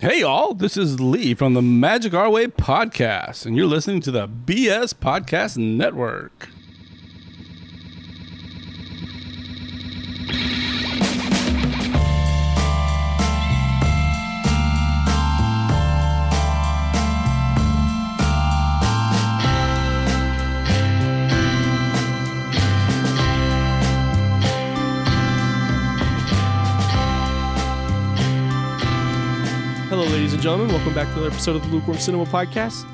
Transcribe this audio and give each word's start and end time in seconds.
Hey, 0.00 0.22
all, 0.22 0.54
this 0.54 0.78
is 0.78 0.98
Lee 0.98 1.34
from 1.34 1.52
the 1.52 1.60
Magic 1.60 2.14
Our 2.14 2.30
Way 2.30 2.46
podcast, 2.46 3.44
and 3.44 3.54
you're 3.54 3.66
listening 3.66 4.00
to 4.00 4.10
the 4.10 4.26
BS 4.26 4.94
Podcast 4.94 5.58
Network. 5.58 6.48
Gentlemen. 30.50 30.74
Welcome 30.74 30.94
back 30.94 31.06
to 31.06 31.12
another 31.12 31.28
episode 31.30 31.54
of 31.54 31.62
the 31.62 31.68
Lukewarm 31.68 31.96
Cinema 31.98 32.24
Podcast. 32.24 32.84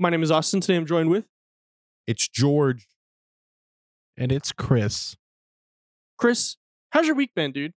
My 0.00 0.10
name 0.10 0.20
is 0.24 0.32
Austin. 0.32 0.60
Today 0.60 0.74
I'm 0.74 0.84
joined 0.84 1.10
with 1.10 1.26
It's 2.08 2.26
George. 2.26 2.88
and 4.16 4.32
it's 4.32 4.50
Chris. 4.50 5.16
Chris. 6.16 6.56
How's 6.90 7.06
your 7.06 7.14
week 7.14 7.30
been, 7.36 7.52
dude? 7.52 7.72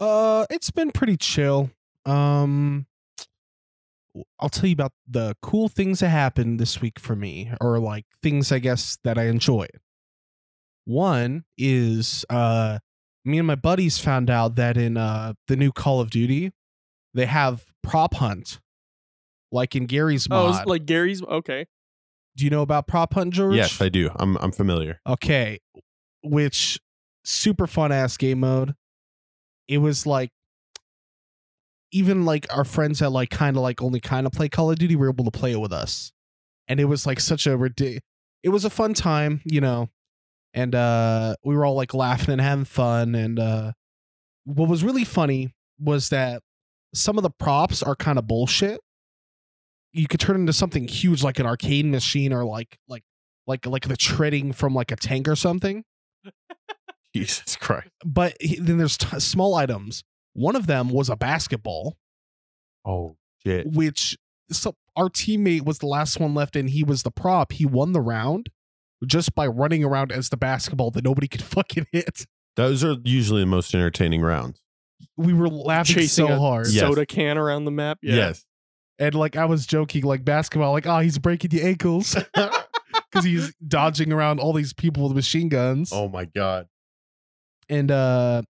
Uh, 0.00 0.46
it's 0.50 0.72
been 0.72 0.90
pretty 0.90 1.16
chill. 1.16 1.70
Um, 2.06 2.86
I'll 4.40 4.48
tell 4.48 4.66
you 4.68 4.72
about 4.72 4.94
the 5.08 5.36
cool 5.40 5.68
things 5.68 6.00
that 6.00 6.08
happened 6.08 6.58
this 6.58 6.80
week 6.80 6.98
for 6.98 7.14
me, 7.14 7.52
or 7.60 7.78
like 7.78 8.04
things 8.20 8.50
I 8.50 8.58
guess 8.58 8.98
that 9.04 9.16
I 9.16 9.26
enjoyed. 9.28 9.78
One 10.86 11.44
is 11.56 12.24
uh, 12.30 12.80
me 13.24 13.38
and 13.38 13.46
my 13.46 13.54
buddies 13.54 14.00
found 14.00 14.28
out 14.28 14.56
that 14.56 14.76
in 14.76 14.96
uh 14.96 15.34
the 15.46 15.54
new 15.54 15.70
Call 15.70 16.00
of 16.00 16.10
Duty, 16.10 16.50
they 17.14 17.26
have 17.26 17.64
prop 17.88 18.14
hunt, 18.14 18.60
like 19.50 19.74
in 19.74 19.86
Garry's 19.86 20.28
Oh, 20.30 20.46
mod. 20.46 20.56
it's 20.60 20.66
like 20.66 20.86
Garry's. 20.86 21.22
Okay. 21.22 21.66
Do 22.36 22.44
you 22.44 22.50
know 22.50 22.62
about 22.62 22.86
prop 22.86 23.14
hunt, 23.14 23.34
George? 23.34 23.56
Yes, 23.56 23.80
I 23.80 23.88
do. 23.88 24.10
I'm 24.16 24.36
I'm 24.38 24.52
familiar. 24.52 25.00
Okay, 25.06 25.58
which 26.22 26.78
super 27.24 27.66
fun 27.66 27.90
ass 27.92 28.16
game 28.16 28.40
mode. 28.40 28.74
It 29.66 29.78
was 29.78 30.06
like 30.06 30.30
even 31.92 32.24
like 32.24 32.46
our 32.54 32.64
friends 32.64 32.98
that 32.98 33.10
like 33.10 33.30
kind 33.30 33.56
of 33.56 33.62
like 33.62 33.82
only 33.82 34.00
kind 34.00 34.26
of 34.26 34.32
play 34.32 34.48
Call 34.48 34.70
of 34.70 34.78
Duty 34.78 34.94
were 34.96 35.08
able 35.08 35.24
to 35.24 35.30
play 35.30 35.52
it 35.52 35.60
with 35.60 35.72
us, 35.72 36.12
and 36.68 36.78
it 36.80 36.84
was 36.84 37.06
like 37.06 37.20
such 37.20 37.46
a 37.46 37.56
ridiculous. 37.56 38.00
It 38.42 38.50
was 38.50 38.64
a 38.64 38.70
fun 38.70 38.94
time, 38.94 39.40
you 39.44 39.60
know, 39.60 39.88
and 40.54 40.74
uh 40.74 41.34
we 41.44 41.56
were 41.56 41.64
all 41.64 41.74
like 41.74 41.92
laughing 41.92 42.32
and 42.32 42.40
having 42.40 42.64
fun. 42.66 43.14
And 43.14 43.38
uh 43.38 43.72
what 44.44 44.68
was 44.68 44.84
really 44.84 45.04
funny 45.04 45.52
was 45.80 46.10
that 46.10 46.42
some 46.94 47.16
of 47.18 47.22
the 47.22 47.30
props 47.30 47.82
are 47.82 47.94
kind 47.96 48.18
of 48.18 48.26
bullshit. 48.26 48.80
You 49.92 50.06
could 50.06 50.20
turn 50.20 50.36
into 50.36 50.52
something 50.52 50.86
huge 50.88 51.22
like 51.22 51.38
an 51.38 51.46
arcade 51.46 51.86
machine 51.86 52.32
or 52.32 52.44
like 52.44 52.78
like 52.88 53.04
like 53.46 53.66
like 53.66 53.88
the 53.88 53.96
treading 53.96 54.52
from 54.52 54.74
like 54.74 54.90
a 54.92 54.96
tank 54.96 55.28
or 55.28 55.36
something. 55.36 55.84
Jesus 57.14 57.56
Christ. 57.56 57.88
But 58.04 58.36
he- 58.40 58.60
then 58.60 58.78
there's 58.78 58.96
t- 58.98 59.18
small 59.20 59.54
items. 59.54 60.04
One 60.34 60.56
of 60.56 60.66
them 60.66 60.90
was 60.90 61.08
a 61.08 61.16
basketball, 61.16 61.96
Oh 62.84 63.16
shit. 63.44 63.66
which 63.72 64.16
so 64.50 64.76
our 64.96 65.08
teammate 65.08 65.62
was 65.64 65.78
the 65.78 65.86
last 65.86 66.20
one 66.20 66.34
left, 66.34 66.54
and 66.56 66.70
he 66.70 66.84
was 66.84 67.02
the 67.02 67.10
prop. 67.10 67.52
He 67.52 67.66
won 67.66 67.92
the 67.92 68.00
round 68.00 68.50
just 69.06 69.34
by 69.34 69.46
running 69.46 69.84
around 69.84 70.12
as 70.12 70.28
the 70.28 70.36
basketball 70.36 70.90
that 70.92 71.04
nobody 71.04 71.28
could 71.28 71.42
fucking 71.56 71.86
hit. 71.92 72.26
Those 72.56 72.84
are 72.84 72.96
usually 73.04 73.42
the 73.42 73.46
most 73.46 73.74
entertaining 73.74 74.20
rounds. 74.22 74.60
We 75.16 75.32
were 75.32 75.48
laughing 75.48 75.94
Chasing 75.96 76.26
so 76.26 76.32
a 76.32 76.38
hard, 76.38 76.66
Yes. 76.68 76.80
soda 76.80 77.06
can 77.06 77.38
around 77.38 77.64
the 77.64 77.70
map. 77.70 77.98
Yeah. 78.02 78.14
Yes. 78.16 78.44
and 78.98 79.14
like 79.14 79.36
I 79.36 79.44
was 79.44 79.66
joking, 79.66 80.02
like 80.04 80.24
basketball, 80.24 80.72
like 80.72 80.86
oh 80.86 80.98
he's 81.00 81.18
breaking 81.18 81.50
the 81.50 81.62
ankles 81.62 82.14
because 82.34 83.24
he's 83.24 83.54
dodging 83.66 84.12
around 84.12 84.40
all 84.40 84.52
these 84.52 84.72
people 84.72 85.04
with 85.04 85.14
machine 85.16 85.48
guns. 85.48 85.90
Oh 85.92 86.08
my 86.08 86.24
god. 86.24 86.66
and 87.68 87.90
uh 87.90 88.42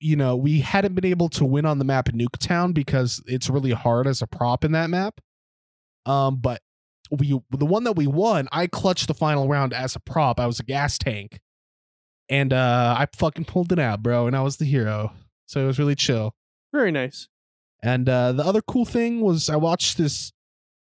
you 0.00 0.16
know 0.16 0.34
we 0.36 0.60
hadn't 0.60 0.94
been 0.94 1.04
able 1.04 1.28
to 1.28 1.44
win 1.44 1.66
on 1.66 1.78
the 1.78 1.84
map 1.84 2.08
in 2.08 2.16
nuketown 2.16 2.72
because 2.72 3.22
it's 3.26 3.50
really 3.50 3.72
hard 3.72 4.06
as 4.06 4.22
a 4.22 4.26
prop 4.26 4.64
in 4.64 4.72
that 4.72 4.88
map 4.88 5.20
um 6.06 6.36
but 6.36 6.62
we 7.10 7.38
the 7.50 7.66
one 7.66 7.84
that 7.84 7.92
we 7.96 8.06
won 8.06 8.48
i 8.50 8.66
clutched 8.66 9.08
the 9.08 9.14
final 9.14 9.46
round 9.46 9.74
as 9.74 9.94
a 9.96 10.00
prop 10.00 10.40
i 10.40 10.46
was 10.46 10.58
a 10.58 10.62
gas 10.62 10.96
tank 10.96 11.38
and 12.30 12.54
uh 12.54 12.94
i 12.98 13.06
fucking 13.14 13.44
pulled 13.44 13.72
it 13.72 13.78
out 13.78 14.02
bro 14.02 14.26
and 14.26 14.34
i 14.34 14.40
was 14.40 14.56
the 14.56 14.64
hero 14.64 15.12
so 15.50 15.62
it 15.62 15.66
was 15.66 15.78
really 15.78 15.94
chill 15.96 16.34
Very 16.72 16.92
nice. 16.92 17.28
and 17.82 18.08
uh 18.08 18.32
the 18.32 18.44
other 18.44 18.60
cool 18.62 18.84
thing 18.84 19.20
was 19.20 19.48
i 19.50 19.56
watched 19.56 19.98
this 19.98 20.32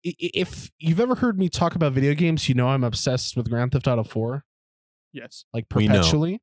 i- 0.05 0.11
i- 0.23 0.31
if 0.35 0.71
you've 0.79 1.01
ever 1.01 1.15
heard 1.17 1.39
me 1.39 1.49
talk 1.49 1.75
about 1.75 1.93
video 1.93 2.15
games 2.15 2.49
you 2.49 2.55
know 2.55 2.69
i'm 2.69 2.85
obsessed 2.85 3.37
with 3.37 3.49
grand 3.49 3.73
theft 3.73 3.87
auto 3.89 4.05
4 4.05 4.45
Yes. 5.15 5.45
like 5.55 5.67
We 5.75 5.89
know. 5.89 5.95
perpetually 5.97 6.41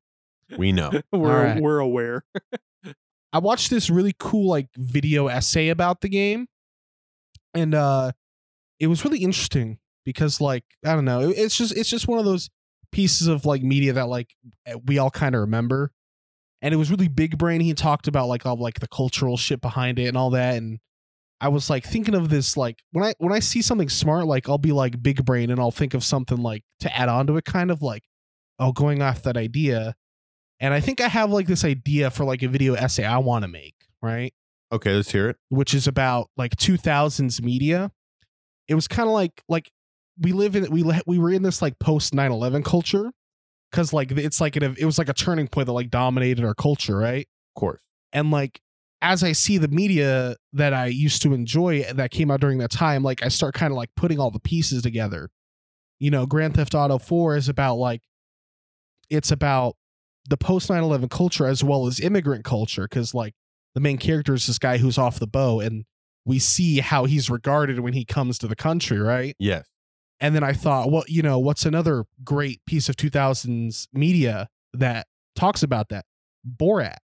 We 0.58 0.72
know. 0.72 0.90
We're 1.12 1.44
right. 1.44 1.60
we're 1.62 1.78
aware. 1.78 2.24
I 3.32 3.38
watched 3.38 3.70
this 3.70 3.88
really 3.90 4.14
cool 4.18 4.48
like 4.48 4.66
video 4.76 5.28
essay 5.28 5.68
about 5.68 6.00
the 6.00 6.08
game, 6.08 6.48
and 7.54 7.72
uh, 7.74 8.10
it 8.80 8.88
was 8.88 9.04
really 9.04 9.20
interesting 9.20 9.78
because 10.04 10.40
like 10.40 10.64
I 10.84 10.94
don't 10.96 11.04
know, 11.04 11.20
it's 11.30 11.56
just 11.56 11.76
it's 11.76 11.88
just 11.88 12.08
one 12.08 12.18
of 12.18 12.24
those 12.24 12.50
pieces 12.90 13.28
of 13.28 13.44
like 13.46 13.62
media 13.62 13.92
that 13.92 14.08
like 14.08 14.34
we 14.86 14.98
all 14.98 15.10
kind 15.12 15.36
of 15.36 15.42
remember, 15.42 15.92
and 16.62 16.74
it 16.74 16.76
was 16.76 16.90
really 16.90 17.08
big 17.08 17.38
brain. 17.38 17.60
He 17.60 17.74
talked 17.74 18.08
about 18.08 18.28
like 18.28 18.46
all 18.46 18.56
like 18.56 18.80
the 18.80 18.88
cultural 18.88 19.36
shit 19.36 19.60
behind 19.60 19.98
it 19.98 20.06
and 20.06 20.16
all 20.16 20.30
that, 20.30 20.56
and 20.56 20.78
I 21.40 21.48
was 21.48 21.70
like 21.70 21.84
thinking 21.84 22.14
of 22.14 22.28
this 22.28 22.56
like 22.56 22.82
when 22.92 23.04
I 23.04 23.14
when 23.18 23.32
I 23.32 23.38
see 23.38 23.62
something 23.62 23.88
smart, 23.88 24.26
like 24.26 24.48
I'll 24.48 24.58
be 24.58 24.72
like 24.72 25.02
big 25.02 25.24
brain 25.24 25.50
and 25.50 25.58
I'll 25.58 25.70
think 25.70 25.94
of 25.94 26.04
something 26.04 26.38
like 26.38 26.64
to 26.80 26.94
add 26.96 27.08
on 27.08 27.26
to 27.28 27.36
it, 27.36 27.44
kind 27.44 27.70
of 27.70 27.80
like 27.80 28.04
oh 28.58 28.72
going 28.72 29.00
off 29.00 29.22
that 29.22 29.36
idea. 29.36 29.94
And 30.60 30.74
I 30.74 30.80
think 30.80 31.00
I 31.00 31.08
have 31.08 31.30
like 31.30 31.46
this 31.46 31.64
idea 31.64 32.10
for 32.10 32.24
like 32.24 32.42
a 32.42 32.48
video 32.48 32.74
essay 32.74 33.04
I 33.04 33.18
want 33.18 33.42
to 33.44 33.48
make, 33.48 33.74
right? 34.02 34.34
Okay, 34.70 34.94
let's 34.94 35.10
hear 35.10 35.30
it. 35.30 35.36
Which 35.48 35.72
is 35.72 35.88
about 35.88 36.28
like 36.36 36.56
2000s 36.56 37.42
media. 37.42 37.90
It 38.68 38.74
was 38.74 38.86
kind 38.86 39.08
of 39.08 39.14
like 39.14 39.42
like 39.48 39.70
we 40.18 40.32
live 40.32 40.54
in 40.54 40.70
we 40.70 40.84
we 41.06 41.18
were 41.18 41.30
in 41.30 41.42
this 41.42 41.62
like 41.62 41.78
post 41.78 42.12
9/11 42.12 42.64
culture 42.64 43.12
cuz 43.72 43.92
like 43.92 44.10
it's 44.12 44.40
like 44.40 44.56
an, 44.56 44.76
it 44.78 44.84
was 44.84 44.98
like 44.98 45.08
a 45.08 45.14
turning 45.14 45.48
point 45.48 45.66
that 45.66 45.72
like 45.72 45.90
dominated 45.90 46.44
our 46.44 46.54
culture, 46.54 46.96
right? 46.96 47.26
Of 47.56 47.60
course. 47.60 47.82
And 48.12 48.30
like 48.30 48.60
as 49.02 49.22
I 49.24 49.32
see 49.32 49.58
the 49.58 49.68
media 49.68 50.36
that 50.52 50.74
I 50.74 50.86
used 50.86 51.22
to 51.22 51.32
enjoy 51.32 51.84
that 51.92 52.10
came 52.10 52.30
out 52.30 52.40
during 52.40 52.58
that 52.58 52.70
time, 52.70 53.02
like 53.02 53.24
I 53.24 53.28
start 53.28 53.54
kind 53.54 53.72
of 53.72 53.76
like 53.76 53.90
putting 53.96 54.18
all 54.18 54.30
the 54.30 54.40
pieces 54.40 54.82
together. 54.82 55.30
You 55.98 56.10
know, 56.10 56.26
Grand 56.26 56.54
Theft 56.54 56.74
Auto 56.74 56.98
4 56.98 57.36
is 57.36 57.48
about 57.48 57.76
like 57.76 58.02
it's 59.08 59.30
about 59.30 59.76
the 60.28 60.36
post 60.36 60.68
9/11 60.68 61.10
culture 61.10 61.46
as 61.46 61.64
well 61.64 61.86
as 61.86 61.98
immigrant 62.00 62.44
culture 62.44 62.86
cuz 62.86 63.14
like 63.14 63.34
the 63.74 63.80
main 63.80 63.98
character 63.98 64.34
is 64.34 64.46
this 64.46 64.58
guy 64.58 64.78
who's 64.78 64.98
off 64.98 65.18
the 65.18 65.26
bow 65.26 65.60
and 65.60 65.84
we 66.24 66.38
see 66.38 66.80
how 66.80 67.06
he's 67.06 67.30
regarded 67.30 67.80
when 67.80 67.92
he 67.92 68.04
comes 68.04 68.38
to 68.38 68.46
the 68.46 68.56
country, 68.56 68.98
right? 68.98 69.34
Yes. 69.38 69.66
And 70.20 70.34
then 70.34 70.44
I 70.44 70.52
thought, 70.52 70.90
well, 70.90 71.04
you 71.08 71.22
know, 71.22 71.38
what's 71.38 71.64
another 71.64 72.04
great 72.22 72.60
piece 72.66 72.88
of 72.88 72.96
2000s 72.96 73.88
media 73.92 74.48
that 74.74 75.06
talks 75.34 75.62
about 75.62 75.88
that? 75.88 76.04
Borat. 76.46 76.96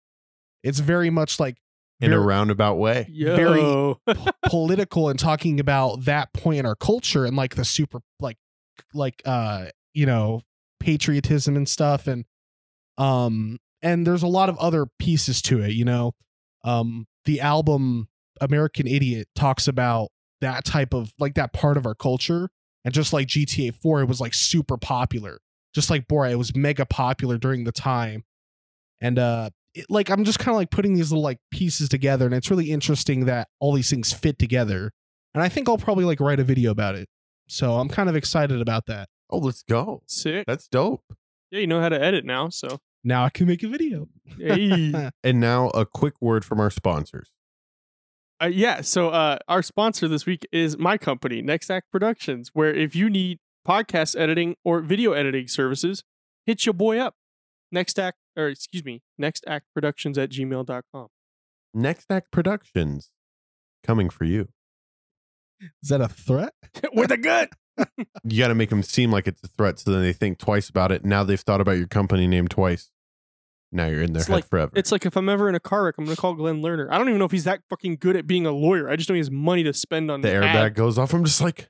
It's 0.63 0.81
very 0.81 1.11
much 1.11 1.39
like 1.39 1.57
In 2.01 2.13
a 2.13 2.19
roundabout 2.21 2.75
way. 2.77 3.07
Yo. 3.11 3.37
Very- 3.37 4.15
p- 4.15 4.31
political 4.47 5.09
and 5.09 5.19
talking 5.19 5.61
about 5.61 6.05
that 6.07 6.33
point 6.33 6.59
in 6.59 6.67
our 6.67 6.75
culture 6.75 7.25
and 7.25 7.37
like 7.37 7.55
the 7.55 7.65
super 7.65 8.01
like 8.19 8.37
like 8.93 9.23
uh 9.25 9.67
you 9.93 10.05
know 10.07 10.41
patriotism 10.81 11.57
and 11.57 11.69
stuff 11.69 12.09
and 12.09 12.25
um 12.99 13.59
and 13.83 14.07
there's 14.07 14.23
a 14.25 14.29
lot 14.29 14.49
of 14.49 14.59
other 14.59 14.87
pieces 14.99 15.41
to 15.43 15.63
it 15.63 15.71
you 15.73 15.85
know 15.85 16.13
um 16.65 17.07
the 17.25 17.41
album 17.41 18.09
American 18.41 18.87
Idiot 18.87 19.29
talks 19.37 19.69
about 19.69 20.09
that 20.41 20.65
type 20.65 20.93
of 20.93 21.13
like 21.19 21.35
that 21.35 21.53
part 21.53 21.77
of 21.77 21.87
our 21.87 21.95
culture 21.95 22.49
and 22.85 22.93
just 22.95 23.13
like 23.13 23.29
GTA 23.29 23.75
4 23.75 24.03
it 24.03 24.09
was 24.09 24.21
like 24.21 24.35
super 24.35 24.77
popular 24.77 25.39
just 25.75 25.91
like 25.91 26.07
Borat 26.09 26.33
it 26.33 26.37
was 26.37 26.55
mega 26.55 26.87
popular 26.87 27.39
during 27.39 27.65
the 27.65 27.73
time 27.73 28.25
and 29.01 29.19
uh 29.19 29.51
it, 29.75 29.87
like 29.89 30.09
I'm 30.11 30.25
just 30.25 30.39
kind 30.39 30.55
of 30.55 30.57
like 30.57 30.71
putting 30.71 30.95
these 30.95 31.11
little 31.11 31.23
like 31.23 31.39
pieces 31.51 31.89
together, 31.89 32.27
and 32.27 32.35
it's 32.35 32.51
really 32.51 32.71
interesting 32.71 33.27
that 33.27 33.49
all 33.61 33.73
these 33.75 33.91
things 33.91 34.13
fit 34.13 34.39
together. 34.39 34.93
And 35.35 35.43
I 35.43 35.49
think 35.49 35.69
I'll 35.69 35.79
probably 35.79 36.05
like 36.05 36.21
write 36.21 36.41
a 36.41 36.45
video 36.45 36.71
about 36.71 36.95
it. 36.95 37.09
So 37.49 37.75
I'm 37.75 37.89
kind 37.89 38.09
of 38.09 38.15
excited 38.17 38.61
about 38.61 38.87
that. 38.87 39.09
Oh, 39.31 39.39
let's 39.39 39.65
go. 39.65 40.03
Sick. 40.07 40.45
That's 40.47 40.69
dope. 40.69 41.03
Yeah, 41.51 41.61
you 41.61 41.67
know 41.67 41.81
how 41.81 41.89
to 41.89 42.01
edit 42.01 42.25
now, 42.25 42.49
so 42.51 42.79
Now 43.03 43.25
I 43.25 43.31
can 43.31 43.47
make 43.47 43.63
a 43.63 43.69
video. 43.69 44.09
hey. 44.39 45.11
And 45.25 45.41
now 45.41 45.69
a 45.71 45.85
quick 45.85 46.15
word 46.21 46.45
from 46.45 46.61
our 46.61 46.71
sponsors. 46.71 47.33
Uh, 48.43 48.47
yeah, 48.47 48.81
so 48.81 49.11
uh, 49.11 49.39
our 49.49 49.63
sponsor 49.63 50.09
this 50.09 50.27
week 50.27 50.47
is 50.53 50.77
my 50.77 50.99
company, 50.99 51.41
Next 51.41 51.71
Act 51.71 51.91
Productions, 51.91 52.51
where 52.53 52.75
if 52.75 52.95
you 52.97 53.09
need 53.09 53.39
podcast 53.67 54.19
editing 54.19 54.57
or 54.65 54.81
video 54.81 55.13
editing 55.13 55.49
services, 55.49 56.03
hit 56.45 56.67
your 56.67 56.73
boy 56.75 56.99
up. 56.99 57.15
Next 57.71 57.99
Act, 57.99 58.19
or 58.37 58.49
excuse 58.49 58.85
me, 58.85 59.03
Next 59.19 59.45
Act 59.47 59.67
Productions 59.73 60.19
at 60.19 60.31
gmail.com. 60.31 61.07
Next 61.73 62.11
Act 62.11 62.31
Productions. 62.31 63.11
coming 63.85 64.09
for 64.11 64.25
you. 64.25 64.49
Is 65.83 65.89
that 65.89 66.01
a 66.01 66.09
threat? 66.09 66.55
with 66.93 67.11
a 67.11 67.17
gun. 67.17 67.49
You 68.27 68.39
got 68.39 68.49
to 68.49 68.55
make 68.55 68.71
them 68.71 68.83
seem 68.85 69.11
like 69.11 69.27
it's 69.27 69.43
a 69.43 69.49
threat, 69.49 69.81
so 69.81 69.91
then 69.91 70.01
they 70.01 70.13
think 70.13 70.39
twice 70.39 70.69
about 70.71 70.93
it. 70.93 71.05
Now 71.05 71.25
they've 71.25 71.41
thought 71.41 71.61
about 71.61 71.77
your 71.77 71.89
company 71.89 72.27
name 72.27 72.47
twice. 72.49 72.89
Now 73.75 73.87
you're 73.87 74.03
in 74.03 74.13
their 74.13 74.21
It's 74.21 74.29
head 74.29 74.35
like- 74.35 74.49
forever. 74.49 74.73
It's 74.75 74.93
like 74.93 75.05
if 75.05 75.17
I'm 75.17 75.29
ever 75.29 75.49
in 75.49 75.55
a 75.55 75.61
car 75.61 75.85
wreck, 75.85 75.97
I'm 75.99 76.05
gonna 76.05 76.17
call 76.17 76.35
Glen 76.35 76.63
Lerner. 76.63 76.89
I 76.91 76.97
don't 76.99 77.09
even 77.09 77.19
know 77.19 77.25
if 77.25 77.33
he's 77.33 77.45
that 77.45 77.61
fucking 77.69 77.97
good 78.01 78.17
at 78.17 78.27
being 78.27 78.47
a 78.47 78.53
lawyer. 78.53 78.89
I 78.89 78.97
just 78.97 79.09
know 79.09 79.15
he 79.15 79.19
has 79.19 79.31
money 79.31 79.63
to 79.65 79.73
spend 79.75 80.11
on 80.11 80.21
the 80.21 80.29
airbag 80.29 80.55
ads. 80.55 80.77
goes 80.77 80.97
off. 80.99 81.13
I'm 81.13 81.25
just 81.25 81.41
like, 81.41 81.69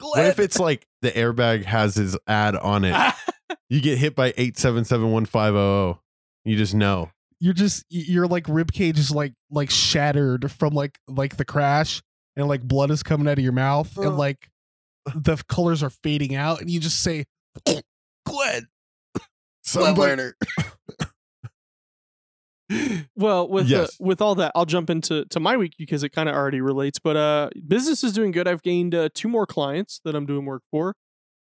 what 0.00 0.24
if 0.24 0.38
it's 0.38 0.58
like 0.58 0.86
the 1.02 1.10
airbag 1.12 1.64
has 1.66 1.94
his 1.94 2.16
ad 2.26 2.56
on 2.56 2.84
it? 2.84 3.14
you 3.68 3.80
get 3.82 3.98
hit 3.98 4.16
by 4.16 4.32
eight 4.38 4.58
seven 4.58 4.84
seven 4.84 5.10
one 5.12 5.26
five 5.26 5.52
zero 5.52 5.60
zero. 5.92 6.02
You 6.46 6.56
just 6.56 6.74
know. 6.74 7.10
You're 7.38 7.52
just 7.54 7.84
y- 7.92 8.04
your 8.06 8.26
like 8.26 8.46
rib 8.48 8.72
cage 8.72 8.98
is 8.98 9.10
like 9.10 9.34
like 9.50 9.70
shattered 9.70 10.50
from 10.50 10.72
like 10.74 10.98
like 11.06 11.36
the 11.36 11.44
crash, 11.44 12.02
and 12.36 12.48
like 12.48 12.62
blood 12.62 12.90
is 12.90 13.02
coming 13.02 13.28
out 13.28 13.38
of 13.38 13.44
your 13.44 13.52
mouth, 13.52 13.96
Uh. 13.98 14.02
and 14.02 14.16
like 14.16 14.48
the 15.14 15.36
colors 15.48 15.82
are 15.82 15.90
fading 15.90 16.34
out, 16.34 16.60
and 16.62 16.70
you 16.70 16.80
just 16.80 17.02
say, 17.02 17.24
"Glenn, 18.26 18.68
Somebody- 19.62 20.32
Well, 23.16 23.48
with 23.48 23.68
Yes. 23.68 23.88
uh, 23.90 24.04
with 24.04 24.20
all 24.20 24.34
that, 24.36 24.52
I'll 24.54 24.64
jump 24.66 24.90
into 24.90 25.24
to 25.26 25.40
my 25.40 25.56
week 25.56 25.74
because 25.76 26.02
it 26.02 26.10
kind 26.10 26.28
of 26.28 26.34
already 26.34 26.60
relates. 26.60 26.98
But 26.98 27.16
uh, 27.16 27.50
business 27.66 28.04
is 28.04 28.12
doing 28.12 28.30
good. 28.30 28.46
I've 28.46 28.62
gained 28.62 28.94
uh, 28.94 29.08
two 29.14 29.28
more 29.28 29.46
clients 29.46 30.00
that 30.04 30.14
I'm 30.14 30.26
doing 30.26 30.44
work 30.46 30.62
for. 30.70 30.94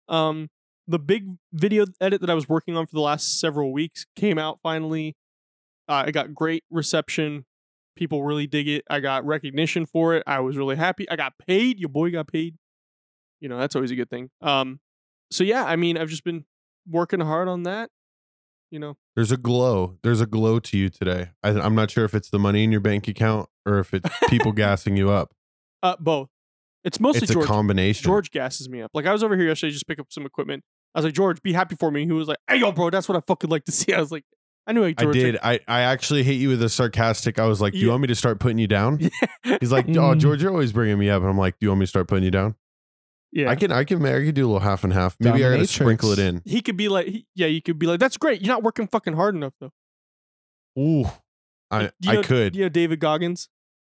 Um, 0.09 0.49
the 0.87 0.99
big 0.99 1.37
video 1.53 1.85
edit 2.01 2.23
that 2.23 2.31
I 2.31 2.35
was 2.35 2.49
working 2.49 2.77
on 2.77 2.87
for 2.87 2.95
the 2.95 3.01
last 3.03 3.39
several 3.39 3.73
weeks 3.73 4.07
came 4.17 4.39
out 4.39 4.59
finally. 4.63 5.17
Uh, 5.89 6.05
I 6.07 6.11
got 6.11 6.35
great 6.35 6.65
reception. 6.71 7.45
People 7.95 8.23
really 8.23 8.47
dig 8.47 8.69
it. 8.69 8.85
I 8.89 9.01
got 9.01 9.27
recognition 9.27 9.85
for 9.85 10.15
it. 10.15 10.23
I 10.27 10.41
was 10.41 10.57
really 10.57 10.77
happy. 10.77 11.09
I 11.11 11.17
got 11.17 11.35
paid. 11.47 11.79
Your 11.79 11.89
boy 11.91 12.11
got 12.11 12.29
paid. 12.29 12.57
You 13.41 13.49
know 13.49 13.59
that's 13.59 13.77
always 13.77 13.91
a 13.91 13.97
good 13.97 14.09
thing. 14.09 14.31
Um, 14.41 14.81
so 15.31 15.45
yeah, 15.45 15.65
I 15.65 15.77
mean, 15.77 15.99
I've 15.99 16.09
just 16.09 16.25
been 16.25 16.45
working 16.89 17.21
hard 17.21 17.49
on 17.49 17.65
that. 17.65 17.91
You 18.71 18.79
know, 18.79 18.97
There's 19.19 19.33
a 19.33 19.37
glow. 19.37 19.99
There's 20.05 20.21
a 20.21 20.27
glow 20.27 20.61
to 20.61 20.79
you 20.79 20.89
today. 20.91 21.31
I, 21.43 21.49
I'm 21.51 21.75
not 21.75 21.91
sure 21.91 22.05
if 22.05 22.15
it's 22.15 22.31
the 22.31 22.39
money 22.39 22.63
in 22.63 22.71
your 22.71 22.81
bank 22.81 23.09
account 23.09 23.49
or 23.67 23.81
if 23.81 23.93
it's 23.93 24.09
people 24.29 24.53
gassing 24.63 24.97
you 24.97 25.11
up. 25.11 25.33
uh, 25.83 25.97
both. 25.99 26.29
It's 26.85 27.01
mostly 27.01 27.23
it's 27.25 27.33
George. 27.33 27.45
a 27.45 27.49
combination. 27.49 28.05
George 28.05 28.31
gasses 28.31 28.69
me 28.69 28.81
up. 28.81 28.93
Like 28.95 29.07
I 29.07 29.13
was 29.13 29.25
over 29.25 29.37
here 29.37 29.49
yesterday, 29.49 29.73
just 29.73 29.89
pick 29.89 29.99
up 29.99 30.07
some 30.11 30.25
equipment. 30.25 30.63
I 30.95 31.01
was 31.01 31.05
like, 31.05 31.15
George, 31.15 31.43
be 31.43 31.53
happy 31.53 31.75
for 31.75 31.91
me. 31.91 32.05
He 32.07 32.13
was 32.13 32.29
like, 32.29 32.39
Hey, 32.49 32.59
yo, 32.59 32.71
bro, 32.71 32.91
that's 32.91 33.09
what 33.09 33.17
I 33.17 33.21
fucking 33.27 33.51
like 33.51 33.65
to 33.65 33.73
see. 33.73 33.93
I 33.93 33.99
was 33.99 34.13
like, 34.13 34.25
I 34.69 34.73
knew 34.73 34.85
I 34.85 34.93
George. 34.93 35.15
did. 35.15 35.37
I, 35.43 35.59
I 35.67 35.81
actually 35.81 36.23
hit 36.23 36.35
you 36.35 36.51
with 36.51 36.63
a 36.63 36.69
sarcastic. 36.69 37.41
I 37.41 37.47
was 37.47 37.61
like, 37.61 37.73
"Do 37.73 37.79
you 37.81 37.87
Yeah. 37.87 37.93
want 37.95 38.03
me 38.03 38.07
to 38.09 38.15
start 38.15 38.39
putting 38.39 38.59
you 38.59 38.67
down?" 38.69 38.99
Yeah. 39.01 39.57
He's 39.61 39.73
like, 39.73 39.87
"Oh, 39.89 39.93
Mm. 40.15 40.19
George, 40.21 40.43
you're 40.43 40.53
always 40.53 40.73
bringing 40.73 40.99
me 40.99 41.09
up," 41.11 41.23
and 41.23 41.31
I'm 41.31 41.39
like, 41.39 41.59
"Do 41.59 41.65
you 41.65 41.71
want 41.71 41.81
me 41.81 41.85
to 41.87 41.89
start 41.89 42.07
putting 42.07 42.25
you 42.25 42.31
down?" 42.31 42.55
Yeah. 43.33 43.51
I 43.51 43.55
can, 43.57 43.71
I 43.73 43.85
can, 43.85 44.05
I 44.05 44.25
can 44.25 44.35
do 44.35 44.45
a 44.45 44.49
little 44.49 44.61
half 44.61 44.85
and 44.85 44.93
half. 44.93 45.17
Maybe 45.21 45.45
I 45.45 45.51
gotta 45.51 45.63
Dominatrix. 45.63 45.69
sprinkle 45.69 46.13
it 46.13 46.19
in. 46.19 46.43
he 46.45 46.61
could 46.63 46.77
be 46.77 46.89
like, 46.89 47.07
he- 47.07 47.27
yeah, 47.35 47.47
you 47.47 47.61
could 47.63 47.79
be 47.79 47.87
like, 47.87 48.01
that's 48.01 48.17
great. 48.17 48.41
You're 48.43 48.55
not 48.55 48.63
working 48.63 48.87
fucking 48.89 49.15
hard 49.15 49.35
enough 49.35 49.55
though. 49.61 49.71
Ooh, 50.79 51.07
I, 51.71 51.91
Do 52.01 52.09
you 52.09 52.11
I 52.11 52.15
know- 52.17 52.23
could 52.23 52.57
You 52.57 52.65
know, 52.65 52.69
David 52.69 53.01
Goggins. 53.01 53.49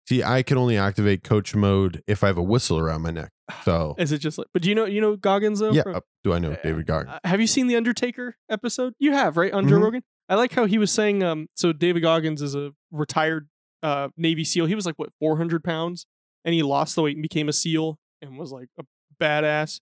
see. 0.07 0.23
I 0.23 0.41
can 0.43 0.57
only 0.57 0.77
activate 0.77 1.23
coach 1.23 1.53
mode 1.55 2.01
if 2.07 2.23
I 2.23 2.27
have 2.27 2.37
a 2.37 2.43
whistle 2.43 2.77
around 2.79 3.01
my 3.01 3.11
neck. 3.11 3.31
So 3.63 3.95
Is 3.97 4.11
it 4.11 4.19
just 4.19 4.37
like? 4.37 4.47
But 4.53 4.61
do 4.61 4.69
you 4.69 4.75
know, 4.75 4.85
you 4.85 5.01
know 5.01 5.15
Goggins 5.15 5.59
though? 5.59 5.71
yeah, 5.71 5.83
from- 5.83 5.95
uh, 5.95 5.99
do 6.23 6.33
I 6.33 6.39
know 6.39 6.51
Uh, 6.51 6.57
David 6.63 6.85
Garg? 6.87 7.07
Uh, 7.09 7.19
have 7.23 7.39
you 7.41 7.47
seen 7.47 7.67
the 7.67 7.75
Undertaker 7.75 8.35
episode? 8.49 8.93
You 8.99 9.11
have, 9.13 9.37
right? 9.37 9.51
On 9.53 9.67
Joe 9.67 9.77
Mhm. 9.77 9.83
Rogan. 9.83 10.03
I 10.29 10.35
like 10.35 10.51
how 10.53 10.65
he 10.65 10.77
was 10.77 10.91
saying. 10.91 11.23
Um, 11.23 11.47
so 11.55 11.71
David 11.71 12.01
Goggins 12.01 12.41
is 12.41 12.55
a 12.55 12.71
retired 12.91 13.47
uh 13.83 14.09
Navy 14.17 14.43
SEAL. 14.43 14.65
He 14.65 14.75
was 14.75 14.85
like 14.85 14.95
what 14.97 15.09
400 15.19 15.63
pounds, 15.63 16.05
and 16.43 16.53
he 16.53 16.63
lost 16.63 16.95
the 16.95 17.01
weight 17.03 17.15
and 17.15 17.21
became 17.21 17.47
a 17.47 17.53
SEAL 17.53 17.97
and 18.21 18.37
was 18.37 18.51
like 18.51 18.67
a 18.79 18.83
badass. 19.19 19.79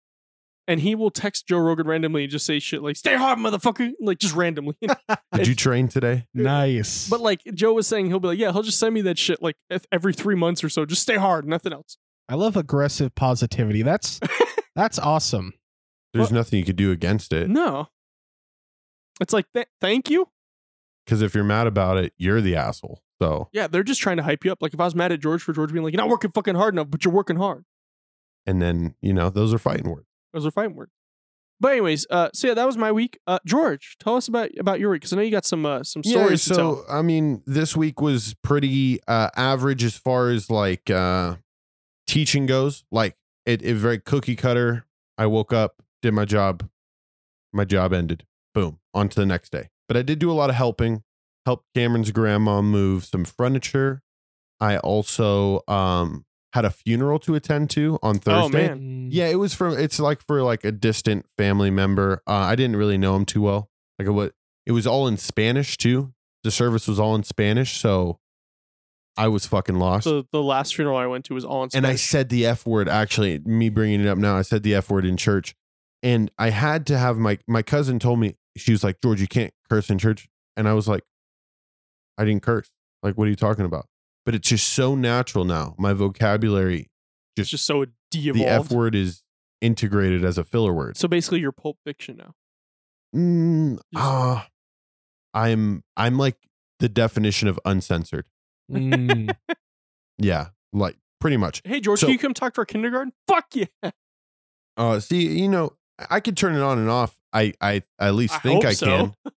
And 0.68 0.80
he 0.80 0.96
will 0.96 1.12
text 1.12 1.46
Joe 1.48 1.60
Rogan 1.60 1.86
randomly 1.86 2.24
and 2.24 2.32
just 2.32 2.44
say 2.46 2.58
shit 2.58 2.82
like 2.82 2.96
"Stay 2.96 3.16
hard, 3.16 3.38
motherfucker!" 3.38 3.92
Like 4.00 4.18
just 4.18 4.34
randomly. 4.34 4.76
Did 5.36 5.46
you 5.48 5.54
train 5.54 5.88
today? 5.88 6.26
nice." 6.34 7.08
but 7.08 7.22
like 7.22 7.42
Joe 7.54 7.74
was 7.74 7.86
saying, 7.86 8.08
he'll 8.08 8.20
be 8.20 8.30
like, 8.30 8.40
"Yeah, 8.40 8.52
he'll 8.52 8.64
just 8.64 8.80
send 8.80 8.96
me 8.96 9.02
that 9.02 9.20
shit 9.20 9.44
like 9.44 9.56
every 9.92 10.14
three 10.14 10.34
months 10.36 10.64
or 10.64 10.70
so. 10.70 10.84
Just 10.86 11.04
stay 11.04 11.18
hard, 11.18 11.48
nothing 11.48 11.72
else." 11.72 11.98
I 12.28 12.34
love 12.34 12.58
aggressive 12.58 13.14
positivity. 13.14 13.84
That's 13.84 14.20
that's 14.76 14.98
awesome. 14.98 15.54
There's 16.14 16.32
nothing 16.32 16.58
you 16.58 16.66
could 16.66 16.78
do 16.78 16.92
against 16.92 17.32
it 17.34 17.50
No, 17.50 17.90
it's 19.20 19.34
like 19.34 19.46
th- 19.54 19.68
thank 19.82 20.10
you. 20.10 20.30
because 21.06 21.22
if 21.22 21.36
you're 21.36 21.44
mad 21.44 21.68
about 21.68 21.98
it, 21.98 22.14
you're 22.18 22.42
the 22.42 22.56
asshole. 22.56 23.02
So 23.22 23.50
Yeah, 23.52 23.68
they're 23.68 23.84
just 23.84 24.02
trying 24.02 24.18
to 24.18 24.24
hype 24.24 24.44
you 24.46 24.52
up. 24.52 24.62
Like 24.62 24.74
if 24.74 24.80
I 24.80 24.86
was 24.86 24.96
mad 24.96 25.12
at 25.12 25.20
George 25.20 25.44
for 25.44 25.54
George 25.54 25.72
being 25.72 25.84
like, 25.84 25.94
"You're 25.94 26.02
not 26.02 26.10
working 26.10 26.32
fucking 26.32 26.56
hard 26.56 26.74
enough," 26.74 26.88
but 26.90 27.06
you're 27.06 27.14
working 27.14 27.36
hard. 27.36 27.66
And 28.46 28.62
then 28.62 28.96
you 29.02 29.14
know 29.14 29.30
those 29.30 29.54
are 29.54 29.60
fighting 29.60 29.90
words. 29.90 30.08
Those 30.34 30.46
are 30.46 30.52
fighting 30.52 30.76
words. 30.76 30.92
But 31.60 31.72
anyways, 31.72 32.06
uh, 32.10 32.30
so 32.34 32.50
yeah, 32.50 32.54
that 32.54 32.66
was 32.66 32.78
my 32.78 32.92
week. 32.92 33.18
Uh, 33.26 33.40
George, 33.46 33.96
tell 34.00 34.16
us 34.18 34.28
about 34.28 34.50
about 34.60 34.80
your 34.80 34.90
week 34.90 35.02
because 35.02 35.14
I 35.14 35.16
know 35.16 35.22
you 35.22 35.32
got 35.32 35.46
some 35.46 35.66
uh, 35.66 35.84
some 35.84 36.04
stories 36.04 36.48
yeah, 36.48 36.56
so 36.56 36.84
I 36.90 37.02
mean, 37.02 37.44
this 37.46 37.76
week 37.76 38.02
was 38.02 38.36
pretty 38.44 39.00
uh, 39.08 39.30
average 39.36 39.84
as 39.84 39.96
far 39.96 40.30
as 40.30 40.50
like 40.50 40.90
uh, 40.90 41.38
teaching 42.08 42.46
goes. 42.46 42.84
Like 42.92 43.16
it, 43.46 43.62
it 43.62 43.76
very 43.76 44.00
cookie 44.00 44.36
cutter. 44.36 44.86
I 45.18 45.28
woke 45.28 45.54
up, 45.54 45.82
did 46.02 46.14
my 46.14 46.26
job, 46.26 46.68
my 47.54 47.64
job 47.64 47.94
ended. 47.94 48.26
Boom, 48.54 48.80
on 48.94 49.08
to 49.10 49.16
the 49.16 49.26
next 49.26 49.52
day. 49.52 49.70
But 49.88 49.96
I 49.96 50.02
did 50.02 50.20
do 50.20 50.30
a 50.30 50.34
lot 50.34 50.50
of 50.50 50.56
helping. 50.58 51.04
Helped 51.46 51.66
Cameron's 51.74 52.12
grandma 52.12 52.62
move 52.62 53.06
some 53.06 53.24
furniture. 53.24 54.02
I 54.60 54.78
also 54.78 55.62
um, 55.68 56.26
had 56.56 56.64
a 56.66 56.72
funeral 56.72 57.20
to 57.20 57.36
attend 57.36 57.70
to 57.72 58.00
on 58.02 58.18
Thursday. 58.18 58.70
Oh 58.70 58.76
man, 58.76 59.10
Yeah, 59.12 59.28
it 59.28 59.36
was 59.36 59.54
from. 59.54 59.78
It's 59.78 60.00
like 60.00 60.22
for 60.22 60.42
like 60.42 60.64
a 60.64 60.72
distant 60.72 61.26
family 61.38 61.70
member. 61.70 62.24
Uh, 62.26 62.32
I 62.32 62.56
didn't 62.56 62.78
really 62.78 62.98
know 62.98 63.16
him 63.16 63.26
too 63.26 63.42
well. 63.42 63.70
Like 64.00 64.08
what? 64.08 64.34
It 64.66 64.72
was 64.72 64.88
all 64.88 65.06
in 65.08 65.18
Spanish 65.18 65.78
too. 65.78 66.14
The 66.44 66.52
service 66.52 66.88
was 66.88 66.98
all 67.00 67.14
in 67.14 67.24
Spanish, 67.24 67.78
so 67.78 68.20
I 69.18 69.28
was 69.28 69.46
fucking 69.46 69.76
lost. 69.76 70.06
the 70.06 70.26
the 70.32 70.42
last 70.42 70.76
funeral 70.76 70.98
I 70.98 71.08
went 71.08 71.26
to 71.26 71.34
was 71.34 71.44
all 71.44 71.64
in 71.64 71.70
Spanish. 71.70 71.86
and 71.86 71.94
I 71.94 71.96
said 71.98 72.30
the 72.30 72.46
f 72.46 72.66
word. 72.66 72.88
Actually, 72.88 73.40
me 73.40 73.70
bringing 73.70 74.00
it 74.00 74.08
up 74.08 74.18
now, 74.18 74.38
I 74.38 74.42
said 74.42 74.64
the 74.64 74.76
f 74.76 74.90
word 74.90 75.06
in 75.06 75.18
church, 75.18 75.56
and 76.02 76.32
I 76.40 76.52
had 76.52 76.88
to 76.88 76.98
have 76.98 77.18
my 77.18 77.38
my 77.48 77.64
cousin 77.64 78.00
told 78.00 78.20
me 78.20 78.38
she 78.56 78.72
was 78.72 78.82
like 78.82 79.02
George, 79.02 79.20
you 79.20 79.28
can't 79.28 79.54
curse 79.70 79.90
in 79.90 79.98
church, 79.98 80.30
and 80.56 80.70
I 80.70 80.74
was 80.74 80.88
like, 80.88 81.04
I 82.18 82.24
didn't 82.24 82.44
curse. 82.44 82.72
Like, 83.04 83.18
what 83.18 83.28
are 83.28 83.30
you 83.30 83.36
talking 83.36 83.66
about? 83.66 83.88
But 84.26 84.36
it's 84.36 84.48
just 84.50 84.70
so 84.74 84.96
natural 84.96 85.46
now. 85.46 85.76
My 85.78 85.94
vocabulary, 85.94 86.90
it's 87.38 87.50
just 87.50 87.66
so 87.66 87.86
de-evolved. 88.12 88.40
the 88.40 88.48
f 88.50 88.72
word 88.72 88.96
is 88.96 89.24
integrated 89.62 90.26
as 90.26 90.38
a 90.38 90.44
filler 90.44 90.74
word. 90.74 90.98
So 90.98 91.08
basically, 91.08 91.40
you're 91.42 91.52
Pulp 91.52 91.78
Fiction 91.86 92.18
now. 92.18 92.34
Mm, 93.16 93.76
Just- 93.76 93.84
ah, 93.96 94.48
I'm 95.34 95.84
I'm 95.96 96.18
like 96.18 96.38
the 96.80 96.90
definition 96.90 97.48
of 97.48 97.60
uncensored. 97.66 98.26
Mm. 98.72 99.34
Yeah, 100.18 100.48
like 100.72 100.98
pretty 101.20 101.36
much. 101.38 101.62
Hey 101.66 101.80
George, 101.82 102.00
So- 102.00 102.08
can 102.08 102.14
you 102.14 102.20
come 102.20 102.34
talk 102.34 102.54
to 102.56 102.62
our 102.62 102.66
kindergarten? 102.66 103.12
Fuck 103.28 103.48
yeah! 103.54 103.92
Uh, 104.78 105.00
see, 105.02 105.28
you 105.40 105.50
know, 105.50 105.74
I 106.10 106.20
could 106.22 106.38
turn 106.38 106.56
it 106.56 106.62
on 106.62 106.80
and 106.80 106.90
off. 106.90 107.20
I 107.34 107.54
I, 107.62 107.84
I 108.00 108.08
at 108.08 108.16
least 108.16 108.34
I 108.36 108.40
think 108.40 108.64
I 108.66 108.74
so. 108.74 108.86
can. 108.86 109.16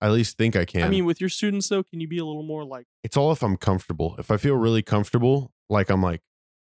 I 0.00 0.06
at 0.06 0.12
least 0.12 0.36
think 0.36 0.56
I 0.56 0.64
can. 0.64 0.82
I 0.82 0.88
mean, 0.88 1.04
with 1.06 1.20
your 1.20 1.30
students 1.30 1.68
though, 1.68 1.82
can 1.82 2.00
you 2.00 2.08
be 2.08 2.18
a 2.18 2.24
little 2.24 2.42
more 2.42 2.64
like? 2.64 2.86
it's 3.02 3.16
all 3.16 3.32
if 3.32 3.42
I'm 3.42 3.56
comfortable. 3.56 4.14
If 4.18 4.30
I 4.30 4.36
feel 4.36 4.54
really 4.54 4.82
comfortable, 4.82 5.52
like 5.70 5.88
I'm 5.90 6.02
like, 6.02 6.20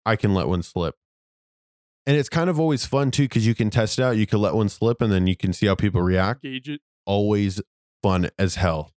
I 0.05 0.15
can 0.15 0.33
let 0.33 0.47
one 0.47 0.63
slip. 0.63 0.95
And 2.07 2.17
it's 2.17 2.29
kind 2.29 2.49
of 2.49 2.59
always 2.59 2.85
fun 2.85 3.11
too, 3.11 3.23
because 3.23 3.45
you 3.45 3.53
can 3.53 3.69
test 3.69 3.99
it 3.99 4.01
out. 4.01 4.17
You 4.17 4.25
can 4.25 4.39
let 4.41 4.55
one 4.55 4.69
slip, 4.69 5.01
and 5.01 5.11
then 5.11 5.27
you 5.27 5.35
can 5.35 5.53
see 5.53 5.67
how 5.67 5.75
people 5.75 6.01
react. 6.01 6.41
Gauge 6.41 6.67
it. 6.67 6.81
Always 7.05 7.61
fun 8.01 8.31
as 8.39 8.55
hell. 8.55 8.91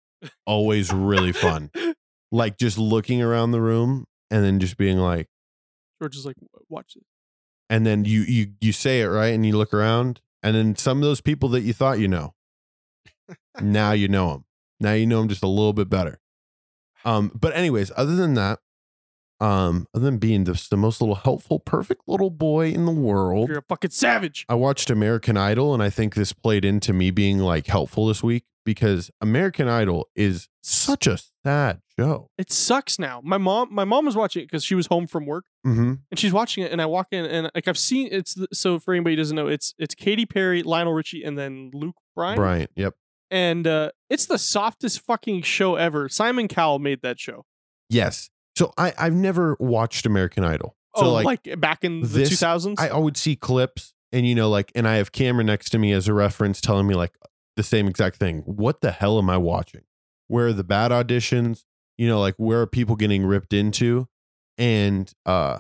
Always 0.46 0.94
really 0.94 1.32
fun. 1.32 1.72
like 2.32 2.58
just 2.60 2.78
looking 2.78 3.22
around 3.24 3.52
the 3.52 3.62
room 3.62 4.06
and 4.30 4.44
then 4.44 4.60
just 4.60 4.78
being 4.78 4.98
like 4.98 5.28
George 6.00 6.16
is 6.16 6.26
like, 6.26 6.36
watch 6.70 6.94
it. 6.96 7.04
and 7.70 7.86
then 7.86 8.06
you 8.06 8.22
you 8.22 8.52
you 8.62 8.72
say 8.72 9.02
it 9.02 9.08
right 9.08 9.34
and 9.34 9.46
you 9.46 9.58
look 9.58 9.74
around 9.74 10.22
and 10.42 10.56
then 10.56 10.76
some 10.76 11.00
of 11.00 11.04
those 11.04 11.20
people 11.22 11.50
that 11.50 11.62
you 11.62 11.74
thought 11.74 12.00
you 12.00 12.08
know 12.08 12.34
now 13.62 13.92
you 13.92 14.08
know 14.08 14.34
him. 14.36 14.46
now 14.80 14.94
you 14.94 15.06
know 15.06 15.22
him 15.22 15.28
just 15.30 15.44
a 15.44 15.48
little 15.48 15.74
bit 15.74 15.90
better 15.90 16.20
um 17.06 17.32
but 17.34 17.56
anyways 17.56 17.92
other 17.96 18.16
than 18.16 18.34
that 18.36 18.60
um 19.40 19.88
other 19.96 20.06
than 20.06 20.18
being 20.18 20.44
the, 20.44 20.66
the 20.70 20.78
most 20.78 21.02
little 21.02 21.16
helpful 21.16 21.60
perfect 21.60 22.02
little 22.08 22.30
boy 22.30 22.68
in 22.70 22.86
the 22.86 22.92
world 22.92 23.50
You're 23.50 23.60
a 23.60 23.64
fucking 23.64 23.90
savage. 23.92 24.46
i 24.50 24.54
watched 24.56 24.90
american 24.90 25.36
idol 25.38 25.74
and 25.74 25.82
i 25.82 25.90
think 25.90 26.14
this 26.16 26.32
played 26.34 26.64
into 26.64 26.94
me 26.94 27.10
being 27.12 27.40
like 27.40 27.68
helpful 27.68 28.06
this 28.08 28.22
week 28.22 28.44
because 28.66 29.10
american 29.20 29.68
idol 29.68 30.08
is 30.16 30.48
such 30.62 31.08
a 31.08 31.18
sad 31.44 31.82
show 32.00 32.30
It 32.38 32.52
sucks 32.52 33.00
now. 33.00 33.20
My 33.24 33.40
mom, 33.40 33.70
my 33.74 33.84
mom 33.84 34.06
was 34.06 34.16
watching 34.16 34.44
it 34.44 34.46
because 34.46 34.64
she 34.64 34.76
was 34.76 34.86
home 34.86 35.08
from 35.08 35.26
work. 35.26 35.44
mm-hmm. 35.66 35.94
and 36.12 36.20
she's 36.20 36.32
watching 36.32 36.64
it 36.64 36.72
and 36.72 36.80
i 36.80 36.86
walk 36.86 37.08
in 37.12 37.26
and 37.26 37.50
like 37.56 37.68
i've 37.68 37.80
seen 37.80 38.10
it's 38.12 38.36
the- 38.36 38.48
so 38.54 38.78
for 38.78 38.94
anybody 38.94 39.16
who 39.16 39.22
doesn't 39.22 39.36
know 39.36 39.48
it's 39.48 39.74
it's 39.80 39.96
Katy 39.96 40.28
Perry, 40.28 40.62
Lionel 40.62 40.94
Richie, 40.94 41.24
and 41.24 41.36
then 41.36 41.72
Luke 41.74 41.96
Bryan. 42.16 42.36
bryant 42.36 42.70
yep 42.76 42.94
And 43.32 43.66
uh 43.66 43.92
it's 44.10 44.26
the 44.26 44.38
softest 44.38 45.00
fucking 45.00 45.44
show 45.44 45.76
ever. 45.76 46.10
Simon 46.10 46.48
Cowell 46.48 46.80
made 46.80 47.02
that 47.02 47.20
show. 47.20 47.46
Yes. 47.90 48.30
So 48.58 48.74
I 48.78 48.94
I've 49.00 49.16
never 49.16 49.58
watched 49.60 50.06
American 50.06 50.44
Idol. 50.44 50.76
So 50.98 51.06
oh, 51.06 51.14
like, 51.14 51.26
like, 51.26 51.60
back 51.60 51.86
in 51.86 52.02
the 52.02 52.26
two 52.26 52.36
thousands. 52.36 52.80
I, 52.80 52.98
would 52.98 53.16
see 53.16 53.38
clips 53.38 53.94
and 54.12 54.28
you 54.28 54.36
know 54.36 54.50
like 54.50 54.72
and 54.76 54.86
I 54.86 54.96
have 54.96 55.14
Cameron 55.14 55.48
next 55.48 55.70
to 55.70 55.80
me 55.80 55.94
as 55.94 56.10
a 56.10 56.14
reference 56.14 56.60
telling 56.60 56.86
me 56.86 56.96
like 56.96 57.14
the 57.56 57.64
same 57.64 57.88
exact 57.88 58.18
thing. 58.18 58.40
What 58.46 58.82
the 58.82 58.92
hell 58.92 59.18
am 59.18 59.30
I 59.30 59.38
watching? 59.38 59.84
Where 60.28 60.48
are 60.48 60.54
the 60.54 60.66
bad 60.66 60.92
auditions? 60.92 61.64
You 61.98 62.08
know, 62.08 62.20
like 62.20 62.36
where 62.36 62.62
are 62.62 62.68
people 62.68 62.98
getting 62.98 63.26
ripped 63.26 63.54
into? 63.54 64.10
And 64.58 65.12
uh 65.26 65.60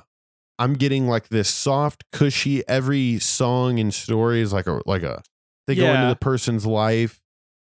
I'm 0.59 0.73
getting 0.73 1.07
like 1.07 1.29
this 1.29 1.49
soft, 1.49 2.03
cushy, 2.11 2.67
every 2.67 3.17
song 3.19 3.79
and 3.79 3.93
story 3.93 4.41
is 4.41 4.51
like 4.51 4.67
a 4.67 4.81
like 4.85 5.03
a 5.03 5.23
they 5.67 5.75
go 5.75 5.93
into 5.93 6.07
the 6.07 6.17
person's 6.17 6.65
life 6.65 7.21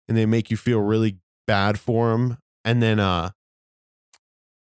and 0.09 0.17
they 0.17 0.25
make 0.25 0.51
you 0.51 0.57
feel 0.57 0.81
really 0.81 1.17
bad 1.47 1.79
for 1.79 2.11
them. 2.11 2.37
And 2.65 2.83
then 2.83 2.99
uh 2.99 3.31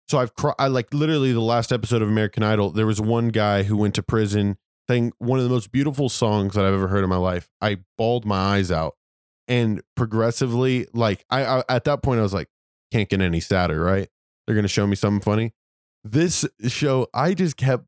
so 0.08 0.20
I've 0.20 0.36
cr- 0.36 0.50
I 0.60 0.68
like 0.68 0.94
literally 0.94 1.34
the 1.34 1.42
last 1.42 1.72
episode 1.72 2.02
of 2.02 2.08
American 2.08 2.44
Idol, 2.44 2.72
there 2.72 2.86
was 2.86 3.02
one 3.02 3.30
guy 3.30 3.64
who 3.64 3.76
went 3.76 3.96
to 3.96 4.04
prison 4.04 4.58
sang 4.90 5.14
one 5.20 5.40
of 5.40 5.44
the 5.44 5.50
most 5.50 5.72
beautiful 5.72 6.10
songs 6.10 6.54
that 6.54 6.66
I've 6.66 6.74
ever 6.74 6.88
heard 6.88 7.04
in 7.04 7.10
my 7.10 7.18
life. 7.18 7.50
I 7.62 7.78
bawled 7.98 8.26
my 8.26 8.38
eyes 8.38 8.72
out. 8.72 8.96
And 9.48 9.82
progressively, 9.96 10.88
like 10.94 11.26
I, 11.30 11.44
I 11.44 11.64
at 11.68 11.84
that 11.86 12.04
point 12.04 12.20
I 12.20 12.24
was 12.24 12.34
like, 12.34 12.48
can't 12.92 13.10
get 13.10 13.22
any 13.22 13.40
sadder, 13.40 13.82
right? 13.82 14.08
They're 14.46 14.56
gonna 14.56 14.68
show 14.68 14.88
me 14.88 14.96
something 14.96 15.22
funny. 15.22 15.54
This 16.04 16.46
show, 16.68 17.08
I 17.14 17.34
just 17.34 17.58
kept 17.58 17.86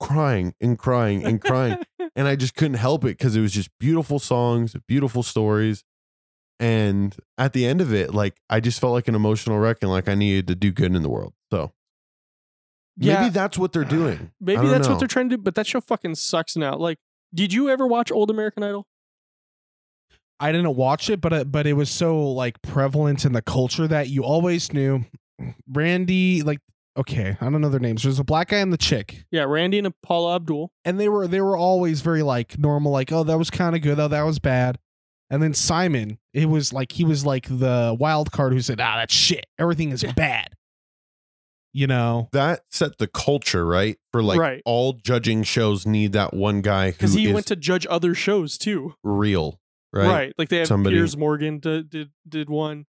crying 0.00 0.54
and 0.60 0.78
crying 0.78 1.24
and 1.24 1.40
crying. 1.40 1.78
and 2.16 2.26
I 2.26 2.36
just 2.36 2.54
couldn't 2.54 2.78
help 2.78 3.04
it 3.04 3.18
because 3.18 3.36
it 3.36 3.40
was 3.40 3.52
just 3.52 3.70
beautiful 3.78 4.18
songs, 4.18 4.74
beautiful 4.88 5.22
stories. 5.22 5.84
And 6.58 7.14
at 7.36 7.52
the 7.52 7.66
end 7.66 7.80
of 7.80 7.92
it, 7.92 8.14
like 8.14 8.36
I 8.48 8.60
just 8.60 8.80
felt 8.80 8.92
like 8.94 9.08
an 9.08 9.14
emotional 9.14 9.58
wreck 9.58 9.78
and 9.82 9.90
like 9.90 10.08
I 10.08 10.14
needed 10.14 10.46
to 10.48 10.54
do 10.54 10.72
good 10.72 10.94
in 10.94 11.02
the 11.02 11.08
world. 11.10 11.34
So 11.52 11.72
Yeah. 12.96 13.20
maybe 13.20 13.30
that's 13.30 13.58
what 13.58 13.72
they're 13.72 13.84
doing. 13.84 14.32
Maybe 14.40 14.66
that's 14.68 14.86
know. 14.88 14.94
what 14.94 14.98
they're 14.98 15.08
trying 15.08 15.28
to 15.30 15.36
do, 15.36 15.42
but 15.42 15.54
that 15.56 15.66
show 15.66 15.80
fucking 15.82 16.14
sucks 16.14 16.56
now. 16.56 16.76
Like, 16.76 16.98
did 17.34 17.52
you 17.52 17.68
ever 17.68 17.86
watch 17.86 18.10
old 18.10 18.30
American 18.30 18.62
Idol? 18.62 18.86
I 20.40 20.52
didn't 20.52 20.76
watch 20.76 21.08
it, 21.10 21.20
but 21.20 21.32
it, 21.32 21.52
but 21.52 21.66
it 21.66 21.72
was 21.74 21.90
so 21.90 22.30
like 22.32 22.60
prevalent 22.62 23.24
in 23.24 23.32
the 23.32 23.42
culture 23.42 23.86
that 23.88 24.08
you 24.08 24.22
always 24.24 24.72
knew 24.72 25.04
Randy. 25.70 26.42
Like, 26.42 26.60
okay, 26.96 27.36
I 27.40 27.44
don't 27.50 27.60
know 27.60 27.68
their 27.70 27.80
names. 27.80 28.02
There's 28.02 28.18
a 28.18 28.24
black 28.24 28.48
guy 28.48 28.58
and 28.58 28.72
the 28.72 28.76
chick, 28.78 29.24
Yeah, 29.30 29.44
Randy 29.44 29.78
and 29.78 29.92
Paula 30.02 30.36
Abdul. 30.36 30.70
and 30.84 31.00
they 31.00 31.08
were 31.08 31.26
they 31.26 31.40
were 31.40 31.56
always 31.56 32.00
very 32.02 32.22
like 32.22 32.58
normal. 32.58 32.92
Like, 32.92 33.12
oh, 33.12 33.24
that 33.24 33.38
was 33.38 33.50
kind 33.50 33.74
of 33.76 33.82
good. 33.82 33.98
Oh, 33.98 34.08
that 34.08 34.22
was 34.22 34.38
bad. 34.38 34.78
And 35.30 35.42
then 35.42 35.54
Simon, 35.54 36.18
it 36.32 36.46
was 36.48 36.72
like 36.72 36.92
he 36.92 37.04
was 37.04 37.26
like 37.26 37.46
the 37.48 37.96
wild 37.98 38.30
card 38.32 38.52
who 38.52 38.60
said, 38.60 38.80
ah, 38.80 38.96
that's 38.98 39.12
shit. 39.14 39.46
Everything 39.58 39.90
is 39.90 40.04
bad. 40.16 40.50
You 41.72 41.86
know, 41.86 42.28
that 42.32 42.60
set 42.70 42.96
the 42.96 43.06
culture 43.06 43.66
right 43.66 43.98
for 44.12 44.22
like 44.22 44.38
Right. 44.38 44.62
all 44.64 44.94
judging 44.94 45.42
shows 45.42 45.84
need 45.86 46.12
that 46.12 46.32
one 46.32 46.62
guy 46.62 46.86
who 46.86 46.92
Because 46.92 47.12
he 47.12 47.26
is 47.26 47.34
went 47.34 47.46
to 47.48 47.56
judge 47.56 47.86
other 47.90 48.14
shows 48.14 48.56
too. 48.56 48.94
real 49.04 49.60
right? 49.92 50.32
Like 50.38 50.48
they 50.48 50.58
have 50.58 50.68
Somebody- 50.68 50.96
Piers 50.96 51.16
Morgan 51.16 51.58
did, 51.58 51.90
did 51.90 52.10
did 52.28 52.48
one. 52.48 52.86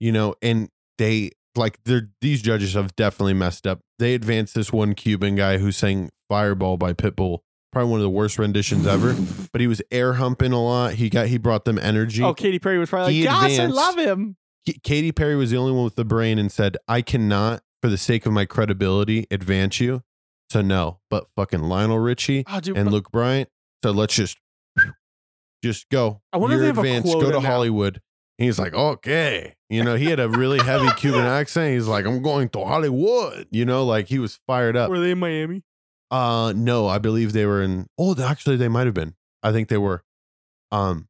you 0.00 0.10
know 0.12 0.34
and 0.42 0.70
they 0.98 1.30
like 1.56 1.78
they're 1.84 2.10
these 2.20 2.40
judges 2.42 2.74
have 2.74 2.94
definitely 2.96 3.34
messed 3.34 3.66
up 3.66 3.80
they 3.98 4.14
advanced 4.14 4.54
this 4.54 4.72
one 4.72 4.94
cuban 4.94 5.34
guy 5.36 5.58
who 5.58 5.70
sang 5.72 6.08
fireball 6.28 6.76
by 6.76 6.92
pitbull 6.92 7.38
probably 7.72 7.90
one 7.90 8.00
of 8.00 8.04
the 8.04 8.10
worst 8.10 8.38
renditions 8.38 8.86
ever 8.86 9.14
but 9.52 9.60
he 9.60 9.66
was 9.66 9.80
air 9.90 10.14
humping 10.14 10.52
a 10.52 10.62
lot 10.62 10.94
he 10.94 11.08
got 11.08 11.26
he 11.28 11.38
brought 11.38 11.64
them 11.64 11.78
energy 11.78 12.22
Oh, 12.22 12.34
Katy 12.34 12.58
Perry 12.58 12.78
was 12.78 12.90
probably 12.90 13.14
He 13.14 13.26
like, 13.26 13.34
"Yes, 13.34 13.42
I 13.42 13.48
advanced- 13.64 13.76
love 13.76 13.98
him." 13.98 14.36
K- 14.66 14.78
Katy 14.82 15.12
Perry 15.12 15.36
was 15.36 15.50
the 15.50 15.56
only 15.56 15.72
one 15.72 15.84
with 15.84 15.94
the 15.96 16.04
brain 16.04 16.38
and 16.38 16.52
said, 16.52 16.76
I 16.86 17.00
cannot, 17.00 17.62
for 17.80 17.88
the 17.88 17.96
sake 17.96 18.26
of 18.26 18.32
my 18.34 18.44
credibility, 18.44 19.26
advance 19.30 19.80
you. 19.80 20.02
So 20.50 20.60
no, 20.60 21.00
but 21.08 21.28
fucking 21.34 21.62
Lionel 21.62 21.98
Richie 21.98 22.44
Oh, 22.46 22.60
dude, 22.60 22.76
and 22.76 22.84
but- 22.86 22.92
Luke 22.92 23.10
Bryant. 23.10 23.48
So 23.82 23.90
let's 23.92 24.14
just 24.14 24.36
just 25.62 25.88
go. 25.90 26.20
I 26.32 26.36
wonder 26.38 26.56
if 26.56 26.58
You're 26.58 26.62
they 26.62 26.66
have 26.68 26.76
a 26.78 26.98
advanced. 27.08 27.20
Go 27.20 27.30
to 27.32 27.40
now. 27.40 27.48
Hollywood. 27.48 28.00
And 28.38 28.46
he's 28.46 28.58
like, 28.58 28.72
okay. 28.74 29.54
You 29.68 29.84
know, 29.84 29.94
he 29.96 30.06
had 30.06 30.18
a 30.20 30.28
really 30.28 30.58
heavy 30.58 30.88
Cuban 30.96 31.24
accent. 31.26 31.74
He's 31.74 31.86
like, 31.86 32.06
I'm 32.06 32.22
going 32.22 32.48
to 32.50 32.64
Hollywood. 32.64 33.46
You 33.50 33.64
know, 33.66 33.84
like 33.84 34.08
he 34.08 34.18
was 34.18 34.40
fired 34.46 34.76
up. 34.76 34.90
were 34.90 34.98
they 35.00 35.10
in 35.12 35.18
Miami? 35.18 35.62
Uh 36.10 36.52
no, 36.56 36.88
I 36.88 36.98
believe 36.98 37.32
they 37.32 37.46
were 37.46 37.62
in 37.62 37.86
oh 37.98 38.20
actually 38.22 38.56
they 38.56 38.68
might 38.68 38.86
have 38.86 38.94
been. 38.94 39.14
I 39.42 39.52
think 39.52 39.68
they 39.68 39.78
were. 39.78 40.02
Um 40.70 41.08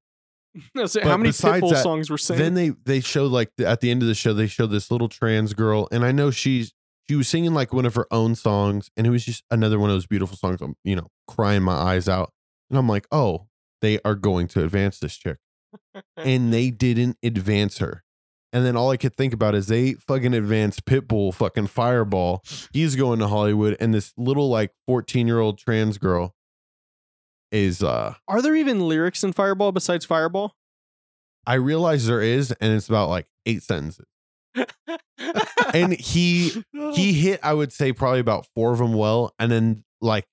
how 0.75 1.16
many 1.16 1.30
Pitbull 1.30 1.71
that, 1.71 1.83
songs 1.83 2.11
were 2.11 2.19
sang? 2.19 2.38
then 2.38 2.54
they 2.54 2.71
they 2.85 3.00
showed 3.00 3.30
like 3.30 3.52
the, 3.57 3.66
at 3.66 3.80
the 3.80 3.90
end 3.90 4.02
of 4.02 4.09
the 4.09 4.14
show 4.14 4.33
they 4.33 4.49
showed 4.49 4.71
this 4.71 4.90
little 4.90 5.09
trans 5.09 5.54
girl 5.54 5.87
and 5.92 6.04
i 6.04 6.11
know 6.11 6.33
she's 6.33 6.73
she 7.09 7.14
was 7.14 7.28
singing 7.28 7.54
like 7.54 7.73
one 7.73 7.87
of 7.87 7.95
her 7.95 8.07
own 8.11 8.35
songs 8.35 8.90
and 8.97 9.07
it 9.07 9.11
was 9.11 9.25
just 9.25 9.45
another 9.50 9.78
one 9.78 9.90
of 9.90 9.95
those 9.95 10.07
beautiful 10.07 10.37
songs 10.37 10.61
i'm 10.61 10.75
you 10.83 10.97
know 10.97 11.07
crying 11.28 11.62
my 11.62 11.75
eyes 11.75 12.09
out 12.09 12.33
and 12.69 12.76
i'm 12.76 12.88
like 12.88 13.07
oh 13.12 13.47
they 13.80 14.00
are 14.04 14.16
going 14.16 14.49
to 14.49 14.64
advance 14.64 14.99
this 14.99 15.16
chick 15.16 15.38
and 16.16 16.52
they 16.52 16.71
didn't 16.71 17.16
advance 17.23 17.78
her 17.78 18.02
and 18.52 18.64
then 18.64 18.76
all 18.76 18.90
i 18.90 18.97
could 18.97 19.14
think 19.16 19.33
about 19.33 19.54
is 19.54 19.66
they 19.69 19.95
fucking 19.95 20.35
advanced 20.35 20.85
pitbull 20.85 21.33
fucking 21.33 21.66
fireball. 21.69 22.42
He's 22.73 22.97
going 22.97 23.19
to 23.21 23.28
hollywood 23.28 23.76
and 23.80 23.95
this 23.95 24.12
little 24.16 24.49
like 24.49 24.73
14 24.87 25.26
year 25.26 25.40
old 25.40 25.59
trans 25.59 25.99
girl 25.99 26.35
is 27.52 27.83
uh 27.83 28.14
Are 28.28 28.42
there 28.42 28.54
even 28.54 28.87
lyrics 28.88 29.25
in 29.25 29.33
Fireball 29.33 29.73
besides 29.73 30.04
Fireball? 30.04 30.54
i 31.47 31.54
realize 31.54 32.07
there 32.07 32.21
is 32.23 32.52
and 32.61 32.73
it's 32.73 32.88
about 32.88 33.09
like 33.09 33.26
eight 33.47 33.62
sentences. 33.62 34.07
And 35.73 35.92
he 35.92 36.64
he 36.95 37.12
hit 37.12 37.38
i 37.45 37.52
would 37.54 37.73
say 37.73 37.92
probably 37.92 38.19
about 38.21 38.47
four 38.54 38.73
of 38.73 38.78
them 38.78 38.92
well. 38.95 39.33
And 39.38 39.50
then 39.52 39.85
like 40.00 40.26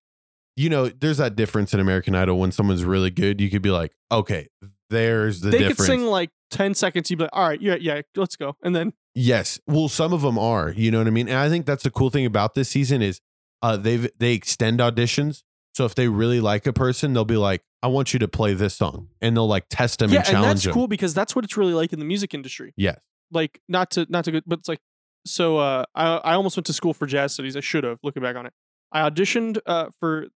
you 0.56 0.70
know 0.70 0.88
there's 0.90 1.18
that 1.18 1.36
difference 1.36 1.74
in 1.74 1.80
american 1.80 2.16
idol. 2.16 2.40
When 2.40 2.52
someone's 2.52 2.84
really 2.84 3.12
good 3.12 3.40
you 3.40 3.50
could 3.50 3.62
be 3.62 3.70
like 3.70 3.94
okay 4.12 4.48
there's 4.90 5.42
the 5.42 5.50
they 5.50 5.60
difference 5.60 5.78
could 5.78 5.86
sing 5.86 6.06
like 6.06 6.30
10 6.52 6.74
seconds. 6.74 7.10
You'd 7.10 7.18
be 7.18 7.24
like, 7.26 7.32
all 7.34 7.48
right, 7.48 7.62
yeah, 7.62 7.76
yeah, 7.80 8.02
let's 8.16 8.36
go. 8.36 8.56
And 8.64 8.76
then, 8.76 8.94
yes 9.20 9.60
well 9.66 9.90
some 9.90 10.14
of 10.14 10.22
them 10.22 10.38
are 10.38 10.70
you 10.70 10.92
know 10.92 11.00
what 11.00 11.08
i 11.08 11.10
mean 11.10 11.28
and 11.28 11.40
i 11.40 11.50
think 11.50 11.66
that's 11.66 11.82
the 11.82 11.90
cool 11.90 12.12
thing 12.12 12.24
about 12.24 12.54
this 12.54 12.70
season 12.70 13.02
is 13.02 13.20
uh 13.64 13.76
they've 13.76 14.08
they 14.20 14.34
extend 14.34 14.80
auditions 14.80 15.42
so 15.74 15.86
if 15.86 15.96
they 15.96 16.08
really 16.08 16.40
like 16.40 16.68
a 16.68 16.74
person 16.74 17.14
they'll 17.14 17.26
be 17.26 17.36
like 17.36 17.64
i 17.82 17.88
want 17.88 18.14
you 18.14 18.20
to 18.20 18.28
play 18.28 18.54
this 18.54 18.76
song 18.76 19.08
and 19.20 19.36
they'll 19.36 19.48
like 19.48 19.66
test 19.72 19.98
them 19.98 20.12
yeah, 20.12 20.20
and 20.20 20.28
and 20.28 20.34
challenge 20.36 20.48
that's 20.48 20.64
them 20.66 20.74
cool 20.76 20.88
because 20.88 21.16
that's 21.16 21.36
what 21.36 21.44
it's 21.44 21.58
really 21.58 21.74
like 21.74 21.92
in 21.94 21.98
the 21.98 22.06
music 22.06 22.36
industry. 22.36 22.74
yes 22.78 23.00
Like, 23.32 23.60
not 23.68 23.92
to, 23.92 24.06
not 24.10 24.26
to 24.26 24.32
go, 24.32 24.42
but 24.46 24.60
it's 24.60 24.70
like, 24.70 24.80
so 25.26 25.58
uh, 25.58 25.84
I, 25.94 26.18
I 26.18 26.34
almost 26.36 26.56
went 26.56 26.66
to 26.68 26.74
school 26.74 26.94
for 26.94 27.06
jazz 27.06 27.34
studies. 27.34 27.58
I 27.58 27.60
should 27.60 27.84
have, 27.84 28.00
looking 28.04 28.24
back 28.24 28.36
on 28.36 28.46
it. 28.46 28.54
I 28.92 29.10
auditioned 29.10 29.60
uh, 29.66 29.90
for 30.00 30.28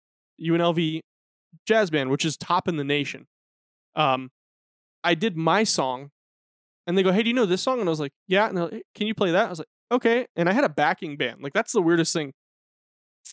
UNLV 0.43 1.01
jazz 1.67 1.91
band, 1.91 2.11
which 2.11 2.25
is 2.25 2.37
top 2.37 2.67
in 2.67 2.77
the 2.77 2.85
nation. 2.85 3.27
Um, 3.95 4.31
I 5.05 5.15
did 5.15 5.37
my 5.37 5.65
song, 5.65 6.11
and 6.87 6.99
they 6.99 7.03
go, 7.05 7.13
"Hey, 7.13 7.23
do 7.23 7.31
you 7.31 7.35
know 7.35 7.47
this 7.47 7.63
song?" 7.63 7.81
And 7.81 7.89
I 7.89 7.93
was 7.93 8.01
like, 8.01 8.13
"Yeah." 8.29 8.49
And 8.49 8.57
they're 8.57 8.65
like, 8.67 8.75
"Hey, 8.75 8.83
"Can 8.95 9.07
you 9.09 9.15
play 9.15 9.33
that?" 9.33 9.47
I 9.47 9.51
was 9.51 9.59
like, 9.61 9.69
"Okay." 9.93 10.27
And 10.37 10.49
I 10.49 10.53
had 10.53 10.65
a 10.65 10.69
backing 10.71 11.17
band. 11.17 11.43
Like 11.43 11.53
that's 11.55 11.73
the 11.73 11.83
weirdest 11.83 12.13
thing. 12.13 12.33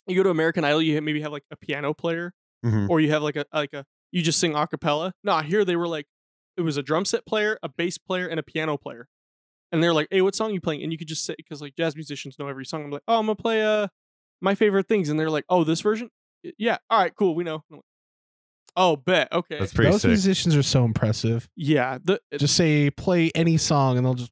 You 0.07 0.15
go 0.15 0.23
to 0.23 0.29
American 0.29 0.63
Idol, 0.63 0.81
you 0.81 1.01
maybe 1.01 1.21
have 1.21 1.31
like 1.31 1.43
a 1.51 1.57
piano 1.57 1.93
player, 1.93 2.33
Mhm. 2.65 2.89
or 2.89 2.99
you 2.99 3.09
have 3.11 3.21
like 3.23 3.35
a 3.35 3.45
like 3.53 3.73
a 3.73 3.85
you 4.11 4.21
just 4.21 4.39
sing 4.39 4.55
a 4.55 4.67
cappella. 4.67 5.13
Nah, 5.23 5.41
here 5.41 5.65
they 5.65 5.75
were 5.75 5.87
like, 5.87 6.05
it 6.55 6.61
was 6.61 6.77
a 6.77 6.83
drum 6.83 7.05
set 7.05 7.25
player, 7.25 7.59
a 7.63 7.69
bass 7.69 7.97
player, 7.97 8.27
and 8.27 8.39
a 8.39 8.43
piano 8.43 8.77
player. 8.77 9.07
And 9.71 9.83
they're 9.83 9.93
like, 9.93 10.07
"Hey, 10.11 10.21
what 10.21 10.35
song 10.35 10.53
you 10.53 10.61
playing?" 10.61 10.83
And 10.83 10.91
you 10.93 10.97
could 10.99 11.07
just 11.09 11.25
say 11.25 11.35
because 11.37 11.61
like 11.61 11.75
jazz 11.77 11.95
musicians 11.95 12.39
know 12.39 12.47
every 12.49 12.65
song. 12.65 12.85
I'm 12.85 12.91
like, 12.91 13.03
"Oh, 13.07 13.19
I'm 13.19 13.25
gonna 13.27 13.35
play 13.37 13.63
uh 13.65 13.87
my 14.41 14.55
favorite 14.55 14.87
things," 14.89 15.09
and 15.09 15.19
they're 15.19 15.31
like, 15.31 15.45
"Oh, 15.49 15.63
this 15.65 15.81
version." 15.81 16.09
Yeah, 16.59 16.77
all 16.89 16.99
right, 17.01 17.15
cool. 17.15 17.35
We 17.35 17.43
know. 17.45 17.63
Like, 17.71 17.81
oh, 18.77 18.95
bet. 18.95 19.27
Okay. 19.33 19.59
that's 19.59 19.73
pretty 19.73 19.91
those 19.91 20.01
sick 20.03 20.09
musicians 20.09 20.55
are 20.55 20.63
so 20.63 20.85
impressive. 20.85 21.49
yeah. 21.57 21.97
The 22.01 22.21
Just 22.37 22.55
say 22.55 22.89
play 22.91 23.31
any 23.35 23.57
song 23.57 23.97
and 23.97 24.05
they'll 24.05 24.13
just 24.13 24.31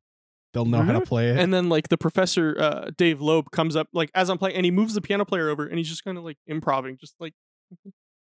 they'll 0.53 0.63
know 0.65 0.81
how 0.83 0.93
to 0.93 1.01
Mhm. 1.01 1.05
play 1.07 1.31
it. 1.31 1.37
and 1.37 1.53
then 1.53 1.67
like 1.67 1.89
the 1.89 1.97
professor 1.97 2.55
uh 2.57 2.91
Dave 2.97 3.19
Loeb 3.19 3.51
comes 3.51 3.75
up 3.75 3.89
like 3.91 4.09
as 4.15 4.29
I'm 4.29 4.37
playing, 4.37 4.55
and 4.55 4.63
he 4.63 4.71
moves 4.71 4.93
the 4.93 5.01
piano 5.01 5.25
player 5.25 5.49
over, 5.49 5.65
and 5.67 5.77
he's 5.77 5.89
just 5.89 6.05
kind 6.05 6.17
of 6.17 6.23
like 6.23 6.37
improvising 6.47 6.97
just 6.97 7.15
like 7.19 7.33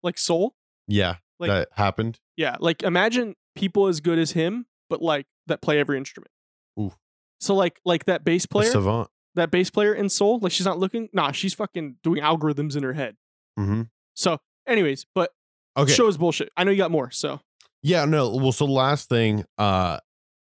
like 0.03 0.18
soul. 0.20 0.53
yeah 0.88 1.15
Like- 1.39 1.50
that 1.50 1.70
happened 1.74 2.20
Yeah, 2.38 2.58
like 2.60 2.84
imagine 2.84 3.36
people 3.56 3.88
as 3.88 4.00
good 4.01 4.20
as 4.20 4.32
him, 4.32 4.65
but 4.89 5.01
like 5.01 5.25
that 5.48 5.62
play 5.62 5.80
every 5.80 5.98
instrument. 5.98 6.32
Oof. 6.80 6.96
So 7.39 7.56
like 7.56 7.80
like 7.86 8.06
that 8.06 8.24
bass 8.24 8.46
A 8.46 8.48
player, 8.48 8.70
savant 8.72 9.10
that 9.36 9.50
bass 9.50 9.70
player 9.70 9.94
in 9.94 10.10
Soul, 10.10 10.39
like 10.41 10.51
she's 10.51 10.65
not 10.65 10.77
looking. 10.77 11.10
Nah, 11.13 11.32
she's 11.32 11.53
fucking 11.53 11.96
doing 12.03 12.22
algorithms 12.22 12.75
in 12.75 12.84
her 12.84 12.94
head. 12.94 13.15
hmm 13.58 13.84
So, 14.13 14.38
anyways, 14.68 15.06
but 15.15 15.32
okay 15.77 15.93
show 15.93 16.07
is 16.07 16.17
bullshit. 16.17 16.49
I 16.57 16.63
know 16.63 16.71
you 16.71 16.77
got 16.77 16.91
more. 16.91 17.11
So 17.11 17.41
Yeah, 17.83 18.05
no. 18.05 18.35
Well, 18.35 18.51
so 18.51 18.65
last 18.65 19.09
thing, 19.09 19.45
uh, 19.57 19.99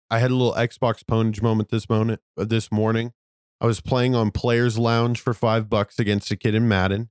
I 0.09 0.19
had 0.19 0.31
a 0.31 0.35
little 0.35 0.53
Xbox 0.53 1.03
ponage 1.03 1.41
moment 1.41 1.69
this 1.69 1.89
moment 1.89 2.21
uh, 2.37 2.45
this 2.45 2.71
morning. 2.71 3.13
I 3.59 3.65
was 3.65 3.81
playing 3.81 4.15
on 4.15 4.31
Players 4.31 4.77
Lounge 4.77 5.19
for 5.19 5.33
five 5.33 5.69
bucks 5.69 5.99
against 5.99 6.29
a 6.31 6.35
kid 6.35 6.53
in 6.53 6.67
Madden, 6.67 7.09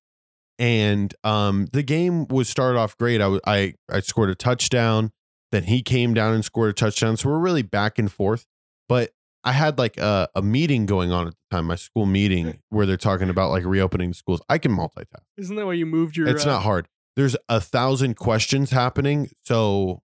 and 0.59 1.15
um, 1.25 1.67
the 1.73 1.83
game 1.83 2.27
was 2.29 2.49
started 2.49 2.79
off 2.79 2.97
great. 2.97 3.21
I 3.21 3.39
I 3.47 3.75
I 3.91 4.01
scored 4.01 4.31
a 4.31 4.35
touchdown, 4.35 5.13
then 5.53 5.65
he 5.65 5.83
came 5.83 6.15
down 6.15 6.35
and 6.35 6.45
scored 6.45 6.71
a 6.71 6.73
touchdown. 6.73 7.17
So 7.17 7.29
we're 7.29 7.39
really 7.39 7.63
back 7.63 7.99
and 7.99 8.11
forth. 8.11 8.47
But 8.89 9.11
I 9.45 9.53
had 9.53 9.79
like 9.79 9.97
a, 9.97 10.29
a 10.35 10.43
meeting 10.43 10.87
going 10.87 11.13
on 11.13 11.29
at 11.29 11.33
the 11.33 11.57
time, 11.57 11.67
my 11.67 11.77
school 11.77 12.07
meeting, 12.07 12.59
where 12.71 12.87
they're 12.87 12.97
talking 12.97 13.31
about 13.31 13.51
like 13.51 13.65
reopening 13.65 14.13
schools. 14.13 14.41
I 14.49 14.59
can 14.59 14.73
multitask. 14.73 15.23
Isn't 15.37 15.57
that 15.57 15.67
why 15.67 15.75
you 15.75 15.87
moved 15.87 16.17
your? 16.17 16.29
It's 16.29 16.45
uh, 16.45 16.51
not 16.51 16.63
hard. 16.63 16.89
There's 17.17 17.37
a 17.49 17.61
thousand 17.61 18.17
questions 18.17 18.71
happening, 18.71 19.31
so 19.45 20.03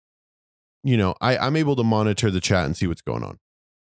you 0.83 0.97
know 0.97 1.15
I 1.21 1.37
I'm 1.37 1.57
able 1.57 1.77
to 1.77 1.85
monitor 1.85 2.31
the 2.31 2.41
chat 2.41 2.65
and 2.65 2.77
see 2.77 2.87
what's 2.87 3.03
going 3.03 3.23
on. 3.23 3.39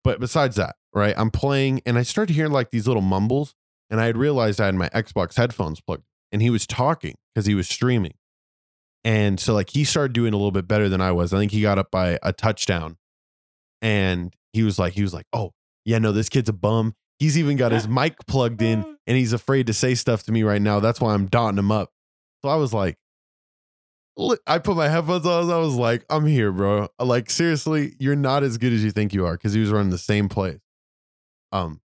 But 0.04 0.20
besides 0.20 0.56
that, 0.56 0.76
right? 0.94 1.14
I'm 1.16 1.30
playing 1.30 1.82
and 1.86 1.98
I 1.98 2.04
started 2.04 2.34
hearing 2.34 2.52
like 2.52 2.72
these 2.72 2.88
little 2.88 3.04
mumbles, 3.04 3.54
and 3.90 4.02
I 4.02 4.06
had 4.06 4.18
realized 4.18 4.60
I 4.60 4.66
had 4.66 4.76
my 4.76 4.90
Xbox 4.90 5.36
headphones 5.36 5.82
plugged, 5.82 6.04
and 6.32 6.42
he 6.42 6.50
was 6.50 6.66
talking 6.66 7.16
because 7.34 7.46
he 7.46 7.56
was 7.56 7.70
streaming, 7.70 8.16
and 9.04 9.40
so 9.40 9.54
like 9.54 9.70
he 9.70 9.84
started 9.84 10.14
doing 10.14 10.34
a 10.34 10.38
little 10.38 10.52
bit 10.52 10.68
better 10.68 10.90
than 10.90 11.02
I 11.02 11.12
was. 11.12 11.34
I 11.34 11.38
think 11.38 11.52
he 11.52 11.62
got 11.62 11.78
up 11.78 11.92
by 11.92 12.18
a 12.24 12.34
touchdown, 12.34 12.98
and 13.82 14.34
he 14.54 14.64
was 14.64 14.80
like 14.80 14.94
he 14.94 15.02
was 15.02 15.14
like, 15.14 15.28
oh 15.32 15.54
yeah, 15.86 16.00
no, 16.00 16.12
this 16.12 16.30
kid's 16.30 16.50
a 16.50 16.54
bum. 16.54 16.96
He's 17.20 17.38
even 17.38 17.58
got 17.58 17.72
his 17.72 17.88
mic 18.00 18.16
plugged 18.28 18.62
in, 18.62 18.84
mm. 18.84 18.96
and 19.08 19.18
he's 19.18 19.34
afraid 19.34 19.68
to 19.68 19.74
say 19.74 19.96
stuff 19.96 20.24
to 20.24 20.32
me 20.32 20.44
right 20.44 20.62
now. 20.62 20.80
That's 20.80 21.00
why 21.00 21.14
I'm 21.14 21.28
dotting 21.28 21.60
him 21.60 21.72
up. 21.72 21.92
So 22.44 22.50
I 22.50 22.56
was 22.56 22.74
like, 22.74 22.98
li- 22.98 22.98
I 24.46 24.60
put 24.60 24.76
my 24.76 24.90
headphones 24.90 25.26
on. 25.26 25.50
I 25.50 25.58
was 25.58 25.76
like, 25.76 26.06
I'm 26.10 26.26
here, 26.26 26.52
bro. 26.52 26.90
Like, 27.00 27.30
seriously, 27.30 27.96
you're 28.00 28.16
not 28.16 28.44
as 28.44 28.58
good 28.58 28.74
as 28.74 28.84
you 28.84 28.92
think 28.92 29.14
you 29.14 29.26
are 29.26 29.34
because 29.34 29.54
he 29.54 29.62
was 29.62 29.72
running 29.72 29.90
the 29.90 29.98
same 29.98 30.30
plays. 30.30 30.60
Um, 31.52 31.82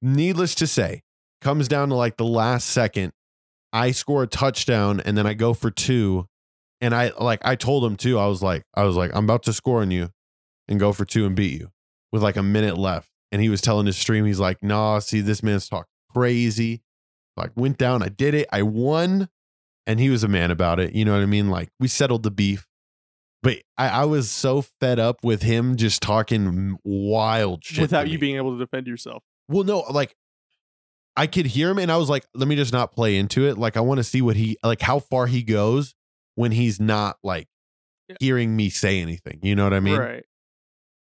needless 0.00 0.54
to 0.56 0.66
say, 0.66 1.02
comes 1.40 1.68
down 1.68 1.88
to 1.88 1.94
like 1.94 2.16
the 2.16 2.24
last 2.24 2.68
second. 2.68 3.12
I 3.72 3.90
score 3.92 4.24
a 4.24 4.26
touchdown 4.26 5.00
and 5.00 5.16
then 5.16 5.26
I 5.26 5.34
go 5.34 5.54
for 5.54 5.70
two. 5.70 6.26
And 6.80 6.94
I 6.94 7.12
like 7.20 7.40
I 7.44 7.56
told 7.56 7.84
him 7.84 7.96
too, 7.96 8.18
I 8.18 8.26
was 8.26 8.42
like, 8.42 8.64
I 8.74 8.84
was 8.84 8.96
like, 8.96 9.10
I'm 9.14 9.24
about 9.24 9.42
to 9.44 9.52
score 9.52 9.82
on 9.82 9.90
you 9.90 10.10
and 10.66 10.80
go 10.80 10.92
for 10.92 11.04
two 11.04 11.26
and 11.26 11.36
beat 11.36 11.60
you 11.60 11.70
with 12.10 12.22
like 12.22 12.36
a 12.36 12.42
minute 12.42 12.78
left. 12.78 13.10
And 13.32 13.42
he 13.42 13.48
was 13.48 13.60
telling 13.60 13.86
his 13.86 13.98
stream, 13.98 14.24
he's 14.24 14.40
like, 14.40 14.62
nah, 14.62 14.98
see, 14.98 15.20
this 15.20 15.42
man's 15.42 15.68
talk 15.68 15.86
crazy. 16.12 16.82
Like 17.36 17.50
went 17.54 17.76
down, 17.76 18.02
I 18.02 18.08
did 18.08 18.34
it, 18.34 18.48
I 18.50 18.62
won 18.62 19.28
and 19.86 19.98
he 20.00 20.10
was 20.10 20.22
a 20.24 20.28
man 20.28 20.50
about 20.50 20.80
it. 20.80 20.94
You 20.94 21.04
know 21.04 21.12
what 21.12 21.22
I 21.22 21.26
mean? 21.26 21.50
Like 21.50 21.70
we 21.78 21.88
settled 21.88 22.22
the 22.22 22.30
beef. 22.30 22.66
But 23.42 23.58
I, 23.78 23.88
I 23.88 24.04
was 24.04 24.30
so 24.30 24.60
fed 24.62 24.98
up 24.98 25.24
with 25.24 25.42
him 25.42 25.76
just 25.76 26.02
talking 26.02 26.76
wild 26.84 27.64
shit. 27.64 27.76
to 27.76 27.80
without 27.82 28.06
you 28.08 28.14
me. 28.14 28.18
being 28.18 28.36
able 28.36 28.52
to 28.52 28.58
defend 28.58 28.86
yourself. 28.86 29.22
Well, 29.48 29.64
no, 29.64 29.80
like 29.90 30.14
I 31.16 31.26
could 31.26 31.46
hear 31.46 31.70
him 31.70 31.78
and 31.78 31.90
I 31.90 31.96
was 31.96 32.10
like, 32.10 32.26
let 32.34 32.46
me 32.48 32.56
just 32.56 32.72
not 32.72 32.92
play 32.92 33.16
into 33.16 33.48
it. 33.48 33.56
Like 33.56 33.76
I 33.76 33.80
want 33.80 33.98
to 33.98 34.04
see 34.04 34.20
what 34.20 34.36
he 34.36 34.58
like 34.62 34.82
how 34.82 34.98
far 34.98 35.26
he 35.26 35.42
goes 35.42 35.94
when 36.34 36.52
he's 36.52 36.78
not 36.78 37.16
like 37.22 37.48
Yeah. 38.08 38.16
hearing 38.20 38.54
me 38.56 38.68
say 38.68 39.00
anything. 39.00 39.40
You 39.42 39.54
know 39.56 39.64
what 39.64 39.74
I 39.74 39.80
mean? 39.80 39.98
right. 39.98 40.24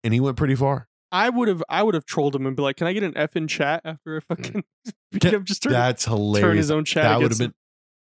And 0.05 0.13
he 0.15 0.21
went 0.21 0.37
pretty 0.37 0.55
far. 0.55 0.89
I 1.11 1.31
would 1.31 1.49
have 1.49 1.63
I 1.69 1.83
would 1.83 1.95
have 1.95 2.05
trolled 2.05 2.35
him 2.37 2.47
and 2.47 2.55
be 2.55 2.63
like, 2.63 2.77
"Can 2.77 2.87
I 2.87 2.93
get 2.93 3.03
an 3.03 3.17
F 3.17 3.35
in 3.37 3.49
chat 3.49 3.81
after 3.85 4.17
I 4.17 4.21
mm. 4.21 4.25
fucking 4.29 4.65
beat 5.13 5.23
Ca- 5.23 5.31
him? 5.31 5.45
Just 5.45 5.63
turn, 5.63 5.73
That's 5.73 6.05
hilarious. 6.05 6.35
turn 6.35 6.41
hilarious. 6.43 6.65
his 6.65 6.71
own 6.71 6.85
chat." 6.85 7.05
That 7.05 7.17
would 7.17 7.23
have 7.33 7.41
against 7.41 7.41
been. 7.41 7.55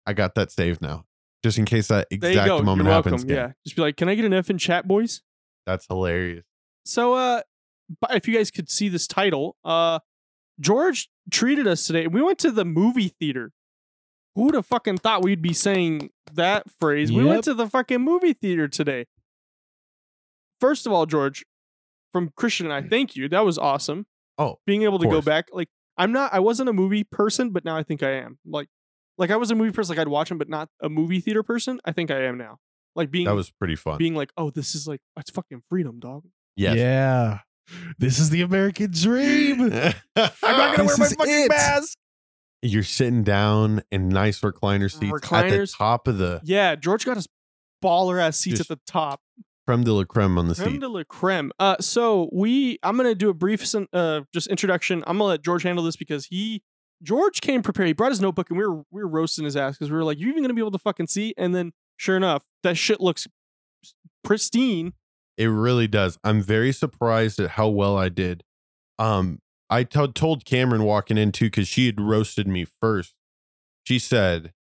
I 0.06 0.13
got 0.13 0.36
that 0.36 0.51
saved 0.51 0.82
now. 0.82 1.06
Just 1.44 1.58
in 1.58 1.65
case 1.65 1.88
that 1.88 2.08
exact 2.12 2.63
moment 2.63 2.86
You're 2.88 2.94
happens. 2.94 3.25
welcome. 3.25 3.29
Yeah, 3.29 3.51
just 3.65 3.75
be 3.75 3.82
like, 3.82 3.96
"Can 3.96 4.10
I 4.10 4.15
get 4.15 4.25
an 4.25 4.34
F 4.34 4.50
in 4.50 4.58
chat, 4.58 4.88
boys?" 4.88 5.22
That's 5.65 5.86
hilarious. 5.88 6.46
So, 6.86 7.13
uh, 7.13 7.41
but 8.01 8.15
if 8.15 8.27
you 8.27 8.36
guys 8.36 8.51
could 8.51 8.70
see 8.70 8.89
this 8.89 9.08
title, 9.08 9.56
uh, 9.63 10.00
George 10.60 11.10
treated 11.32 11.68
us 11.68 11.86
today. 11.88 12.08
We 12.08 12.22
went 12.22 12.39
to 12.39 12.51
the 12.51 12.65
movie 12.65 13.13
theater. 13.20 13.51
Who 14.36 14.44
would 14.46 14.56
have 14.56 14.65
fucking 14.65 14.98
thought 14.98 15.24
we'd 15.24 15.41
be 15.41 15.53
saying 15.53 16.10
that 16.34 16.70
phrase? 16.79 17.12
We 17.12 17.24
went 17.24 17.44
to 17.46 17.53
the 17.53 17.68
fucking 17.68 18.01
movie 18.01 18.34
theater 18.34 18.68
today. 18.68 19.06
First 20.60 20.86
of 20.86 20.91
all, 20.91 21.06
George, 21.06 21.46
from 22.12 22.32
Christian 22.36 22.65
and 22.65 22.74
I, 22.74 22.88
thank 22.88 23.15
you. 23.15 23.29
That 23.29 23.46
was 23.46 23.58
awesome. 23.58 24.06
Oh, 24.38 24.60
being 24.65 24.84
able 24.84 25.00
to 25.00 25.08
go 25.08 25.22
back. 25.22 25.48
Like, 25.51 25.70
I'm 25.98 26.12
not. 26.12 26.34
I 26.34 26.39
wasn't 26.39 26.70
a 26.70 26.74
movie 26.74 27.03
person, 27.03 27.51
but 27.51 27.65
now 27.65 27.75
I 27.75 27.84
think 27.84 28.03
I 28.03 28.12
am. 28.12 28.39
Like, 28.46 28.68
like 29.20 29.30
I 29.30 29.36
was 29.36 29.52
a 29.52 29.56
movie 29.56 29.72
person. 29.72 29.96
Like 29.96 30.02
I'd 30.02 30.08
watch 30.08 30.30
them, 30.30 30.40
but 30.40 30.50
not 30.50 30.70
a 30.82 30.90
movie 30.90 31.20
theater 31.20 31.44
person. 31.44 31.80
I 31.86 31.92
think 31.92 32.10
I 32.10 32.24
am 32.24 32.38
now. 32.40 32.58
Like 32.96 33.12
being 33.12 33.26
that 33.26 33.36
was 33.36 33.52
pretty 33.52 33.76
fun. 33.76 33.98
being 34.00 34.15
like, 34.15 34.32
oh, 34.38 34.50
this 34.50 34.74
is 34.74 34.88
like 34.88 35.02
it's 35.17 35.30
fucking 35.30 35.62
freedom, 35.70 36.00
dog. 36.00 36.24
yes. 36.56 36.76
Yeah. 36.78 37.39
This 38.00 38.17
is 38.17 38.32
the 38.32 38.41
American 38.41 38.89
dream. 38.91 39.62
I'm 40.15 40.32
not 40.41 40.76
gonna 40.76 40.88
This 40.88 40.88
wear 40.88 40.98
my 40.98 41.06
is 41.06 41.13
fucking 41.13 41.34
it. 41.46 41.50
mask. 41.50 41.98
You're 42.63 42.82
sitting 42.84 43.24
down 43.24 43.84
in 43.91 44.10
nice 44.10 44.41
recliner 44.41 44.91
seats 44.91 45.32
at 45.32 45.50
the 45.52 45.67
top 45.78 46.08
of 46.08 46.17
the 46.17 46.41
Yeah, 46.43 46.74
George 46.76 47.06
got 47.06 47.15
his 47.15 47.28
baller 47.84 48.20
ass 48.22 48.38
seats 48.39 48.58
Just 48.58 48.72
at 48.72 48.80
the 48.80 48.91
top. 48.91 49.22
creme 49.67 49.84
de 49.84 49.93
la 49.93 50.04
creme 50.04 50.38
on 50.39 50.48
the 50.48 50.56
Creme 50.56 50.72
seat. 50.72 50.80
de 50.82 50.88
la 50.89 51.04
creme. 51.08 51.52
Uh, 51.60 51.76
so 51.80 52.28
we, 52.34 52.80
I'm 52.84 52.98
gonna 52.98 53.13
do 53.15 53.30
a 53.30 53.34
brief, 53.36 53.63
uh, 53.93 54.22
just 54.34 54.48
introduction. 54.48 55.04
I'm 55.08 55.17
gonna 55.20 55.30
let 55.30 55.43
George 55.43 55.62
handle 55.63 55.84
this 55.86 55.96
because 55.96 56.26
he, 56.26 56.63
George 57.02 57.42
came 57.42 57.62
prepared. 57.62 57.88
He 57.88 57.94
brought 57.94 58.12
his 58.12 58.22
notebook 58.22 58.50
and 58.50 58.58
we 58.58 58.66
were 58.66 58.84
we 58.92 59.02
were 59.04 59.08
roasting 59.08 59.46
his 59.46 59.56
ass 59.56 59.78
because 59.78 59.92
we 59.92 59.98
were 59.98 60.04
like, 60.04 60.20
"You 60.20 60.30
even 60.30 60.44
gonna 60.44 60.54
be 60.54 60.62
able 60.62 60.72
to 60.72 60.80
fucking 60.80 61.08
see?" 61.08 61.34
And 61.38 61.56
then, 61.56 61.72
sure 61.98 62.18
enough, 62.18 62.44
that 62.64 62.78
shit 62.78 63.00
looks 63.00 63.28
pristine. 64.24 64.94
It 65.38 65.48
really 65.48 65.88
does. 65.88 66.18
I'm 66.24 66.42
very 66.42 66.74
surprised 66.74 67.40
at 67.40 67.52
how 67.52 67.70
well 67.70 67.98
I 67.98 68.10
did. 68.10 68.44
Um, 68.98 69.40
I 69.70 69.84
told 69.84 70.46
Cameron 70.46 70.84
walking 70.84 71.18
in 71.18 71.32
too 71.32 71.46
because 71.46 71.68
she 71.68 71.86
had 71.86 72.02
roasted 72.02 72.48
me 72.48 72.66
first. 72.66 73.14
She 73.84 74.00
said 74.00 74.52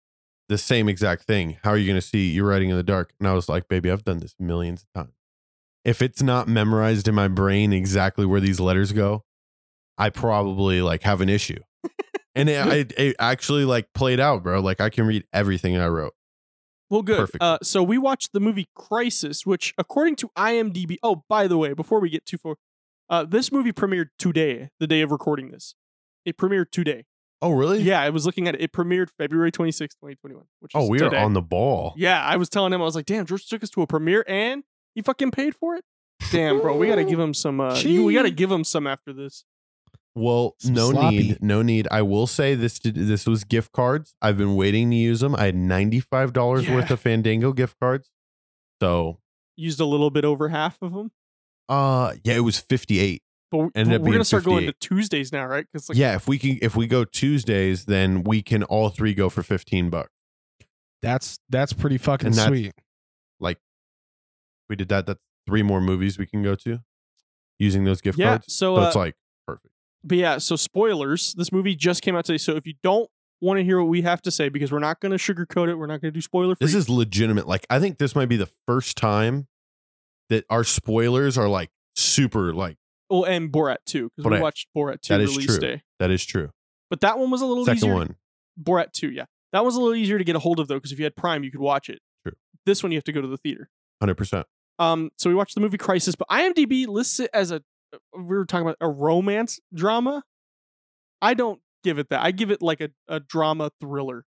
the 0.48 0.58
same 0.58 0.88
exact 0.88 1.24
thing. 1.24 1.58
How 1.64 1.70
are 1.70 1.76
you 1.76 1.86
going 1.86 2.00
to 2.00 2.06
see? 2.06 2.30
You're 2.30 2.46
writing 2.46 2.70
in 2.70 2.76
the 2.76 2.82
dark, 2.82 3.12
and 3.18 3.28
I 3.28 3.32
was 3.32 3.48
like, 3.48 3.68
"Baby, 3.68 3.90
I've 3.90 4.04
done 4.04 4.20
this 4.20 4.34
millions 4.38 4.82
of 4.82 5.02
times. 5.02 5.14
If 5.84 6.02
it's 6.02 6.22
not 6.22 6.46
memorized 6.48 7.08
in 7.08 7.14
my 7.14 7.28
brain 7.28 7.72
exactly 7.72 8.26
where 8.26 8.40
these 8.40 8.60
letters 8.60 8.92
go, 8.92 9.24
I 9.96 10.10
probably 10.10 10.80
like 10.82 11.02
have 11.02 11.20
an 11.20 11.28
issue." 11.28 11.60
and 12.38 12.48
it, 12.48 12.66
it, 12.68 12.98
it 12.98 13.16
actually 13.18 13.64
like 13.64 13.92
played 13.94 14.20
out, 14.20 14.42
bro. 14.42 14.60
Like 14.60 14.80
I 14.80 14.90
can 14.90 15.06
read 15.06 15.24
everything 15.32 15.76
I 15.76 15.88
wrote. 15.88 16.14
Well, 16.90 17.02
good. 17.02 17.18
Perfect. 17.18 17.42
Uh, 17.42 17.58
so 17.62 17.82
we 17.82 17.98
watched 17.98 18.32
the 18.32 18.40
movie 18.40 18.68
Crisis, 18.74 19.44
which, 19.44 19.74
according 19.76 20.16
to 20.16 20.30
IMDb, 20.38 20.96
oh, 21.02 21.24
by 21.28 21.46
the 21.46 21.58
way, 21.58 21.74
before 21.74 22.00
we 22.00 22.08
get 22.08 22.24
too 22.24 22.38
far, 22.38 22.54
uh, 23.10 23.24
this 23.24 23.52
movie 23.52 23.72
premiered 23.72 24.08
today, 24.18 24.70
the 24.80 24.86
day 24.86 25.02
of 25.02 25.10
recording 25.10 25.50
this. 25.50 25.74
It 26.24 26.38
premiered 26.38 26.70
today. 26.70 27.04
Oh, 27.40 27.52
really? 27.52 27.80
Yeah, 27.82 28.00
I 28.00 28.10
was 28.10 28.26
looking 28.26 28.48
at 28.48 28.54
it. 28.54 28.62
It 28.62 28.72
premiered 28.72 29.10
February 29.16 29.52
26, 29.52 29.94
2021. 29.96 30.44
Which 30.60 30.72
Oh, 30.74 30.88
we 30.88 31.00
are 31.00 31.14
on 31.14 31.34
the 31.34 31.42
ball. 31.42 31.94
Yeah, 31.96 32.22
I 32.22 32.36
was 32.36 32.48
telling 32.48 32.72
him, 32.72 32.80
I 32.80 32.84
was 32.84 32.96
like, 32.96 33.06
damn, 33.06 33.26
George 33.26 33.46
took 33.46 33.62
us 33.62 33.70
to 33.70 33.82
a 33.82 33.86
premiere 33.86 34.24
and 34.26 34.64
he 34.94 35.02
fucking 35.02 35.30
paid 35.30 35.54
for 35.54 35.76
it? 35.76 35.84
Damn, 36.32 36.60
bro, 36.60 36.76
we 36.76 36.88
got 36.88 36.96
to 36.96 37.04
give 37.04 37.20
him 37.20 37.32
some, 37.34 37.60
uh, 37.60 37.80
we 37.84 38.12
got 38.14 38.22
to 38.22 38.30
give 38.30 38.50
him 38.50 38.64
some 38.64 38.86
after 38.86 39.12
this. 39.12 39.44
Well, 40.18 40.54
Some 40.58 40.74
no 40.74 40.90
sloppy. 40.90 41.16
need, 41.18 41.42
no 41.42 41.62
need. 41.62 41.86
I 41.90 42.02
will 42.02 42.26
say 42.26 42.54
this: 42.54 42.78
did- 42.78 42.94
this 42.96 43.26
was 43.26 43.44
gift 43.44 43.72
cards. 43.72 44.14
I've 44.20 44.36
been 44.36 44.56
waiting 44.56 44.90
to 44.90 44.96
use 44.96 45.20
them. 45.20 45.34
I 45.36 45.44
had 45.46 45.54
ninety 45.56 46.00
five 46.00 46.32
dollars 46.32 46.66
Yeah. 46.66 46.74
worth 46.74 46.90
of 46.90 47.00
Fandango 47.00 47.52
gift 47.52 47.78
cards. 47.80 48.10
So, 48.82 49.20
Used 49.56 49.80
a 49.80 49.84
little 49.84 50.10
bit 50.10 50.24
over 50.24 50.48
half 50.50 50.78
of 50.82 50.92
them. 50.92 51.10
uh, 51.68 52.14
yeah, 52.24 52.34
it 52.34 52.40
was 52.40 52.58
fifty 52.58 52.98
eight. 52.98 53.22
But, 53.50 53.70
but 53.74 53.86
we're 53.86 53.98
going 53.98 54.18
to 54.18 54.24
start 54.26 54.44
going 54.44 54.66
to 54.66 54.74
Tuesdays 54.74 55.32
now, 55.32 55.46
right? 55.46 55.64
Because, 55.72 55.88
like, 55.88 55.96
yeah, 55.96 56.14
if 56.16 56.28
we 56.28 56.38
can, 56.38 56.58
if 56.60 56.76
we 56.76 56.86
go 56.86 57.04
Tuesdays, 57.04 57.86
then 57.86 58.22
we 58.22 58.42
can 58.42 58.62
all 58.64 58.90
three 58.90 59.14
go 59.14 59.30
for 59.30 59.42
fifteen 59.42 59.88
bucks. 59.88 60.10
That's 61.00 61.38
that's 61.48 61.72
pretty 61.72 61.96
fucking 61.98 62.26
And 62.26 62.34
that's- 62.34 62.48
sweet. 62.50 62.72
Like, 63.40 63.58
we 64.68 64.76
did 64.76 64.88
that. 64.90 65.06
That's 65.06 65.20
three 65.46 65.62
more 65.62 65.80
movies 65.80 66.18
we 66.18 66.26
can 66.26 66.42
go 66.42 66.54
to 66.56 66.80
using 67.58 67.84
those 67.84 68.00
gift 68.00 68.18
yeah. 68.18 68.30
cards. 68.30 68.52
So, 68.52 68.76
So 68.76 68.82
uh, 68.82 68.86
it's 68.86 68.96
like 68.96 69.14
perfect. 69.14 69.18
But 70.08 70.18
yeah, 70.18 70.38
so 70.38 70.56
spoilers. 70.56 71.34
This 71.34 71.52
movie 71.52 71.74
just 71.76 72.02
came 72.02 72.16
out 72.16 72.24
today. 72.24 72.38
So 72.38 72.56
if 72.56 72.66
you 72.66 72.74
don't 72.82 73.08
want 73.40 73.58
to 73.58 73.64
hear 73.64 73.78
what 73.78 73.88
we 73.88 74.02
have 74.02 74.20
to 74.22 74.30
say, 74.30 74.48
because 74.48 74.72
we're 74.72 74.78
not 74.80 75.00
going 75.00 75.16
to 75.16 75.18
sugarcoat 75.18 75.68
it, 75.68 75.76
we're 75.76 75.86
not 75.86 76.00
going 76.00 76.12
to 76.12 76.16
do 76.16 76.20
spoiler. 76.20 76.54
This 76.58 76.74
is 76.74 76.88
legitimate. 76.88 77.46
Like, 77.46 77.66
I 77.70 77.78
think 77.78 77.98
this 77.98 78.14
might 78.16 78.28
be 78.28 78.36
the 78.36 78.48
first 78.66 78.96
time 78.96 79.46
that 80.28 80.44
our 80.50 80.64
spoilers 80.64 81.38
are 81.38 81.48
like 81.48 81.70
super. 81.94 82.52
Like, 82.52 82.76
oh, 83.10 83.24
and 83.24 83.50
Borat 83.52 83.76
too 83.86 84.10
because 84.16 84.30
we 84.30 84.40
watched 84.40 84.68
Borat 84.76 85.00
2 85.02 85.14
That 85.14 85.20
is 85.20 85.30
release 85.36 85.46
true. 85.46 85.58
day. 85.58 85.82
that 85.98 86.10
is 86.10 86.24
true. 86.24 86.50
But 86.90 87.00
that 87.02 87.18
one 87.18 87.30
was 87.30 87.40
a 87.42 87.46
little 87.46 87.64
Second 87.66 87.76
easier. 87.78 87.94
one, 87.94 88.16
Borat 88.60 88.92
2, 88.92 89.10
yeah. 89.10 89.26
That 89.52 89.64
was 89.64 89.76
a 89.76 89.78
little 89.78 89.94
easier 89.94 90.18
to 90.18 90.24
get 90.24 90.36
a 90.36 90.38
hold 90.40 90.58
of 90.60 90.68
though, 90.68 90.74
because 90.76 90.92
if 90.92 90.98
you 90.98 91.04
had 91.04 91.16
Prime, 91.16 91.44
you 91.44 91.50
could 91.50 91.60
watch 91.60 91.88
it. 91.88 92.00
True. 92.24 92.34
This 92.66 92.82
one 92.82 92.92
you 92.92 92.96
have 92.98 93.04
to 93.04 93.12
go 93.12 93.20
to 93.20 93.28
the 93.28 93.36
theater. 93.38 93.68
hundred 94.00 94.16
percent. 94.16 94.46
Um, 94.78 95.10
so 95.16 95.28
we 95.28 95.34
watched 95.34 95.54
the 95.54 95.60
movie 95.60 95.76
Crisis, 95.78 96.14
but 96.14 96.28
IMDb 96.28 96.86
lists 96.86 97.18
it 97.20 97.30
as 97.34 97.50
a 97.50 97.62
we 98.16 98.22
were 98.24 98.44
talking 98.44 98.66
about 98.66 98.76
a 98.80 98.88
romance 98.88 99.60
drama. 99.74 100.22
I 101.22 101.34
don't 101.34 101.60
give 101.84 101.98
it 101.98 102.08
that. 102.10 102.22
I 102.22 102.30
give 102.30 102.50
it 102.50 102.62
like 102.62 102.80
a, 102.80 102.90
a 103.08 103.20
drama 103.20 103.70
thriller. 103.80 104.24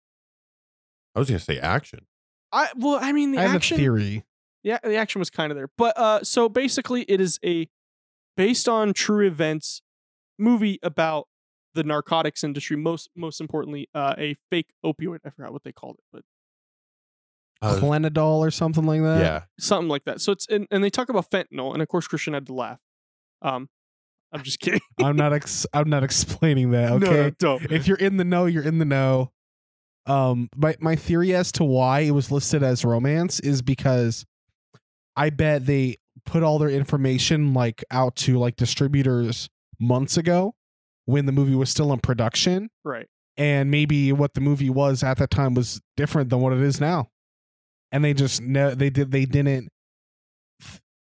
I 1.14 1.18
was 1.18 1.28
gonna 1.28 1.38
say 1.40 1.58
action. 1.58 2.06
I 2.52 2.68
well, 2.76 2.98
I 3.00 3.12
mean 3.12 3.32
the 3.32 3.38
I 3.38 3.42
have 3.42 3.56
action 3.56 3.76
a 3.76 3.78
theory. 3.78 4.24
Yeah, 4.62 4.78
the 4.82 4.96
action 4.96 5.18
was 5.18 5.30
kind 5.30 5.50
of 5.52 5.56
there. 5.56 5.68
But 5.78 5.96
uh 5.98 6.22
so 6.24 6.48
basically 6.48 7.02
it 7.02 7.20
is 7.20 7.38
a 7.44 7.68
based 8.36 8.68
on 8.68 8.92
true 8.92 9.26
events 9.26 9.82
movie 10.38 10.78
about 10.82 11.26
the 11.74 11.84
narcotics 11.84 12.42
industry, 12.42 12.76
most 12.76 13.08
most 13.16 13.40
importantly, 13.40 13.88
uh 13.94 14.14
a 14.18 14.36
fake 14.50 14.70
opioid. 14.84 15.18
I 15.24 15.30
forgot 15.30 15.52
what 15.52 15.62
they 15.64 15.72
called 15.72 15.96
it, 15.98 16.04
but 16.12 16.22
Uh, 17.62 17.78
Clenadol 17.78 18.38
or 18.38 18.50
something 18.50 18.84
like 18.86 19.02
that. 19.02 19.20
yeah, 19.20 19.42
something 19.58 19.88
like 19.88 20.04
that. 20.04 20.20
So 20.20 20.32
it's 20.32 20.46
and, 20.48 20.66
and 20.70 20.82
they 20.82 20.90
talk 20.90 21.08
about 21.08 21.30
fentanyl, 21.30 21.72
and 21.72 21.82
of 21.82 21.88
course 21.88 22.08
Christian 22.08 22.34
had 22.34 22.46
to 22.46 22.54
laugh. 22.54 22.80
Um 23.42 23.68
I'm 24.32 24.42
just 24.44 24.60
kidding. 24.60 24.80
I'm 25.02 25.16
not. 25.16 25.32
Ex- 25.32 25.66
I'm 25.72 25.90
not 25.90 26.04
explaining 26.04 26.70
that. 26.70 26.92
Okay. 26.92 27.04
No, 27.10 27.30
don't. 27.30 27.72
if 27.72 27.88
you're 27.88 27.96
in 27.98 28.16
the 28.16 28.24
know, 28.24 28.46
you're 28.46 28.62
in 28.62 28.78
the 28.78 28.84
know. 28.84 29.32
Um, 30.06 30.48
my 30.56 30.76
my 30.80 30.94
theory 30.96 31.34
as 31.34 31.50
to 31.52 31.64
why 31.64 32.00
it 32.00 32.12
was 32.12 32.30
listed 32.30 32.62
as 32.62 32.84
romance 32.84 33.40
is 33.40 33.60
because 33.60 34.24
I 35.16 35.30
bet 35.30 35.66
they 35.66 35.96
put 36.24 36.42
all 36.44 36.58
their 36.60 36.70
information 36.70 37.54
like 37.54 37.84
out 37.90 38.14
to 38.16 38.38
like 38.38 38.54
distributors 38.56 39.48
months 39.80 40.16
ago 40.16 40.54
when 41.06 41.26
the 41.26 41.32
movie 41.32 41.54
was 41.56 41.68
still 41.70 41.92
in 41.92 41.98
production, 41.98 42.70
Right. 42.84 43.06
and 43.36 43.68
maybe 43.70 44.12
what 44.12 44.34
the 44.34 44.40
movie 44.40 44.70
was 44.70 45.02
at 45.02 45.18
that 45.18 45.30
time 45.30 45.54
was 45.54 45.80
different 45.96 46.30
than 46.30 46.40
what 46.40 46.52
it 46.52 46.60
is 46.60 46.80
now, 46.80 47.10
and 47.90 48.04
they 48.04 48.14
just 48.14 48.40
no, 48.42 48.74
they 48.76 48.90
did 48.90 49.10
they 49.10 49.24
didn't 49.26 49.68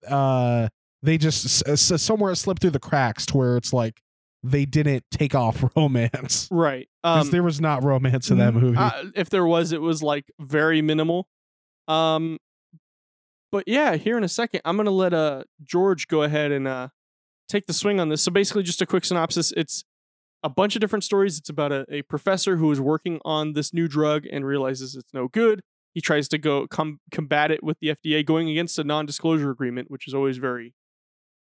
uh 0.08 0.68
they 1.02 1.18
just 1.18 1.44
s- 1.66 1.90
s- 1.92 2.02
somewhere 2.02 2.32
it 2.32 2.36
slipped 2.36 2.60
through 2.62 2.70
the 2.70 2.80
cracks 2.80 3.24
to 3.26 3.36
where 3.36 3.56
it's 3.56 3.72
like 3.72 4.00
they 4.42 4.64
didn't 4.64 5.04
take 5.10 5.34
off 5.34 5.64
romance 5.76 6.48
Right. 6.50 6.88
because 7.02 7.26
Um, 7.26 7.30
there 7.32 7.42
was 7.42 7.60
not 7.60 7.82
romance 7.84 8.30
in 8.30 8.38
that 8.38 8.54
movie. 8.54 8.76
uh, 8.76 9.04
if 9.14 9.30
there 9.30 9.46
was, 9.46 9.72
it 9.72 9.80
was 9.80 10.02
like 10.02 10.24
very 10.40 10.80
minimal. 10.82 11.28
Um, 11.88 12.38
but 13.50 13.64
yeah, 13.66 13.96
here 13.96 14.18
in 14.18 14.24
a 14.24 14.28
second, 14.28 14.60
I'm 14.64 14.76
gonna 14.76 14.90
let 14.90 15.14
uh 15.14 15.44
George 15.64 16.06
go 16.08 16.22
ahead 16.22 16.52
and 16.52 16.68
uh 16.68 16.88
take 17.48 17.66
the 17.66 17.72
swing 17.72 17.98
on 17.98 18.10
this. 18.10 18.22
So 18.22 18.30
basically, 18.30 18.62
just 18.62 18.82
a 18.82 18.86
quick 18.86 19.04
synopsis. 19.04 19.52
It's 19.56 19.84
a 20.42 20.48
bunch 20.50 20.76
of 20.76 20.80
different 20.80 21.02
stories. 21.04 21.38
It's 21.38 21.48
about 21.48 21.72
a, 21.72 21.86
a 21.90 22.02
professor 22.02 22.58
who 22.58 22.70
is 22.70 22.80
working 22.80 23.20
on 23.24 23.54
this 23.54 23.72
new 23.72 23.88
drug 23.88 24.24
and 24.30 24.44
realizes 24.44 24.94
it's 24.94 25.12
no 25.14 25.28
good. 25.28 25.62
He 25.94 26.00
tries 26.02 26.28
to 26.28 26.38
go 26.38 26.66
com- 26.68 27.00
combat 27.10 27.50
it 27.50 27.64
with 27.64 27.78
the 27.80 27.88
FDA, 27.88 28.24
going 28.24 28.48
against 28.50 28.78
a 28.78 28.84
non-disclosure 28.84 29.50
agreement, 29.50 29.90
which 29.90 30.06
is 30.06 30.14
always 30.14 30.36
very, 30.36 30.74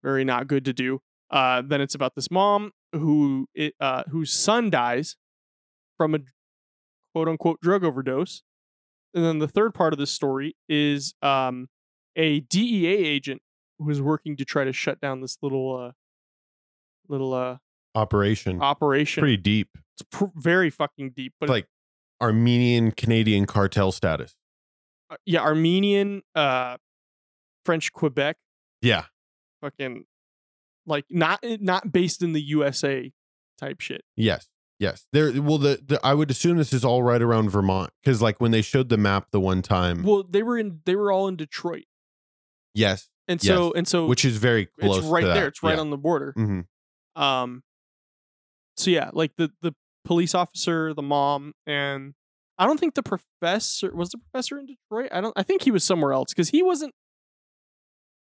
very 0.03 0.23
not 0.23 0.47
good 0.47 0.65
to 0.65 0.73
do. 0.73 1.01
Uh, 1.29 1.61
then 1.65 1.79
it's 1.81 1.95
about 1.95 2.15
this 2.15 2.29
mom 2.29 2.71
who 2.93 3.47
it, 3.55 3.73
uh, 3.79 4.03
whose 4.09 4.31
son 4.33 4.69
dies 4.69 5.15
from 5.97 6.15
a 6.15 6.19
quote 7.13 7.27
unquote 7.27 7.61
drug 7.61 7.83
overdose. 7.83 8.43
And 9.13 9.23
then 9.25 9.39
the 9.39 9.47
third 9.47 9.73
part 9.73 9.93
of 9.93 9.99
this 9.99 10.11
story 10.11 10.55
is 10.69 11.13
um, 11.21 11.67
a 12.15 12.41
DEA 12.41 12.87
agent 12.87 13.41
who 13.79 13.89
is 13.89 14.01
working 14.01 14.35
to 14.37 14.45
try 14.45 14.63
to 14.63 14.73
shut 14.73 14.99
down 15.01 15.21
this 15.21 15.37
little 15.41 15.75
uh, 15.77 15.91
little 17.07 17.33
uh, 17.33 17.57
Operation. 17.95 18.61
operation. 18.61 19.21
Pretty 19.21 19.35
deep. 19.37 19.69
it's 19.95 20.03
pr- 20.11 20.25
very 20.35 20.69
fucking 20.69 21.11
deep, 21.11 21.33
but 21.39 21.45
It's 21.45 21.51
like 21.51 21.67
Armenian 22.21 22.91
Canadian 22.91 23.45
cartel 23.45 23.91
status. 23.91 24.35
uh, 25.09 25.17
yeah, 25.25 25.41
Armenian, 25.41 26.21
uh, 26.35 26.77
French 27.65 27.91
Quebec, 27.91 28.37
Yeah. 28.81 29.05
Fucking 29.61 30.05
like 30.85 31.05
not 31.09 31.39
eh, 31.43 31.57
not 31.59 31.91
based 31.91 32.21
in 32.21 32.33
the 32.33 32.41
USA 32.41 33.11
type 33.59 33.79
shit. 33.81 34.03
Yes. 34.15 34.47
Yes. 34.79 35.05
There 35.13 35.31
well 35.41 35.59
the, 35.59 35.79
the 35.85 35.99
I 36.03 36.13
would 36.13 36.31
assume 36.31 36.57
this 36.57 36.73
is 36.73 36.83
all 36.83 37.03
right 37.03 37.21
around 37.21 37.49
Vermont 37.51 37.91
cuz 38.03 38.21
like 38.21 38.41
when 38.41 38.51
they 38.51 38.61
showed 38.63 38.89
the 38.89 38.97
map 38.97 39.27
the 39.31 39.39
one 39.39 39.61
time. 39.61 40.03
Well, 40.03 40.23
they 40.23 40.41
were 40.43 40.57
in 40.57 40.81
they 40.85 40.95
were 40.95 41.11
all 41.11 41.27
in 41.27 41.35
Detroit, 41.35 41.85
yes, 42.73 43.09
and 43.27 43.41
Yes. 43.43 43.55
so 43.55 43.71
and 43.73 43.87
so 43.87 44.07
which 44.07 44.25
is 44.25 44.37
very 44.37 44.65
close 44.65 44.97
it's 44.99 45.07
right 45.07 45.23
there. 45.23 45.47
It's 45.47 45.61
right 45.61 45.75
yeah. 45.75 45.81
on 45.81 45.91
the 45.91 45.97
border. 45.97 46.33
Mhm. 46.35 46.65
Um. 47.15 47.61
So 48.77 48.89
yeah, 48.89 49.11
like 49.13 49.35
the 49.37 49.51
the 49.61 49.73
police 50.03 50.33
officer, 50.33 50.93
the 50.95 51.03
mom, 51.03 51.53
and 51.67 52.15
I 52.57 52.65
don't 52.65 52.79
think 52.79 52.95
the 52.95 53.03
professor 53.03 53.93
was 53.95 54.09
the 54.09 54.17
professor 54.17 54.57
in 54.57 54.65
Detroit. 54.65 55.09
I 55.11 55.21
don't. 55.21 55.33
I 55.37 55.43
think 55.43 55.61
he 55.61 55.71
was 55.71 55.83
somewhere 55.83 56.13
else 56.13 56.29
because 56.33 56.49
he 56.49 56.63
wasn't 56.63 56.95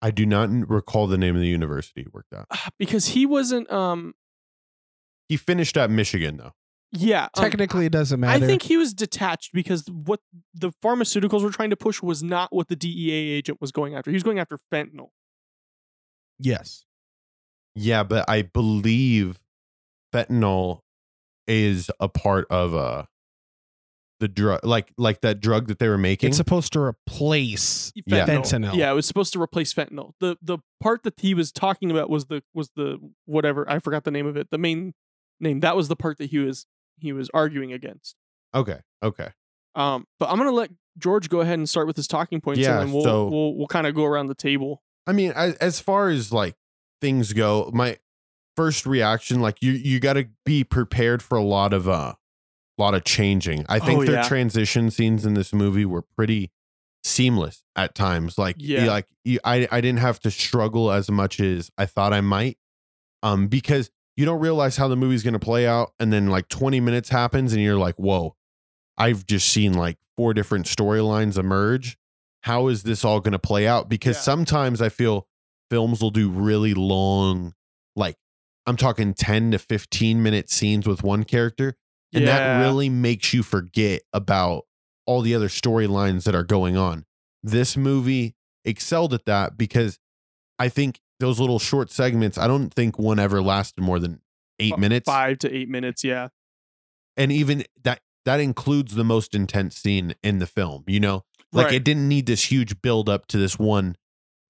I 0.03 0.11
do 0.11 0.27
not 0.27 0.51
recall 0.69 1.07
the 1.07 1.17
name 1.17 1.37
of 1.37 1.41
the 1.41 1.49
university 1.49 2.03
he 2.03 2.09
worked 2.13 2.33
at. 2.33 2.47
because 2.79 3.09
he 3.09 3.25
wasn't. 3.27 3.71
Um. 3.73 4.15
He 5.29 5.37
finished 5.37 5.77
at 5.79 5.91
Michigan 5.91 6.37
though. 6.37 6.53
Yeah. 6.95 7.29
um, 7.35 7.43
Technically, 7.43 7.87
it 7.87 7.93
doesn't 7.93 8.21
matter. 8.21 8.45
I 8.45 8.47
think 8.47 8.61
he 8.63 8.77
was 8.77 8.93
detached 8.93 9.53
because 9.55 9.87
what 9.89 10.21
the 10.53 10.73
pharmaceuticals 10.85 11.43
were 11.43 11.51
trying 11.51 11.71
to 11.71 11.77
push 11.77 12.03
was 12.03 12.23
not 12.23 12.53
what 12.53 12.69
the 12.69 12.77
DEA 12.77 13.31
agent 13.31 13.59
was 13.63 13.73
going 13.73 13.95
after. 13.95 14.11
He 14.11 14.15
was 14.15 14.23
going 14.23 14.39
after 14.39 14.59
fentanyl. 14.73 15.09
yes. 16.39 16.85
Yeah, 17.75 18.03
but 18.03 18.29
I 18.29 18.43
believe 18.43 19.41
fentanyl 20.13 20.81
is 21.47 21.91
a 21.99 22.09
part 22.11 22.47
of 22.51 22.75
uh 22.75 23.05
the 24.23 24.29
drug 24.29 24.61
like 24.65 24.93
like 24.97 25.21
that 25.21 25.41
drug 25.41 25.67
that 25.69 25.79
they 25.79 25.89
were 25.89 25.99
making. 25.99 26.29
It's 26.29 26.37
supposed 26.39 26.73
to 26.73 26.81
replace 26.81 27.93
Yeah. 28.07 28.25
fentanyl. 28.27 28.75
Yeah, 28.75 28.91
it 28.91 28.95
was 28.95 29.07
supposed 29.07 29.33
to 29.35 29.43
replace 29.43 29.75
fentanyl. 29.75 30.13
The 30.21 30.37
the 30.41 30.59
part 30.81 31.03
that 31.03 31.21
he 31.21 31.35
was 31.35 31.53
talking 31.53 31.91
about 31.91 32.09
was 32.09 32.27
the 32.27 32.43
was 32.55 32.71
the 32.77 32.99
whatever 33.27 33.69
I 33.71 33.79
forgot 33.79 34.05
the 34.05 34.11
name 34.11 34.27
of 34.27 34.37
it. 34.37 34.49
The 34.51 34.59
main 34.59 34.95
name 35.41 35.61
that 35.61 35.77
was 35.77 35.89
the 35.89 35.97
part 35.97 36.19
that 36.19 36.31
he 36.31 36.39
was 36.39 36.67
he 36.99 37.13
was 37.13 37.29
arguing 37.35 37.73
against. 37.73 38.17
okay. 38.55 38.81
Okay. 39.03 39.29
Um, 39.75 40.07
but 40.21 40.29
I'm 40.31 40.37
gonna 40.39 40.53
let 40.53 40.71
George 40.99 41.29
go 41.29 41.41
ahead 41.41 41.59
and 41.59 41.69
start 41.69 41.87
with 41.87 41.97
his 41.97 42.07
talking 42.07 42.41
points, 42.41 42.61
Yeah, 42.61 42.79
and 42.81 42.89
then 42.89 42.93
we'll 42.95 43.05
so- 43.05 43.29
we'll 43.29 43.55
we'll 43.57 43.67
kind 43.67 43.87
of 43.87 43.95
go 43.95 44.05
around 44.05 44.29
the 44.29 44.35
table. 44.35 44.83
I 45.07 45.13
mean, 45.13 45.33
as, 45.35 45.55
as 45.57 45.81
far 45.81 46.09
as 46.11 46.33
like 46.33 46.55
things 47.01 47.33
go, 47.33 47.71
my 47.75 47.99
first 48.57 48.87
reaction, 48.87 49.41
like 49.41 49.57
you, 49.63 49.73
you 49.73 49.99
got 49.99 50.13
to 50.13 50.27
be 50.45 50.63
prepared 50.63 51.23
for 51.23 51.37
a 51.37 51.43
lot 51.43 51.73
of, 51.73 51.89
uh, 51.89 52.13
lot 52.83 52.95
of 52.95 53.05
changing. 53.05 53.65
I 53.69 53.79
think 53.79 54.01
Oh, 54.01 54.05
their 54.05 54.17
yeah. 54.17 54.29
transition 54.29 54.91
scenes 54.91 55.25
in 55.25 55.35
this 55.35 55.53
movie 55.53 55.85
were 55.85 56.03
pretty 56.03 56.51
seamless 57.05 57.63
at 57.77 57.95
times. 57.95 58.39
Like, 58.39 58.57
Yeah. 58.59 58.87
like 58.87 59.07
you, 59.25 59.39
I, 59.45 59.67
I 59.71 59.81
didn't 59.81 60.01
have 60.01 60.21
to 60.21 60.31
struggle 60.31 60.91
as 60.93 61.11
much 61.11 61.41
as 61.41 61.71
I 61.79 61.87
thought 61.87 62.13
I 62.13 62.21
might, 62.21 62.59
um, 63.23 63.49
because 63.49 63.91
you 64.17 64.25
don't 64.25 64.41
realize 64.41 64.77
how 64.77 64.89
the 64.89 64.97
movie's 64.97 65.23
going 65.23 65.33
to 65.33 65.39
play 65.41 65.67
out, 65.67 65.93
and 65.99 66.13
then 66.13 66.29
like 66.29 66.49
20 66.49 66.81
minutes 66.81 67.09
happens, 67.09 67.53
and 67.53 67.63
you're 67.63 67.77
like, 67.79 67.95
whoa, 67.97 68.37
I've 68.99 69.27
just 69.27 69.49
seen 69.49 69.73
like 69.73 69.99
four 70.17 70.35
different 70.35 70.67
storylines 70.67 71.39
emerge 71.39 71.97
how 72.43 72.67
is 72.67 72.83
this 72.83 73.05
all 73.05 73.21
going 73.21 73.33
to 73.33 73.39
play 73.39 73.67
out 73.69 73.89
because 73.89 74.17
Yeah. 74.17 74.23
sometimes 74.23 74.83
i 74.83 74.89
feel 74.91 75.27
films 75.71 76.03
will 76.03 76.11
do 76.11 76.29
really 76.29 76.75
long 76.75 77.55
like 77.97 78.17
i'm 78.67 78.77
talking 78.77 79.15
10 79.15 79.53
to 79.53 79.59
15 79.59 80.23
minute 80.23 80.51
scenes 80.51 80.87
with 80.87 81.03
one 81.03 81.25
character 81.25 81.77
and 82.13 82.25
Yeah. 82.25 82.37
that 82.59 82.61
really 82.67 82.89
makes 82.89 83.33
you 83.33 83.43
forget 83.43 84.03
about 84.13 84.65
all 85.07 85.21
the 85.23 85.35
other 85.35 85.49
storylines 85.49 86.25
that 86.25 86.35
are 86.35 86.45
going 86.45 86.77
on 86.77 87.05
this 87.43 87.77
movie 87.77 88.35
excelled 88.65 89.13
at 89.13 89.25
that 89.27 89.59
because 89.59 89.99
i 90.59 90.69
think 90.69 91.01
those 91.19 91.41
little 91.41 91.59
short 91.59 91.91
segments 91.91 92.39
i 92.39 92.47
don't 92.47 92.73
think 92.73 92.99
one 92.99 93.19
ever 93.19 93.43
lasted 93.43 93.81
more 93.83 93.99
than 93.99 94.21
eight 94.61 94.79
minutes 94.79 95.07
five 95.07 95.39
to 95.39 95.53
eight 95.53 95.69
minutes. 95.69 96.05
Yeah, 96.05 96.29
and 97.17 97.33
even 97.33 97.65
that 97.83 98.01
that 98.25 98.39
includes 98.39 98.95
the 98.95 99.03
most 99.05 99.35
intense 99.35 99.77
scene 99.77 100.15
in 100.23 100.39
the 100.39 100.47
film 100.47 100.85
you 100.87 101.01
know 101.01 101.25
like 101.53 101.67
Right. 101.67 101.75
it 101.75 101.85
didn't 101.85 102.09
need 102.09 102.27
this 102.27 102.45
huge 102.53 102.81
build 102.81 103.09
up 103.09 103.27
to 103.29 103.39
this 103.39 103.59
one 103.59 103.97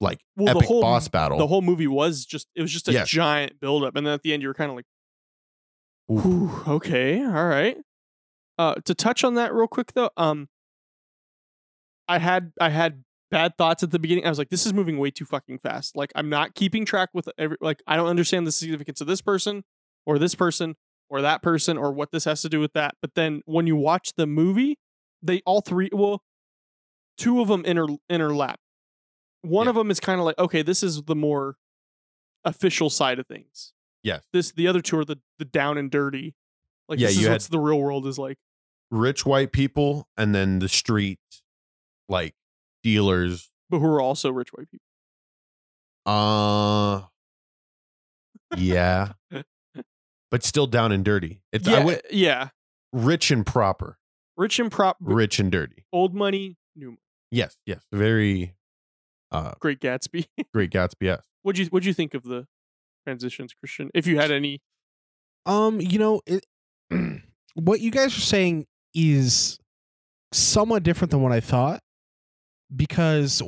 like 0.01 0.20
Well, 0.37 0.53
the 0.53 0.59
epic 0.59 0.68
whole- 0.68 0.83
boss 0.83 1.09
battle 1.09 1.38
the 1.38 1.46
whole 1.46 1.62
movie 1.62 1.87
was 1.87 2.27
just 2.27 2.46
it 2.55 2.61
was 2.61 2.70
just 2.70 2.88
a 2.88 2.92
Yes. 2.92 3.09
giant 3.09 3.59
buildup, 3.61 3.96
and 3.96 4.07
then 4.07 4.12
at 4.12 4.22
the 4.22 4.33
end 4.35 4.42
you 4.42 4.48
were 4.48 4.55
kind 4.55 4.70
of 4.70 4.77
like, 4.77 4.85
Whew, 6.09 6.51
okay, 6.67 7.23
all 7.25 7.47
right. 7.47 7.77
Uh, 8.59 8.75
to 8.85 8.95
touch 8.95 9.25
on 9.25 9.35
that 9.35 9.55
real 9.55 9.67
quick 9.69 9.93
though, 9.95 10.11
um, 10.17 10.49
I 12.09 12.19
had 12.19 12.53
I 12.61 12.69
had 12.71 13.05
bad 13.31 13.57
thoughts 13.57 13.83
at 13.83 13.91
the 13.91 13.99
beginning. 13.99 14.27
I 14.27 14.29
was 14.29 14.38
like, 14.38 14.51
this 14.51 14.67
is 14.67 14.75
moving 14.75 14.99
way 14.99 15.11
too 15.11 15.25
fucking 15.25 15.59
fast. 15.61 15.97
Like 15.97 16.12
I'm 16.15 16.29
not 16.29 16.55
keeping 16.55 16.85
track 16.85 17.11
with 17.15 17.29
every 17.38 17.57
like 17.61 17.83
I 17.87 17.97
don't 17.97 18.09
understand 18.09 18.47
the 18.47 18.53
significance 18.53 19.01
of 19.01 19.07
this 19.07 19.21
person 19.23 19.65
or 20.05 20.19
this 20.19 20.35
person 20.35 20.75
or 21.09 21.23
that 21.23 21.43
person 21.43 21.79
or 21.79 21.93
what 21.93 22.11
this 22.12 22.25
has 22.25 22.43
to 22.43 22.49
do 22.49 22.61
with 22.61 22.73
that. 22.75 22.95
But 23.01 23.15
then 23.15 23.43
when 23.47 23.67
you 23.67 23.77
watch 23.77 24.11
the 24.17 24.27
movie, 24.27 24.79
they 25.23 25.41
all 25.47 25.61
three 25.61 25.88
well, 25.93 26.23
two 27.17 27.41
of 27.41 27.49
them 27.49 27.65
inter 27.65 27.87
interlap. 28.11 28.57
One 29.43 29.67
Yeah. 29.67 29.71
of 29.71 29.77
them 29.77 29.91
is 29.91 30.01
kind 30.01 30.19
of 30.21 30.27
like, 30.27 30.38
okay, 30.38 30.62
this 30.62 30.83
is 30.83 31.03
the 31.05 31.17
more 31.17 31.57
official 32.45 32.91
side 32.91 33.19
of 33.19 33.27
things. 33.27 33.73
Yes 34.03 34.23
This 34.33 34.53
the 34.53 34.67
other 34.69 34.81
two 34.81 34.99
are 34.99 35.05
the 35.05 35.17
the 35.38 35.45
down 35.45 35.79
and 35.79 35.91
dirty. 35.91 36.35
Like 36.88 36.99
Yeah, 36.99 37.09
this 37.09 37.19
is 37.19 37.23
had- 37.27 37.33
what 37.33 37.43
the 37.43 37.59
real 37.61 37.81
world 37.81 38.07
is 38.07 38.19
like. 38.19 38.38
rich 38.91 39.25
white 39.25 39.53
people 39.53 40.09
and 40.17 40.35
then 40.35 40.59
the 40.59 40.69
street 40.69 41.19
like 42.09 42.35
dealers 42.83 43.51
but 43.71 43.79
who 43.79 43.87
are 43.87 44.01
also 44.01 44.31
rich 44.31 44.49
white 44.53 44.69
people. 44.71 44.85
uh 46.05 47.07
yeah 48.57 49.12
but 50.31 50.43
still 50.45 50.67
down 50.67 50.93
and 50.93 51.05
dirty 51.05 51.41
it's 51.53 51.67
I 51.67 51.79
Yeah, 51.79 51.85
would, 51.85 52.03
yeah. 52.11 52.49
rich 52.93 53.31
and 53.31 53.47
proper 53.47 53.99
Rich 54.37 54.59
and 54.59 54.73
prop, 54.73 54.97
rich 55.01 55.38
and 55.38 55.51
dirty 55.53 55.85
old 55.93 56.15
money, 56.15 56.57
new 56.75 56.88
money. 56.88 56.99
yes 57.31 57.57
yes 57.67 57.81
very 57.93 58.55
uh 59.31 59.53
Great 59.61 59.81
Gatsby. 59.81 60.27
great 60.55 60.71
gatsby 60.71 61.03
yes 61.03 61.23
what'd 61.43 61.59
you 61.59 61.67
what'd 61.67 61.87
you 61.87 61.95
think 61.95 62.15
of 62.15 62.25
the 62.25 62.47
transitions, 63.05 63.53
Christian? 63.55 63.91
If 63.95 64.07
you 64.07 64.19
had 64.19 64.31
any, 64.31 64.61
Um, 65.47 65.81
you 65.81 65.99
know, 65.99 66.21
it, 66.27 66.45
what 67.55 67.81
you 67.81 67.91
guys 67.91 68.17
are 68.17 68.21
saying 68.21 68.67
is 68.95 69.59
somewhat 70.33 70.83
different 70.83 71.11
than 71.11 71.23
what 71.23 71.33
I 71.33 71.41
thought 71.41 71.81
because 72.75 73.43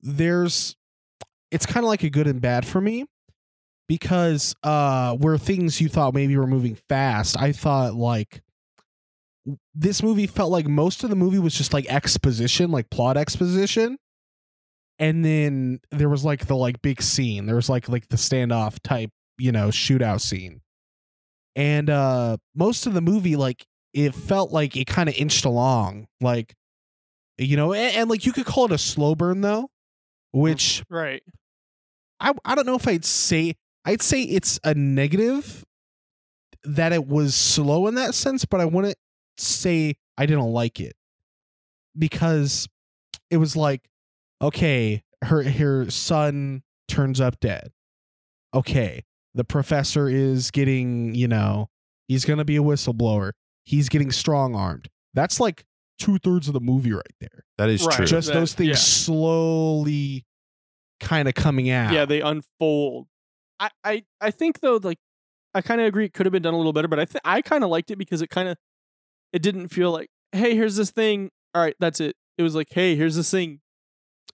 there's 0.00 0.76
it's 1.50 1.66
kind 1.66 1.84
of 1.84 1.88
like 1.88 2.04
a 2.04 2.10
good 2.10 2.26
and 2.26 2.40
bad 2.40 2.64
for 2.64 2.80
me 2.80 3.06
because 3.88 4.54
uh 4.62 5.16
where 5.16 5.36
things 5.36 5.80
you 5.80 5.88
thought 5.88 6.14
maybe 6.14 6.36
were 6.36 6.46
moving 6.46 6.76
fast, 6.88 7.36
I 7.38 7.52
thought 7.52 7.94
like 7.94 8.42
this 9.74 10.02
movie 10.02 10.26
felt 10.26 10.52
like 10.52 10.68
most 10.68 11.02
of 11.02 11.10
the 11.10 11.16
movie 11.16 11.38
was 11.38 11.54
just 11.54 11.72
like 11.72 11.86
exposition, 11.86 12.70
like 12.70 12.90
plot 12.90 13.16
exposition. 13.16 13.98
And 15.00 15.24
then 15.24 15.80
there 15.90 16.08
was 16.08 16.24
like 16.24 16.46
the 16.46 16.56
like 16.56 16.82
big 16.82 17.02
scene. 17.02 17.46
There 17.46 17.56
was 17.56 17.68
like 17.68 17.88
like 17.88 18.08
the 18.10 18.16
standoff 18.16 18.78
type, 18.84 19.10
you 19.38 19.52
know, 19.52 19.68
shootout 19.70 20.20
scene. 20.20 20.62
And 21.56 21.90
uh 21.90 22.36
most 22.54 22.86
of 22.86 22.94
the 22.94 23.00
movie 23.00 23.36
like 23.36 23.66
it 23.92 24.14
felt 24.14 24.52
like 24.52 24.76
it 24.76 24.86
kind 24.86 25.08
of 25.08 25.16
inched 25.16 25.44
along 25.44 26.06
like 26.20 26.54
you 27.38 27.56
know 27.56 27.72
and, 27.74 27.96
and 27.96 28.10
like 28.10 28.24
you 28.26 28.32
could 28.32 28.46
call 28.46 28.66
it 28.66 28.72
a 28.72 28.78
slow 28.78 29.16
burn 29.16 29.40
though 29.40 29.68
which 30.32 30.84
Right. 30.88 31.22
I 32.20 32.32
I 32.44 32.54
don't 32.54 32.66
know 32.66 32.76
if 32.76 32.86
I'd 32.86 33.04
say 33.04 33.56
I'd 33.84 34.02
say 34.02 34.22
it's 34.22 34.60
a 34.64 34.74
negative 34.74 35.64
that 36.64 36.92
it 36.92 37.06
was 37.06 37.34
slow 37.34 37.86
in 37.86 37.94
that 37.96 38.14
sense, 38.14 38.44
but 38.44 38.60
I 38.60 38.66
wouldn't 38.66 38.96
say 39.38 39.96
I 40.18 40.26
didn't 40.26 40.52
like 40.52 40.80
it 40.80 40.94
because 41.98 42.68
it 43.30 43.38
was 43.38 43.56
like, 43.56 43.88
okay, 44.42 45.02
her 45.22 45.42
her 45.42 45.90
son 45.90 46.62
turns 46.88 47.20
up 47.20 47.40
dead. 47.40 47.70
Okay, 48.54 49.04
the 49.34 49.44
professor 49.44 50.08
is 50.08 50.50
getting, 50.50 51.14
you 51.14 51.28
know, 51.28 51.68
he's 52.08 52.24
gonna 52.24 52.44
be 52.44 52.56
a 52.56 52.62
whistleblower. 52.62 53.32
He's 53.64 53.88
getting 53.88 54.10
strong 54.10 54.54
armed. 54.54 54.88
That's 55.14 55.38
like 55.40 55.64
two 55.98 56.18
thirds 56.18 56.48
of 56.48 56.54
the 56.54 56.60
movie 56.60 56.92
right 56.92 57.02
there. 57.20 57.44
That 57.58 57.68
is 57.68 57.84
Right. 57.84 57.96
true. 57.96 58.06
Just 58.06 58.28
That- 58.28 58.34
those 58.34 58.54
things 58.54 58.68
yeah. 58.70 58.74
slowly 58.76 60.24
kind 60.98 61.28
of 61.28 61.34
coming 61.34 61.70
out. 61.70 61.92
Yeah, 61.92 62.04
they 62.06 62.20
unfold. 62.20 63.06
I 63.58 63.70
I 63.84 64.04
I 64.20 64.30
think 64.30 64.60
though, 64.60 64.80
like 64.82 64.98
I 65.54 65.60
kind 65.62 65.80
of 65.80 65.86
agree 65.86 66.04
it 66.06 66.12
could 66.14 66.26
have 66.26 66.32
been 66.32 66.42
done 66.42 66.54
a 66.54 66.56
little 66.56 66.72
better, 66.72 66.88
but 66.88 66.98
I 66.98 67.04
think 67.04 67.20
I 67.24 67.42
kind 67.42 67.62
of 67.64 67.70
liked 67.70 67.90
it 67.90 67.96
because 67.96 68.22
it 68.22 68.30
kind 68.30 68.48
of 68.48 68.56
it 69.32 69.42
didn't 69.42 69.68
feel 69.68 69.92
like, 69.92 70.08
hey, 70.32 70.54
here's 70.56 70.76
this 70.76 70.90
thing. 70.90 71.30
All 71.54 71.62
right, 71.62 71.76
that's 71.78 72.00
it. 72.00 72.16
It 72.38 72.42
was 72.42 72.54
like, 72.54 72.68
hey, 72.70 72.96
here's 72.96 73.16
this 73.16 73.30
thing. 73.30 73.60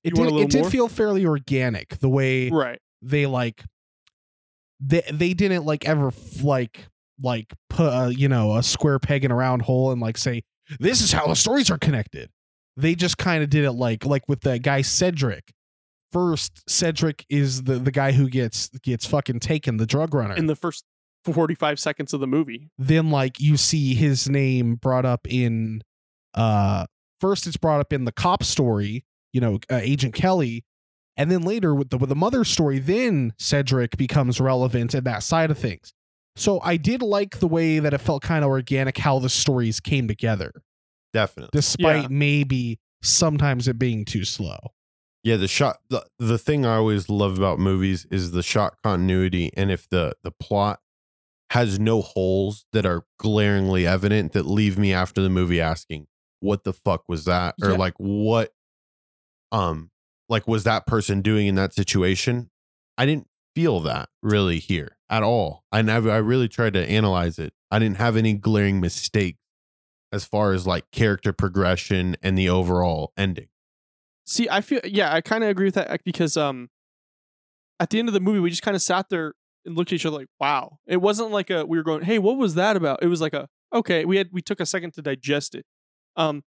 It 0.06 0.14
did, 0.14 0.32
it 0.32 0.50
did 0.50 0.60
more? 0.62 0.70
feel 0.70 0.88
fairly 0.88 1.26
organic 1.26 1.98
the 1.98 2.08
way 2.08 2.48
Right. 2.50 2.78
they 3.02 3.26
like 3.26 3.64
they 4.80 5.02
they 5.12 5.34
didn't 5.34 5.64
like 5.64 5.86
ever 5.86 6.12
like 6.42 6.86
like 7.22 7.52
put 7.70 7.88
a, 7.88 8.14
you 8.14 8.28
know 8.28 8.56
a 8.56 8.62
square 8.62 8.98
peg 8.98 9.24
in 9.24 9.30
a 9.30 9.34
round 9.34 9.62
hole 9.62 9.90
and 9.90 10.00
like 10.00 10.16
say 10.18 10.42
this 10.80 11.00
is 11.00 11.12
how 11.12 11.26
the 11.26 11.34
stories 11.36 11.70
are 11.70 11.78
connected 11.78 12.30
they 12.76 12.94
just 12.94 13.16
kind 13.18 13.42
of 13.42 13.48
did 13.50 13.64
it 13.64 13.72
like 13.72 14.04
like 14.04 14.28
with 14.28 14.42
the 14.42 14.58
guy 14.58 14.82
cedric 14.82 15.52
first 16.12 16.62
cedric 16.68 17.24
is 17.30 17.62
the 17.64 17.74
the 17.78 17.90
guy 17.90 18.12
who 18.12 18.28
gets 18.28 18.68
gets 18.82 19.06
fucking 19.06 19.40
taken 19.40 19.78
the 19.78 19.86
drug 19.86 20.12
runner 20.14 20.34
In 20.34 20.46
the 20.46 20.56
first 20.56 20.84
forty 21.24 21.54
five 21.54 21.80
seconds 21.80 22.12
of 22.12 22.20
the 22.20 22.26
movie. 22.26 22.68
then 22.78 23.10
like 23.10 23.40
you 23.40 23.56
see 23.56 23.94
his 23.94 24.28
name 24.28 24.74
brought 24.76 25.04
up 25.06 25.26
in 25.28 25.80
uh 26.34 26.84
first 27.20 27.46
it's 27.46 27.56
brought 27.56 27.80
up 27.80 27.92
in 27.94 28.04
the 28.04 28.12
cop 28.12 28.42
story 28.44 29.04
you 29.36 29.40
know 29.40 29.58
uh, 29.70 29.80
agent 29.92 30.14
kelly 30.14 30.64
and 31.18 31.30
then 31.30 31.42
later 31.42 31.74
with 31.74 31.90
the 31.90 31.98
with 31.98 32.08
the 32.08 32.16
mother 32.24 32.42
story 32.44 32.78
then 32.78 33.32
cedric 33.38 33.96
becomes 33.98 34.40
relevant 34.40 34.94
in 34.94 35.04
that 35.04 35.22
side 35.22 35.50
of 35.50 35.58
things 35.58 35.92
so 36.36 36.58
i 36.62 36.76
did 36.76 37.02
like 37.02 37.38
the 37.38 37.46
way 37.56 37.78
that 37.78 37.92
it 37.94 37.98
felt 37.98 38.22
kind 38.22 38.44
of 38.44 38.48
organic 38.50 38.96
how 38.98 39.18
the 39.18 39.28
stories 39.28 39.78
came 39.80 40.08
together 40.08 40.50
Definitely. 41.12 41.50
despite 41.52 42.02
Yeah. 42.04 42.08
maybe 42.10 42.78
sometimes 43.02 43.68
it 43.68 43.78
being 43.78 44.04
too 44.04 44.24
slow 44.24 44.58
Yeah, 45.22 45.36
the 45.36 45.48
shot 45.48 45.78
the, 45.90 46.04
the 46.18 46.38
thing 46.38 46.64
I 46.66 46.76
always 46.76 47.08
love 47.08 47.36
about 47.38 47.58
movies 47.58 48.06
is 48.10 48.30
the 48.32 48.42
shot 48.42 48.74
continuity 48.82 49.50
and 49.56 49.70
if 49.70 49.88
the 49.88 50.14
the 50.22 50.30
plot 50.30 50.80
has 51.50 51.78
no 51.78 52.02
holes 52.02 52.66
that 52.72 52.84
are 52.86 53.04
glaringly 53.18 53.86
evident 53.86 54.32
that 54.32 54.46
leave 54.46 54.76
me 54.78 54.92
after 54.92 55.20
the 55.22 55.30
movie 55.30 55.60
asking 55.60 56.06
what 56.40 56.64
the 56.64 56.72
fuck 56.72 57.02
was 57.08 57.24
that 57.24 57.54
or 57.62 57.70
Yeah. 57.72 57.76
like 57.76 57.94
what 57.98 58.52
um 59.56 59.90
like 60.28 60.46
was 60.46 60.64
that 60.64 60.86
person 60.86 61.22
doing 61.22 61.46
in 61.46 61.54
that 61.54 61.74
situation? 61.74 62.50
I 62.98 63.06
didn't 63.06 63.28
feel 63.54 63.80
that 63.80 64.08
really 64.22 64.58
here 64.58 64.96
at 65.08 65.22
all. 65.22 65.64
I 65.72 65.82
never 65.82 66.10
I 66.10 66.16
really 66.16 66.48
tried 66.48 66.74
to 66.74 66.88
analyze 66.88 67.38
it. 67.38 67.52
I 67.70 67.78
didn't 67.78 67.96
have 67.96 68.16
any 68.16 68.34
glaring 68.34 68.80
mistakes 68.80 69.38
as 70.12 70.24
far 70.24 70.52
as 70.52 70.66
like 70.66 70.90
character 70.90 71.32
progression 71.32 72.16
and 72.22 72.36
the 72.36 72.48
overall 72.48 73.12
ending. 73.16 73.48
See, 74.26 74.48
I 74.50 74.60
feel 74.60 74.80
yeah, 74.84 75.12
I 75.12 75.20
kind 75.20 75.44
of 75.44 75.50
agree 75.50 75.66
with 75.66 75.74
that 75.74 75.90
uh, 75.90 75.96
because 76.04 76.36
um, 76.36 76.68
at 77.78 77.90
the 77.90 77.98
end 77.98 78.08
of 78.08 78.14
the 78.14 78.20
movie, 78.20 78.40
we 78.40 78.50
just 78.50 78.62
kind 78.62 78.74
of 78.74 78.82
sat 78.82 79.08
there 79.08 79.34
and 79.64 79.76
looked 79.76 79.92
at 79.92 79.96
each 79.96 80.06
other 80.06 80.16
like, 80.16 80.28
wow. 80.40 80.78
It 80.86 80.98
wasn't 80.98 81.30
like 81.30 81.50
a 81.50 81.64
we 81.64 81.78
were 81.78 81.84
going, 81.84 82.02
hey, 82.02 82.18
what 82.18 82.36
was 82.36 82.54
that 82.56 82.76
about? 82.76 83.00
It 83.02 83.08
was 83.08 83.20
like 83.20 83.34
a 83.34 83.48
okay, 83.72 84.04
we 84.04 84.16
had 84.16 84.28
we 84.32 84.42
took 84.42 84.60
a 84.60 84.66
second 84.66 84.94
to 84.94 85.02
digest 85.02 85.54
it. 85.54 85.64
Um, 86.16 86.42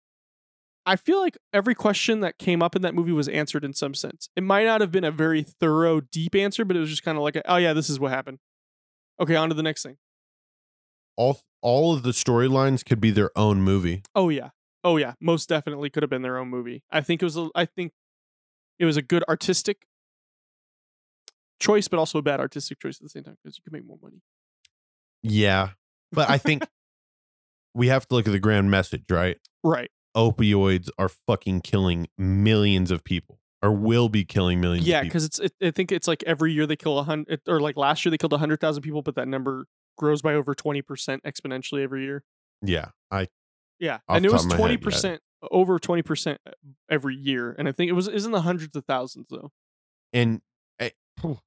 I 0.86 0.96
feel 0.96 1.20
like 1.20 1.38
every 1.52 1.74
question 1.74 2.20
that 2.20 2.38
came 2.38 2.62
up 2.62 2.76
in 2.76 2.82
that 2.82 2.94
movie 2.94 3.12
was 3.12 3.28
answered 3.28 3.64
in 3.64 3.72
some 3.72 3.94
sense. 3.94 4.28
It 4.36 4.42
might 4.42 4.64
not 4.64 4.80
have 4.80 4.92
been 4.92 5.04
a 5.04 5.10
very 5.10 5.42
thorough, 5.42 6.00
deep 6.00 6.34
answer, 6.34 6.64
but 6.64 6.76
it 6.76 6.80
was 6.80 6.90
just 6.90 7.02
kind 7.02 7.16
of 7.16 7.24
like, 7.24 7.36
a, 7.36 7.50
oh 7.50 7.56
yeah, 7.56 7.72
this 7.72 7.88
is 7.88 7.98
what 7.98 8.10
happened. 8.12 8.38
Okay, 9.20 9.34
on 9.34 9.48
to 9.48 9.54
the 9.54 9.62
next 9.62 9.82
thing. 9.82 9.96
all 11.16 11.40
all 11.62 11.94
of 11.94 12.02
the 12.02 12.10
storylines 12.10 12.84
could 12.84 13.00
be 13.00 13.10
their 13.10 13.30
own 13.36 13.62
movie. 13.62 14.02
Oh 14.14 14.28
yeah. 14.28 14.50
Oh 14.82 14.96
yeah. 14.98 15.14
Most 15.20 15.48
definitely 15.48 15.88
could 15.88 16.02
have 16.02 16.10
been 16.10 16.22
their 16.22 16.36
own 16.36 16.48
movie. 16.48 16.82
I 16.90 17.00
think 17.00 17.22
it 17.22 17.24
was 17.24 17.38
a 17.38 17.48
I 17.54 17.64
think 17.64 17.92
it 18.78 18.84
was 18.84 18.96
a 18.98 19.02
good 19.02 19.24
artistic 19.28 19.86
choice, 21.60 21.88
but 21.88 21.98
also 21.98 22.18
a 22.18 22.22
bad 22.22 22.40
artistic 22.40 22.80
choice 22.80 22.96
at 22.96 23.02
the 23.02 23.08
same 23.08 23.22
time 23.22 23.36
because 23.42 23.56
you 23.56 23.62
could 23.62 23.72
make 23.72 23.86
more 23.86 23.98
money. 24.02 24.20
Yeah, 25.22 25.70
but 26.12 26.28
I 26.28 26.36
think 26.36 26.66
we 27.74 27.88
have 27.88 28.06
to 28.08 28.14
look 28.14 28.26
at 28.26 28.32
the 28.32 28.38
grand 28.40 28.70
message, 28.70 29.04
right? 29.10 29.38
Right. 29.62 29.90
Opioids 30.16 30.88
are 30.98 31.08
fucking 31.08 31.62
killing 31.62 32.08
millions 32.16 32.90
of 32.90 33.04
people, 33.04 33.40
or 33.62 33.72
will 33.72 34.08
be 34.08 34.24
killing 34.24 34.60
millions. 34.60 34.86
Yeah, 34.86 35.02
because 35.02 35.24
it's 35.24 35.38
it, 35.38 35.52
I 35.62 35.70
think 35.70 35.90
it's 35.92 36.06
like 36.06 36.22
every 36.24 36.52
year 36.52 36.66
they 36.66 36.76
kill 36.76 36.98
a 36.98 37.02
hundred 37.02 37.40
or 37.48 37.60
like 37.60 37.76
last 37.76 38.04
year 38.04 38.10
they 38.10 38.18
killed 38.18 38.32
a 38.32 38.38
hundred 38.38 38.60
thousand 38.60 38.82
people, 38.82 39.02
but 39.02 39.14
that 39.16 39.28
number 39.28 39.66
grows 39.96 40.22
by 40.22 40.34
over 40.34 40.54
twenty 40.54 40.82
percent 40.82 41.22
exponentially 41.24 41.82
every 41.82 42.04
year. 42.04 42.24
yeah, 42.62 42.88
I 43.10 43.28
Yeah. 43.78 43.98
And 44.08 44.24
it 44.24 44.32
was 44.32 44.42
top 44.42 44.46
of 44.46 44.50
head, 44.52 44.58
twenty 44.58 44.74
yeah. 44.74 44.84
percent 44.84 45.20
over 45.50 45.78
twenty 45.78 46.02
percent 46.02 46.40
uh, 46.46 46.52
every 46.90 47.16
year. 47.16 47.54
And 47.58 47.68
I 47.68 47.72
think 47.72 47.88
it 47.88 47.94
was 47.94 48.08
is 48.08 48.26
in 48.26 48.32
the 48.32 48.42
hundreds 48.42 48.76
of 48.76 48.84
thousands 48.84 49.26
though. 49.30 49.50
and 50.12 50.40
eh, 50.78 50.90
it, 51.22 51.38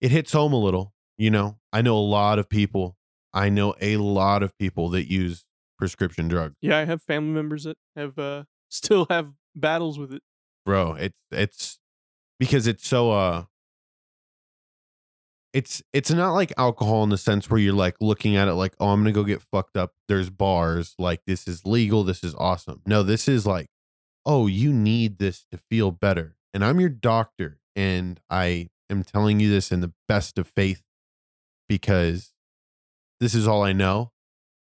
it 0.00 0.10
hits 0.10 0.32
home 0.32 0.52
a 0.52 0.60
little. 0.60 0.92
You 1.18 1.30
know, 1.30 1.58
I 1.72 1.82
know 1.82 1.96
a 1.96 2.00
lot 2.00 2.38
of 2.38 2.48
people. 2.48 2.96
I 3.32 3.48
know 3.48 3.74
a 3.80 3.96
lot 3.98 4.42
of 4.42 4.56
people 4.58 4.88
that 4.90 5.10
use 5.10 5.44
prescription 5.80 6.28
drug. 6.28 6.54
Yeah, 6.60 6.78
I 6.78 6.84
have 6.84 7.02
family 7.02 7.32
members 7.32 7.64
that 7.64 7.76
have 7.96 8.18
uh 8.18 8.44
still 8.68 9.06
have 9.10 9.32
battles 9.56 9.98
with 9.98 10.12
it. 10.12 10.22
bro. 10.64 10.94
It's 10.94 11.16
it's 11.32 11.78
because 12.38 12.66
it's 12.66 12.86
so 12.86 13.10
uh. 13.10 13.44
It's 15.52 15.82
it's 15.92 16.12
not 16.12 16.30
like 16.34 16.52
alcohol 16.56 17.02
in 17.02 17.08
the 17.10 17.18
sense 17.18 17.50
where 17.50 17.58
you're 17.58 17.72
like 17.72 17.96
looking 18.00 18.36
at 18.36 18.46
it 18.46 18.54
like 18.54 18.72
oh 18.78 18.90
I'm 18.90 19.00
gonna 19.00 19.10
go 19.10 19.24
get 19.24 19.42
fucked 19.42 19.76
up. 19.76 19.94
There's 20.06 20.30
bars 20.30 20.94
like 20.96 21.22
this 21.26 21.48
is 21.48 21.66
legal. 21.66 22.04
This 22.04 22.22
is 22.22 22.36
awesome. 22.36 22.82
No, 22.86 23.02
this 23.02 23.26
is 23.26 23.46
like 23.46 23.66
oh 24.24 24.46
you 24.46 24.72
need 24.72 25.18
this 25.18 25.44
to 25.50 25.58
feel 25.58 25.90
better. 25.90 26.36
And 26.54 26.64
I'm 26.64 26.78
your 26.78 26.88
doctor, 26.88 27.58
and 27.74 28.20
I 28.30 28.68
am 28.90 29.02
telling 29.02 29.40
you 29.40 29.50
this 29.50 29.72
in 29.72 29.80
the 29.80 29.92
best 30.06 30.38
of 30.38 30.46
faith 30.46 30.82
because 31.68 32.32
this 33.20 33.34
is 33.34 33.46
all 33.48 33.62
I 33.62 33.72
know. 33.72 34.12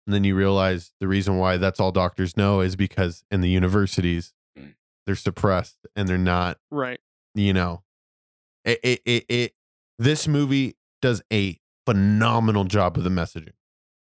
And 0.08 0.14
then 0.14 0.24
you 0.24 0.36
realize 0.36 0.92
the 1.00 1.08
reason 1.08 1.38
why 1.38 1.58
that's 1.58 1.80
all 1.80 1.92
doctors 1.92 2.36
know 2.36 2.62
is 2.62 2.76
because 2.76 3.24
in 3.32 3.42
the 3.42 3.50
universities 3.50 4.34
Mm. 4.58 4.74
they're 5.06 5.16
suppressed 5.16 5.78
and 5.96 6.10
they're 6.10 6.18
not 6.18 6.58
Right. 6.70 7.00
you 7.36 7.54
know 7.54 7.84
it, 8.66 8.80
it, 8.84 9.02
it, 9.06 9.26
it 9.30 9.54
this 9.98 10.28
movie 10.28 10.76
does 11.02 11.22
a 11.32 11.58
phenomenal 11.86 12.66
job 12.66 12.98
of 12.98 13.06
the 13.06 13.10
messaging 13.10 13.54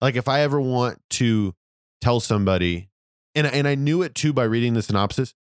like 0.02 0.16
if 0.18 0.28
i 0.28 0.42
ever 0.42 0.60
want 0.60 1.00
to 1.12 1.56
tell 2.02 2.20
somebody 2.20 2.90
and, 3.36 3.48
and 3.48 3.68
i 3.70 3.76
knew 3.76 4.02
it 4.02 4.14
too 4.16 4.34
by 4.34 4.44
reading 4.44 4.74
the 4.74 4.82
synopsis 4.82 5.34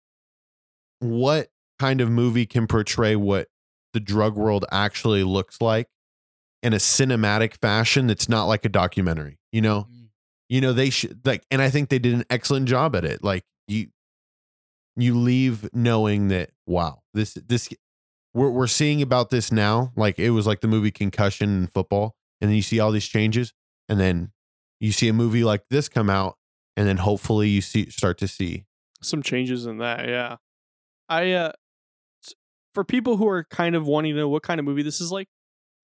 what 0.99 1.49
kind 1.79 1.99
of 2.01 2.09
movie 2.09 2.45
can 2.45 2.67
portray 2.67 3.15
what 3.15 3.47
the 3.93 3.99
drug 3.99 4.35
world 4.35 4.65
actually 4.71 5.23
looks 5.23 5.59
like 5.61 5.89
in 6.61 6.73
a 6.73 6.77
cinematic 6.77 7.55
fashion 7.55 8.05
that's 8.07 8.29
not 8.29 8.43
like 8.45 8.63
a 8.65 8.69
documentary 8.69 9.39
you 9.51 9.61
know 9.61 9.87
you 10.51 10.59
know 10.59 10.73
they 10.73 10.89
should 10.89 11.25
like 11.25 11.43
and 11.49 11.61
i 11.61 11.69
think 11.69 11.89
they 11.89 11.97
did 11.97 12.13
an 12.13 12.25
excellent 12.29 12.67
job 12.67 12.95
at 12.95 13.05
it 13.05 13.23
like 13.23 13.43
you 13.67 13.87
you 14.97 15.17
leave 15.17 15.73
knowing 15.73 16.27
that 16.27 16.51
wow 16.67 16.99
this 17.13 17.33
this 17.47 17.69
we're, 18.33 18.49
we're 18.49 18.67
seeing 18.67 19.01
about 19.01 19.29
this 19.29 19.51
now 19.51 19.91
like 19.95 20.19
it 20.19 20.31
was 20.31 20.45
like 20.45 20.59
the 20.59 20.67
movie 20.67 20.91
concussion 20.91 21.61
in 21.61 21.67
football 21.67 22.15
and 22.41 22.49
then 22.49 22.55
you 22.55 22.61
see 22.61 22.79
all 22.79 22.91
these 22.91 23.07
changes 23.07 23.53
and 23.87 23.99
then 23.99 24.31
you 24.79 24.91
see 24.91 25.07
a 25.07 25.13
movie 25.13 25.43
like 25.43 25.63
this 25.69 25.87
come 25.87 26.09
out 26.09 26.37
and 26.75 26.87
then 26.87 26.97
hopefully 26.97 27.47
you 27.47 27.61
see 27.61 27.89
start 27.89 28.17
to 28.17 28.27
see 28.27 28.65
some 29.01 29.23
changes 29.23 29.65
in 29.65 29.77
that 29.77 30.07
yeah. 30.07 30.35
I 31.09 31.31
uh 31.31 31.51
for 32.73 32.83
people 32.83 33.17
who 33.17 33.27
are 33.27 33.45
kind 33.45 33.75
of 33.75 33.85
wanting 33.87 34.13
to 34.13 34.19
know 34.19 34.29
what 34.29 34.43
kind 34.43 34.59
of 34.59 34.65
movie 34.65 34.83
this 34.83 35.01
is 35.01 35.11
like 35.11 35.27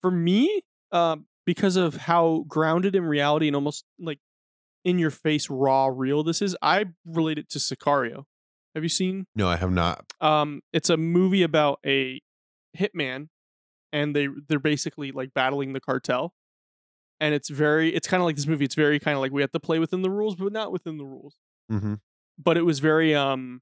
for 0.00 0.10
me, 0.10 0.62
um, 0.92 1.26
because 1.44 1.76
of 1.76 1.96
how 1.96 2.44
grounded 2.46 2.94
in 2.94 3.04
reality 3.04 3.46
and 3.46 3.56
almost 3.56 3.84
like 3.98 4.18
in 4.88 4.98
your 4.98 5.10
face, 5.10 5.50
raw, 5.50 5.90
real 5.92 6.22
this 6.22 6.40
is, 6.40 6.56
I 6.62 6.86
relate 7.04 7.36
it 7.36 7.50
to 7.50 7.58
Sicario. 7.58 8.24
Have 8.74 8.82
you 8.82 8.88
seen? 8.88 9.26
No, 9.34 9.46
I 9.46 9.56
have 9.56 9.70
not. 9.70 10.10
Um, 10.22 10.62
it's 10.72 10.88
a 10.88 10.96
movie 10.96 11.42
about 11.42 11.78
a 11.84 12.22
hitman, 12.76 13.28
and 13.92 14.16
they 14.16 14.28
they're 14.48 14.58
basically 14.58 15.12
like 15.12 15.34
battling 15.34 15.74
the 15.74 15.80
cartel, 15.80 16.32
and 17.20 17.34
it's 17.34 17.50
very 17.50 17.94
it's 17.94 18.08
kind 18.08 18.22
of 18.22 18.24
like 18.24 18.36
this 18.36 18.46
movie. 18.46 18.64
It's 18.64 18.74
very 18.74 18.98
kind 18.98 19.14
of 19.14 19.20
like 19.20 19.32
we 19.32 19.42
have 19.42 19.52
to 19.52 19.60
play 19.60 19.78
within 19.78 20.00
the 20.00 20.10
rules, 20.10 20.36
but 20.36 20.52
not 20.52 20.72
within 20.72 20.96
the 20.96 21.04
rules. 21.04 21.36
Mm-hmm. 21.70 21.94
But 22.42 22.56
it 22.56 22.62
was 22.62 22.78
very 22.78 23.14
um 23.14 23.60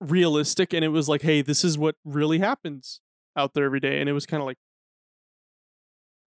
realistic, 0.00 0.72
and 0.72 0.82
it 0.82 0.88
was 0.88 1.08
like, 1.10 1.22
hey, 1.22 1.42
this 1.42 1.62
is 1.62 1.76
what 1.76 1.96
really 2.06 2.38
happens 2.38 3.00
out 3.36 3.52
there 3.52 3.64
every 3.66 3.80
day, 3.80 4.00
and 4.00 4.08
it 4.08 4.14
was 4.14 4.24
kind 4.24 4.40
of 4.40 4.46
like, 4.46 4.58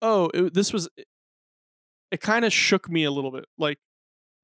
oh, 0.03 0.29
it, 0.33 0.53
this 0.53 0.71
was. 0.71 0.87
It 2.11 2.21
kind 2.21 2.45
of 2.45 2.53
shook 2.53 2.89
me 2.89 3.03
a 3.03 3.11
little 3.11 3.31
bit, 3.31 3.45
like 3.57 3.79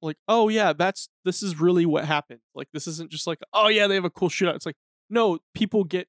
like 0.02 0.16
oh 0.28 0.50
yeah 0.50 0.74
that's 0.74 1.08
this 1.24 1.42
is 1.42 1.58
really 1.58 1.86
what 1.86 2.04
happened 2.04 2.40
like 2.54 2.68
this 2.74 2.86
isn't 2.86 3.10
just 3.10 3.26
like 3.26 3.38
oh 3.54 3.68
yeah 3.68 3.86
they 3.86 3.94
have 3.94 4.04
a 4.04 4.10
cool 4.10 4.28
shootout 4.28 4.54
it's 4.54 4.66
like 4.66 4.76
no 5.08 5.38
people 5.54 5.82
get 5.82 6.08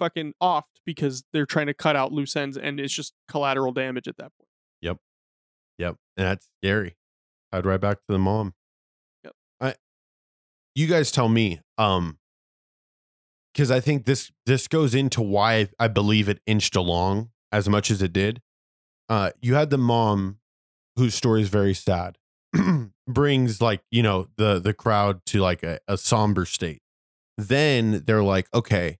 fucking 0.00 0.32
offed 0.42 0.64
because 0.84 1.22
they're 1.32 1.46
trying 1.46 1.68
to 1.68 1.74
cut 1.74 1.94
out 1.94 2.10
loose 2.10 2.34
ends 2.34 2.56
and 2.56 2.80
it's 2.80 2.92
just 2.92 3.14
collateral 3.28 3.70
damage 3.70 4.08
at 4.08 4.16
that 4.16 4.32
point 4.36 4.48
Yep. 4.80 4.96
Yep. 5.78 5.96
And 6.16 6.26
that's 6.26 6.48
scary. 6.62 6.96
I'd 7.52 7.66
write 7.66 7.80
back 7.80 7.98
to 7.98 8.12
the 8.12 8.18
mom. 8.18 8.54
Yep. 9.24 9.32
I 9.60 9.74
you 10.74 10.86
guys 10.86 11.10
tell 11.10 11.28
me. 11.28 11.60
Um 11.78 12.18
because 13.52 13.70
I 13.70 13.80
think 13.80 14.06
this 14.06 14.30
this 14.46 14.66
goes 14.68 14.94
into 14.94 15.22
why 15.22 15.68
I 15.78 15.88
believe 15.88 16.28
it 16.28 16.40
inched 16.46 16.74
along 16.76 17.30
as 17.52 17.68
much 17.68 17.90
as 17.90 18.02
it 18.02 18.12
did. 18.12 18.40
Uh 19.08 19.30
you 19.40 19.54
had 19.54 19.70
the 19.70 19.78
mom 19.78 20.39
whose 20.96 21.14
story 21.14 21.42
is 21.42 21.48
very 21.48 21.74
sad. 21.74 22.18
brings 23.08 23.60
like, 23.60 23.82
you 23.90 24.02
know, 24.02 24.28
the 24.36 24.58
the 24.58 24.74
crowd 24.74 25.24
to 25.26 25.40
like 25.40 25.62
a, 25.62 25.78
a 25.88 25.96
somber 25.96 26.44
state. 26.44 26.82
Then 27.36 28.02
they're 28.06 28.22
like, 28.22 28.48
okay, 28.52 28.98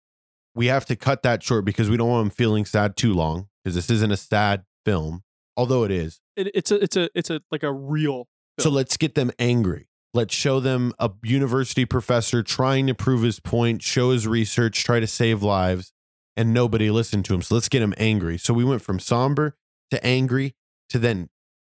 we 0.54 0.66
have 0.66 0.84
to 0.86 0.96
cut 0.96 1.22
that 1.22 1.42
short 1.42 1.64
because 1.64 1.90
we 1.90 1.96
don't 1.96 2.08
want 2.08 2.24
them 2.26 2.30
feeling 2.30 2.64
sad 2.64 2.96
too 2.96 3.12
long 3.12 3.48
because 3.62 3.74
this 3.74 3.90
isn't 3.90 4.10
a 4.10 4.16
sad 4.16 4.64
film, 4.84 5.22
although 5.56 5.84
it 5.84 5.90
is. 5.90 6.20
it, 6.36 6.50
it's 6.54 6.70
a 6.70 6.82
it's 6.82 6.96
a 6.96 7.08
it's 7.14 7.30
a 7.30 7.40
like 7.50 7.62
a 7.62 7.72
real 7.72 8.28
So 8.58 8.70
let's 8.70 8.96
get 8.96 9.14
them 9.14 9.30
angry. 9.38 9.88
Let's 10.12 10.34
show 10.34 10.58
them 10.58 10.92
a 10.98 11.10
university 11.22 11.84
professor 11.84 12.42
trying 12.42 12.88
to 12.88 12.94
prove 12.94 13.22
his 13.22 13.38
point, 13.38 13.80
show 13.80 14.10
his 14.10 14.26
research, 14.26 14.82
try 14.82 14.98
to 14.98 15.06
save 15.06 15.40
lives, 15.42 15.92
and 16.36 16.52
nobody 16.52 16.90
listened 16.90 17.24
to 17.26 17.34
him. 17.34 17.42
So 17.42 17.54
let's 17.54 17.68
get 17.68 17.80
him 17.80 17.94
angry. 17.96 18.36
So 18.36 18.52
we 18.52 18.64
went 18.64 18.82
from 18.82 18.98
somber 18.98 19.56
to 19.92 20.04
angry 20.04 20.56
to 20.88 20.98
then 20.98 21.28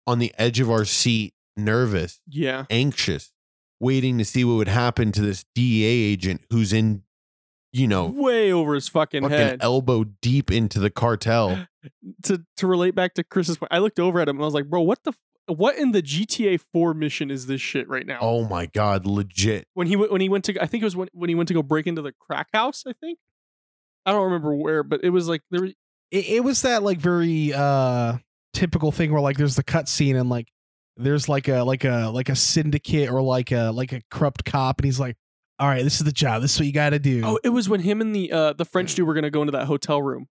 on 0.07 0.19
the 0.19 0.33
edge 0.39 0.61
of 0.61 0.71
our 0.71 0.85
seat, 0.85 1.35
nervous, 1.57 2.21
yeah 2.29 2.65
anxious, 2.71 3.33
waiting 3.81 4.19
to 4.19 4.25
see 4.25 4.45
what 4.45 4.55
would 4.55 4.69
happen 4.69 5.13
to 5.13 5.21
this 5.23 5.45
DEA 5.55 5.85
agent 6.13 6.43
who's 6.51 6.73
in, 6.73 7.03
you 7.73 7.87
know, 7.89 8.07
way 8.07 8.53
over 8.53 8.75
his 8.75 8.89
fucking, 8.89 9.23
fucking 9.23 9.37
head 9.37 9.59
elbow 9.61 10.05
deep 10.23 10.51
into 10.51 10.79
the 10.79 10.91
cartel. 10.91 11.67
to 12.23 12.43
to 12.57 12.67
relate 12.67 12.95
back 12.95 13.13
to 13.13 13.23
chris's 13.23 13.59
point 13.59 13.69
i 13.71 13.77
looked 13.79 14.01
over 14.01 14.19
at 14.19 14.27
him 14.27 14.37
and 14.37 14.43
i 14.43 14.47
was 14.47 14.55
like 14.55 14.71
bro 14.71 14.81
what 14.81 15.05
the 15.05 15.11
f- 15.11 15.19
what 15.59 15.77
in 15.77 15.93
the 15.93 16.01
gta 16.01 16.59
4 16.73 16.95
mission 16.95 17.31
is 17.31 17.45
this 17.47 17.61
shit 17.61 17.87
right 17.91 18.07
now 18.07 18.17
Oh 18.23 18.49
my 18.49 18.65
God, 18.65 19.05
legit. 19.07 19.69
when 19.75 19.87
he 19.87 19.95
went 19.95 20.11
when 20.11 20.23
he 20.23 20.31
went 20.31 20.45
to 20.47 20.59
I 20.63 20.65
think 20.67 20.83
it 20.83 20.87
was 20.87 20.97
when 20.97 21.09
when 21.13 21.29
he 21.29 21.35
went 21.35 21.49
to 21.49 21.55
go 21.55 21.63
break 21.63 21.87
into 21.87 22.01
the 22.01 22.13
crack 22.19 22.49
house. 22.55 22.85
I 22.87 22.95
think 22.95 23.19
I 24.07 24.13
don't 24.13 24.25
remember 24.25 24.55
where, 24.55 24.83
but 24.83 25.05
it 25.05 25.11
was 25.11 25.29
like 25.29 25.43
there. 25.51 25.61
was- 25.63 25.75
it, 26.11 26.27
it 26.29 26.45
was 26.45 26.63
that 26.63 26.83
like 26.83 26.97
very 26.99 27.53
uh 27.53 28.17
typical 28.55 28.93
thing 28.93 29.13
where 29.13 29.21
like 29.21 29.37
there's 29.37 29.57
the 29.57 29.63
cut 29.63 29.89
scene 29.89 30.17
and 30.17 30.31
like 30.31 30.49
there's 30.97 31.29
like 31.29 31.49
a 31.49 31.63
like 31.63 31.85
a 31.85 32.11
like 32.13 32.29
a 32.29 32.37
syndicate 32.37 33.11
or 33.11 33.21
like 33.21 33.51
a 33.53 33.71
like 33.73 33.93
a 33.93 34.01
corrupt 34.11 34.45
cop 34.45 34.79
and 34.79 34.85
he's 34.87 35.01
like 35.01 35.17
all 35.59 35.69
right 35.69 35.83
this 35.85 35.95
is 35.99 36.05
the 36.05 36.13
job 36.13 36.41
this 36.41 36.55
is 36.55 36.61
what 36.61 36.67
you 36.67 36.73
got 36.73 36.91
to 36.91 36.99
do 36.99 37.23
Oh, 37.25 37.39
it 37.45 37.49
was 37.51 37.69
when 37.69 37.81
him 37.81 38.01
and 38.01 38.15
the 38.15 38.31
uh 38.33 38.53
the 38.53 38.65
French 38.65 38.95
dude 38.95 39.07
were 39.07 39.15
gonna 39.15 39.31
go 39.31 39.43
into 39.43 39.53
that 39.53 39.67
hotel 39.67 40.01
room. 40.03 40.27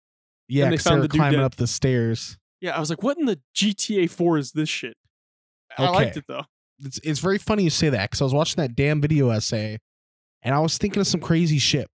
yeah 0.47 0.63
and 0.65 0.73
they 0.73 0.77
found 0.77 0.95
they're 0.95 1.01
the 1.03 1.07
dude 1.09 1.19
climbing 1.19 1.39
dead. 1.39 1.45
up 1.45 1.55
the 1.55 1.67
stairs 1.67 2.37
Yeah, 2.61 2.75
I 2.75 2.79
was 2.79 2.89
like, 2.89 3.03
what 3.03 3.17
in 3.17 3.25
the 3.25 3.39
GTA 3.55 4.09
Four 4.09 4.37
is 4.37 4.51
this 4.53 4.69
shit? 4.69 4.95
I 5.77 5.89
liked 5.89 6.17
it 6.17 6.25
though. 6.27 6.43
it's 6.79 6.99
it's 7.03 7.19
very 7.19 7.37
funny 7.37 7.63
you 7.63 7.69
say 7.69 7.89
that 7.89 8.09
because 8.09 8.21
I 8.21 8.23
was 8.25 8.33
watching 8.33 8.61
that 8.61 8.75
damn 8.75 9.01
video 9.01 9.29
essay, 9.31 9.79
and 10.43 10.53
I 10.55 10.59
was 10.59 10.77
thinking 10.77 11.01
of 11.01 11.07
some 11.07 11.19
crazy 11.19 11.57
shit. 11.59 11.87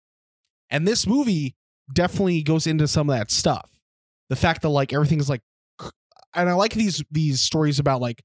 And 0.70 0.86
this 0.86 1.06
movie 1.06 1.54
definitely 1.94 2.42
goes 2.42 2.66
into 2.66 2.86
some 2.88 3.08
of 3.08 3.16
that 3.16 3.30
stuff. 3.30 3.70
The 4.28 4.36
fact 4.36 4.60
that 4.62 4.68
like 4.70 4.92
everything's 4.92 5.30
like, 5.30 5.40
and 6.34 6.48
I 6.48 6.52
like 6.54 6.72
these 6.74 7.02
these 7.10 7.40
stories 7.40 7.78
about 7.78 8.00
like 8.00 8.22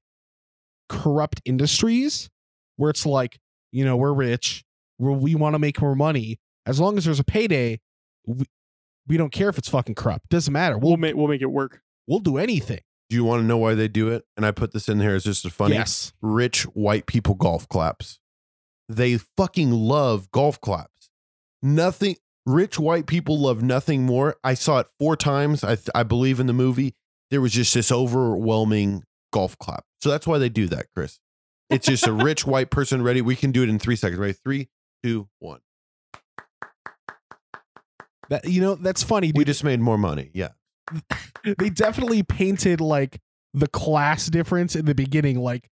corrupt 0.88 1.40
industries 1.44 2.28
where 2.76 2.90
it's 2.90 3.06
like 3.06 3.38
you 3.72 3.84
know 3.84 3.96
we're 3.96 4.12
rich, 4.12 4.64
we're, 4.98 5.12
we 5.12 5.34
want 5.34 5.54
to 5.54 5.58
make 5.58 5.80
more 5.80 5.94
money. 5.94 6.38
As 6.66 6.80
long 6.80 6.96
as 6.96 7.04
there's 7.04 7.20
a 7.20 7.24
payday, 7.24 7.80
we, 8.26 8.46
we 9.06 9.16
don't 9.16 9.30
care 9.32 9.48
if 9.48 9.58
it's 9.58 9.68
fucking 9.68 9.94
corrupt. 9.96 10.28
Doesn't 10.30 10.52
matter. 10.52 10.78
We'll 10.78 10.90
We'll 10.92 10.96
make 10.98 11.14
we'll 11.16 11.28
make 11.28 11.42
it 11.42 11.46
work. 11.46 11.80
we'll 12.06 12.20
do 12.20 12.38
anything. 12.38 12.80
Do 13.10 13.16
you 13.16 13.24
want 13.24 13.42
to 13.42 13.46
know 13.46 13.58
why 13.58 13.74
they 13.74 13.88
do 13.88 14.08
it? 14.08 14.24
And 14.36 14.46
I 14.46 14.50
put 14.50 14.72
this 14.72 14.88
in 14.88 14.98
here 15.00 15.14
as 15.14 15.24
just 15.24 15.44
a 15.44 15.50
funny 15.50 15.74
Yes. 15.74 16.12
rich 16.22 16.62
white 16.74 17.06
people 17.06 17.34
golf 17.34 17.68
claps. 17.68 18.18
They 18.88 19.18
fucking 19.36 19.70
love 19.70 20.30
golf 20.30 20.58
claps. 20.60 21.10
Nothing 21.62 22.16
rich 22.46 22.78
white 22.78 23.06
people 23.06 23.38
love 23.38 23.62
nothing 23.62 24.04
more. 24.04 24.36
I 24.42 24.54
saw 24.54 24.78
it 24.78 24.86
four 24.98 25.16
times. 25.16 25.62
I 25.64 25.76
I 25.94 26.02
believe 26.02 26.40
in 26.40 26.46
the 26.46 26.52
movie. 26.54 26.94
There 27.30 27.40
was 27.40 27.52
just 27.52 27.74
this 27.74 27.90
overwhelming 27.90 29.02
golf 29.32 29.58
clap. 29.58 29.84
So 30.00 30.10
that's 30.10 30.26
why 30.26 30.38
they 30.38 30.48
do 30.48 30.66
that, 30.68 30.86
Chris. 30.94 31.18
It's 31.70 31.86
just 31.86 32.06
a 32.06 32.12
rich 32.12 32.46
white 32.46 32.70
person 32.70 33.02
ready. 33.02 33.20
We 33.20 33.36
can 33.36 33.52
do 33.52 33.62
it 33.62 33.68
in 33.68 33.78
three 33.78 33.96
seconds. 33.96 34.18
Ready? 34.18 34.34
Three, 34.34 34.68
two, 35.02 35.28
one. 35.38 35.60
That 38.30 38.46
you 38.46 38.60
know 38.60 38.74
that's 38.74 39.02
funny. 39.02 39.32
We 39.34 39.44
just 39.44 39.64
made 39.64 39.80
more 39.80 39.98
money. 39.98 40.30
Yeah. 40.32 40.50
they 41.58 41.70
definitely 41.70 42.22
painted 42.22 42.80
like 42.80 43.20
the 43.52 43.68
class 43.68 44.26
difference 44.26 44.74
in 44.74 44.86
the 44.86 44.94
beginning. 44.94 45.38
Like 45.40 45.68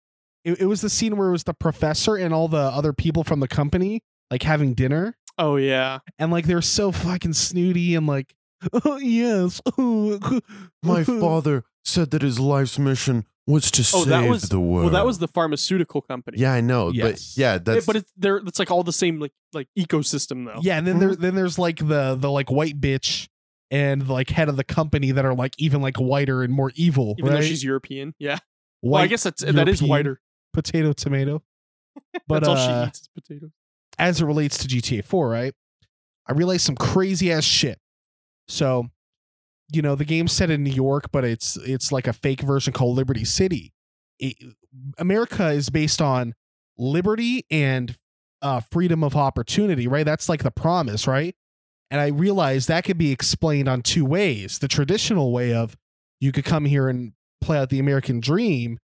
it, 0.45 0.61
it 0.61 0.67
was 0.67 0.81
the 0.81 0.91
scene 0.91 1.17
where 1.17 1.29
it 1.29 1.33
was 1.33 1.45
the 1.45 1.55
professor 1.55 2.17
and 2.17 2.33
all 2.33 2.49
the 2.49 2.57
other 2.57 2.93
people 2.93 3.25
from 3.25 3.41
the 3.41 3.49
company 3.49 4.03
like 4.31 4.43
having 4.43 4.75
dinner, 4.75 5.17
Oh 5.39 5.57
yeah, 5.57 5.99
and 6.19 6.31
like 6.31 6.47
they're 6.47 6.63
so 6.63 6.93
fucking 6.93 7.35
snooty 7.35 7.95
and 7.95 8.07
like, 8.07 8.35
oh 8.73 8.97
yes, 9.03 9.61
My 10.83 11.05
father 11.05 11.65
said 11.85 12.11
that 12.11 12.23
his 12.23 12.39
life's 12.41 12.79
mission 12.79 13.25
was 13.47 13.71
to 13.71 13.83
Oh, 13.83 14.01
save 14.03 14.07
that 14.09 14.29
was- 14.29 14.43
the 14.49 14.59
world. 14.61 14.85
well 14.87 14.93
that 14.95 15.07
was 15.07 15.19
the 15.19 15.29
pharmaceutical 15.29 16.01
company. 16.03 16.39
Yeah, 16.39 16.53
I 16.53 16.61
know. 16.61 16.91
Yes. 16.91 17.35
But 17.35 17.41
yeah, 17.41 17.53
Yeah, 17.53 17.59
that's 17.59 17.87
but 17.87 17.97
it's 17.97 18.13
there. 18.17 18.37
It's 18.39 18.59
like 18.59 18.71
all 18.71 18.83
the 18.83 18.93
same 18.93 19.21
like 19.21 19.33
like 19.53 19.69
ecosystem 19.79 20.45
though. 20.47 20.61
Yeah, 20.63 20.79
and 20.79 20.87
then 20.87 20.99
there 20.99 21.15
then 21.15 21.35
there's 21.35 21.59
like 21.59 21.79
the 21.79 22.17
the 22.19 22.31
like 22.31 22.51
white 22.51 22.81
bitch 22.81 23.29
and 23.71 24.09
like 24.09 24.31
head 24.31 24.49
of 24.49 24.57
the 24.57 24.65
company 24.65 25.11
that 25.13 25.25
are 25.25 25.35
like 25.35 25.55
even 25.59 25.81
like 25.81 25.97
whiter 25.97 26.43
and 26.43 26.53
more 26.53 26.73
evil, 26.75 27.15
even 27.19 27.31
right? 27.31 27.41
though 27.41 27.47
she's 27.47 27.63
European. 27.65 28.15
Yeah. 28.19 28.39
white 28.81 28.91
well, 28.91 29.03
I 29.03 29.07
guess 29.07 29.23
that's 29.23 29.43
that 29.45 29.69
is 29.69 29.83
whiter. 29.83 30.21
potato 30.53 30.93
tomato. 30.93 31.43
But 32.29 32.41
that's 32.45 32.49
all 32.49 32.57
uh, 32.57 32.83
she 32.85 32.89
eats 32.89 32.99
is 33.01 33.09
potatoes. 33.15 33.51
as 33.99 34.21
it 34.21 34.25
relates 34.27 34.59
to 34.59 34.69
GTA 34.69 35.03
4, 35.05 35.29
right? 35.31 35.55
I 36.27 36.33
realized 36.33 36.63
some 36.67 36.77
crazy 36.77 37.33
ass 37.33 37.45
shit. 37.45 37.79
So, 38.49 38.89
you 39.71 39.83
know, 39.83 39.95
the 39.95 40.05
game's 40.05 40.33
set 40.33 40.51
in 40.51 40.63
New 40.63 40.73
York, 40.73 41.11
but 41.13 41.25
it's 41.25 41.57
it's 41.59 41.91
like 41.91 42.07
a 42.07 42.13
fake 42.13 42.43
version 42.43 42.73
called 42.73 42.97
Liberty 42.97 43.25
City. 43.25 43.73
It, 44.19 44.37
America 44.99 45.49
is 45.49 45.71
based 45.71 46.01
on 46.01 46.35
liberty 46.79 47.47
and 47.51 47.97
uh, 48.43 48.61
freedom 48.61 49.03
of 49.03 49.17
opportunity, 49.17 49.89
right? 49.89 50.05
That's 50.05 50.29
like 50.29 50.43
the 50.43 50.51
promise, 50.51 51.07
right? 51.07 51.35
And 51.91 52.01
I 52.01 52.09
realized 52.09 52.69
that 52.69 52.85
could 52.85 52.99
be 52.99 53.13
explained 53.13 53.69
on 53.69 53.83
two 53.83 54.05
ways. 54.05 54.59
The 54.59 54.69
traditional 54.69 55.33
way 55.33 55.55
of 55.55 55.77
you 56.21 56.33
could 56.33 56.45
come 56.45 56.65
here 56.65 56.89
and 56.89 57.13
play 57.41 57.59
out 57.59 57.71
the 57.71 57.79
American 57.79 58.21
dream 58.21 58.79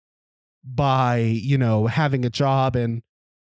by, 0.64 1.18
you 1.18 1.58
know, 1.58 1.86
having 1.86 2.24
a 2.24 2.30
job 2.30 2.76
and, 2.76 3.02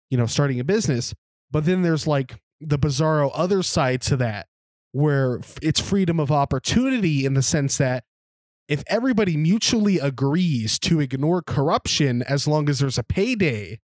you 0.10 0.18
know, 0.18 0.26
starting 0.26 0.60
a 0.60 0.64
business. 0.64 1.14
But 1.52 1.66
then 1.66 1.82
there's 1.82 2.08
like 2.08 2.40
the 2.62 2.80
bizarro 2.80 3.32
other 3.34 3.64
side 3.64 4.02
to 4.04 4.18
that, 4.18 4.48
where 4.92 5.40
it's 5.62 5.80
freedom 5.80 6.20
of 6.20 6.32
opportunity 6.32 7.26
in 7.26 7.34
the 7.34 7.42
sense 7.42 7.78
that 7.78 8.04
if 8.68 8.84
everybody 8.88 9.36
mutually 9.38 9.98
agrees 10.00 10.78
to 10.80 11.00
ignore 11.00 11.42
corruption 11.42 12.22
as 12.24 12.48
long 12.48 12.70
as 12.70 12.80
there's 12.80 12.98
a 12.98 13.04
payday, 13.04 13.80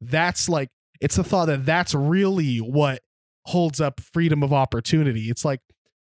that's 0.00 0.48
like, 0.48 0.68
it's 1.00 1.16
the 1.16 1.24
thought 1.24 1.46
that 1.46 1.66
that's 1.66 1.94
really 1.94 2.58
what 2.58 3.00
holds 3.46 3.80
up 3.80 4.00
freedom 4.00 4.42
of 4.42 4.52
opportunity. 4.52 5.30
It's 5.30 5.44
like, 5.44 5.60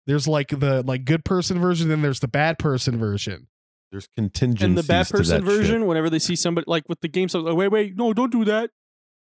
there's 0.06 0.26
like 0.26 0.48
the 0.48 0.82
like 0.82 1.04
good 1.04 1.24
person 1.24 1.60
version, 1.60 1.88
then 1.88 2.02
there's 2.02 2.20
the 2.20 2.28
bad 2.28 2.58
person 2.58 2.98
version. 2.98 3.48
there's 3.90 4.08
contingencies. 4.14 4.64
And 4.64 4.76
the 4.78 4.82
bad 4.82 5.06
to 5.06 5.12
that 5.12 5.18
person 5.18 5.36
shit. 5.38 5.44
version, 5.44 5.86
whenever 5.86 6.10
they 6.10 6.18
see 6.18 6.34
somebody 6.34 6.64
like 6.66 6.88
with 6.88 7.00
the 7.00 7.08
game, 7.08 7.28
so 7.28 7.40
like, 7.40 7.56
wait, 7.56 7.68
wait, 7.68 7.96
no, 7.96 8.12
don't 8.12 8.32
do 8.32 8.44
that. 8.46 8.70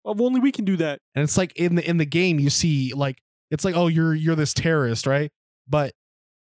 Well, 0.04 0.16
only 0.24 0.40
we 0.40 0.52
can 0.52 0.64
do 0.64 0.76
that. 0.76 1.00
and 1.14 1.24
it's 1.24 1.36
like 1.36 1.54
in 1.56 1.74
the 1.74 1.88
in 1.88 1.98
the 1.98 2.06
game 2.06 2.38
you 2.38 2.48
see 2.48 2.92
like 2.94 3.18
it's 3.50 3.64
like 3.64 3.74
oh 3.76 3.86
you're 3.88 4.14
you're 4.14 4.34
this 4.36 4.52
terrorist 4.54 5.06
right 5.06 5.30
but 5.68 5.92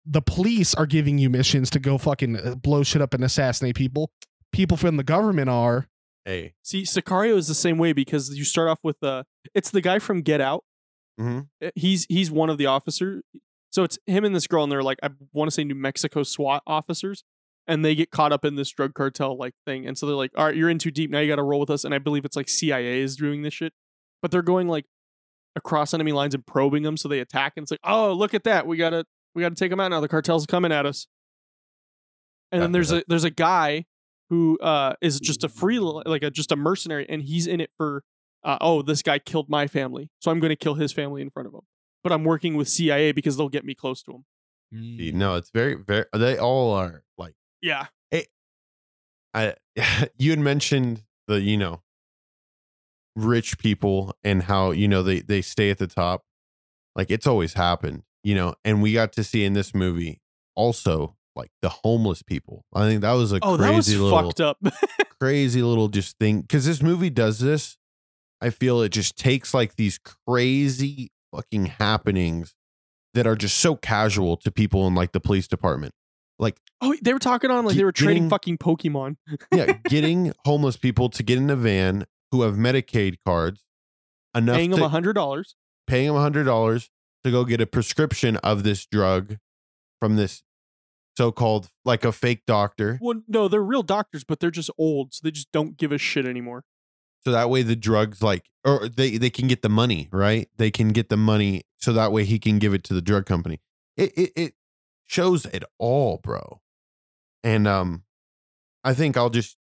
the 0.04 0.20
police 0.20 0.74
are 0.74 0.86
giving 0.86 1.18
you 1.18 1.30
missions 1.30 1.70
to 1.70 1.78
go 1.78 1.96
fucking 1.96 2.36
uh, 2.36 2.54
blow 2.56 2.82
shit 2.82 3.00
up 3.00 3.14
and 3.14 3.22
assassinate 3.22 3.76
people. 3.76 4.10
People 4.52 4.76
from 4.76 4.96
the 4.96 5.04
government 5.04 5.48
are. 5.48 5.86
Hey. 6.24 6.54
See, 6.62 6.82
Sicario 6.82 7.36
is 7.36 7.46
the 7.46 7.54
same 7.54 7.78
way 7.78 7.92
because 7.92 8.36
you 8.36 8.42
start 8.44 8.68
off 8.68 8.80
with 8.82 9.00
uh 9.04 9.22
it's 9.54 9.70
the 9.70 9.80
guy 9.80 10.00
from 10.00 10.22
Get 10.22 10.40
Out. 10.40 10.64
Mhm. 11.20 11.46
Uh, 11.64 11.70
He's 11.76 12.04
he's 12.08 12.32
one 12.32 12.50
of 12.50 12.58
the 12.58 12.66
officers. 12.66 13.22
So 13.70 13.84
it's 13.84 13.96
him 14.06 14.24
and 14.24 14.34
this 14.34 14.48
girl, 14.48 14.64
and 14.64 14.72
they're 14.72 14.82
like 14.82 14.98
I 15.04 15.10
want 15.32 15.48
to 15.48 15.54
say 15.54 15.62
New 15.62 15.76
Mexico 15.76 16.24
SWAT 16.24 16.64
officers, 16.66 17.22
and 17.68 17.84
they 17.84 17.94
get 17.94 18.10
caught 18.10 18.32
up 18.32 18.44
in 18.44 18.56
this 18.56 18.70
drug 18.70 18.94
cartel 18.94 19.36
like 19.38 19.54
thing, 19.64 19.86
and 19.86 19.96
so 19.96 20.06
they're 20.06 20.16
like, 20.16 20.32
all 20.36 20.46
right, 20.46 20.56
you're 20.56 20.68
in 20.68 20.78
too 20.78 20.90
deep. 20.90 21.10
Now 21.12 21.20
you 21.20 21.28
got 21.28 21.36
to 21.36 21.42
roll 21.44 21.60
with 21.60 21.70
us. 21.70 21.84
And 21.84 21.94
I 21.94 21.98
believe 21.98 22.24
it's 22.24 22.36
like 22.36 22.48
CIA 22.48 23.00
is 23.00 23.14
doing 23.16 23.42
this 23.42 23.54
shit, 23.54 23.72
but 24.20 24.30
they're 24.32 24.42
going 24.42 24.66
like 24.68 24.86
across 25.56 25.94
enemy 25.94 26.12
lines 26.12 26.34
and 26.34 26.46
probing 26.46 26.82
them, 26.82 26.96
so 26.96 27.08
they 27.08 27.20
attack, 27.20 27.54
and 27.56 27.64
it's 27.64 27.70
like, 27.70 27.80
oh 27.84 28.12
look 28.12 28.34
at 28.34 28.44
that, 28.44 28.66
we 28.66 28.76
gotta 28.76 29.04
we 29.34 29.42
gotta 29.42 29.54
take 29.54 29.70
them 29.70 29.80
out 29.80 29.88
now. 29.90 30.00
The 30.00 30.08
cartel's 30.08 30.46
coming 30.46 30.72
at 30.72 30.86
us. 30.86 31.06
And 32.50 32.60
then 32.60 32.72
there's 32.72 32.92
a 32.92 33.02
there's 33.08 33.24
a 33.24 33.30
guy 33.30 33.86
who 34.28 34.58
uh 34.58 34.94
is 35.00 35.20
just 35.20 35.42
a 35.44 35.48
free 35.48 35.78
like 35.78 36.22
a 36.22 36.30
just 36.30 36.52
a 36.52 36.56
mercenary 36.56 37.06
and 37.08 37.22
he's 37.22 37.46
in 37.46 37.60
it 37.60 37.70
for 37.76 38.02
uh, 38.44 38.58
oh 38.60 38.82
this 38.82 39.02
guy 39.02 39.18
killed 39.18 39.48
my 39.48 39.66
family 39.66 40.10
so 40.20 40.30
i'm 40.30 40.40
going 40.40 40.48
to 40.50 40.56
kill 40.56 40.74
his 40.74 40.92
family 40.92 41.22
in 41.22 41.30
front 41.30 41.46
of 41.46 41.54
him 41.54 41.60
but 42.02 42.12
i'm 42.12 42.24
working 42.24 42.56
with 42.56 42.68
cia 42.68 43.12
because 43.12 43.36
they'll 43.36 43.48
get 43.48 43.64
me 43.64 43.74
close 43.74 44.02
to 44.02 44.10
him 44.10 44.24
No, 45.12 45.34
it's 45.34 45.50
very, 45.50 45.74
very. 45.74 46.06
They 46.14 46.38
all 46.38 46.72
are 46.72 47.04
like. 47.18 47.34
yeah 47.60 47.86
I. 49.34 49.54
You 50.18 50.30
had 50.30 50.40
mentioned 50.40 51.02
the 51.28 51.40
you 51.40 51.56
know. 51.56 51.81
Rich 53.14 53.58
people 53.58 54.16
and 54.24 54.42
how 54.44 54.70
you 54.70 54.88
know 54.88 55.02
they 55.02 55.20
they 55.20 55.42
stay 55.42 55.70
at 55.70 55.78
the 55.78 55.86
top, 55.86 56.22
like 56.96 57.10
it's 57.10 57.26
always 57.26 57.52
happened, 57.54 58.04
you 58.24 58.34
know. 58.34 58.54
And 58.64 58.80
we 58.80 58.92
got 58.94 59.12
to 59.14 59.24
see 59.24 59.44
in 59.44 59.52
this 59.52 59.74
movie 59.74 60.20
also 60.56 61.16
like 61.36 61.50
the 61.60 61.68
homeless 61.68 62.22
people. 62.22 62.64
I 62.74 62.88
think 62.88 63.02
that 63.02 63.12
was 63.12 63.32
a 63.32 63.38
oh 63.42 63.56
crazy 63.58 63.66
that 63.66 63.76
was 63.76 64.00
little 64.00 64.22
fucked 64.22 64.40
up 64.40 64.58
crazy 65.20 65.62
little 65.62 65.88
just 65.88 66.18
thing 66.18 66.40
because 66.40 66.64
this 66.64 66.82
movie 66.82 67.10
does 67.10 67.38
this. 67.38 67.76
I 68.40 68.50
feel 68.50 68.80
it 68.80 68.88
just 68.90 69.16
takes 69.18 69.52
like 69.54 69.76
these 69.76 69.98
crazy 70.26 71.12
fucking 71.34 71.66
happenings 71.66 72.54
that 73.14 73.26
are 73.26 73.36
just 73.36 73.58
so 73.58 73.76
casual 73.76 74.36
to 74.38 74.50
people 74.50 74.86
in 74.86 74.94
like 74.94 75.12
the 75.12 75.20
police 75.20 75.46
department. 75.46 75.92
Like, 76.38 76.56
oh 76.80 76.96
they 77.02 77.12
were 77.12 77.18
talking 77.18 77.50
on 77.50 77.64
like 77.66 77.74
Get- 77.74 77.78
they 77.78 77.84
were 77.84 77.92
trading 77.92 78.22
getting- 78.24 78.30
fucking 78.30 78.58
pokemon 78.58 79.16
yeah, 79.52 79.74
getting 79.84 80.32
homeless 80.44 80.76
people 80.76 81.08
to 81.10 81.22
get 81.22 81.38
in 81.38 81.50
a 81.50 81.56
van 81.56 82.04
who 82.32 82.42
have 82.42 82.54
Medicaid 82.54 83.16
cards 83.24 83.64
enough 84.34 84.56
paying 84.56 84.70
to 84.70 84.76
them 84.76 84.84
a 84.84 84.88
hundred 84.88 85.12
dollars. 85.12 85.54
paying 85.86 86.08
them 86.08 86.16
hundred 86.16 86.44
dollars 86.44 86.90
to 87.22 87.30
go 87.30 87.44
get 87.44 87.60
a 87.60 87.66
prescription 87.66 88.36
of 88.38 88.64
this 88.64 88.84
drug 88.86 89.36
from 90.00 90.16
this 90.16 90.42
so-called 91.16 91.68
like 91.84 92.04
a 92.04 92.10
fake 92.10 92.42
doctor. 92.46 92.98
well 93.00 93.20
no 93.28 93.46
they're 93.46 93.62
real 93.62 93.82
doctors 93.82 94.24
but 94.24 94.40
they're 94.40 94.50
just 94.50 94.70
old 94.78 95.12
so 95.12 95.20
they 95.22 95.30
just 95.30 95.52
don't 95.52 95.76
give 95.76 95.92
a 95.92 95.98
shit 95.98 96.26
anymore. 96.26 96.64
So 97.20 97.30
that 97.30 97.50
way 97.50 97.62
the 97.62 97.76
drugs 97.76 98.22
like 98.22 98.46
or 98.64 98.88
they 98.88 99.16
they 99.18 99.30
can 99.30 99.46
get 99.46 99.62
the 99.62 99.68
money 99.68 100.08
right? 100.10 100.48
They 100.56 100.70
can 100.70 100.88
get 100.88 101.08
the 101.10 101.16
money 101.16 101.62
so 101.78 101.92
that 101.92 102.10
way 102.10 102.24
he 102.24 102.38
can 102.38 102.58
give 102.58 102.74
it 102.74 102.82
to 102.84 102.94
the 102.94 103.02
drug 103.02 103.26
company. 103.26 103.60
It 103.96 104.12
it, 104.16 104.32
it 104.34 104.54
shows 105.04 105.44
it 105.46 105.62
all 105.78 106.18
bro. 106.22 106.60
And 107.44 107.68
um 107.68 108.04
i 108.84 108.94
think 108.94 109.16
i'll 109.16 109.30
just 109.30 109.56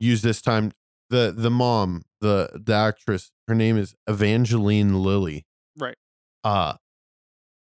use 0.00 0.22
this 0.22 0.40
time 0.42 0.72
the 1.10 1.32
the 1.36 1.50
mom 1.50 2.02
the 2.20 2.50
the 2.64 2.72
actress 2.74 3.30
her 3.46 3.54
name 3.54 3.76
is 3.78 3.94
evangeline 4.06 5.02
lilly. 5.02 5.46
Right. 5.78 5.96
uh 6.44 6.74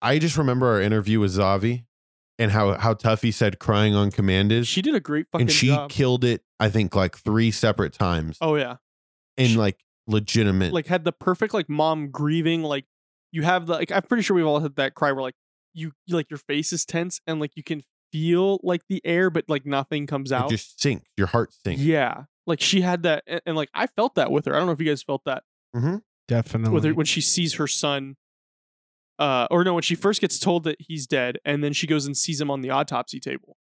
i 0.02 0.18
just 0.18 0.36
remember 0.36 0.66
our 0.68 0.80
interview 0.80 1.18
with 1.20 1.32
zavi 1.36 1.84
and 2.38 2.52
how 2.52 2.74
how 2.78 2.94
tough 2.94 3.22
he 3.22 3.30
said 3.32 3.58
crying 3.58 3.94
on 3.94 4.10
command 4.10 4.52
is 4.52 4.68
she 4.68 4.82
did 4.82 4.94
a 4.94 5.00
great 5.00 5.26
fucking 5.32 5.42
and 5.46 5.50
she 5.52 5.68
job. 5.68 5.90
killed 5.90 6.22
it 6.24 6.42
i 6.60 6.68
think 6.68 6.94
like 6.94 7.16
three 7.16 7.50
separate 7.50 7.92
times. 7.92 8.38
Oh 8.40 8.54
yeah. 8.56 8.76
And 9.36 9.48
she- 9.48 9.56
like 9.56 9.78
legitimate. 10.06 10.72
like 10.72 10.86
had 10.86 11.04
the 11.04 11.12
perfect 11.12 11.52
like 11.52 11.68
mom 11.68 12.10
grieving 12.10 12.62
like 12.62 12.84
you 13.32 13.42
have 13.42 13.66
the 13.66 13.72
like 13.74 13.90
i'm 13.90 14.02
pretty 14.02 14.22
sure 14.22 14.36
we've 14.36 14.46
all 14.46 14.60
had 14.60 14.76
that 14.76 14.94
cry 14.94 15.10
where 15.10 15.22
like 15.22 15.34
you 15.74 15.92
like 16.08 16.30
your 16.30 16.38
face 16.38 16.72
is 16.72 16.84
tense 16.84 17.20
and 17.26 17.40
like 17.40 17.50
you 17.56 17.62
can 17.64 17.82
feel 18.12 18.60
like 18.62 18.82
the 18.88 19.02
air 19.04 19.30
but 19.30 19.44
like 19.48 19.66
nothing 19.66 20.06
comes 20.06 20.30
it 20.30 20.36
out. 20.36 20.48
just 20.48 20.80
sinks 20.80 21.06
your 21.16 21.26
heart 21.26 21.52
sinks. 21.64 21.82
Yeah 21.82 22.24
like 22.46 22.60
she 22.60 22.80
had 22.80 23.02
that 23.02 23.24
and, 23.26 23.40
and, 23.46 23.56
like 23.56 23.68
i 23.74 23.86
felt 23.86 24.14
that 24.14 24.30
with 24.30 24.46
her. 24.46 24.54
I 24.54 24.58
don't 24.58 24.66
know 24.66 24.72
if 24.72 24.80
you 24.80 24.86
guys 24.86 25.02
felt 25.02 25.22
that. 25.24 25.42
Definitely. 26.28 26.74
with 26.74 26.84
her 26.84 26.94
when 26.94 27.06
she 27.06 27.20
sees 27.20 27.54
her 27.54 27.66
son 27.66 28.16
uh 29.18 29.46
or 29.50 29.64
no 29.64 29.74
when 29.74 29.82
she 29.82 29.94
first 29.94 30.20
gets 30.20 30.38
told 30.38 30.64
that 30.64 30.76
he's 30.80 31.06
dead 31.06 31.38
and 31.44 31.62
then 31.62 31.72
she 31.72 31.86
goes 31.86 32.06
and 32.06 32.16
sees 32.16 32.40
him 32.40 32.50
on 32.50 32.60
the 32.60 32.70
autopsy 32.70 33.20
table. 33.20 33.56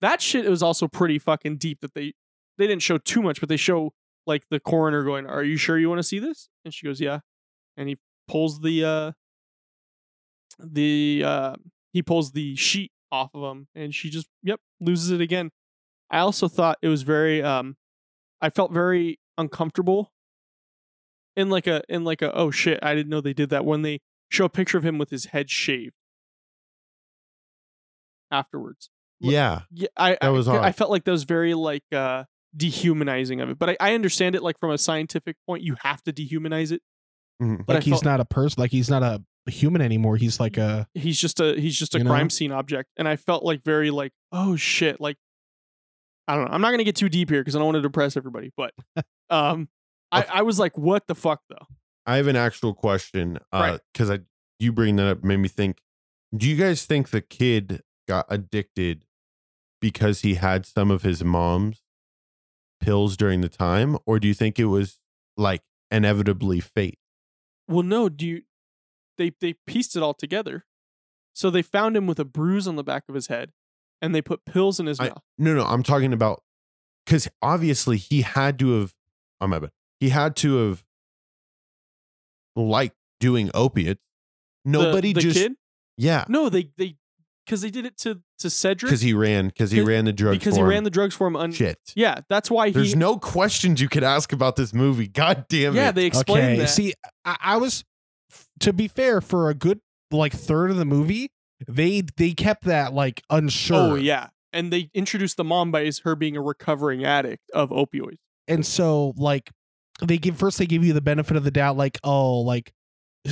That 0.00 0.20
shit 0.20 0.48
was 0.48 0.62
also 0.62 0.88
pretty 0.88 1.18
fucking 1.18 1.58
deep 1.58 1.80
that 1.80 1.94
they 1.94 2.14
they 2.58 2.66
didn't 2.66 2.82
show 2.82 2.98
too 2.98 3.22
much 3.22 3.40
but 3.40 3.48
they 3.48 3.56
show 3.56 3.92
like 4.26 4.44
the 4.50 4.60
coroner 4.60 5.04
going 5.04 5.26
are 5.26 5.42
you 5.42 5.56
sure 5.56 5.78
you 5.78 5.88
want 5.88 5.98
to 5.98 6.04
see 6.04 6.18
this? 6.18 6.48
And 6.64 6.72
she 6.72 6.86
goes 6.86 7.00
yeah. 7.00 7.20
And 7.76 7.88
he 7.88 7.98
pulls 8.28 8.60
the 8.60 8.84
uh 8.84 9.12
the 10.58 11.22
uh 11.24 11.56
he 11.92 12.02
pulls 12.02 12.32
the 12.32 12.54
sheet 12.56 12.92
off 13.10 13.34
of 13.34 13.42
him 13.42 13.68
and 13.74 13.94
she 13.94 14.08
just 14.08 14.28
yep 14.42 14.60
loses 14.80 15.10
it 15.10 15.20
again 15.20 15.50
i 16.12 16.18
also 16.18 16.46
thought 16.46 16.78
it 16.82 16.88
was 16.88 17.02
very 17.02 17.42
um 17.42 17.76
i 18.40 18.48
felt 18.50 18.70
very 18.72 19.18
uncomfortable 19.38 20.12
in 21.36 21.48
like 21.50 21.66
a 21.66 21.82
in 21.88 22.04
like 22.04 22.22
a 22.22 22.32
oh 22.36 22.50
shit 22.50 22.78
i 22.82 22.94
didn't 22.94 23.10
know 23.10 23.20
they 23.20 23.32
did 23.32 23.48
that 23.50 23.64
when 23.64 23.82
they 23.82 24.00
show 24.28 24.44
a 24.44 24.48
picture 24.48 24.78
of 24.78 24.84
him 24.84 24.98
with 24.98 25.10
his 25.10 25.26
head 25.26 25.50
shaved 25.50 25.94
afterwards 28.30 28.90
yeah 29.20 29.60
yeah 29.70 29.88
i 29.96 30.16
That 30.20 30.28
was 30.28 30.48
I, 30.48 30.56
odd. 30.58 30.64
I 30.64 30.72
felt 30.72 30.90
like 30.90 31.04
that 31.04 31.10
was 31.10 31.24
very 31.24 31.54
like 31.54 31.84
uh 31.92 32.24
dehumanizing 32.56 33.40
of 33.40 33.50
it 33.50 33.58
but 33.58 33.70
I, 33.70 33.76
I 33.80 33.94
understand 33.94 34.34
it 34.34 34.42
like 34.42 34.58
from 34.58 34.70
a 34.70 34.78
scientific 34.78 35.36
point 35.46 35.62
you 35.62 35.76
have 35.82 36.02
to 36.04 36.12
dehumanize 36.12 36.72
it 36.72 36.82
Mhm. 37.42 37.64
but 37.66 37.72
I 37.74 37.76
like 37.78 37.84
he's 37.84 37.92
felt- 37.94 38.04
not 38.04 38.20
a 38.20 38.24
person. 38.24 38.60
Like 38.60 38.70
he's 38.70 38.88
not 38.90 39.02
a 39.02 39.20
human 39.50 39.80
anymore. 39.82 40.16
He's 40.16 40.38
like 40.38 40.58
a. 40.58 40.86
he's 40.94 41.18
just 41.18 41.40
a 41.40 41.58
he's 41.58 41.76
just 41.76 41.94
a 41.96 42.04
crime 42.04 42.26
know? 42.26 42.28
scene 42.28 42.52
object 42.52 42.90
and 42.96 43.08
i 43.08 43.16
felt 43.16 43.42
like 43.42 43.64
very 43.64 43.90
like 43.90 44.12
oh 44.30 44.54
shit 44.54 45.00
like 45.00 45.16
i 46.28 46.34
don't 46.36 46.44
know 46.46 46.50
i'm 46.52 46.60
not 46.60 46.70
gonna 46.70 46.84
get 46.84 46.96
too 46.96 47.08
deep 47.08 47.28
here 47.30 47.40
because 47.40 47.54
i 47.56 47.58
don't 47.58 47.66
want 47.66 47.76
to 47.76 47.82
depress 47.82 48.16
everybody 48.16 48.50
but 48.56 48.72
um 49.30 49.68
I, 50.10 50.26
I 50.34 50.42
was 50.42 50.58
like 50.58 50.76
what 50.76 51.06
the 51.06 51.14
fuck 51.14 51.40
though? 51.48 51.66
I 52.04 52.16
have 52.16 52.26
an 52.26 52.36
actual 52.36 52.74
question 52.74 53.38
uh 53.52 53.58
Right. 53.58 53.80
because 53.92 54.10
i 54.10 54.18
you 54.58 54.72
bring 54.72 54.96
that 54.96 55.06
up 55.08 55.24
made 55.24 55.38
me 55.38 55.48
think 55.48 55.78
do 56.36 56.48
you 56.48 56.56
guys 56.56 56.84
think 56.84 57.10
the 57.10 57.20
kid 57.20 57.82
got 58.08 58.26
addicted 58.28 59.04
because 59.80 60.20
he 60.20 60.34
had 60.34 60.64
some 60.66 60.90
of 60.90 61.02
his 61.02 61.22
mom's 61.24 61.82
pills 62.80 63.16
during 63.16 63.40
the 63.40 63.48
time 63.48 63.96
or 64.06 64.18
do 64.18 64.28
you 64.28 64.34
think 64.34 64.58
it 64.58 64.66
was 64.66 64.98
like 65.36 65.62
inevitably 65.90 66.60
fate? 66.60 66.98
Well 67.68 67.82
no 67.82 68.08
do 68.08 68.26
you 68.26 68.42
they 69.18 69.32
they 69.40 69.54
pieced 69.66 69.94
it 69.96 70.02
all 70.02 70.14
together. 70.14 70.64
So 71.34 71.48
they 71.50 71.62
found 71.62 71.96
him 71.96 72.06
with 72.06 72.18
a 72.18 72.24
bruise 72.24 72.66
on 72.68 72.76
the 72.76 72.84
back 72.84 73.04
of 73.08 73.14
his 73.14 73.28
head 73.28 73.52
and 74.02 74.14
they 74.14 74.20
put 74.20 74.44
pills 74.44 74.78
in 74.78 74.86
his 74.86 75.00
I- 75.00 75.08
mouth. 75.08 75.22
no 75.38 75.54
no 75.54 75.64
i'm 75.64 75.82
talking 75.82 76.12
about 76.12 76.42
because 77.06 77.28
obviously 77.40 77.96
he 77.96 78.20
had 78.22 78.58
to 78.58 78.80
have 78.80 78.94
oh 79.40 79.46
my 79.46 79.58
bad. 79.58 79.70
He 80.00 80.08
had 80.10 80.36
to 80.36 80.56
have 80.68 80.84
liked 82.56 82.96
doing 83.20 83.50
opiates. 83.54 84.00
Nobody 84.64 85.12
the, 85.12 85.20
just 85.20 85.36
kid? 85.36 85.52
Yeah. 85.96 86.24
No 86.28 86.48
they 86.48 86.70
they 86.76 86.96
because 87.44 87.60
they 87.62 87.70
did 87.70 87.86
it 87.86 87.96
to 87.98 88.20
to 88.38 88.50
cedric? 88.50 88.90
Because 88.90 89.00
he 89.00 89.14
ran 89.14 89.48
because 89.48 89.70
he 89.70 89.78
'Cause- 89.78 89.88
ran 89.88 90.04
the 90.04 90.12
drugs 90.12 90.38
because 90.38 90.54
he 90.56 90.60
for 90.62 90.68
ran 90.68 90.84
the 90.84 90.90
drugs 90.90 91.14
for 91.14 91.26
him 91.26 91.36
un- 91.36 91.52
shit. 91.52 91.78
Yeah 91.96 92.20
that's 92.28 92.50
why 92.50 92.68
he 92.68 92.72
there's 92.72 92.94
no 92.94 93.16
questions 93.16 93.80
you 93.80 93.88
could 93.88 94.04
ask 94.04 94.32
about 94.32 94.56
this 94.56 94.72
movie. 94.72 95.08
God 95.08 95.46
damn 95.48 95.74
it. 95.74 95.76
yeah 95.80 95.90
they 95.90 96.04
explained 96.06 96.44
okay. 96.52 96.56
that. 96.58 96.68
See, 96.68 96.94
I, 97.24 97.36
I 97.40 97.56
was. 97.56 97.84
To 98.60 98.72
be 98.72 98.86
fair, 98.88 99.20
for 99.20 99.50
a 99.50 99.54
good 99.54 99.80
like 100.12 100.32
third 100.32 100.70
of 100.70 100.76
the 100.76 100.84
movie, 100.84 101.31
they 101.68 102.02
they 102.16 102.32
kept 102.32 102.64
that 102.64 102.92
like 102.92 103.22
unsure. 103.30 103.92
oh 103.92 103.94
yeah. 103.94 104.28
And 104.52 104.70
they 104.72 104.90
introduced 104.92 105.38
the 105.38 105.44
mom 105.44 105.70
by 105.70 105.90
her 106.04 106.14
being 106.14 106.36
a 106.36 106.42
recovering 106.42 107.04
addict 107.04 107.50
of 107.54 107.70
opioids. 107.70 108.18
And 108.48 108.66
so 108.66 109.14
like 109.16 109.50
they 110.00 110.18
give 110.18 110.36
first 110.36 110.58
they 110.58 110.66
give 110.66 110.84
you 110.84 110.92
the 110.92 111.00
benefit 111.00 111.36
of 111.36 111.44
the 111.44 111.50
doubt 111.50 111.76
like 111.76 111.98
oh 112.04 112.40
like 112.40 112.72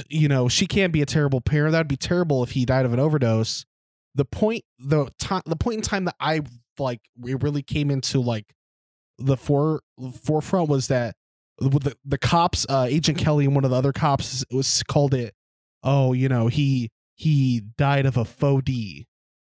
you 0.09 0.29
know 0.29 0.49
she 0.49 0.67
can't 0.67 0.93
be 0.93 1.03
a 1.03 1.07
terrible 1.07 1.41
parent. 1.41 1.73
That'd 1.73 1.89
be 1.89 1.97
terrible 1.97 2.43
if 2.43 2.53
he 2.53 2.65
died 2.65 2.87
of 2.87 2.93
an 2.93 3.01
overdose. 3.01 3.65
The 4.15 4.25
point 4.25 4.65
the 4.79 5.11
time 5.19 5.43
the 5.47 5.57
point 5.57 5.77
in 5.77 5.83
time 5.83 6.07
that 6.07 6.17
i 6.19 6.41
like 6.81 7.01
it 7.25 7.43
really 7.43 7.63
came 7.63 7.91
into 7.91 8.21
like 8.21 8.55
the 9.19 9.37
fore 9.37 9.83
forefront 10.25 10.69
was 10.69 10.89
that 10.89 11.15
with 11.61 11.85
the, 11.85 11.95
the 12.05 12.19
cops 12.19 12.67
uh 12.69 12.87
agent 12.89 13.19
kelly 13.19 13.45
and 13.45 13.55
one 13.55 13.65
of 13.65 13.71
the 13.71 13.77
other 13.77 13.93
cops 13.93 14.45
was 14.51 14.83
called 14.85 15.15
it 15.15 15.35
oh 15.85 16.13
you 16.13 16.29
know 16.29 16.47
he 16.47 16.91
he 17.21 17.61
died 17.77 18.07
of 18.07 18.17
a 18.17 18.25
faux 18.25 18.63
d 18.65 19.07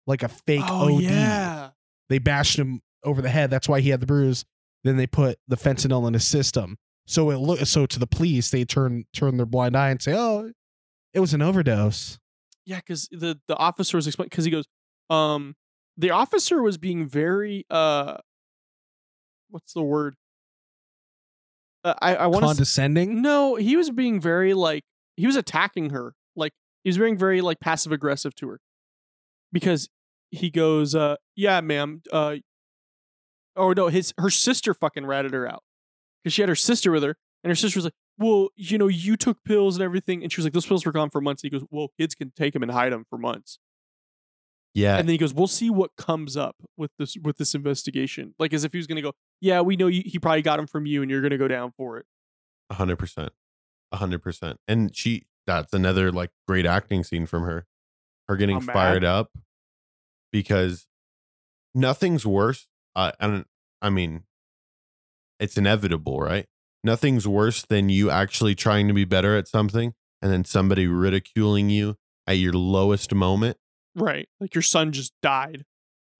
like 0.06 0.22
a 0.22 0.28
fake 0.28 0.64
oh 0.64 0.96
od 0.96 1.02
yeah 1.02 1.70
they 2.08 2.18
bashed 2.18 2.58
him 2.58 2.80
over 3.04 3.20
the 3.22 3.28
head. 3.28 3.50
That's 3.50 3.68
why 3.68 3.80
he 3.80 3.90
had 3.90 4.00
the 4.00 4.06
bruise. 4.06 4.44
Then 4.84 4.96
they 4.96 5.06
put 5.06 5.38
the 5.46 5.56
fentanyl 5.56 6.06
in 6.08 6.14
his 6.14 6.26
system. 6.26 6.78
So 7.06 7.30
it 7.30 7.36
look 7.36 7.60
so 7.60 7.86
to 7.86 7.98
the 7.98 8.06
police, 8.06 8.50
they 8.50 8.64
turn 8.64 9.04
turn 9.12 9.36
their 9.36 9.46
blind 9.46 9.76
eye 9.76 9.90
and 9.90 10.00
say, 10.00 10.14
"Oh, 10.14 10.52
it 11.12 11.20
was 11.20 11.34
an 11.34 11.42
overdose." 11.42 12.18
yeah, 12.68 12.76
because 12.76 13.08
the 13.10 13.40
the 13.48 13.56
officer 13.56 13.96
was 13.96 14.06
explaining 14.06 14.28
because 14.28 14.44
he 14.44 14.50
goes, 14.50 14.66
um, 15.08 15.56
the 15.96 16.10
officer 16.10 16.62
was 16.62 16.76
being 16.76 17.08
very 17.08 17.64
uh, 17.70 18.18
what's 19.48 19.72
the 19.72 19.82
word? 19.82 20.14
Uh, 21.82 21.94
I 22.00 22.16
I 22.16 22.26
want 22.26 22.42
to 22.42 22.48
Condescending. 22.48 23.22
no, 23.22 23.54
he 23.54 23.76
was 23.76 23.90
being 23.90 24.20
very 24.20 24.52
like 24.52 24.84
he 25.16 25.26
was 25.26 25.36
attacking 25.36 25.90
her. 25.90 26.14
He 26.88 26.90
was 26.90 26.96
being 26.96 27.18
very 27.18 27.42
like 27.42 27.60
passive 27.60 27.92
aggressive 27.92 28.34
to 28.36 28.48
her. 28.48 28.60
Because 29.52 29.90
he 30.30 30.48
goes, 30.48 30.94
uh, 30.94 31.16
yeah, 31.36 31.60
ma'am, 31.60 32.00
uh 32.10 32.36
oh 33.56 33.74
no, 33.74 33.88
his 33.88 34.14
her 34.16 34.30
sister 34.30 34.72
fucking 34.72 35.04
ratted 35.04 35.34
her 35.34 35.46
out. 35.46 35.64
Because 36.24 36.32
she 36.32 36.40
had 36.40 36.48
her 36.48 36.54
sister 36.54 36.90
with 36.90 37.02
her, 37.02 37.18
and 37.44 37.50
her 37.50 37.54
sister 37.54 37.76
was 37.76 37.84
like, 37.84 37.92
Well, 38.16 38.48
you 38.56 38.78
know, 38.78 38.88
you 38.88 39.18
took 39.18 39.44
pills 39.44 39.76
and 39.76 39.82
everything. 39.82 40.22
And 40.22 40.32
she 40.32 40.40
was 40.40 40.46
like, 40.46 40.54
Those 40.54 40.64
pills 40.64 40.86
were 40.86 40.92
gone 40.92 41.10
for 41.10 41.20
months. 41.20 41.42
And 41.42 41.52
he 41.52 41.58
goes, 41.58 41.68
Well, 41.70 41.88
kids 41.98 42.14
can 42.14 42.32
take 42.34 42.54
them 42.54 42.62
and 42.62 42.72
hide 42.72 42.90
them 42.90 43.04
for 43.10 43.18
months. 43.18 43.58
Yeah. 44.72 44.96
And 44.96 45.06
then 45.06 45.12
he 45.12 45.18
goes, 45.18 45.34
"We'll 45.34 45.46
see 45.46 45.68
what 45.70 45.96
comes 45.96 46.36
up 46.38 46.56
with 46.76 46.92
this 46.98 47.16
with 47.22 47.36
this 47.36 47.54
investigation." 47.54 48.34
Like 48.38 48.54
as 48.54 48.64
if 48.64 48.72
he 48.72 48.78
was 48.78 48.86
going 48.86 48.96
to 48.96 49.02
go, 49.02 49.12
"Yeah, 49.40 49.60
we 49.60 49.76
know 49.76 49.88
you, 49.88 50.02
he 50.06 50.18
probably 50.18 50.42
got 50.42 50.56
them 50.56 50.66
from 50.66 50.86
you, 50.86 51.02
and 51.02 51.10
you're 51.10 51.20
going 51.20 51.32
to 51.32 51.38
go 51.38 51.48
down 51.48 51.72
for 51.76 51.98
it." 51.98 52.06
A 52.70 52.74
hundred 52.74 52.96
percent. 52.96 53.32
A 53.90 53.96
hundred 53.96 54.22
percent. 54.22 54.60
And 54.68 54.94
she 54.94 55.26
that's 55.48 55.72
another 55.72 56.12
like 56.12 56.30
great 56.46 56.66
acting 56.66 57.02
scene 57.02 57.26
from 57.26 57.42
her. 57.42 57.66
Her 58.28 58.36
getting 58.36 58.58
I'm 58.58 58.66
mad. 58.66 58.72
fired 58.72 59.04
up 59.04 59.30
because 60.30 60.86
nothing's 61.74 62.26
worse. 62.26 62.66
Uh, 62.94 63.12
I 63.18 63.26
don't 63.26 63.46
I 63.80 63.90
mean 63.90 64.24
it's 65.40 65.56
inevitable, 65.56 66.20
right? 66.20 66.46
Nothing's 66.84 67.26
worse 67.26 67.64
than 67.64 67.88
you 67.88 68.10
actually 68.10 68.54
trying 68.54 68.88
to 68.88 68.94
be 68.94 69.04
better 69.04 69.36
at 69.36 69.48
something 69.48 69.94
and 70.20 70.30
then 70.30 70.44
somebody 70.44 70.86
ridiculing 70.86 71.70
you 71.70 71.96
at 72.26 72.38
your 72.38 72.52
lowest 72.52 73.14
moment. 73.14 73.56
Right, 73.94 74.28
like 74.40 74.54
your 74.54 74.62
son 74.62 74.92
just 74.92 75.12
died. 75.22 75.64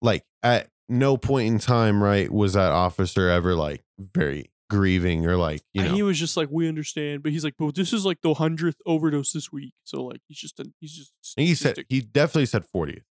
Like 0.01 0.23
at 0.41 0.69
no 0.87 1.17
point 1.17 1.47
in 1.47 1.59
time, 1.59 2.03
right, 2.03 2.31
was 2.31 2.53
that 2.53 2.71
officer 2.71 3.29
ever 3.29 3.55
like 3.55 3.83
very 3.99 4.49
grieving 4.69 5.25
or 5.25 5.35
like, 5.37 5.61
you 5.73 5.81
and 5.81 5.89
know, 5.91 5.95
he 5.95 6.03
was 6.03 6.19
just 6.19 6.37
like, 6.37 6.49
"We 6.51 6.67
understand," 6.67 7.23
but 7.23 7.31
he's 7.31 7.43
like, 7.43 7.55
"But 7.57 7.75
this 7.75 7.91
is 7.93 8.05
like 8.05 8.21
the 8.21 8.33
hundredth 8.33 8.77
overdose 8.85 9.31
this 9.31 9.51
week, 9.51 9.73
so 9.83 10.03
like 10.03 10.21
he's 10.27 10.37
just 10.37 10.59
a, 10.59 10.65
he's 10.79 10.93
just." 10.95 11.13
And 11.37 11.47
he 11.47 11.55
said 11.55 11.83
he 11.89 12.01
definitely 12.01 12.45
said 12.45 12.63
40th. 12.73 13.03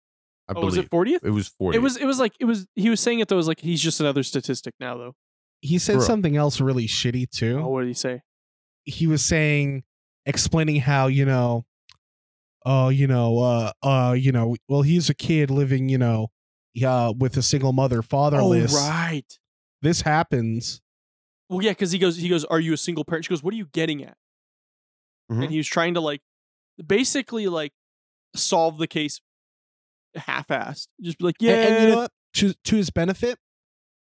I 0.50 0.52
"Oh, 0.52 0.54
believe 0.54 0.66
was 0.66 0.78
it 0.78 0.90
fortieth? 0.90 1.24
it 1.26 1.32
was 1.32 1.48
40. 1.50 1.78
It 1.78 1.82
was. 1.82 1.98
It 1.98 2.06
was 2.06 2.20
like 2.20 2.34
it 2.40 2.46
was. 2.46 2.68
He 2.76 2.90
was 2.90 3.00
saying 3.00 3.20
it 3.20 3.28
though. 3.28 3.36
It 3.36 3.38
was 3.38 3.48
like 3.48 3.60
he's 3.60 3.82
just 3.82 4.00
another 4.00 4.24
statistic 4.24 4.74
now, 4.80 4.98
though. 4.98 5.16
He 5.62 5.78
said 5.80 5.96
Bro. 5.98 6.06
something 6.06 6.38
else 6.38 6.62
really 6.62 6.88
shitty 6.88 7.30
too. 7.30 7.60
Oh, 7.64 7.70
what 7.70 7.82
did 7.82 7.88
he 7.90 7.94
say? 7.94 8.22
he 8.90 9.06
was 9.08 9.22
saying 9.26 9.84
explaining 10.26 10.80
how 10.80 11.08
you 11.08 11.26
know 11.26 11.66
oh 12.66 12.88
you 12.88 13.06
know 13.06 13.40
uh 13.40 13.72
uh 13.84 14.14
you 14.14 14.32
know 14.32 14.56
well 14.70 14.82
he's 14.82 15.10
a 15.10 15.14
kid 15.14 15.52
living 15.52 15.90
you 15.90 15.98
know 15.98 16.28
uh 16.86 17.14
with 17.18 17.36
a 17.36 17.42
single 17.42 17.74
mother 17.74 18.02
fatherless 18.02 18.74
Oh, 18.74 18.90
right. 18.90 19.26
this 19.82 20.02
happens 20.02 20.82
Well, 21.50 21.62
yeah, 21.64 21.72
because 21.72 21.92
he 21.92 22.00
goes, 22.00 22.18
he 22.18 22.28
goes, 22.30 22.44
"Are 22.46 22.60
you 22.60 22.74
a 22.74 22.78
single 22.78 23.06
parent?" 23.06 23.26
She 23.26 23.30
goes, 23.30 23.42
"What 23.44 23.54
are 23.54 23.58
you 23.58 23.68
getting 23.72 24.04
at?" 24.04 24.18
Mhm. 25.32 25.44
And 25.44 25.52
he 25.52 25.58
was 25.58 25.68
trying 25.68 25.94
to 25.94 26.02
like, 26.02 26.22
basically 26.86 27.48
like, 27.48 27.72
solve 28.36 28.78
the 28.78 28.88
case, 28.88 29.20
half-assed. 30.16 30.88
Just 31.02 31.18
be 31.20 31.26
like, 31.26 31.36
And- 31.40 31.48
yeah, 31.50 31.54
and, 31.56 31.84
you 31.84 31.90
know 31.92 31.98
what 32.02 32.12
to 32.36 32.54
to 32.66 32.76
his 32.76 32.90
benefit 32.90 33.40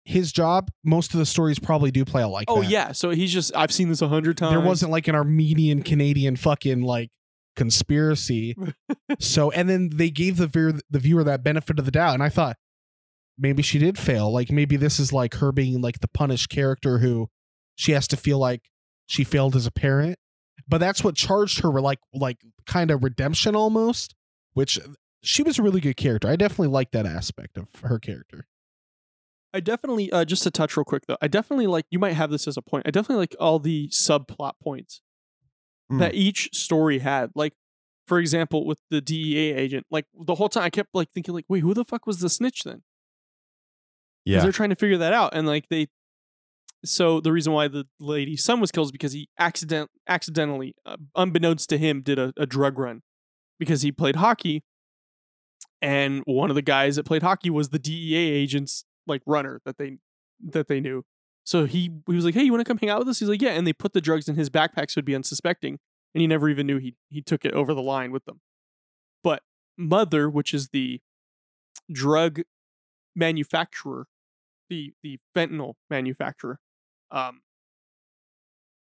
his 0.05 0.31
job 0.31 0.69
most 0.85 1.13
of 1.13 1.17
the 1.19 1.25
stories 1.25 1.59
probably 1.59 1.91
do 1.91 2.05
play 2.05 2.23
out 2.23 2.31
like 2.31 2.45
oh 2.49 2.61
that. 2.61 2.69
yeah. 2.69 2.91
So 2.93 3.09
he's 3.09 3.33
just, 3.33 3.53
I've 3.55 3.73
seen 3.73 3.89
this 3.89 4.01
a 4.01 4.07
hundred 4.07 4.37
times. 4.37 4.51
there 4.51 4.61
wasn't 4.61 4.89
like 4.91 5.07
an 5.09 5.15
armenian 5.15 5.83
canadian 5.83 6.37
fucking 6.37 6.81
like 6.81 7.09
conspiracy 7.57 8.55
so 9.19 9.51
and 9.51 9.67
then 9.67 9.89
they 9.93 10.09
gave 10.09 10.37
the 10.37 10.47
viewer 10.47 10.73
the 10.89 10.99
viewer 10.99 11.23
that 11.25 11.43
benefit 11.43 11.77
of 11.79 11.83
the 11.85 11.91
doubt 11.91 12.13
and 12.13 12.21
i 12.23 12.29
thought 12.29 12.55
maybe 13.37 13.61
she 13.63 13.79
did 13.79 13.97
fail 13.97 14.31
like 14.31 14.49
maybe 14.51 14.77
this 14.77 14.97
is 14.99 15.11
like 15.11 15.35
her 15.35 15.51
being 15.51 15.81
like 15.81 15.99
the 15.99 16.07
punished 16.07 16.49
character 16.49 16.99
who 16.99 17.27
she 17.77 17.93
has 17.93 18.05
to 18.09 18.17
feel 18.17 18.37
like 18.39 18.69
she 19.05 19.23
failed 19.23 19.55
as 19.55 19.65
a 19.65 19.71
parent 19.71 20.19
but 20.67 20.79
that's 20.79 21.01
what 21.03 21.15
charged 21.15 21.61
her 21.61 21.71
with 21.71 21.83
like 21.83 21.99
like 22.13 22.37
kind 22.65 22.91
of 22.91 23.01
redemption 23.03 23.55
almost 23.55 24.13
which 24.53 24.77
she 25.21 25.41
was 25.43 25.57
a 25.57 25.63
really 25.63 25.79
good 25.79 25.95
character 25.95 26.27
i 26.27 26.35
definitely 26.35 26.67
like 26.67 26.91
that 26.91 27.05
aspect 27.05 27.57
of 27.57 27.67
her 27.83 27.97
character 27.99 28.45
I 29.53 29.61
definitely, 29.61 30.11
uh, 30.11 30.25
just 30.25 30.43
to 30.43 30.51
touch 30.51 30.75
real 30.75 30.83
quick 30.83 31.03
though, 31.07 31.17
I 31.21 31.29
definitely 31.29 31.67
like. 31.67 31.85
You 31.89 31.97
might 31.99 32.13
have 32.13 32.29
this 32.29 32.47
as 32.49 32.57
a 32.57 32.61
point. 32.61 32.83
I 32.85 32.91
definitely 32.91 33.21
like 33.23 33.35
all 33.39 33.57
the 33.59 33.87
subplot 33.87 34.51
points 34.61 35.01
Mm. 35.89 35.99
that 35.99 36.13
each 36.15 36.49
story 36.53 36.99
had. 36.99 37.31
Like, 37.33 37.53
for 38.05 38.19
example, 38.19 38.67
with 38.67 38.81
the 38.91 38.99
DEA 38.99 39.53
agent, 39.53 39.87
like 39.89 40.05
the 40.13 40.35
whole 40.35 40.49
time 40.49 40.63
I 40.65 40.69
kept 40.69 40.89
like 40.93 41.09
thinking, 41.11 41.33
like, 41.33 41.45
wait, 41.47 41.61
who 41.61 41.73
the 41.73 41.85
fuck 41.85 42.05
was 42.05 42.19
the 42.19 42.29
snitch 42.29 42.63
then? 42.65 42.83
yeah. 44.25 44.41
they're 44.41 44.51
trying 44.51 44.69
to 44.69 44.75
figure 44.75 44.97
that 44.97 45.13
out 45.13 45.33
and 45.33 45.47
like 45.47 45.69
they 45.69 45.87
so 46.87 47.19
the 47.19 47.31
reason 47.31 47.53
why 47.53 47.67
the 47.67 47.85
lady's 47.99 48.43
son 48.43 48.59
was 48.59 48.71
killed 48.71 48.87
is 48.87 48.91
because 48.91 49.13
he 49.13 49.29
accident 49.37 49.89
accidentally 50.07 50.75
uh, 50.85 50.97
unbeknownst 51.15 51.69
to 51.69 51.77
him 51.77 52.01
did 52.01 52.19
a, 52.19 52.33
a 52.37 52.45
drug 52.45 52.77
run 52.77 53.01
because 53.59 53.81
he 53.81 53.91
played 53.91 54.17
hockey. 54.17 54.63
And 55.81 56.23
one 56.25 56.49
of 56.49 56.55
the 56.55 56.61
guys 56.61 56.95
that 56.95 57.05
played 57.05 57.23
hockey 57.23 57.49
was 57.49 57.69
the 57.69 57.79
DEA 57.79 58.31
agent's 58.31 58.85
like 59.05 59.21
runner 59.25 59.61
that 59.65 59.77
they 59.77 59.97
that 60.41 60.67
they 60.67 60.79
knew. 60.79 61.03
So 61.43 61.65
he 61.65 61.91
he 62.07 62.15
was 62.15 62.25
like 62.25 62.33
hey 62.33 62.43
you 62.43 62.51
want 62.51 62.65
to 62.65 62.69
come 62.69 62.77
hang 62.77 62.89
out 62.89 62.99
with 62.99 63.09
us? 63.09 63.19
He's 63.19 63.29
like 63.29 63.41
yeah. 63.41 63.51
And 63.51 63.65
they 63.65 63.73
put 63.73 63.93
the 63.93 64.01
drugs 64.01 64.27
in 64.27 64.35
his 64.35 64.49
backpack 64.49 64.89
so 64.89 64.95
he'd 64.95 65.05
be 65.05 65.15
unsuspecting. 65.15 65.79
And 66.13 66.21
he 66.21 66.27
never 66.27 66.49
even 66.49 66.67
knew 66.67 66.77
he 66.77 66.95
he 67.09 67.21
took 67.21 67.45
it 67.45 67.53
over 67.53 67.73
the 67.73 67.81
line 67.81 68.11
with 68.11 68.25
them. 68.25 68.41
But 69.23 69.43
mother 69.77 70.29
which 70.29 70.53
is 70.53 70.69
the 70.69 71.01
drug 71.91 72.41
manufacturer 73.15 74.07
the 74.69 74.93
the 75.03 75.19
fentanyl 75.35 75.73
manufacturer 75.89 76.59
um 77.11 77.41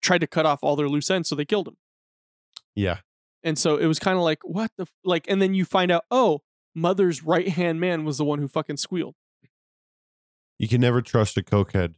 tried 0.02 0.22
to 0.22 0.28
cut 0.28 0.46
off 0.46 0.60
all 0.64 0.76
their 0.76 0.88
loose 0.90 1.10
ends 1.10 1.28
so 1.30 1.36
they 1.36 1.46
killed 1.46 1.68
him 1.68 1.78
yeah. 2.76 3.00
and 3.44 3.58
so 3.58 3.76
it 3.78 3.86
was 3.88 4.00
kind 4.00 4.18
of 4.18 4.24
like 4.24 4.40
what 4.44 4.72
the 4.78 4.84
f-? 4.84 4.92
like 5.04 5.26
and 5.30 5.42
then 5.42 5.54
you 5.54 5.66
find 5.66 5.92
out 5.92 6.04
oh 6.12 6.42
mother's 6.76 7.24
right 7.24 7.50
hand 7.50 7.80
man 7.80 8.06
was 8.06 8.18
the 8.18 8.24
one 8.26 8.40
who 8.40 8.48
fucking 8.48 8.78
squealed 8.78 9.16
You 10.58 10.68
can 10.68 10.80
never 10.82 11.02
trust 11.02 11.38
a 11.38 11.42
cokehead 11.42 11.96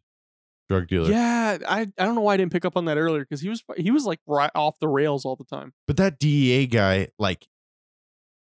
drug 0.69 0.87
dealer. 0.87 1.09
yeah 1.11 1.57
i 1.67 1.81
i 1.81 2.05
don't 2.05 2.15
know 2.15 2.21
why 2.21 2.33
i 2.33 2.37
didn't 2.37 2.51
pick 2.51 2.63
up 2.65 2.77
on 2.77 2.85
that 2.85 2.97
earlier 2.97 3.21
because 3.21 3.41
he 3.41 3.49
was 3.49 3.61
he 3.77 3.91
was 3.91 4.05
like 4.05 4.19
right 4.25 4.51
off 4.55 4.79
the 4.79 4.87
rails 4.87 5.25
all 5.25 5.35
the 5.35 5.43
time 5.43 5.73
But 5.85 5.97
that 5.97 6.17
DEA 6.19 6.65
guy, 6.67 7.09
like, 7.19 7.47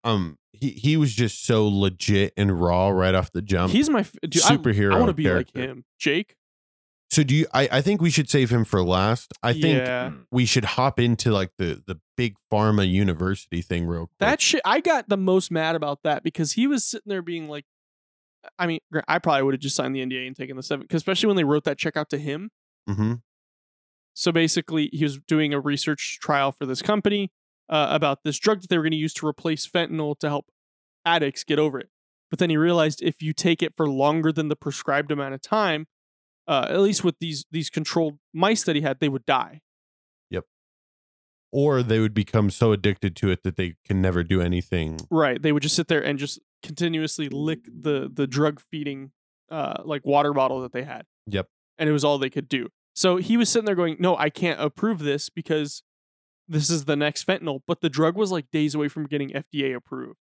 um, 0.05 0.39
he 0.53 0.71
he 0.71 0.97
was 0.97 1.15
just 1.15 1.45
so 1.47 1.67
legit 1.69 2.33
and 2.37 2.61
raw 2.61 2.89
right 2.89 3.15
off 3.15 3.31
the 3.33 3.43
jump. 3.43 3.73
he's 3.73 3.89
my 3.91 4.01
f- 4.01 4.17
dude, 4.23 4.43
I- 4.45 4.57
superhero 4.57 4.95
i, 4.95 4.99
want 4.99 5.09
to 5.11 5.15
be 5.15 5.25
character. 5.25 5.61
like 5.61 5.69
him 5.69 5.85
jake 5.99 6.37
so 7.15 7.23
do 7.25 7.35
you? 7.35 7.47
I 7.55 7.69
I 7.73 7.81
think 7.81 8.01
we 8.03 8.11
should 8.11 8.29
save 8.29 8.51
him 8.51 8.65
for 8.65 8.83
last. 8.83 9.33
I 9.43 9.53
think 9.53 9.79
yeah 9.79 10.11
we 10.31 10.45
should 10.47 10.65
hop 10.65 10.99
into 10.99 11.31
like 11.31 11.51
the 11.59 11.83
the 11.87 12.01
big 12.17 12.37
pharma 12.53 12.89
university 12.91 13.63
thing 13.63 13.87
real 13.87 14.07
quick. 14.07 14.19
That 14.19 14.41
shit, 14.41 14.61
I 14.65 14.81
got 14.81 15.09
the 15.09 15.17
most 15.17 15.51
mad 15.51 15.77
about 15.77 16.03
that 16.03 16.23
because 16.23 16.53
he 16.53 16.67
was 16.67 16.85
sitting 16.85 17.09
there 17.09 17.23
being 17.23 17.49
like, 17.49 17.65
I 18.59 18.67
mean, 18.67 18.81
I 19.09 19.19
probably 19.19 19.43
would 19.43 19.55
have 19.55 19.61
just 19.61 19.77
signed 19.77 19.95
the 19.95 20.01
NDA 20.05 20.27
and 20.27 20.37
taken 20.37 20.57
the 20.57 20.63
seven, 20.63 20.87
'cause 20.87 20.99
especially 20.99 21.29
when 21.29 21.37
they 21.37 21.45
wrote 21.45 21.65
that 21.65 21.79
check 21.79 21.97
out 21.97 22.11
to 22.11 22.19
him. 22.19 22.51
hmm 22.89 23.15
So 24.15 24.31
basically, 24.33 24.91
he 24.93 25.05
was 25.05 25.19
doing 25.19 25.53
a 25.55 25.61
research 25.61 26.19
trial 26.21 26.53
for 26.53 26.67
this 26.67 26.83
company 26.83 27.33
uh, 27.69 27.89
about 27.91 28.23
this 28.25 28.39
drug 28.39 28.61
that 28.61 28.69
they 28.69 28.77
were 28.77 28.85
going 28.85 28.93
to 28.93 28.97
use 28.97 29.15
to 29.15 29.27
replace 29.27 29.67
fentanyl 29.67 30.19
to 30.19 30.29
help 30.29 30.47
addicts 31.05 31.45
get 31.45 31.59
over 31.59 31.79
it. 31.79 31.89
But 32.31 32.39
then 32.39 32.51
he 32.51 32.57
realized 32.57 33.03
if 33.03 33.23
you 33.23 33.33
take 33.33 33.63
it 33.63 33.75
for 33.77 33.89
longer 33.89 34.33
than 34.33 34.49
the 34.49 34.57
prescribed 34.57 35.11
amount 35.11 35.35
of 35.35 35.41
time, 35.41 35.87
uh, 36.47 36.67
at 36.69 36.81
least 36.81 37.05
with 37.05 37.17
these 37.21 37.45
these 37.51 37.71
controlled 37.71 38.19
mice 38.33 38.65
that 38.65 38.77
he 38.77 38.83
had, 38.83 39.01
they 39.01 39.09
would 39.09 39.27
die. 39.27 39.61
Yep. 40.31 40.45
Or 41.53 41.83
they 41.83 42.01
would 42.01 42.15
become 42.15 42.51
so 42.51 42.73
addicted 42.73 43.17
to 43.17 43.31
it 43.31 43.43
that 43.45 43.57
they 43.57 43.77
can 43.87 44.01
never 44.03 44.23
do 44.23 44.41
anything. 44.41 45.01
Right. 45.11 45.41
They 45.41 45.53
would 45.53 45.63
just 45.63 45.77
sit 45.77 45.89
there 45.89 46.03
and 46.05 46.19
just 46.19 46.41
continuously 46.63 47.29
lick 47.29 47.61
the 47.65 48.11
the 48.13 48.27
drug 48.27 48.61
feeding 48.61 49.13
uh 49.51 49.83
like 49.85 50.05
water 50.05 50.33
bottle 50.33 50.61
that 50.63 50.73
they 50.73 50.85
had. 50.85 51.05
Yep. 51.27 51.49
And 51.79 51.89
it 51.89 51.93
was 51.93 52.05
all 52.05 52.19
they 52.19 52.31
could 52.31 52.49
do. 52.49 52.69
So 52.95 53.17
he 53.17 53.37
was 53.37 53.49
sitting 53.49 53.67
there 53.67 53.75
going, 53.75 53.97
"No, 53.99 54.17
I 54.17 54.31
can't 54.31 54.61
approve 54.61 55.01
this 55.01 55.29
because 55.29 55.83
this 56.47 56.71
is 56.71 56.85
the 56.85 56.97
next 56.97 57.27
fentanyl." 57.27 57.61
But 57.67 57.81
the 57.81 57.91
drug 57.91 58.17
was 58.17 58.31
like 58.31 58.51
days 58.53 58.75
away 58.75 58.89
from 58.89 59.07
getting 59.07 59.31
FDA 59.31 59.75
approved 59.75 60.19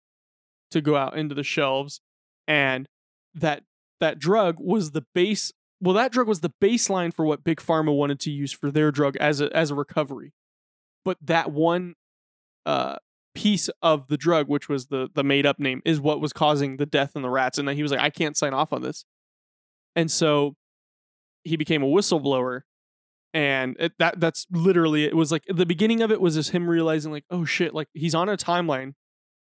to 0.71 0.81
go 0.81 0.97
out 0.97 1.17
into 1.17 1.35
the 1.35 1.43
shelves 1.43 2.01
and 2.49 2.89
that 3.35 3.65
that 4.01 4.19
drug 4.19 4.57
was 4.59 4.91
the 4.91 5.05
base 5.15 5.53
well 5.83 5.95
that 5.95 6.13
drug 6.13 6.29
was 6.29 6.41
the 6.41 6.53
baseline 6.61 7.13
for 7.13 7.25
what 7.25 7.45
big 7.45 7.59
pharma 7.61 7.95
wanted 7.95 8.21
to 8.21 8.31
use 8.31 8.53
for 8.53 8.71
their 8.71 8.91
drug 8.91 9.17
as 9.17 9.41
a 9.41 9.55
as 9.55 9.71
a 9.71 9.75
recovery. 9.75 10.33
But 11.05 11.19
that 11.23 11.51
one 11.51 11.95
uh 12.65 12.97
piece 13.35 13.69
of 13.83 14.09
the 14.09 14.17
drug, 14.17 14.49
which 14.49 14.69
was 14.69 14.87
the 14.87 15.09
the 15.15 15.25
made 15.25 15.45
up 15.45 15.59
name, 15.59 15.83
is 15.85 16.01
what 16.01 16.21
was 16.21 16.33
causing 16.33 16.77
the 16.77 16.87
death 16.87 17.17
in 17.17 17.23
the 17.23 17.31
rats. 17.31 17.59
And 17.59 17.67
then 17.67 17.77
he 17.77 17.83
was 17.83 17.93
like, 17.93 18.01
I 18.01 18.11
can't 18.11 18.37
sign 18.37 18.55
off 18.55 18.73
on 18.73 18.83
this. 18.83 19.05
And 19.97 20.11
so 20.11 20.55
he 21.45 21.57
became 21.57 21.83
a 21.83 21.87
whistleblower. 21.87 22.63
And 23.35 23.77
it, 23.79 23.93
that 23.99 24.21
that's 24.21 24.47
literally 24.51 25.05
it 25.05 25.17
was 25.17 25.33
like 25.33 25.45
the 25.49 25.67
beginning 25.67 26.03
of 26.03 26.13
it 26.13 26.21
was 26.21 26.35
just 26.35 26.51
him 26.51 26.69
realizing 26.69 27.11
like, 27.11 27.25
oh 27.31 27.45
shit, 27.45 27.75
like 27.75 27.89
he's 27.93 28.15
on 28.15 28.29
a 28.29 28.37
timeline 28.37 28.95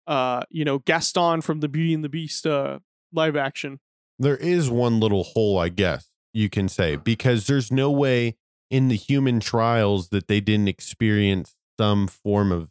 uh, 0.09 0.41
you 0.49 0.65
know, 0.65 0.79
Gaston 0.79 1.41
from 1.41 1.59
the 1.59 1.67
Beauty 1.69 1.93
and 1.93 2.03
the 2.03 2.09
Beast 2.09 2.47
uh, 2.47 2.79
live 3.13 3.35
action. 3.35 3.79
there 4.17 4.35
is 4.35 4.69
one 4.69 4.99
little 4.99 5.23
hole, 5.23 5.57
I 5.57 5.69
guess 5.69 6.09
you 6.33 6.49
can 6.49 6.67
say, 6.69 6.93
uh-huh. 6.93 7.01
because 7.03 7.47
there's 7.47 7.71
no 7.71 7.89
way 7.91 8.35
in 8.69 8.87
the 8.87 8.95
human 8.95 9.39
trials 9.39 10.09
that 10.09 10.27
they 10.27 10.39
didn't 10.39 10.67
experience 10.67 11.55
some 11.79 12.07
form 12.07 12.51
of, 12.51 12.69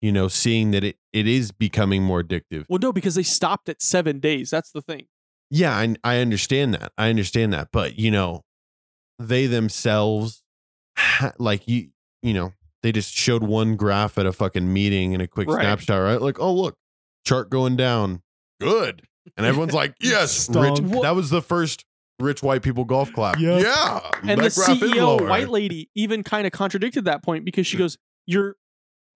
you 0.00 0.12
know, 0.12 0.28
seeing 0.28 0.70
that 0.70 0.82
it, 0.84 0.96
it 1.12 1.26
is 1.26 1.52
becoming 1.52 2.02
more 2.02 2.22
addictive. 2.22 2.64
Well, 2.68 2.78
no, 2.80 2.92
because 2.92 3.14
they 3.16 3.22
stopped 3.22 3.68
at 3.68 3.82
seven 3.82 4.18
days. 4.18 4.50
That's 4.50 4.70
the 4.70 4.80
thing. 4.80 5.06
Yeah, 5.50 5.76
I, 5.76 5.94
I 6.04 6.18
understand 6.20 6.74
that. 6.74 6.92
I 6.96 7.10
understand 7.10 7.52
that. 7.52 7.68
But, 7.72 7.98
you 7.98 8.10
know, 8.10 8.44
they 9.18 9.46
themselves, 9.46 10.42
like, 11.38 11.66
you, 11.68 11.88
you 12.22 12.32
know, 12.32 12.52
they 12.82 12.92
just 12.92 13.12
showed 13.12 13.42
one 13.42 13.76
graph 13.76 14.16
at 14.16 14.24
a 14.26 14.32
fucking 14.32 14.72
meeting 14.72 15.12
in 15.12 15.20
a 15.20 15.26
quick 15.26 15.48
Right. 15.48 15.62
snapshot, 15.62 16.00
right? 16.00 16.20
Like, 16.22 16.40
oh, 16.40 16.52
look, 16.54 16.76
chart 17.26 17.50
going 17.50 17.76
down. 17.76 18.22
Good. 18.60 19.02
And 19.36 19.44
everyone's 19.44 19.74
like, 19.74 19.94
yes, 20.00 20.48
rich. 20.48 20.78
That 21.02 21.14
was 21.14 21.28
the 21.30 21.42
first 21.42 21.84
rich 22.20 22.42
white 22.42 22.62
people 22.62 22.84
golf 22.84 23.12
clap. 23.12 23.38
Yep. 23.38 23.62
Yeah. 23.62 24.00
And 24.22 24.40
that 24.40 24.52
the 24.52 24.60
CEO, 24.62 25.28
white 25.28 25.48
lady, 25.48 25.90
even 25.94 26.22
kind 26.22 26.46
of 26.46 26.52
contradicted 26.52 27.04
that 27.06 27.22
point 27.22 27.44
because 27.44 27.66
she 27.66 27.76
goes, 27.76 27.96
"You're 28.26 28.56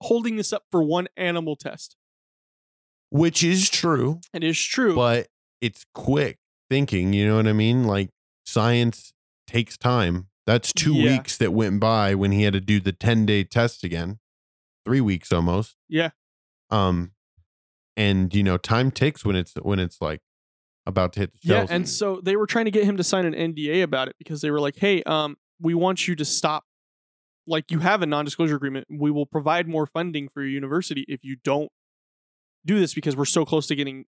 holding 0.02 0.36
this 0.36 0.52
up 0.52 0.64
for 0.70 0.82
one 0.82 1.08
animal 1.16 1.56
test." 1.56 1.96
Which 3.10 3.44
is 3.44 3.70
true, 3.70 4.20
It 4.32 4.42
is 4.42 4.60
true. 4.60 4.94
but 4.94 5.28
it's 5.60 5.84
quick 5.94 6.38
thinking. 6.68 7.12
You 7.12 7.28
know 7.28 7.36
what 7.36 7.46
I 7.46 7.52
mean? 7.52 7.84
Like 7.84 8.10
science 8.44 9.12
takes 9.46 9.76
time. 9.76 10.28
That's 10.46 10.72
two 10.72 10.94
Yeah. 10.94 11.16
weeks 11.18 11.36
that 11.38 11.52
went 11.52 11.80
by 11.80 12.14
when 12.14 12.32
he 12.32 12.42
had 12.42 12.54
to 12.54 12.60
do 12.60 12.80
the 12.80 12.92
10 12.92 13.24
day 13.24 13.44
test 13.44 13.84
again. 13.84 14.18
Three 14.84 15.00
weeks 15.00 15.32
almost. 15.32 15.76
yeah, 15.88 16.10
Um, 16.70 17.12
and 17.96 18.34
you 18.34 18.42
know, 18.42 18.56
time 18.58 18.90
takes 18.90 19.24
when 19.24 19.36
it's 19.36 19.54
when 19.62 19.78
it's 19.78 20.00
like 20.00 20.20
about 20.86 21.12
to 21.14 21.20
hit 21.20 21.32
the 21.32 21.38
yeah. 21.42 21.66
And 21.68 21.88
so 21.88 22.20
they 22.22 22.36
were 22.36 22.46
trying 22.46 22.66
to 22.66 22.70
get 22.70 22.84
him 22.84 22.96
to 22.96 23.04
sign 23.04 23.24
an 23.24 23.34
NDA 23.34 23.82
about 23.82 24.08
it 24.08 24.16
because 24.18 24.40
they 24.40 24.50
were 24.50 24.60
like, 24.60 24.76
"Hey, 24.76 25.02
um, 25.04 25.36
we 25.60 25.74
want 25.74 26.06
you 26.06 26.14
to 26.16 26.24
stop. 26.24 26.64
Like, 27.46 27.70
you 27.70 27.80
have 27.80 28.02
a 28.02 28.06
non-disclosure 28.06 28.56
agreement. 28.56 28.86
We 28.90 29.10
will 29.10 29.26
provide 29.26 29.68
more 29.68 29.86
funding 29.86 30.28
for 30.28 30.40
your 30.42 30.50
university 30.50 31.04
if 31.08 31.24
you 31.24 31.36
don't 31.44 31.70
do 32.64 32.78
this 32.78 32.94
because 32.94 33.16
we're 33.16 33.26
so 33.26 33.44
close 33.44 33.66
to 33.68 33.74
getting 33.74 34.04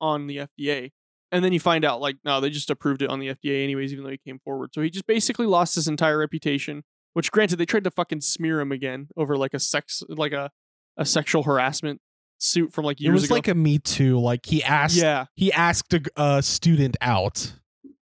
on 0.00 0.26
the 0.26 0.38
FDA." 0.38 0.90
And 1.30 1.44
then 1.44 1.52
you 1.52 1.60
find 1.60 1.84
out, 1.84 2.00
like, 2.00 2.16
no, 2.24 2.40
they 2.40 2.48
just 2.48 2.70
approved 2.70 3.02
it 3.02 3.10
on 3.10 3.20
the 3.20 3.28
FDA 3.28 3.62
anyways, 3.62 3.92
even 3.92 4.04
though 4.04 4.10
he 4.10 4.16
came 4.16 4.38
forward. 4.38 4.70
So 4.72 4.80
he 4.80 4.88
just 4.88 5.06
basically 5.06 5.44
lost 5.44 5.74
his 5.74 5.86
entire 5.86 6.18
reputation. 6.18 6.84
Which, 7.14 7.32
granted, 7.32 7.56
they 7.56 7.66
tried 7.66 7.84
to 7.84 7.90
fucking 7.90 8.20
smear 8.20 8.60
him 8.60 8.70
again 8.70 9.08
over 9.16 9.36
like 9.36 9.52
a 9.52 9.58
sex, 9.58 10.02
like 10.08 10.32
a 10.32 10.50
a 10.96 11.04
sexual 11.04 11.44
harassment 11.44 12.00
suit 12.38 12.72
from 12.72 12.84
like 12.84 13.00
years. 13.00 13.10
It 13.10 13.12
was 13.12 13.24
ago. 13.24 13.34
like 13.34 13.48
a 13.48 13.54
Me 13.54 13.78
Too. 13.78 14.18
Like 14.18 14.46
he 14.46 14.62
asked, 14.62 14.96
yeah, 14.96 15.26
he 15.34 15.52
asked 15.52 15.92
a, 15.94 16.02
a 16.16 16.42
student 16.42 16.96
out. 17.00 17.52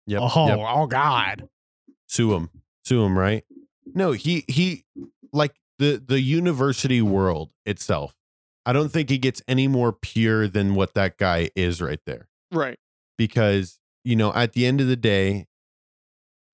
yep, 0.07 0.21
oh, 0.23 0.47
yep. 0.49 0.59
oh 0.61 0.87
God. 0.87 1.49
sue 2.07 2.35
him 2.35 2.51
sue 2.85 3.05
him 3.05 3.19
right 3.19 3.45
no 3.95 4.13
he 4.13 4.45
he 4.49 4.85
like 5.33 5.55
the 5.79 6.03
the 6.05 6.21
university 6.21 7.03
world 7.03 7.51
itself 7.67 8.15
i 8.65 8.73
don't 8.73 8.89
think 8.91 9.11
it 9.11 9.19
gets 9.19 9.43
any 9.47 9.69
more 9.69 9.93
pure 9.93 10.49
than 10.49 10.75
what 10.75 10.95
that 10.95 11.19
guy 11.19 11.51
is 11.55 11.83
right 11.83 12.01
there 12.07 12.29
right. 12.51 12.79
because 13.19 13.79
you 14.05 14.17
know 14.17 14.33
at 14.33 14.55
the 14.55 14.65
end 14.65 14.81
of 14.81 14.87
the 14.87 14.97
day 14.97 15.47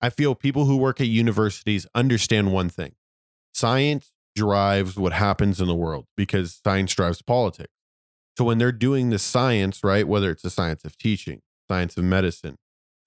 i 0.01 0.09
feel 0.09 0.35
people 0.35 0.65
who 0.65 0.75
work 0.75 0.99
at 0.99 1.07
universities 1.07 1.87
understand 1.95 2.51
one 2.51 2.67
thing 2.67 2.93
science 3.53 4.11
drives 4.35 4.97
what 4.97 5.13
happens 5.13 5.59
in 5.59 5.67
the 5.67 5.75
world 5.75 6.05
because 6.17 6.59
science 6.63 6.93
drives 6.93 7.21
politics. 7.21 7.71
So 8.37 8.43
when 8.45 8.57
they're 8.57 8.71
doing 8.71 9.09
the 9.09 9.19
science 9.19 9.83
right 9.83 10.07
whether 10.07 10.29
it's 10.29 10.41
the 10.41 10.49
science 10.49 10.83
of 10.83 10.97
teaching 10.97 11.41
science 11.69 11.97
of 11.97 12.03
medicine 12.03 12.57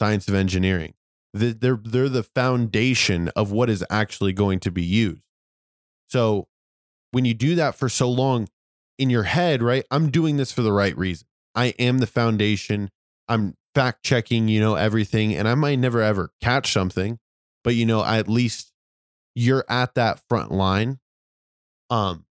science 0.01 0.27
of 0.27 0.35
engineering 0.35 0.95
they're 1.35 1.79
they're 1.83 2.09
the 2.09 2.23
foundation 2.23 3.29
of 3.37 3.53
what 3.53 3.69
is 3.69 3.85
actually 3.91 4.33
going 4.33 4.61
to 4.61 4.71
be 4.71 4.83
used. 4.83 5.23
So 6.09 6.49
when 7.11 7.25
you 7.25 7.35
do 7.35 7.55
that 7.57 7.75
for 7.75 7.89
so 7.89 8.11
long 8.11 8.49
in 8.99 9.11
your 9.11 9.23
head 9.23 9.63
right 9.63 9.85
i'm 9.91 10.11
doing 10.11 10.37
this 10.37 10.51
for 10.51 10.63
the 10.63 10.73
right 10.73 10.97
reason. 10.97 11.27
I 11.55 11.75
am 11.79 11.99
the 11.99 12.07
foundation. 12.07 12.91
I'm 13.29 13.55
fact 13.75 14.05
checking, 14.05 14.49
you 14.49 14.61
know, 14.61 14.77
everything, 14.77 15.35
and 15.35 15.49
I 15.49 15.55
might 15.55 15.79
never 15.79 16.01
ever 16.01 16.31
catch 16.41 16.73
something, 16.73 17.19
but 17.65 17.75
you 17.75 17.85
know, 17.85 18.05
at 18.05 18.29
least 18.29 18.73
you're 19.35 19.65
at 19.69 19.95
that 19.95 20.21
front 20.29 20.53
line. 20.53 20.99
Um, 21.91 22.25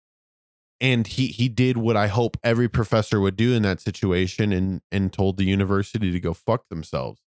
and 0.79 1.07
he 1.07 1.27
he 1.27 1.49
did 1.49 1.77
what 1.77 1.97
I 1.97 2.07
hope 2.07 2.37
every 2.43 2.67
professor 2.69 3.19
would 3.19 3.35
do 3.35 3.53
in 3.53 3.63
that 3.63 3.81
situation, 3.81 4.51
and 4.53 4.81
and 4.91 5.11
told 5.11 5.37
the 5.37 5.45
university 5.45 6.11
to 6.11 6.19
go 6.19 6.33
fuck 6.33 6.69
themselves, 6.69 7.21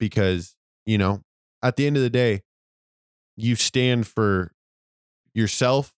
because 0.00 0.56
you 0.84 0.98
know, 0.98 1.22
at 1.62 1.76
the 1.76 1.86
end 1.86 1.96
of 1.96 2.02
the 2.02 2.10
day, 2.10 2.42
you 3.36 3.54
stand 3.54 4.06
for 4.08 4.52
yourself 5.34 5.94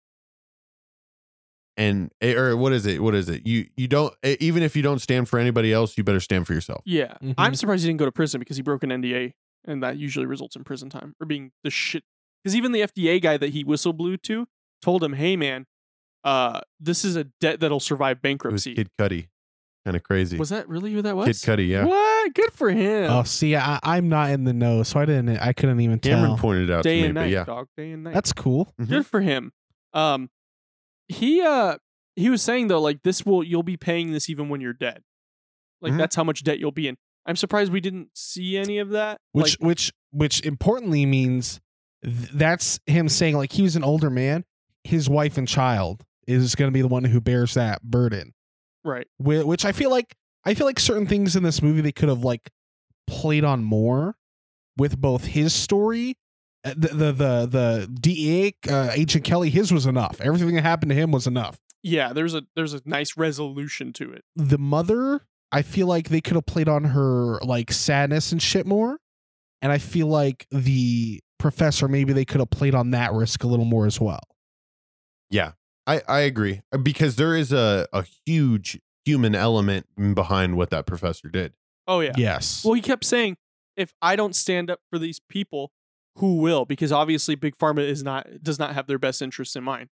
and 1.77 2.11
eh, 2.21 2.35
or 2.35 2.57
what 2.57 2.73
is 2.73 2.85
it 2.85 3.03
what 3.03 3.15
is 3.15 3.29
it 3.31 3.47
you 3.47 3.67
you 3.77 3.89
don't 3.89 4.13
eh, 4.23 4.37
even 4.41 4.63
if 4.63 4.77
you 4.77 4.83
don't 4.83 4.99
stand 4.99 5.27
for 5.27 5.39
anybody 5.39 5.73
else 5.73 5.97
you 5.97 6.05
better 6.05 6.21
stand 6.21 6.47
for 6.47 6.53
yourself 6.53 6.83
Yeah. 6.85 7.15
Mhm. 7.23 7.35
I'm 7.39 7.55
surprised 7.55 7.83
he 7.83 7.89
didn't 7.89 7.99
go 7.99 8.05
to 8.05 8.13
prison 8.13 8.41
because 8.41 8.57
he 8.57 8.63
broke 8.63 8.83
an 8.83 8.91
NDA 8.91 9.33
and 9.65 9.83
that 9.83 9.97
usually 9.97 10.27
results 10.27 10.55
in 10.55 10.65
prison 10.65 10.91
time 10.91 11.15
or 11.21 11.27
being 11.27 11.53
the 11.65 11.71
shit. 11.71 12.05
Because 12.43 12.55
even 12.57 12.73
the 12.73 12.81
FDA 12.81 13.23
guy 13.23 13.37
that 13.39 13.51
he 13.51 13.65
whistle 13.65 13.93
blew 13.93 14.17
to 14.19 14.47
told 14.83 15.03
him, 15.03 15.13
hey, 15.15 15.37
man, 15.37 15.65
uh, 16.25 16.61
this 16.81 17.05
is 17.05 17.17
a 17.17 17.25
debt 17.41 17.61
that'll 17.61 17.81
survive 17.81 18.17
it 18.17 18.19
was 18.19 18.23
bankruptcy. 18.23 18.75
Kid 18.75 18.89
Cudi 18.99 19.29
kind 19.85 19.97
of 19.97 20.03
crazy 20.05 20.39
Was 20.39 20.51
that 20.51 20.69
really 20.69 20.93
who 20.93 21.03
that 21.03 21.17
was? 21.17 21.27
Kid 21.43 21.51
Cudi 21.59 21.69
yeah 21.69 21.85
What? 21.85 22.35
Good 22.35 22.53
for 22.53 22.71
him. 22.71 23.11
Oh, 23.11 23.25
see, 23.25 23.57
I, 23.57 23.81
I'm 23.83 24.09
not 24.09 24.31
in 24.31 24.45
the 24.45 24.53
know, 24.53 24.83
so 24.85 25.01
I 25.01 25.05
didn't. 25.07 25.39
I 25.39 25.53
couldn't 25.53 25.81
even 25.81 25.99
tell. 25.99 26.13
cameron 26.13 26.31
tell. 26.33 26.39
pointed 26.39 26.71
it 26.71 26.73
out 26.73 26.85
Day 26.85 26.97
to 26.97 27.01
me 27.03 27.07
and 27.07 27.15
but 27.15 27.21
night, 27.23 27.31
yeah 27.31 27.45
dog. 27.45 27.67
Day 27.77 27.91
and 27.91 28.05
night. 28.05 28.15
That's 28.15 28.33
cool. 28.33 28.73
Mhm. 28.81 28.89
good 28.89 29.07
for 29.07 29.21
him. 29.21 29.53
Um, 29.93 30.31
he 31.09 31.43
uh 31.43 31.79
he 32.15 32.31
was 32.31 32.43
saying 32.43 32.69
though, 32.69 32.81
like 32.81 33.03
this 33.03 33.27
will 33.27 33.43
you'll 33.43 33.63
be 33.65 33.77
paying 33.77 34.13
this 34.13 34.31
even 34.31 34.49
when 34.49 34.61
you're 34.61 34.73
dead. 34.73 35.03
Like 35.81 35.95
Mhm. 35.95 35.99
that's 35.99 36.15
how 36.15 36.23
much 36.25 36.45
debt 36.45 36.61
you'll 36.61 36.71
be 36.71 36.87
in. 36.87 36.97
I'm 37.27 37.37
surprised 37.37 37.73
we 37.73 37.81
didn't 37.81 38.09
see 38.15 38.57
any 38.57 38.79
of 38.79 38.91
that. 38.91 39.19
Which, 39.33 39.59
like, 39.61 39.67
which, 39.69 39.93
which 40.13 40.41
importantly 40.45 41.07
means 41.07 41.61
th- 42.05 42.31
that's 42.33 42.79
him 42.87 43.09
saying 43.09 43.37
like 43.37 43.53
he 43.53 43.63
was 43.63 43.75
an 43.77 43.83
older 43.85 44.11
man. 44.11 44.45
His 44.85 45.09
wife 45.09 45.39
and 45.39 45.47
child 45.49 46.03
is 46.27 46.55
going 46.55 46.69
to 46.69 46.73
be 46.73 46.83
the 46.83 46.89
one 46.89 47.05
who 47.05 47.21
bears 47.21 47.55
that 47.55 47.83
burden. 47.83 48.33
right. 48.85 49.07
Whi- 49.19 49.43
Which 49.45 49.65
I 49.65 49.73
feel 49.73 49.91
like 49.91 50.15
I 50.45 50.55
feel 50.55 50.67
like 50.67 50.81
certain 50.81 51.07
things 51.07 51.37
in 51.37 51.43
this 51.43 51.63
movie 51.63 51.81
they 51.83 51.93
could 51.93 52.09
have 52.09 52.25
like 52.25 52.51
played 53.07 53.45
on 53.45 53.63
more 53.65 54.17
with 54.77 55.01
both 55.01 55.25
his 55.25 55.55
story. 55.55 56.17
uh, 56.65 56.75
The 56.77 56.89
the 56.89 57.13
the, 57.13 57.47
the 57.47 57.89
DEA 58.01 58.55
uh, 58.69 58.91
agent 58.93 59.25
Kelly, 59.25 59.51
his 59.51 59.73
was 59.73 59.87
enough. 59.87 60.21
Everything 60.21 60.55
that 60.57 60.63
happened 60.63 60.91
to 60.91 60.97
him 60.97 61.13
was 61.13 61.27
enough. 61.27 61.57
Yeah, 61.83 62.13
there's 62.13 62.35
a 62.35 62.43
there's 62.57 62.75
a 62.75 62.81
nice 62.85 63.17
resolution 63.17 63.93
to 63.95 64.13
it. 64.13 64.23
the 64.37 64.59
mother, 64.59 65.21
I 65.51 65.63
feel 65.63 65.87
like 65.89 66.09
they 66.09 66.21
could 66.21 66.35
have 66.37 66.47
played 66.47 66.69
on 66.69 66.85
her 66.85 67.39
like 67.43 67.73
sadness 67.73 68.33
and 68.33 68.41
shit 68.41 68.67
more. 68.67 68.99
And 69.61 69.71
I 69.71 69.79
feel 69.79 70.07
like 70.09 70.47
the 70.51 71.21
professor, 71.39 71.87
maybe 71.89 72.13
they 72.13 72.25
could 72.25 72.41
have 72.41 72.51
played 72.51 72.75
on 72.75 72.93
that 72.93 73.13
risk 73.13 73.43
a 73.45 73.47
little 73.49 73.65
more 73.65 73.87
as 73.87 74.01
well. 74.01 74.21
Yeah 75.33 75.53
i 75.89 76.01
i 76.09 76.21
agree 76.21 76.63
Uh, 76.73 76.79
because 76.79 77.17
there 77.17 77.35
is 77.35 77.53
a 77.53 77.89
a 77.93 78.05
huge 78.27 78.79
human 79.05 79.35
element 79.35 79.87
behind 80.15 80.57
what 80.57 80.71
that 80.71 80.87
professor 80.87 81.29
did 81.29 81.53
Oh 81.89 81.99
yeah. 81.99 82.13
Yes. 82.17 82.63
Well, 82.65 82.75
he 82.75 82.81
kept 82.81 83.05
saying, 83.05 83.37
if 83.77 83.93
I 84.01 84.15
don't 84.15 84.37
stand 84.37 84.71
up 84.71 84.79
for 84.89 85.01
these 85.01 85.19
people, 85.29 85.73
who 86.19 86.37
will? 86.37 86.65
Because 86.65 86.93
obviously, 86.93 87.35
big 87.35 87.57
pharma 87.59 87.81
is 87.81 88.05
not 88.05 88.29
does 88.41 88.57
not 88.61 88.73
have 88.75 88.87
their 88.87 89.01
best 89.01 89.21
interests 89.21 89.57
in 89.57 89.65
mind. 89.65 89.89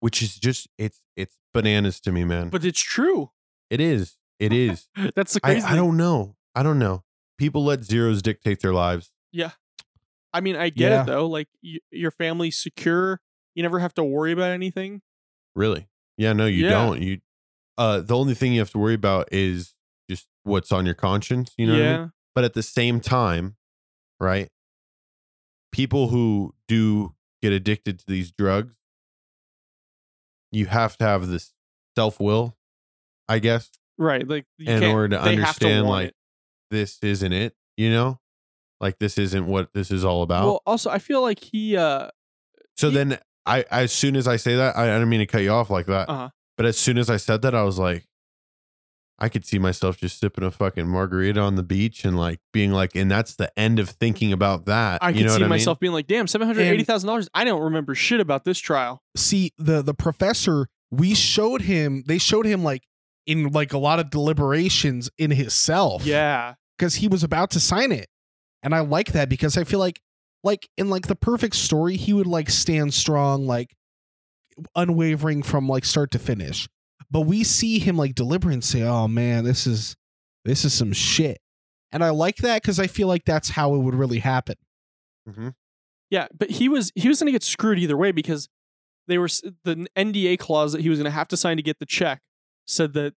which 0.00 0.20
is 0.20 0.36
just 0.36 0.66
it's 0.78 1.00
it's 1.16 1.36
bananas 1.54 2.00
to 2.00 2.10
me 2.12 2.24
man 2.24 2.48
But 2.48 2.64
it's 2.64 2.80
true. 2.80 3.30
it 3.70 3.80
is 3.80 4.16
it 4.40 4.52
is 4.52 4.88
That's 5.14 5.34
the 5.34 5.40
I, 5.44 5.52
crazy. 5.52 5.66
I 5.66 5.76
don't 5.76 5.96
know 5.96 6.34
i 6.56 6.62
don't 6.64 6.80
know 6.80 7.04
people 7.38 7.62
let 7.64 7.84
zeros 7.84 8.20
dictate 8.20 8.58
their 8.60 8.72
lives 8.72 9.12
Yeah. 9.32 9.52
I 10.32 10.40
mean, 10.40 10.56
I 10.56 10.70
get 10.70 10.90
Yeah. 10.90 11.02
it 11.02 11.06
though. 11.06 11.26
Like 11.26 11.48
y- 11.62 11.78
your 11.92 12.10
family's 12.10 12.56
secure. 12.58 13.20
You 13.54 13.62
never 13.62 13.78
have 13.80 13.94
to 13.94 14.04
worry 14.04 14.32
about 14.32 14.50
anything. 14.52 15.02
Really? 15.54 15.88
Yeah, 16.16 16.32
no, 16.32 16.46
you 16.46 16.64
Yeah. 16.64 16.70
don't. 16.70 17.02
You 17.02 17.20
uh 17.78 18.00
the 18.00 18.16
only 18.16 18.34
thing 18.34 18.52
you 18.52 18.60
have 18.60 18.70
to 18.72 18.78
worry 18.78 18.94
about 18.94 19.28
is 19.32 19.74
just 20.08 20.26
what's 20.44 20.70
on 20.72 20.84
your 20.86 20.94
conscience, 20.94 21.52
you 21.56 21.66
know 21.66 21.72
what 21.74 21.82
I 21.82 21.84
yeah. 21.84 21.98
mean? 21.98 22.12
But 22.34 22.44
at 22.44 22.54
the 22.54 22.62
same 22.62 23.00
time, 23.00 23.56
right? 24.20 24.48
People 25.72 26.08
who 26.08 26.54
do 26.68 27.14
get 27.42 27.52
addicted 27.52 27.98
to 28.00 28.06
these 28.06 28.30
drugs, 28.32 28.74
you 30.52 30.66
have 30.66 30.96
to 30.98 31.04
have 31.04 31.28
this 31.28 31.52
self-will, 31.96 32.56
I 33.28 33.38
guess, 33.38 33.70
Right. 33.98 34.26
Like 34.26 34.46
you 34.58 34.72
in 34.72 34.80
can't- 34.80 34.94
order 34.94 35.08
to 35.10 35.16
have 35.18 35.24
to 35.26 35.30
understand 35.36 35.86
like 35.86 36.08
it. 36.08 36.14
this 36.70 36.98
isn't 37.02 37.32
it, 37.32 37.54
you 37.76 37.90
know? 37.90 38.18
Like 38.80 38.98
this 38.98 39.18
isn't 39.18 39.46
what 39.46 39.72
this 39.74 39.90
is 39.90 40.04
all 40.06 40.22
about. 40.22 40.44
Well, 40.46 40.62
also, 40.66 40.88
I 40.90 40.98
feel 40.98 41.20
like 41.20 41.38
he. 41.40 41.76
uh 41.76 42.08
so 42.78 42.88
he- 42.88 42.94
then 42.96 43.18
I 43.58 43.64
as 43.70 43.92
soon 43.92 44.16
as 44.16 44.28
I 44.28 44.36
say 44.36 44.56
that, 44.56 44.76
I, 44.76 44.84
I 44.84 44.98
don't 44.98 45.08
mean 45.08 45.20
to 45.20 45.26
cut 45.26 45.42
you 45.42 45.50
off 45.50 45.70
like 45.70 45.86
that. 45.86 46.08
Uh-huh. 46.08 46.30
But 46.56 46.66
as 46.66 46.78
soon 46.78 46.98
as 46.98 47.08
I 47.08 47.16
said 47.16 47.42
that, 47.42 47.54
I 47.54 47.62
was 47.62 47.78
like, 47.78 48.06
I 49.18 49.28
could 49.28 49.44
see 49.46 49.58
myself 49.58 49.98
just 49.98 50.18
sipping 50.18 50.44
a 50.44 50.50
fucking 50.50 50.86
margarita 50.86 51.40
on 51.40 51.56
the 51.56 51.62
beach 51.62 52.04
and 52.04 52.18
like 52.18 52.40
being 52.52 52.72
like, 52.72 52.94
and 52.94 53.10
that's 53.10 53.34
the 53.36 53.50
end 53.58 53.78
of 53.78 53.90
thinking 53.90 54.32
about 54.32 54.64
that. 54.66 55.02
I 55.02 55.10
you 55.10 55.16
could 55.16 55.26
know 55.26 55.28
see 55.32 55.42
what 55.42 55.46
I 55.46 55.48
myself 55.48 55.78
being 55.80 55.92
like, 55.92 56.06
"Damn, 56.06 56.26
seven 56.26 56.46
hundred 56.46 56.62
eighty 56.62 56.84
thousand 56.84 57.06
dollars! 57.06 57.28
I 57.34 57.44
don't 57.44 57.62
remember 57.62 57.94
shit 57.94 58.20
about 58.20 58.44
this 58.44 58.58
trial." 58.58 59.02
see 59.16 59.52
the 59.58 59.82
the 59.82 59.94
professor 59.94 60.68
we 60.90 61.14
showed 61.14 61.62
him 61.62 62.04
they 62.06 62.18
showed 62.18 62.46
him 62.46 62.64
like 62.64 62.82
in 63.26 63.48
like 63.52 63.72
a 63.72 63.78
lot 63.78 64.00
of 64.00 64.10
deliberations 64.10 65.10
in 65.18 65.30
his 65.30 65.52
self 65.54 66.04
Yeah, 66.04 66.54
because 66.78 66.96
he 66.96 67.08
was 67.08 67.22
about 67.22 67.50
to 67.50 67.60
sign 67.60 67.92
it 67.92 68.08
and 68.62 68.74
i 68.74 68.80
like 68.80 69.12
that 69.12 69.28
because 69.28 69.56
i 69.56 69.64
feel 69.64 69.78
like 69.78 70.00
like 70.42 70.68
in 70.76 70.88
like 70.88 71.06
the 71.06 71.16
perfect 71.16 71.56
story 71.56 71.96
he 71.96 72.12
would 72.12 72.26
like 72.26 72.50
stand 72.50 72.94
strong 72.94 73.46
like 73.46 73.74
unwavering 74.74 75.42
from 75.42 75.68
like 75.68 75.84
start 75.84 76.10
to 76.12 76.18
finish. 76.18 76.68
But 77.10 77.22
we 77.22 77.44
see 77.44 77.78
him 77.78 77.96
like 77.96 78.14
deliberate 78.14 78.54
and 78.54 78.64
say 78.64 78.82
oh 78.82 79.08
man 79.08 79.44
this 79.44 79.66
is 79.66 79.96
this 80.44 80.64
is 80.64 80.72
some 80.72 80.92
shit. 80.92 81.38
And 81.92 82.04
i 82.04 82.10
like 82.10 82.36
that 82.36 82.62
because 82.62 82.78
i 82.78 82.86
feel 82.86 83.08
like 83.08 83.24
that's 83.24 83.50
how 83.50 83.74
it 83.74 83.78
would 83.78 83.94
really 83.94 84.20
happen. 84.20 84.56
Mean? 85.26 85.54
yeah, 86.10 86.26
but 86.36 86.50
he 86.50 86.68
was 86.68 86.92
he 86.94 87.08
was 87.08 87.20
going 87.20 87.26
to 87.26 87.32
get 87.32 87.42
screwed 87.42 87.78
either 87.78 87.96
way 87.96 88.12
because 88.12 88.48
they 89.06 89.16
were 89.16 89.28
the 89.64 89.86
NDA 89.96 90.38
clause 90.38 90.72
that 90.72 90.82
he 90.82 90.88
was 90.88 90.98
going 90.98 91.04
to 91.04 91.10
have 91.10 91.28
to 91.28 91.36
sign 91.36 91.56
to 91.56 91.62
get 91.62 91.78
the 91.78 91.86
check 91.86 92.20
said 92.66 92.92
that 92.94 93.14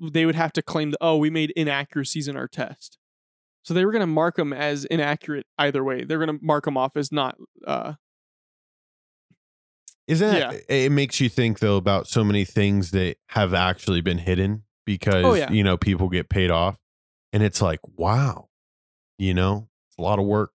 they 0.00 0.26
would 0.26 0.34
have 0.34 0.52
to 0.52 0.62
claim 0.62 0.90
that 0.90 0.98
oh 1.00 1.16
we 1.16 1.30
made 1.30 1.52
inaccuracies 1.56 2.28
in 2.28 2.36
our 2.36 2.48
test, 2.48 2.98
so 3.66 3.74
they 3.74 3.84
were 3.84 3.90
going 3.92 4.00
to 4.00 4.06
mark 4.06 4.38
him 4.38 4.52
as 4.52 4.84
inaccurate 4.84 5.44
either 5.58 5.82
way. 5.82 6.04
They're 6.04 6.24
going 6.24 6.38
to 6.38 6.44
mark 6.44 6.66
him 6.66 6.76
off 6.76 6.96
as 6.96 7.10
not. 7.10 7.36
Uh, 7.66 7.94
Isn't 10.06 10.36
Yeah. 10.36 10.52
that, 10.52 10.72
it 10.72 10.92
makes 10.92 11.20
you 11.20 11.28
think 11.28 11.58
though 11.58 11.76
about 11.76 12.06
so 12.06 12.22
many 12.22 12.44
things 12.44 12.92
that 12.92 13.16
have 13.30 13.52
actually 13.52 14.00
been 14.00 14.18
hidden 14.18 14.62
because, 14.84 15.24
Oh, 15.24 15.34
yeah. 15.34 15.50
you 15.50 15.64
know, 15.64 15.76
people 15.76 16.08
get 16.08 16.28
paid 16.28 16.50
off 16.50 16.78
and 17.32 17.42
it's 17.42 17.60
like, 17.60 17.80
wow, 17.96 18.48
you 19.18 19.34
know, 19.34 19.68
it's 19.88 19.98
a 19.98 20.02
lot 20.02 20.20
of 20.20 20.24
work. 20.26 20.52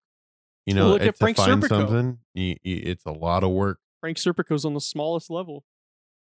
You 0.64 0.74
Well, 0.76 0.84
know, 0.84 0.90
look 0.92 1.02
it- 1.02 1.08
at 1.08 1.14
to 1.16 1.18
Frank 1.18 1.36
find 1.36 1.62
Serpico. 1.62 1.68
something, 1.68 2.18
y- 2.34 2.56
y- 2.64 2.82
it's 2.84 3.04
a 3.04 3.10
lot 3.12 3.44
of 3.44 3.50
work 3.50 3.78
Frank 4.00 4.16
Serpico's 4.16 4.64
on 4.64 4.72
the 4.74 4.80
smallest 4.80 5.28
level. 5.30 5.64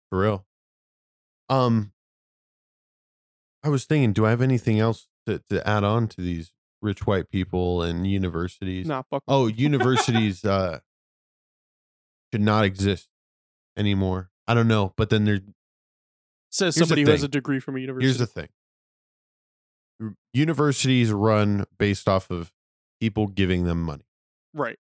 for 0.08 0.20
real. 0.20 0.46
Um, 1.48 1.92
I 3.64 3.68
was 3.70 3.84
thinking, 3.86 4.12
do 4.12 4.24
I 4.24 4.30
have 4.30 4.40
anything 4.40 4.78
else 4.78 5.08
to, 5.26 5.42
to 5.50 5.66
add 5.68 5.82
on 5.82 6.06
to 6.08 6.20
these 6.20 6.52
rich 6.86 7.06
white 7.06 7.28
people 7.30 7.82
and 7.82 8.06
universities? 8.06 8.86
Nah, 8.86 9.02
fuck. 9.10 9.22
Oh, 9.28 9.46
universities 9.68 10.44
uh 10.44 10.78
should 12.32 12.40
not 12.42 12.64
exist 12.64 13.08
anymore. 13.76 14.30
I 14.46 14.54
don't 14.54 14.68
know, 14.68 14.94
but 14.96 15.10
then 15.10 15.24
there 15.24 15.40
Says 16.50 16.74
here's 16.76 16.88
the 16.88 16.94
somebody 16.94 17.02
who 17.02 17.10
has 17.10 17.20
thing. 17.20 17.26
a 17.26 17.28
degree 17.28 17.60
from 17.60 17.76
a 17.76 17.80
university. 17.80 18.06
here's 18.06 18.18
the 18.18 18.26
thing. 18.26 18.48
Universities 20.32 21.10
run 21.10 21.64
based 21.78 22.08
off 22.08 22.30
of 22.30 22.52
people 23.00 23.26
giving 23.26 23.64
them 23.64 23.82
money. 23.82 24.04
right. 24.54 24.78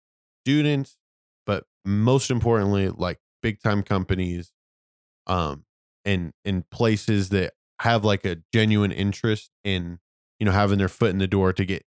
Students, 0.47 0.97
but 1.45 1.65
most 1.85 2.31
importantly, 2.31 2.89
like 2.89 3.19
big 3.43 3.61
time 3.61 3.83
companies, 3.83 4.53
um, 5.27 5.65
and 6.05 6.33
in 6.47 6.65
places 6.71 7.29
that 7.29 7.53
have 7.81 8.05
like 8.07 8.25
a 8.25 8.39
genuine 8.55 8.91
interest 8.91 9.51
in, 9.65 9.99
you 10.39 10.47
know, 10.47 10.53
having 10.53 10.79
their 10.79 10.89
foot 10.89 11.11
in 11.11 11.19
the 11.19 11.27
door 11.27 11.53
to 11.53 11.65
get 11.67 11.85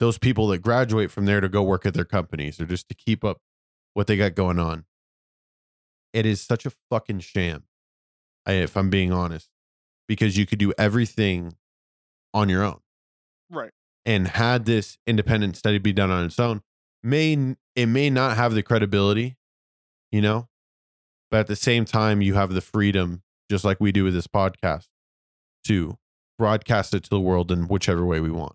those 0.00 0.18
people 0.18 0.48
that 0.48 0.58
graduate 0.58 1.10
from 1.10 1.24
there 1.24 1.40
to 1.40 1.48
go 1.48 1.62
work 1.62 1.86
at 1.86 1.94
their 1.94 2.04
companies 2.04 2.60
or 2.60 2.66
just 2.66 2.88
to 2.88 2.94
keep 2.94 3.24
up 3.24 3.38
what 3.94 4.06
they 4.06 4.16
got 4.16 4.34
going 4.34 4.58
on. 4.58 4.84
It 6.12 6.26
is 6.26 6.40
such 6.40 6.66
a 6.66 6.72
fucking 6.90 7.20
sham, 7.20 7.64
if 8.46 8.76
I'm 8.76 8.90
being 8.90 9.12
honest, 9.12 9.48
because 10.06 10.36
you 10.36 10.46
could 10.46 10.58
do 10.58 10.72
everything 10.78 11.56
on 12.32 12.48
your 12.48 12.62
own. 12.62 12.80
Right. 13.50 13.70
And 14.04 14.28
had 14.28 14.64
this 14.64 14.98
independent 15.06 15.56
study 15.56 15.78
be 15.78 15.92
done 15.92 16.10
on 16.10 16.24
its 16.24 16.38
own, 16.38 16.62
may 17.02 17.56
it 17.74 17.86
may 17.86 18.10
not 18.10 18.36
have 18.36 18.54
the 18.54 18.62
credibility, 18.62 19.36
you 20.12 20.20
know, 20.20 20.48
but 21.30 21.40
at 21.40 21.46
the 21.46 21.56
same 21.56 21.84
time, 21.84 22.22
you 22.22 22.34
have 22.34 22.52
the 22.52 22.60
freedom, 22.60 23.22
just 23.50 23.64
like 23.64 23.80
we 23.80 23.90
do 23.90 24.04
with 24.04 24.14
this 24.14 24.26
podcast, 24.26 24.86
to 25.66 25.98
broadcast 26.38 26.94
it 26.94 27.04
to 27.04 27.10
the 27.10 27.20
world 27.20 27.50
in 27.50 27.66
whichever 27.66 28.04
way 28.04 28.20
we 28.20 28.30
want. 28.30 28.54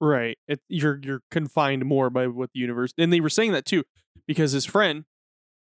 Right. 0.00 0.38
It, 0.46 0.60
you're 0.68 1.00
you're 1.02 1.22
confined 1.30 1.84
more 1.84 2.08
by 2.10 2.26
what 2.28 2.50
the 2.54 2.60
universe 2.60 2.92
and 2.98 3.12
they 3.12 3.20
were 3.20 3.28
saying 3.30 3.52
that 3.52 3.64
too, 3.64 3.84
because 4.26 4.52
his 4.52 4.64
friend, 4.64 5.04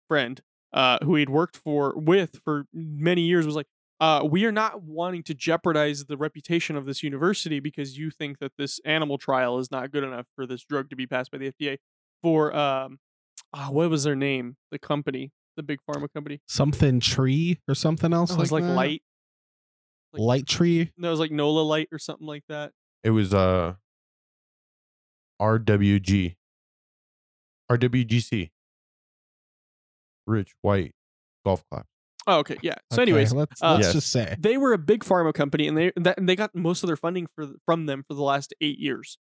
friend, 0.09 0.41
uh, 0.73 0.99
who 1.05 1.15
he'd 1.15 1.31
worked 1.31 1.57
for 1.57 1.95
with 1.97 2.41
for 2.45 2.65
many 2.73 3.23
years 3.23 3.47
was 3.47 3.55
like, 3.55 3.67
uh, 4.01 4.27
we 4.29 4.45
are 4.45 4.51
not 4.53 4.83
wanting 4.83 5.23
to 5.23 5.35
jeopardize 5.35 6.07
the 6.07 6.17
reputation 6.17 6.75
of 6.75 6.85
this 6.85 7.03
university 7.05 7.61
because 7.61 7.97
you 7.97 8.11
think 8.11 8.41
that 8.41 8.53
this 8.59 8.81
animal 8.85 9.19
trial 9.19 9.59
is 9.59 9.71
not 9.71 9.93
good 9.93 10.03
enough 10.03 10.27
for 10.35 10.47
this 10.47 10.65
drug 10.65 10.91
to 10.91 10.97
be 10.97 11.07
passed 11.07 11.31
by 11.31 11.39
the 11.39 11.53
FDA. 11.53 11.77
For 12.23 12.55
um, 12.57 12.99
ah, 13.53 13.69
what 13.71 13.89
was 13.89 14.03
their 14.03 14.17
name? 14.17 14.57
The 14.73 14.81
company, 14.81 15.31
the 15.57 15.63
big 15.63 15.79
pharma 15.89 16.09
company. 16.13 16.41
something 16.49 16.99
tree 16.99 17.61
or 17.69 17.75
something 17.77 18.13
else 18.13 18.33
It 18.33 18.39
was 18.39 18.51
like, 18.51 18.65
that? 18.65 18.75
light. 18.75 19.03
like- 20.13 20.21
light 20.21 20.47
tree 20.47 20.91
No, 20.97 21.09
it 21.09 21.11
was 21.13 21.21
like 21.21 21.31
Nola 21.31 21.61
Light 21.61 21.89
or 21.93 21.99
something 22.01 22.27
like 22.27 22.43
that. 22.49 22.73
It 23.05 23.11
was 23.11 23.33
uh 23.33 23.75
RWG. 25.41 26.37
RWGC. 27.71 28.51
Rich 30.27 30.53
white 30.63 30.93
golf 31.45 31.63
clap. 31.71 31.87
Oh, 32.27 32.39
okay, 32.39 32.57
yeah. 32.63 32.77
So, 32.91 32.95
Okay, 32.95 33.03
anyways, 33.03 33.33
let's, 33.35 33.63
uh, 33.63 33.75
let's 33.75 33.87
Yes. 33.89 33.93
just 33.93 34.11
say 34.11 34.35
they 34.39 34.57
were 34.57 34.73
a 34.73 34.79
big 34.79 35.05
pharma 35.05 35.35
company 35.35 35.69
and 35.69 35.77
they 35.77 35.93
that, 35.97 36.17
and 36.17 36.27
they 36.27 36.37
got 36.37 36.55
most 36.55 36.83
of 36.83 36.87
their 36.87 36.97
funding 36.97 37.27
for 37.35 37.49
from 37.67 37.85
them 37.87 38.03
for 38.09 38.15
the 38.15 38.23
last 38.23 38.55
eight 38.63 38.79
years 38.79 39.19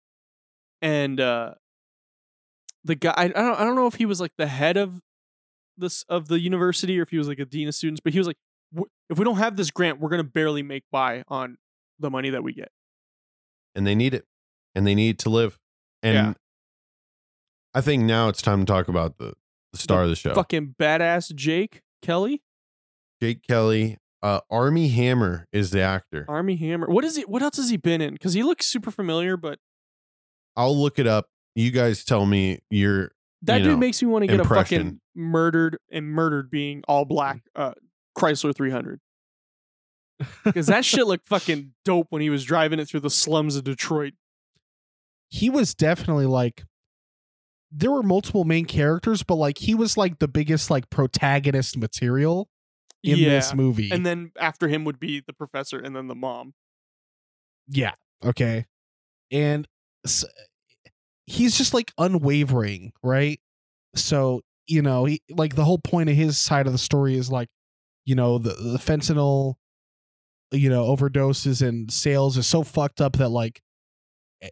and 0.80 1.20
uh 1.20 1.54
the 2.84 2.94
guy 2.94 3.12
I, 3.16 3.24
I 3.24 3.28
don't 3.28 3.60
I 3.60 3.64
don't 3.64 3.74
know 3.74 3.88
if 3.88 3.94
he 3.94 4.06
was 4.06 4.20
like 4.20 4.32
the 4.38 4.46
head 4.46 4.76
of 4.76 5.00
this 5.76 6.04
of 6.04 6.28
the 6.28 6.38
university 6.38 6.98
or 7.00 7.02
if 7.02 7.08
he 7.10 7.18
was 7.18 7.26
like 7.26 7.40
a 7.40 7.44
dean 7.44 7.66
of 7.66 7.74
students 7.74 8.00
but 8.02 8.12
he 8.12 8.20
was 8.20 8.28
like 8.28 8.36
"W- 8.72 8.88
if 9.10 9.18
we 9.18 9.24
don't 9.24 9.38
have 9.38 9.56
this 9.56 9.72
grant 9.72 9.98
we're 9.98 10.08
gonna 10.10 10.22
barely 10.22 10.62
make 10.62 10.84
by 10.92 11.24
on 11.26 11.56
the 11.98 12.10
money 12.10 12.30
that 12.30 12.44
we 12.44 12.52
get 12.52 12.70
And 13.74 13.84
they 13.86 13.94
need 13.96 14.14
it. 14.14 14.26
And 14.76 14.86
they 14.86 14.94
need 14.94 15.18
to 15.20 15.30
live. 15.30 15.58
And 16.03 16.14
Yeah. 16.14 16.32
I 17.74 17.80
think 17.80 18.03
now 18.05 18.28
it's 18.28 18.42
time 18.42 18.61
to 18.61 18.66
talk 18.66 18.88
about 18.88 19.16
the, 19.18 19.32
the 19.72 19.78
star 19.78 20.03
of 20.03 20.09
the 20.11 20.16
show. 20.16 20.34
fucking 20.34 20.74
badass 20.78 21.34
Jake 21.34 21.80
Kelly 22.03 22.42
Jake 23.20 23.42
Kelly. 23.46 23.98
Uh 24.22 24.40
Armie 24.50 24.88
Hammer 24.88 25.46
is 25.53 25.70
the 25.70 25.80
actor. 25.80 26.24
Armie 26.28 26.57
Hammer 26.57 26.86
what 26.88 27.05
is 27.05 27.16
he 27.16 27.22
what 27.22 27.42
else 27.42 27.57
has 27.57 27.70
he 27.70 27.76
been 27.76 28.00
in 28.00 28.12
because 28.12 28.34
he 28.34 28.42
looks 28.42 28.66
super 28.66 28.90
familiar 28.90 29.36
but 29.36 29.59
I'll 30.57 30.76
look 30.78 30.98
it 30.98 31.07
up. 31.07 31.26
You 31.55 31.70
guys 31.70 32.05
tell 32.05 32.26
me 32.26 32.59
your 32.70 33.12
that 33.42 33.59
you 33.59 33.64
dude 33.64 33.72
know, 33.72 33.78
makes 33.78 34.03
me 34.03 34.09
want 34.09 34.22
to 34.22 34.26
get 34.28 34.38
a 34.40 34.44
fucking 34.44 34.78
impression. 34.80 35.00
murdered 35.14 35.78
and 35.90 36.07
murdered 36.09 36.50
being 36.50 36.82
all 36.86 37.05
black 37.05 37.40
uh 37.57 37.72
Chrysler 38.16 38.55
300 38.55 39.00
because 40.44 40.66
that 40.68 40.84
shit 40.84 41.07
looked 41.07 41.26
fucking 41.28 41.72
dope 41.84 42.07
when 42.11 42.22
he 42.22 42.30
was 42.30 42.44
driving 42.44 42.78
it 42.78 42.86
through 42.88 43.00
the 43.00 43.11
slums 43.11 43.57
of 43.57 43.64
Detroit. 43.64 44.12
He 45.33 45.49
was 45.49 45.74
definitely 45.74 46.26
like 46.26 46.62
there 47.70 47.91
were 47.91 48.03
multiple 48.03 48.45
main 48.45 48.66
characters, 48.66 49.22
but 49.22 49.37
like 49.37 49.57
he 49.57 49.74
was 49.74 49.97
like 49.97 50.18
the 50.18 50.28
biggest 50.28 50.70
like 50.70 50.91
protagonist 50.91 51.78
material 51.78 52.51
in 53.03 53.16
yeah. 53.16 53.30
this 53.30 53.55
movie. 53.55 53.91
And 53.91 54.05
then 54.05 54.33
after 54.39 54.68
him 54.68 54.85
would 54.85 55.01
be 55.01 55.22
the 55.26 55.33
professor 55.33 55.78
and 55.78 55.97
then 55.97 56.07
the 56.07 56.14
mom. 56.14 56.53
yeah, 57.66 57.93
okay. 58.22 58.66
And 59.30 59.66
s 60.05 60.26
he's 61.24 61.57
just 61.57 61.72
like 61.72 61.93
unwavering, 61.97 62.93
right? 63.03 63.41
So, 63.95 64.43
you 64.66 64.83
know, 64.83 65.07
he 65.07 65.22
like 65.30 65.55
the 65.57 65.64
whole 65.64 65.78
point 65.78 66.11
of 66.11 66.14
his 66.14 66.37
side 66.37 66.66
of 66.66 66.72
the 66.74 66.78
story 66.78 67.16
is 67.16 67.33
like, 67.33 67.49
you 68.05 68.14
know, 68.14 68.37
the, 68.37 68.51
the 68.51 68.78
fentanyl, 68.78 69.55
you 70.51 70.68
know, 70.68 70.95
overdoses 70.95 71.66
and 71.66 71.91
sales 71.91 72.37
is 72.37 72.47
so 72.47 72.62
fucked 72.62 73.01
up 73.01 73.14
that 73.14 73.30
like 73.30 73.62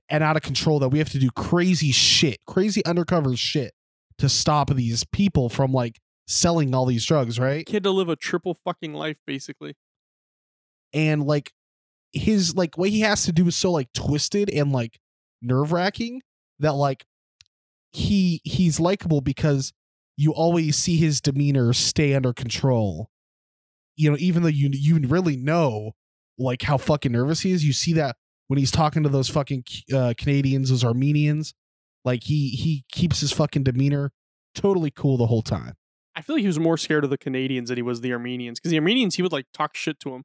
and 0.09 0.23
out 0.23 0.37
of 0.37 0.43
control 0.43 0.79
that 0.81 0.89
we 0.89 0.99
have 0.99 1.11
to 1.11 1.19
do 1.19 1.31
crazy 1.31 1.93
shit, 1.93 2.39
crazy 2.47 2.85
undercover 2.85 3.37
shit 3.37 3.73
to 4.19 4.29
stop 4.29 4.71
these 4.71 5.05
people 5.05 5.49
from 5.49 5.73
like 5.73 5.99
selling 6.27 6.75
all 6.75 6.87
these 6.87 7.05
drugs, 7.05 7.39
right? 7.39 7.67
Kid 7.67 7.83
to 7.85 7.91
live 7.91 8.09
a 8.09 8.17
triple 8.17 8.57
fucking 8.65 8.95
life, 8.95 9.17
basically. 9.27 9.75
and 10.93 11.25
like 11.25 11.53
his 12.13 12.57
like 12.57 12.77
what 12.77 12.91
he 12.91 13.01
has 13.01 13.23
to 13.25 13.33
do 13.33 13.47
is 13.47 13.57
so 13.57 13.71
like 13.71 13.93
twisted 13.93 14.51
and 14.51 14.73
like 14.73 14.99
nerve 15.43 15.73
wracking 15.73 16.21
that 16.59 16.75
like 16.75 17.05
he 17.93 18.41
he's 18.45 18.81
likable 18.81 19.21
because 19.21 19.73
you 20.17 20.33
always 20.33 20.77
see 20.77 20.97
his 20.97 21.21
demeanor 21.21 21.73
stay 21.73 22.15
under 22.15 22.33
control. 22.33 23.09
You 23.97 24.11
know, 24.11 24.17
even 24.19 24.43
though 24.43 24.49
you 24.49 24.71
you 24.73 24.99
really 25.09 25.37
know 25.37 25.93
like 26.39 26.63
how 26.63 26.77
fucking 26.79 27.13
nervous 27.13 27.41
he 27.41 27.53
is, 27.53 27.65
you 27.65 27.73
see 27.73 27.93
that 27.95 28.17
when 28.51 28.59
he's 28.59 28.73
talking 28.73 29.05
to 29.05 29.09
those 29.09 29.29
fucking 29.29 29.63
uh, 29.95 30.13
Canadians, 30.19 30.71
those 30.71 30.83
Armenians, 30.85 31.55
like 32.05 32.25
he 32.25 32.49
he 32.49 32.85
keeps 32.91 33.21
his 33.21 33.31
fucking 33.31 33.63
demeanor 33.63 34.11
totally 34.57 34.91
cool 34.91 35.17
the 35.17 35.27
whole 35.29 35.43
time. 35.43 35.75
I 36.17 36.23
feel 36.23 36.35
like 36.35 36.41
he 36.41 36.49
was 36.49 36.59
more 36.59 36.77
scared 36.77 37.05
of 37.05 37.11
the 37.11 37.17
Canadians 37.17 37.69
than 37.69 37.79
he 37.79 37.83
was 37.83 38.01
the 38.01 38.13
Armenians 38.13 38.59
because 38.59 38.73
the 38.73 38.79
Armenians 38.79 39.15
he 39.15 39.23
would 39.23 39.31
like 39.31 39.47
talk 39.55 39.77
shit 39.77 40.01
to 40.01 40.15
him, 40.17 40.25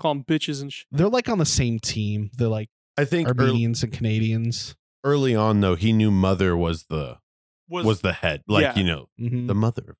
call 0.00 0.14
them 0.14 0.24
bitches 0.24 0.62
and 0.62 0.72
shit. 0.72 0.86
They're 0.90 1.10
like 1.10 1.28
on 1.28 1.36
the 1.36 1.44
same 1.44 1.78
team. 1.78 2.30
They're 2.32 2.48
like 2.48 2.70
I 2.96 3.04
think 3.04 3.28
ear- 3.28 3.34
Armenians 3.38 3.82
and 3.82 3.92
Canadians. 3.92 4.74
early 5.04 5.34
on 5.34 5.60
though, 5.60 5.74
he 5.74 5.92
knew 5.92 6.10
mother 6.10 6.56
was 6.56 6.84
the 6.84 7.18
was, 7.68 8.00
the 8.00 8.14
head. 8.14 8.40
Like, 8.48 8.62
Yeah. 8.62 8.74
you 8.78 8.84
know, 8.84 9.06
Mhm. 9.20 9.46
the 9.48 9.54
mother. 9.54 9.96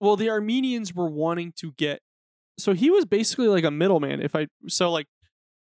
well 0.00 0.16
the 0.16 0.30
Armenians 0.30 0.94
were 0.94 1.10
wanting 1.10 1.52
to 1.58 1.72
get 1.72 2.00
so 2.58 2.72
he 2.72 2.90
was 2.90 3.04
basically 3.04 3.48
like 3.48 3.64
a 3.64 3.70
middleman. 3.70 4.22
If 4.22 4.34
I 4.34 4.46
so 4.66 4.90
like 4.90 5.08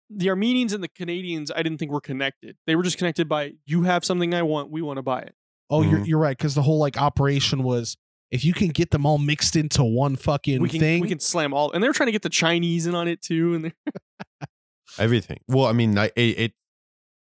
the 0.10 0.30
Armenians 0.30 0.74
and 0.74 0.84
the 0.84 0.88
Canadians, 0.88 1.52
I 1.56 1.64
didn't 1.64 1.78
think 1.80 1.92
were 1.92 2.02
connected. 2.02 2.56
They 2.66 2.76
were 2.76 2.84
just 2.84 2.98
connected 2.98 3.28
by 3.28 3.54
you 3.66 3.84
have 3.84 4.06
something 4.06 4.34
I 4.34 4.42
want, 4.44 4.72
we 4.72 4.82
want 4.82 4.98
to 4.98 5.02
buy 5.04 5.22
it. 5.22 5.36
Oh, 5.70 5.82
you're 5.82 6.00
Mhm. 6.00 6.08
you're 6.08 6.20
right 6.20 6.38
because 6.38 6.56
the 6.56 6.62
whole 6.62 6.80
like 6.80 6.98
operation 6.98 7.62
was 7.64 7.98
if 8.32 8.44
you 8.46 8.54
can 8.54 8.70
get 8.70 8.92
them 8.92 9.06
all 9.06 9.18
mixed 9.18 9.56
into 9.56 9.84
one 9.84 10.16
fucking 10.16 10.62
We 10.62 10.70
can 10.70 10.80
thing. 10.80 11.02
we 11.02 11.08
can 11.10 11.20
slam 11.20 11.54
all, 11.54 11.72
and 11.72 11.84
they 11.84 11.88
were 11.88 11.94
trying 11.94 12.08
to 12.08 12.12
get 12.14 12.22
the 12.22 12.30
Chinese 12.30 12.86
in 12.88 12.96
on 12.96 13.08
it 13.08 13.22
too. 13.22 13.54
And 13.56 13.74
Everything. 15.00 15.40
Well, 15.48 15.66
I 15.66 15.74
mean, 15.74 15.98
it, 15.98 16.12
it 16.16 16.54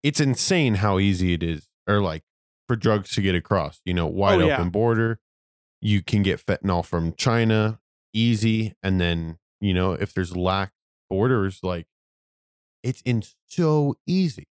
it's 0.03 0.19
insane 0.19 0.75
how 0.75 0.99
easy 0.99 1.33
it 1.33 1.41
is, 1.43 1.67
or 1.87 1.99
like 2.01 2.23
for 2.67 2.75
drugs 2.75 3.11
to 3.11 3.21
get 3.21 3.35
across. 3.35 3.81
You 3.85 3.93
know, 3.93 4.05
wide 4.07 4.41
Oh, 4.41 4.47
yeah. 4.47 4.55
open 4.55 4.69
border. 4.69 5.19
You 5.81 6.01
can 6.03 6.23
get 6.23 6.43
fentanyl 6.43 6.85
from 6.85 7.13
China 7.15 7.79
easy, 8.13 8.73
and 8.83 9.01
then 9.01 9.37
you 9.59 9.73
know 9.73 9.93
if 9.93 10.13
there's 10.13 10.35
lack 10.37 10.71
borders, 11.09 11.59
like 11.63 11.87
it's 12.85 13.01
in 13.01 13.23
so 13.47 13.95
easy. 14.07 14.47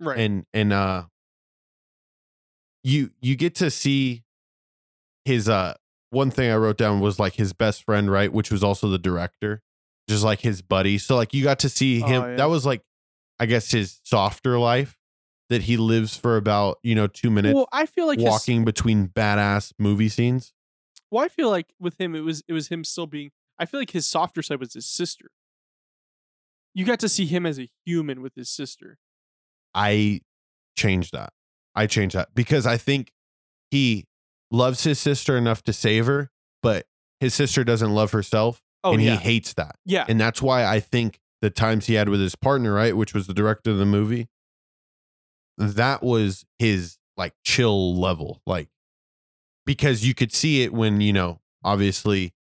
right, 0.00 0.18
and 0.18 0.46
and 0.52 0.72
uh 0.72 1.04
you 2.82 3.10
you 3.20 3.36
get 3.36 3.54
to 3.56 3.70
see 3.70 4.24
his 5.24 5.48
uh 5.48 5.74
one 6.10 6.30
thing 6.30 6.50
i 6.50 6.56
wrote 6.56 6.78
down 6.78 7.00
was 7.00 7.18
like 7.18 7.34
his 7.34 7.52
best 7.52 7.84
friend 7.84 8.10
right 8.10 8.32
which 8.32 8.50
was 8.50 8.64
also 8.64 8.88
the 8.88 8.98
director 8.98 9.62
just 10.08 10.24
like 10.24 10.40
his 10.40 10.62
buddy 10.62 10.96
so 10.98 11.14
like 11.16 11.34
you 11.34 11.42
got 11.44 11.58
to 11.58 11.68
see 11.68 12.02
Oh, 12.02 12.06
him 12.06 12.22
yeah. 12.22 12.36
that 12.36 12.46
was 12.48 12.64
like 12.64 12.82
i 13.38 13.46
guess 13.46 13.70
his 13.70 14.00
softer 14.04 14.58
life 14.58 14.96
that 15.50 15.62
he 15.62 15.76
lives 15.76 16.16
for 16.16 16.36
about 16.36 16.78
you 16.82 16.94
know 16.94 17.06
two 17.06 17.30
minutes 17.30 17.54
well, 17.54 17.68
I 17.72 17.84
feel 17.86 18.06
like 18.06 18.18
his- 18.18 18.28
walking 18.28 18.64
between 18.64 19.08
badass 19.08 19.72
movie 19.78 20.08
scenes 20.08 20.52
well, 21.12 21.24
I 21.24 21.28
feel 21.28 21.50
like 21.50 21.74
with 21.80 22.00
him, 22.00 22.14
it 22.14 22.20
was 22.20 22.44
it 22.46 22.52
was 22.52 22.68
him 22.68 22.84
still 22.84 23.08
being. 23.08 23.32
I 23.58 23.66
feel 23.66 23.80
like 23.80 23.90
his 23.90 24.06
softer 24.06 24.42
side 24.42 24.60
was 24.60 24.74
his 24.74 24.86
sister. 24.86 25.26
You 26.74 26.84
got 26.84 27.00
to 27.00 27.08
see 27.08 27.26
him 27.26 27.46
as 27.46 27.58
a 27.58 27.68
human 27.84 28.22
with 28.22 28.34
his 28.34 28.48
sister. 28.48 28.98
I 29.74 30.20
changed 30.76 31.12
that. 31.12 31.32
I 31.74 31.86
changed 31.86 32.16
that 32.16 32.34
because 32.34 32.66
I 32.66 32.76
think 32.76 33.12
he 33.70 34.06
loves 34.50 34.82
his 34.84 34.98
sister 34.98 35.36
enough 35.36 35.62
to 35.64 35.72
save 35.72 36.06
her, 36.06 36.30
but 36.62 36.86
his 37.20 37.34
sister 37.34 37.64
doesn't 37.64 37.90
love 37.94 38.12
herself 38.12 38.62
Oh 38.82 38.94
and 38.94 39.02
yeah, 39.02 39.12
he 39.12 39.16
hates 39.18 39.54
that. 39.54 39.76
yeah, 39.84 40.04
And 40.08 40.20
that's 40.20 40.40
why 40.40 40.64
I 40.64 40.80
think 40.80 41.20
the 41.42 41.50
times 41.50 41.86
he 41.86 41.94
had 41.94 42.08
with 42.08 42.20
his 42.20 42.34
partner, 42.34 42.72
right, 42.72 42.96
which 42.96 43.14
was 43.14 43.26
the 43.26 43.34
director 43.34 43.70
of 43.70 43.78
the 43.78 43.86
movie, 43.86 44.28
that 45.58 46.02
was 46.02 46.44
his 46.58 46.96
like 47.16 47.34
chill 47.44 47.94
level. 47.96 48.40
Like 48.46 48.68
because 49.66 50.04
you 50.04 50.14
could 50.14 50.32
see 50.32 50.62
it 50.62 50.72
when, 50.72 51.00
you 51.00 51.12
know, 51.12 51.40
obviously 51.62 52.32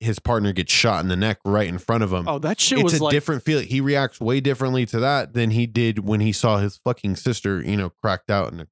his 0.00 0.18
partner 0.18 0.52
gets 0.52 0.72
shot 0.72 1.02
in 1.02 1.08
the 1.08 1.16
neck 1.16 1.38
right 1.44 1.68
in 1.68 1.78
front 1.78 2.02
of 2.04 2.12
him. 2.12 2.28
Oh, 2.28 2.38
that 2.40 2.60
shit 2.60 2.78
it's 2.78 2.84
was 2.84 3.00
a 3.00 3.04
like 3.04 3.12
different 3.12 3.42
feeling. 3.42 3.66
He 3.66 3.80
reacts 3.80 4.20
way 4.20 4.40
differently 4.40 4.84
to 4.86 5.00
that 5.00 5.32
than 5.32 5.50
he 5.50 5.66
did 5.66 6.00
when 6.06 6.20
he 6.20 6.32
saw 6.32 6.58
his 6.58 6.76
fucking 6.76 7.16
sister, 7.16 7.62
you 7.62 7.76
know, 7.76 7.90
cracked 7.90 8.30
out 8.30 8.52
in 8.52 8.60
a 8.60 8.66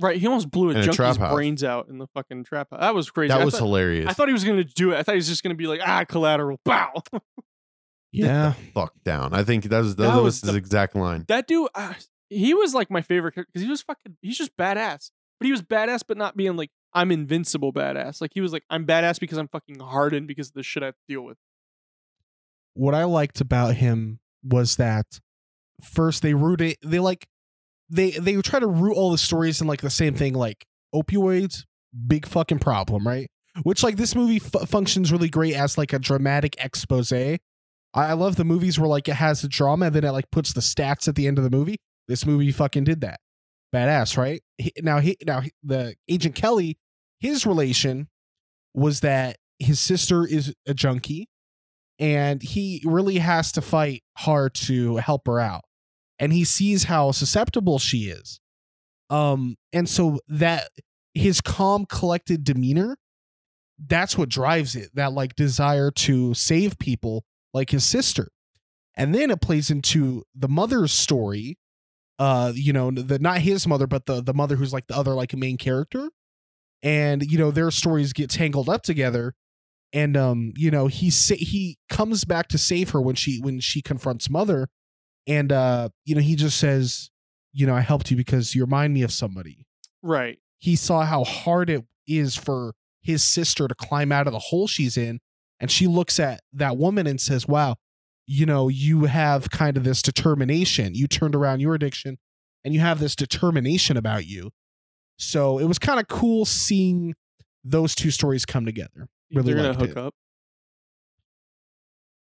right. 0.00 0.18
He 0.18 0.26
almost 0.26 0.50
blew 0.50 0.68
a 0.70 0.72
in 0.72 0.78
a 0.78 0.84
trap 0.84 0.96
junkie's 0.96 1.16
house. 1.18 1.34
brains 1.34 1.64
out 1.64 1.88
in 1.88 1.98
the 1.98 2.06
fucking 2.14 2.44
trap. 2.44 2.68
house. 2.70 2.80
That 2.80 2.94
was 2.94 3.10
crazy. 3.10 3.28
That 3.28 3.42
I 3.42 3.44
was 3.44 3.54
thought, 3.54 3.64
hilarious. 3.66 4.08
I 4.08 4.12
thought 4.14 4.28
he 4.28 4.32
was 4.32 4.44
gonna 4.44 4.64
do 4.64 4.92
it. 4.92 4.96
I 4.96 5.02
thought 5.02 5.12
he 5.12 5.18
was 5.18 5.28
just 5.28 5.42
gonna 5.42 5.54
be 5.54 5.66
like 5.66 5.80
ah 5.84 6.04
collateral, 6.04 6.58
bow. 6.64 7.02
yeah. 8.12 8.54
fuck 8.74 8.94
down. 9.04 9.34
I 9.34 9.44
think 9.44 9.64
that 9.64 9.80
was 9.80 9.96
that, 9.96 10.02
That 10.04 10.14
was, 10.16 10.40
was 10.42 10.50
his 10.50 10.54
exact 10.56 10.94
line. 10.94 11.24
that 11.28 11.46
dude, 11.46 11.68
uh, 11.74 11.94
he 12.30 12.54
was 12.54 12.74
like 12.74 12.90
my 12.90 13.02
favorite 13.02 13.34
because 13.34 13.62
he 13.62 13.68
was 13.68 13.82
fucking. 13.82 14.16
He's 14.22 14.38
just 14.38 14.56
badass, 14.56 15.10
but 15.38 15.44
he 15.46 15.52
was 15.52 15.62
badass, 15.62 16.00
but 16.06 16.16
not 16.16 16.36
being 16.36 16.56
like 16.56 16.70
I'm 16.94 17.10
invincible 17.10 17.72
badass. 17.72 18.20
Like 18.20 18.32
he 18.34 18.40
was 18.40 18.52
like 18.52 18.64
I'm 18.70 18.86
badass 18.86 19.20
because 19.20 19.38
I'm 19.38 19.48
fucking 19.48 19.80
hardened 19.80 20.26
because 20.26 20.48
of 20.48 20.54
the 20.54 20.62
shit 20.62 20.82
I 20.82 20.86
have 20.86 20.94
to 20.94 21.12
deal 21.12 21.22
with. 21.22 21.36
What 22.74 22.94
I 22.94 23.04
liked 23.04 23.40
about 23.40 23.74
him 23.74 24.20
was 24.42 24.76
that 24.76 25.06
first 25.82 26.22
they 26.22 26.34
root 26.34 26.60
it. 26.60 26.78
They 26.84 26.98
like 26.98 27.26
they 27.90 28.10
they 28.12 28.40
try 28.42 28.60
to 28.60 28.66
root 28.66 28.94
all 28.94 29.10
the 29.10 29.18
stories 29.18 29.60
in 29.60 29.66
like 29.66 29.80
the 29.80 29.90
same 29.90 30.14
thing, 30.14 30.34
like 30.34 30.66
opioids, 30.94 31.64
big 32.06 32.26
fucking 32.26 32.58
problem, 32.58 33.06
right? 33.06 33.30
Which 33.62 33.82
like 33.82 33.96
this 33.96 34.14
movie 34.14 34.40
f- 34.44 34.68
functions 34.68 35.10
really 35.10 35.28
great 35.28 35.54
as 35.54 35.76
like 35.76 35.92
a 35.92 35.98
dramatic 35.98 36.56
expose. 36.62 37.12
I, 37.12 37.38
I 37.94 38.12
love 38.12 38.36
the 38.36 38.44
movies 38.44 38.78
where 38.78 38.88
like 38.88 39.08
it 39.08 39.14
has 39.14 39.42
the 39.42 39.48
drama 39.48 39.86
and 39.86 39.94
then 39.94 40.04
it 40.04 40.12
like 40.12 40.30
puts 40.30 40.52
the 40.52 40.60
stats 40.60 41.08
at 41.08 41.14
the 41.16 41.26
end 41.26 41.38
of 41.38 41.44
the 41.44 41.50
movie. 41.50 41.76
This 42.06 42.24
movie 42.24 42.52
fucking 42.52 42.84
did 42.84 43.00
that. 43.00 43.20
Badass, 43.74 44.16
right? 44.16 44.42
He, 44.56 44.72
now 44.80 45.00
he 45.00 45.16
now 45.26 45.40
he- 45.40 45.52
the 45.62 45.94
agent 46.08 46.34
Kelly, 46.34 46.78
his 47.20 47.46
relation 47.46 48.08
was 48.74 49.00
that 49.00 49.36
his 49.58 49.80
sister 49.80 50.26
is 50.26 50.54
a 50.66 50.74
junkie 50.74 51.28
and 51.98 52.42
he 52.42 52.82
really 52.84 53.18
has 53.18 53.52
to 53.52 53.60
fight 53.60 54.02
hard 54.16 54.54
to 54.54 54.96
help 54.96 55.26
her 55.26 55.40
out. 55.40 55.62
And 56.18 56.32
he 56.32 56.44
sees 56.44 56.84
how 56.84 57.12
susceptible 57.12 57.78
she 57.78 58.08
is. 58.08 58.40
Um 59.10 59.56
and 59.72 59.88
so 59.88 60.20
that 60.28 60.68
his 61.14 61.40
calm 61.40 61.86
collected 61.86 62.44
demeanor 62.44 62.96
that's 63.86 64.18
what 64.18 64.28
drives 64.28 64.74
it 64.74 64.90
that 64.94 65.12
like 65.12 65.36
desire 65.36 65.90
to 65.90 66.34
save 66.34 66.78
people 66.78 67.24
like 67.54 67.70
his 67.70 67.84
sister. 67.84 68.28
And 68.96 69.14
then 69.14 69.30
it 69.30 69.40
plays 69.40 69.70
into 69.70 70.24
the 70.34 70.48
mother's 70.48 70.92
story 70.92 71.58
uh 72.18 72.52
you 72.54 72.72
know 72.72 72.90
the 72.90 73.18
not 73.18 73.40
his 73.40 73.66
mother 73.66 73.86
but 73.86 74.06
the 74.06 74.20
the 74.20 74.34
mother 74.34 74.56
who's 74.56 74.72
like 74.72 74.86
the 74.86 74.96
other 74.96 75.14
like 75.14 75.34
main 75.36 75.56
character. 75.56 76.08
And 76.82 77.22
you 77.22 77.38
know 77.38 77.50
their 77.50 77.70
stories 77.70 78.12
get 78.12 78.30
tangled 78.30 78.68
up 78.68 78.82
together. 78.82 79.34
And 79.92 80.16
um 80.16 80.52
you 80.56 80.70
know 80.70 80.86
he 80.86 81.10
sa- 81.10 81.34
he 81.36 81.78
comes 81.88 82.24
back 82.24 82.48
to 82.48 82.58
save 82.58 82.90
her 82.90 83.00
when 83.00 83.14
she 83.14 83.40
when 83.40 83.60
she 83.60 83.82
confronts 83.82 84.28
mother. 84.30 84.68
And 85.26 85.52
uh 85.52 85.90
you 86.04 86.14
know 86.14 86.20
he 86.20 86.36
just 86.36 86.58
says 86.58 87.10
you 87.52 87.66
know 87.66 87.74
i 87.74 87.80
helped 87.80 88.10
you 88.10 88.16
because 88.16 88.54
you 88.54 88.62
remind 88.64 88.94
me 88.94 89.02
of 89.02 89.12
somebody. 89.12 89.66
Right. 90.02 90.38
he 90.58 90.76
saw 90.76 91.04
how 91.04 91.24
hard 91.24 91.70
it 91.70 91.84
is 92.06 92.36
for 92.36 92.74
his 93.02 93.22
sister 93.24 93.66
to 93.68 93.74
climb 93.74 94.12
out 94.12 94.26
of 94.26 94.32
the 94.32 94.38
hole 94.38 94.66
she's 94.66 94.96
in. 94.96 95.20
And 95.60 95.70
she 95.70 95.86
looks 95.86 96.20
at 96.20 96.40
that 96.52 96.76
woman 96.76 97.06
and 97.06 97.20
says 97.20 97.46
wow 97.48 97.76
you 98.30 98.44
know 98.44 98.68
you 98.68 99.06
have 99.06 99.48
kind 99.50 99.76
of 99.78 99.84
this 99.84 100.02
determination 100.02 100.94
you 100.94 101.06
turned 101.08 101.34
around 101.34 101.60
your 101.60 101.74
addiction 101.74 102.18
and 102.62 102.74
you 102.74 102.80
have 102.80 103.00
this 103.00 103.16
determination 103.16 103.96
about 103.96 104.26
you 104.26 104.50
so 105.18 105.58
it 105.58 105.64
was 105.64 105.78
kind 105.78 105.98
of 105.98 106.06
cool 106.08 106.44
seeing 106.44 107.14
those 107.64 107.94
two 107.94 108.10
stories 108.10 108.44
come 108.44 108.66
together 108.66 109.08
really 109.32 109.54
They're 109.54 109.62
gonna 109.62 109.78
hook 109.78 109.90
it. 109.90 109.96
up. 109.96 110.14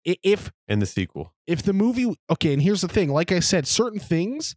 If 0.06 0.52
in 0.70 0.80
the 0.80 0.86
sequel. 0.86 1.34
if 1.48 1.64
the 1.64 1.74
movie 1.74 2.16
okay 2.30 2.54
and 2.54 2.62
here's 2.62 2.82
the 2.82 2.88
thing 2.88 3.10
like 3.10 3.32
i 3.32 3.40
said 3.42 3.68
certain 3.68 4.00
things 4.00 4.56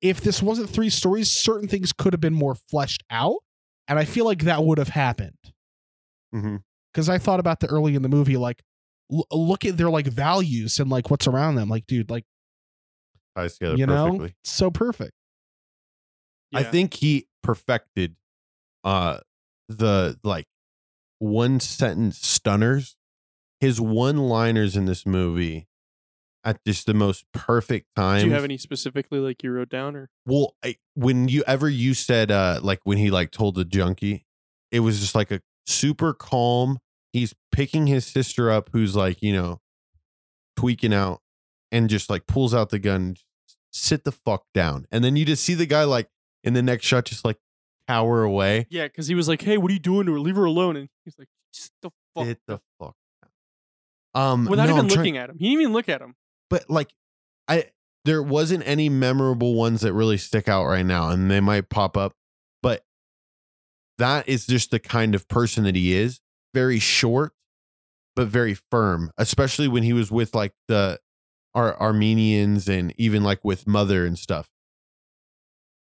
if 0.00 0.20
this 0.20 0.40
wasn't 0.40 0.70
three 0.70 0.90
stories 0.90 1.28
certain 1.30 1.66
things 1.68 1.92
could 1.92 2.12
have 2.12 2.20
been 2.20 2.34
more 2.34 2.54
fleshed 2.54 3.02
out 3.10 3.38
and 3.88 3.98
i 3.98 4.04
feel 4.04 4.24
like 4.24 4.42
that 4.42 4.62
would 4.64 4.78
have 4.78 4.88
happened 4.90 5.34
Mm-hmm. 6.34 6.56
because 6.92 7.08
i 7.08 7.16
thought 7.18 7.40
about 7.40 7.58
the 7.60 7.66
early 7.68 7.94
in 7.94 8.02
the 8.02 8.08
movie 8.08 8.36
like 8.36 8.62
l- 9.12 9.26
look 9.32 9.64
at 9.64 9.76
their 9.76 9.90
like 9.90 10.06
values 10.06 10.78
and 10.78 10.90
like 10.90 11.10
what's 11.10 11.26
around 11.26 11.54
them 11.54 11.68
like 11.68 11.86
dude 11.86 12.10
like 12.10 12.24
Ties 13.36 13.58
together 13.58 13.76
you 13.76 13.86
know 13.86 14.06
perfectly. 14.06 14.34
so 14.44 14.70
perfect 14.70 15.12
I 16.54 16.62
think 16.62 16.94
he 16.94 17.26
perfected 17.42 18.16
uh 18.84 19.18
the 19.68 20.18
like 20.24 20.46
one 21.18 21.60
sentence 21.60 22.18
stunners. 22.18 22.96
His 23.60 23.80
one 23.80 24.18
liners 24.18 24.76
in 24.76 24.84
this 24.84 25.04
movie 25.04 25.66
at 26.44 26.64
just 26.64 26.86
the 26.86 26.94
most 26.94 27.24
perfect 27.34 27.86
time. 27.96 28.20
Do 28.20 28.26
you 28.28 28.32
have 28.32 28.44
any 28.44 28.56
specifically 28.56 29.18
like 29.18 29.42
you 29.42 29.50
wrote 29.50 29.68
down 29.68 29.96
or? 29.96 30.10
Well, 30.24 30.54
I, 30.64 30.76
when 30.94 31.28
you 31.28 31.42
ever 31.46 31.68
you 31.68 31.94
said 31.94 32.30
uh 32.30 32.60
like 32.62 32.80
when 32.84 32.98
he 32.98 33.10
like 33.10 33.30
told 33.30 33.56
the 33.56 33.64
junkie, 33.64 34.24
it 34.70 34.80
was 34.80 35.00
just 35.00 35.14
like 35.14 35.30
a 35.30 35.40
super 35.66 36.14
calm. 36.14 36.78
He's 37.12 37.34
picking 37.52 37.86
his 37.86 38.06
sister 38.06 38.50
up, 38.50 38.70
who's 38.72 38.94
like 38.96 39.22
you 39.22 39.32
know 39.32 39.60
tweaking 40.56 40.92
out, 40.94 41.20
and 41.72 41.88
just 41.88 42.10
like 42.10 42.26
pulls 42.26 42.54
out 42.54 42.70
the 42.70 42.78
gun. 42.78 43.16
Sit 43.70 44.04
the 44.04 44.12
fuck 44.12 44.44
down, 44.54 44.86
and 44.90 45.04
then 45.04 45.16
you 45.16 45.24
just 45.24 45.44
see 45.44 45.54
the 45.54 45.66
guy 45.66 45.84
like 45.84 46.08
in 46.42 46.54
the 46.54 46.62
next 46.62 46.86
shot, 46.86 47.04
just 47.04 47.24
like 47.24 47.38
cower 47.86 48.22
away. 48.22 48.66
Yeah, 48.70 48.86
because 48.86 49.06
he 49.08 49.14
was 49.14 49.28
like, 49.28 49.42
"Hey, 49.42 49.58
what 49.58 49.70
are 49.70 49.74
you 49.74 49.78
doing 49.80 50.06
to 50.06 50.12
her? 50.12 50.20
Leave 50.20 50.36
her 50.36 50.44
alone." 50.46 50.76
And 50.76 50.88
he's 51.04 51.18
like, 51.18 51.28
"Just 51.52 51.72
the 51.82 51.90
fuck." 52.14 52.26
Sit 52.26 52.38
the 52.46 52.60
fuck 52.80 52.94
down. 54.14 54.22
Um, 54.22 54.44
Without 54.46 54.64
no, 54.68 54.70
even 54.72 54.80
I'm 54.84 54.88
trying- 54.88 54.98
looking 54.98 55.16
at 55.18 55.28
him, 55.30 55.38
he 55.38 55.48
didn't 55.50 55.60
even 55.62 55.72
look 55.74 55.88
at 55.88 56.00
him. 56.00 56.14
but 56.50 56.68
like 56.70 56.92
I 57.46 57.66
there 58.06 58.22
wasn't 58.22 58.66
any 58.66 58.88
memorable 58.88 59.54
ones 59.54 59.82
that 59.82 59.92
really 59.92 60.16
stick 60.16 60.48
out 60.48 60.64
right 60.66 60.86
now 60.86 61.10
and 61.10 61.30
they 61.30 61.40
might 61.40 61.68
pop 61.68 61.94
up 61.96 62.14
but 62.62 62.84
that 63.98 64.26
is 64.28 64.46
just 64.46 64.70
the 64.70 64.78
kind 64.78 65.14
of 65.14 65.28
person 65.28 65.64
that 65.64 65.74
he 65.76 65.92
is. 65.94 66.20
Very 66.54 66.78
short, 66.78 67.32
but 68.16 68.28
very 68.28 68.54
firm. 68.54 69.10
Especially 69.18 69.68
when 69.68 69.82
he 69.82 69.92
was 69.92 70.10
with 70.10 70.34
like 70.34 70.52
the 70.68 70.98
Ar- 71.54 71.80
Armenians 71.80 72.68
and 72.68 72.92
even 72.98 73.22
like 73.22 73.44
with 73.44 73.66
Mother 73.66 74.06
and 74.06 74.18
stuff. 74.18 74.48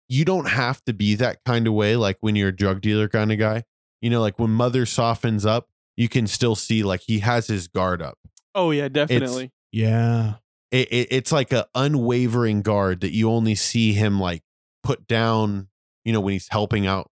You 0.10 0.26
don't 0.26 0.50
have 0.50 0.84
to 0.86 0.94
be 0.94 1.16
that 1.16 1.40
kind 1.46 1.68
of 1.68 1.74
way. 1.74 1.96
Like 1.96 2.18
when 2.20 2.36
you're 2.36 2.50
a 2.50 2.56
drug 2.56 2.82
dealer 2.82 3.08
kind 3.08 3.32
of 3.32 3.40
guy, 3.40 3.64
you 4.02 4.10
know, 4.10 4.20
like 4.20 4.38
when 4.40 4.50
Mother 4.50 4.86
softens 4.86 5.46
up, 5.46 5.70
you 5.96 6.10
can 6.10 6.28
still 6.28 6.56
see 6.56 6.84
like 6.84 7.02
he 7.08 7.20
has 7.20 7.48
his 7.48 7.68
guard 7.68 8.02
up. 8.02 8.18
Oh 8.54 8.72
yeah, 8.72 8.90
definitely. 8.90 9.52
Yeah. 9.72 10.36
it, 10.72 10.90
it, 10.92 11.08
it's 11.12 11.32
like 11.32 11.54
a 11.54 11.68
unwavering 11.76 12.62
guard 12.62 13.02
that 13.02 13.14
you 13.14 13.30
only 13.32 13.56
see 13.56 13.94
him 13.94 14.20
like 14.20 14.44
put 14.84 15.08
down 15.08 15.70
you 16.04 16.12
know 16.12 16.20
when 16.20 16.34
he's 16.34 16.48
helping 16.50 16.88
out 16.88 17.10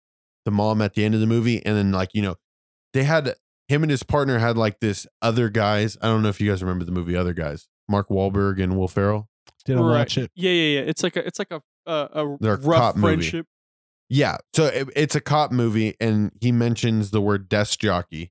the 0.45 0.51
mom 0.51 0.83
at 0.83 0.95
the 0.95 1.05
end 1.05 1.15
of 1.15 1.21
the 1.21 1.27
movie 1.27 1.65
and 1.65 1.77
then 1.77 1.91
like 1.91 2.11
you 2.13 2.21
know 2.23 2.37
they 2.95 3.05
had 3.05 3.35
him 3.69 3.83
and 3.83 3.91
his 3.91 4.03
partner 4.03 4.39
had 4.39 4.57
like 4.57 4.81
this 4.81 5.07
other 5.21 5.51
guys 5.51 5.99
i 6.01 6.07
don't 6.07 6.23
know 6.23 6.29
if 6.31 6.41
you 6.41 6.49
guys 6.51 6.63
remember 6.63 6.85
the 6.87 6.93
movie 6.93 7.15
other 7.17 7.35
guys 7.35 7.69
mark 7.89 8.09
Wahlberg 8.09 8.63
and 8.63 8.77
will 8.79 8.89
ferrell 8.89 9.29
Didn't 9.67 9.83
Right. 9.85 9.99
watch 9.99 10.17
it. 10.19 10.31
Yeah, 10.35 10.51
yeah, 10.53 10.81
yeah. 10.81 10.87
It's 10.87 11.03
like 11.03 11.17
a 11.17 11.27
it's 11.27 11.39
like 11.39 11.51
a 11.51 11.61
a, 11.87 11.93
a 12.15 12.37
They're 12.41 12.57
rough 12.57 12.81
cop 12.81 12.97
movie. 12.97 13.07
friendship. 13.17 13.47
yeah 14.09 14.39
so 14.55 14.65
it, 14.67 14.89
it's 14.97 15.15
a 15.15 15.21
cop 15.21 15.53
movie 15.53 15.95
and 16.01 16.33
he 16.41 16.51
mentions 16.53 17.11
the 17.11 17.21
word 17.21 17.49
desk 17.51 17.79
jockey 17.81 18.31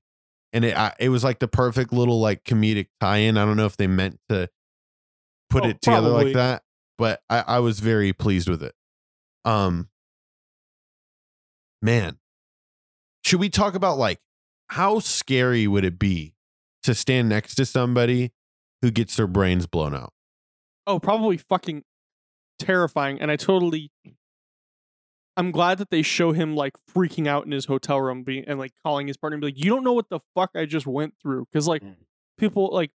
and 0.52 0.64
it 0.64 0.76
I, 0.76 0.92
it 0.98 1.08
was 1.10 1.22
like 1.24 1.38
the 1.40 1.46
perfect 1.48 1.92
little 1.92 2.20
like 2.20 2.42
comedic 2.44 2.86
tie-in 3.00 3.36
i 3.38 3.44
don't 3.44 3.56
know 3.56 3.66
if 3.66 3.76
they 3.76 3.86
meant 3.86 4.18
to 4.28 4.48
put 5.50 5.64
Oh, 5.64 5.68
it 5.68 5.80
together 5.82 6.08
probably. 6.10 6.24
like 6.26 6.34
that 6.34 6.62
but 6.98 7.20
I, 7.28 7.44
I 7.46 7.58
was 7.60 7.78
very 7.80 8.12
pleased 8.12 8.48
with 8.48 8.62
it 8.62 8.74
um 9.44 9.88
man 11.82 12.18
should 13.24 13.40
we 13.40 13.48
talk 13.48 13.74
about 13.74 13.98
like 13.98 14.18
how 14.74 14.98
scary 14.98 15.66
would 15.66 15.84
it 15.84 15.98
be 15.98 16.34
to 16.82 16.94
stand 16.94 17.28
next 17.28 17.54
to 17.56 17.64
somebody 17.66 18.32
who 18.82 18.90
gets 18.90 19.16
their 19.16 19.26
brains 19.26 19.66
blown 19.66 19.94
out 19.94 20.12
Oh, 20.86 20.98
probably 21.00 21.38
fucking 21.38 21.82
terrifying. 22.58 23.18
And 23.20 23.30
I 23.30 23.36
totally. 23.36 23.90
I'm 25.36 25.50
glad 25.50 25.78
that 25.78 25.90
they 25.90 26.02
show 26.02 26.32
him 26.32 26.54
like 26.54 26.74
freaking 26.94 27.26
out 27.26 27.44
in 27.46 27.50
his 27.52 27.64
hotel 27.64 28.00
room, 28.00 28.22
being 28.22 28.44
and 28.46 28.58
like 28.58 28.72
calling 28.84 29.08
his 29.08 29.16
partner 29.16 29.34
and 29.34 29.40
be 29.40 29.46
like, 29.48 29.58
"You 29.58 29.70
don't 29.70 29.82
know 29.82 29.92
what 29.94 30.08
the 30.10 30.20
fuck 30.34 30.50
I 30.54 30.64
just 30.66 30.86
went 30.86 31.14
through," 31.20 31.46
because 31.50 31.66
like 31.66 31.82
Mm. 31.82 31.96
people 32.38 32.70
like 32.72 32.90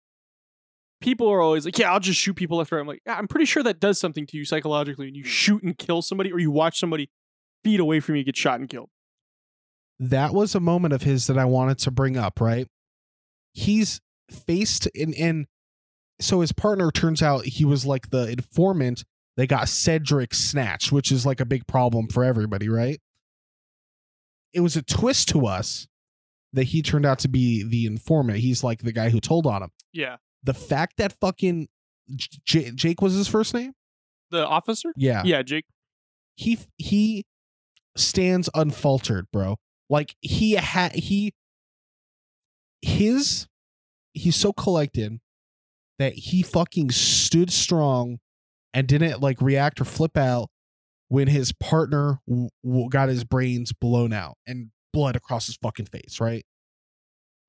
people 1.01 1.29
are 1.31 1.41
always 1.41 1.64
like, 1.64 1.79
"Yeah, 1.79 1.93
I'll 1.93 2.01
just 2.01 2.20
shoot 2.20 2.35
people 2.35 2.59
left 2.59 2.72
right." 2.72 2.81
I'm 2.81 2.87
like, 2.87 3.03
yeah, 3.07 3.16
I'm 3.16 3.29
pretty 3.29 3.47
sure 3.47 3.62
that 3.62 3.81
does 3.81 3.99
something 3.99 4.27
to 4.27 4.37
you 4.37 4.45
psychologically 4.45 5.07
when 5.07 5.14
you 5.14 5.24
shoot 5.24 5.62
and 5.62 5.77
kill 5.79 6.03
somebody, 6.03 6.33
or 6.33 6.39
you 6.39 6.51
watch 6.51 6.79
somebody 6.79 7.09
feet 7.64 7.81
away 7.81 8.01
from 8.01 8.16
you 8.16 8.24
get 8.24 8.37
shot 8.37 8.61
and 8.61 8.68
killed. 8.68 8.91
That 9.99 10.32
was 10.34 10.55
a 10.55 10.61
moment 10.61 10.92
of 10.94 11.03
his 11.03 11.26
that 11.26 11.38
I 11.38 11.44
wanted 11.44 11.78
to 11.80 11.90
bring 11.90 12.16
up, 12.16 12.40
right? 12.40 12.66
He's 13.53 14.01
faced 14.30 14.86
in 14.88 15.14
and 15.14 15.47
so 16.20 16.40
his 16.40 16.53
partner 16.53 16.90
turns 16.90 17.22
out 17.22 17.44
he 17.44 17.64
was 17.64 17.84
like 17.86 18.11
the 18.11 18.28
informant 18.30 19.05
they 19.36 19.47
got 19.47 19.68
Cedric 19.68 20.32
snatched, 20.34 20.90
which 20.92 21.12
is 21.12 21.26
like 21.26 21.40
a 21.40 21.44
big 21.44 21.66
problem 21.66 22.09
for 22.09 22.24
everybody, 22.24 22.68
right? 22.70 22.99
It 24.55 24.61
was 24.61 24.76
a 24.76 24.82
twist 24.82 25.28
to 25.30 25.47
us 25.47 25.86
that 26.55 26.64
he 26.64 26.80
turned 26.80 27.05
out 27.05 27.18
to 27.20 27.28
be 27.28 27.62
the 27.62 27.84
informant. 27.84 28.38
He's 28.38 28.64
like 28.64 28.80
the 28.82 28.92
guy 28.92 29.11
who 29.11 29.20
told 29.20 29.47
on 29.47 29.62
him. 29.62 29.70
Yeah, 29.92 30.16
The 30.42 30.55
fact 30.55 30.97
that 30.97 31.12
fucking 31.20 31.68
J- 32.14 32.70
Jake 32.70 33.03
was 33.03 33.12
his 33.14 33.28
first 33.28 33.53
name? 33.53 33.72
the 34.30 34.44
officer. 34.47 34.92
Yeah. 34.97 35.22
Yeah, 35.24 35.42
Jake. 35.42 35.66
he 36.34 36.59
he 36.78 37.26
stands 37.97 38.49
unfaltered, 38.55 39.26
bro. 39.32 39.57
Like 39.89 40.16
he 40.20 40.53
had 40.53 40.93
he 40.95 41.32
his 42.82 43.47
he's 44.12 44.37
so 44.37 44.53
collected 44.53 45.18
that 45.99 46.12
he 46.14 46.43
fucking 46.43 46.91
stood 46.91 47.53
strong 47.53 48.18
and 48.74 48.87
didn't 48.87 49.20
like 49.20 49.41
react 49.41 49.80
or 49.80 49.84
flip 49.84 50.16
out 50.16 50.49
when 51.09 51.28
his 51.28 51.53
partner 51.53 52.20
w- 52.28 52.49
w- 52.64 52.89
got 52.89 53.09
his 53.09 53.24
brains 53.24 53.72
blown 53.72 54.12
out 54.12 54.37
and 54.47 54.70
blood 54.93 55.16
across 55.16 55.47
his 55.47 55.57
fucking 55.57 55.87
face, 55.87 56.20
right? 56.20 56.45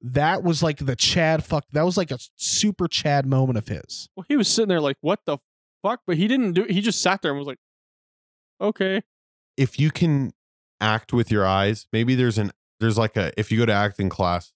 That 0.02 0.44
was 0.44 0.62
like 0.62 0.78
the 0.78 0.96
Chad 0.96 1.44
fuck. 1.44 1.66
That 1.74 1.84
was 1.84 1.98
like 1.98 2.12
a 2.12 2.20
super 2.36 2.88
Chad 2.88 3.26
moment 3.26 3.58
of 3.58 3.68
his. 3.68 4.08
Well, 4.16 4.26
he 4.30 4.38
was 4.38 4.48
sitting 4.48 4.70
there 4.70 4.80
like, 4.80 4.98
"What 5.02 5.22
the 5.26 5.40
fuck?" 5.82 6.02
But 6.06 6.18
he 6.18 6.28
didn't 6.28 6.54
do. 6.54 6.64
It, 6.64 6.72
he 6.72 6.82
just 6.82 7.02
sat 7.02 7.24
there 7.24 7.32
and 7.32 7.40
was 7.40 7.48
like, 7.48 7.58
"Okay." 8.62 9.02
if 9.58 9.80
you 9.80 9.90
can 9.90 10.32
act 10.80 11.14
with 11.14 11.32
your 11.32 11.46
eyes, 11.46 11.88
maybe 11.92 12.16
there's 12.16 12.38
an 12.38 12.52
there's 12.80 12.98
like 12.98 13.16
a 13.18 13.32
if 13.40 13.52
you 13.52 13.58
go 13.58 13.66
to 13.66 13.74
acting 13.74 14.10
class, 14.10 14.54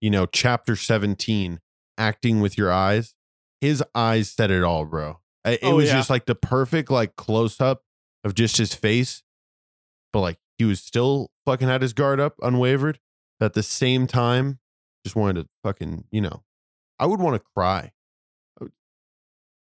you 0.00 0.10
know, 0.10 0.26
chapter 0.26 0.74
17, 0.76 1.60
acting 1.98 2.40
with 2.40 2.56
your 2.56 2.72
eyes. 2.72 3.14
His 3.60 3.82
eyes 3.94 4.30
said 4.30 4.50
it 4.50 4.62
all, 4.64 4.84
bro. 4.86 5.20
I- 5.44 5.52
It 5.52 5.60
Oh, 5.64 5.76
was 5.76 5.86
yeah. 5.86 5.94
just 5.96 6.10
like 6.10 6.26
the 6.26 6.34
perfect 6.34 6.90
like 6.90 7.14
close 7.16 7.60
up 7.60 7.82
of 8.24 8.34
just 8.34 8.56
his 8.56 8.74
face, 8.74 9.22
but 10.12 10.20
like 10.20 10.38
he 10.58 10.64
was 10.64 10.80
still 10.80 11.30
fucking 11.46 11.68
had 11.68 11.82
his 11.82 11.92
guard 11.92 12.18
up, 12.20 12.36
unwavered. 12.42 12.98
But 13.38 13.46
at 13.46 13.54
the 13.54 13.62
same 13.62 14.06
time, 14.06 14.58
just 15.04 15.16
wanted 15.16 15.42
to 15.42 15.48
fucking, 15.64 16.04
you 16.12 16.20
know, 16.20 16.42
I 16.98 17.06
would 17.06 17.20
want 17.20 17.40
to 17.40 17.46
cry. 17.56 17.92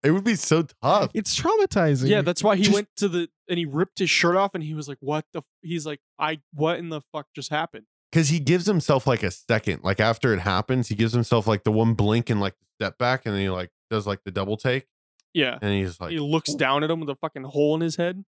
It 0.03 0.11
would 0.11 0.23
be 0.23 0.35
so 0.35 0.63
tough. 0.81 1.11
It's 1.13 1.39
traumatizing. 1.39 2.07
Yeah, 2.09 2.21
that's 2.21 2.43
why 2.43 2.55
he 2.55 2.63
Just- 2.63 2.73
went 2.73 2.89
to 2.97 3.07
the 3.07 3.29
and 3.49 3.57
he 3.57 3.65
ripped 3.65 3.99
his 3.99 4.09
shirt 4.09 4.35
off 4.35 4.51
and 4.53 4.63
he 4.63 4.73
was 4.73 4.87
like, 4.87 4.97
"What 5.01 5.25
the?" 5.33 5.39
F-? 5.39 5.45
He's 5.61 5.85
like, 5.85 5.99
"I 6.19 6.39
what 6.53 6.79
in 6.79 6.89
the 6.89 7.01
fuck 7.11 7.27
just 7.35 7.49
happened?" 7.49 7.85
because 8.11 8.29
he 8.29 8.39
gives 8.39 8.65
himself 8.65 9.05
like 9.05 9.21
a 9.21 9.29
second 9.29 9.83
like 9.83 9.99
after 9.99 10.33
it 10.33 10.39
happens 10.39 10.87
he 10.87 10.95
gives 10.95 11.11
himself 11.11 11.45
like 11.45 11.65
the 11.65 11.71
one 11.71 11.93
blink 11.93 12.29
and 12.29 12.39
like 12.39 12.55
step 12.79 12.97
back 12.97 13.25
and 13.25 13.35
then 13.35 13.41
he 13.41 13.49
like 13.49 13.69
does 13.89 14.07
like 14.07 14.23
the 14.23 14.31
double 14.31 14.55
take 14.55 14.87
Yeah, 15.33 15.59
and 15.61 15.73
he's 15.73 15.99
like 15.99 16.11
he 16.11 16.19
looks 16.19 16.53
down 16.53 16.85
at 16.85 16.89
him 16.89 17.01
with 17.01 17.09
a 17.09 17.15
fucking 17.15 17.43
hole 17.43 17.75
in 17.75 17.81
his 17.81 17.97
head. 17.97 18.23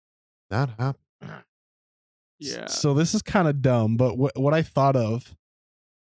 that 0.50 0.70
happened 0.80 1.04
Yeah, 2.40 2.68
So 2.68 2.94
this 2.94 3.14
is 3.14 3.22
kind 3.22 3.48
of 3.48 3.62
dumb, 3.62 3.96
but 3.98 4.18
what 4.18 4.38
what 4.38 4.54
I 4.54 4.62
thought 4.62 4.96
of 4.96 5.36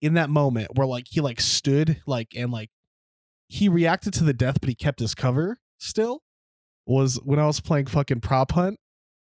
in 0.00 0.14
that 0.14 0.30
moment 0.30 0.68
where 0.74 0.86
like 0.86 1.06
he 1.08 1.20
like 1.20 1.40
stood 1.40 2.02
like 2.06 2.28
and 2.36 2.50
like 2.50 2.70
he 3.48 3.68
reacted 3.68 4.12
to 4.14 4.24
the 4.24 4.34
death, 4.34 4.60
but 4.60 4.68
he 4.68 4.74
kept 4.74 5.00
his 5.00 5.14
cover 5.14 5.58
still 5.78 6.22
was 6.86 7.16
when 7.24 7.38
I 7.38 7.46
was 7.46 7.60
playing 7.60 7.86
fucking 7.86 8.20
prop 8.20 8.52
hunt. 8.52 8.78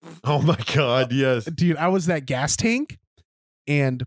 oh 0.24 0.42
my 0.42 0.58
god 0.74 1.12
yes 1.12 1.44
Dude, 1.44 1.76
I 1.76 1.88
was 1.88 2.06
that 2.06 2.26
gas 2.26 2.56
tank 2.56 2.98
and 3.66 4.04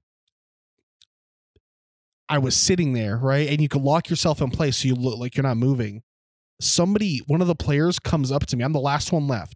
I 2.30 2.38
was 2.38 2.56
sitting 2.56 2.93
there, 2.93 3.18
right? 3.18 3.50
And 3.50 3.60
you 3.60 3.68
could 3.68 3.82
lock 3.82 4.10
yourself 4.10 4.39
in 4.39 4.52
place 4.52 4.78
so 4.78 4.88
you 4.88 4.95
look 4.95 5.18
like 5.18 5.36
you're 5.36 5.43
not 5.43 5.58
moving. 5.58 6.04
Somebody, 6.62 7.22
one 7.26 7.41
of 7.41 7.47
the 7.47 7.56
players 7.56 7.97
comes 7.97 8.32
up 8.32 8.45
to 8.47 8.58
me. 8.58 8.64
I'm 8.64 8.72
the 8.72 8.80
last 8.80 9.12
one 9.12 9.28
left. 9.28 9.56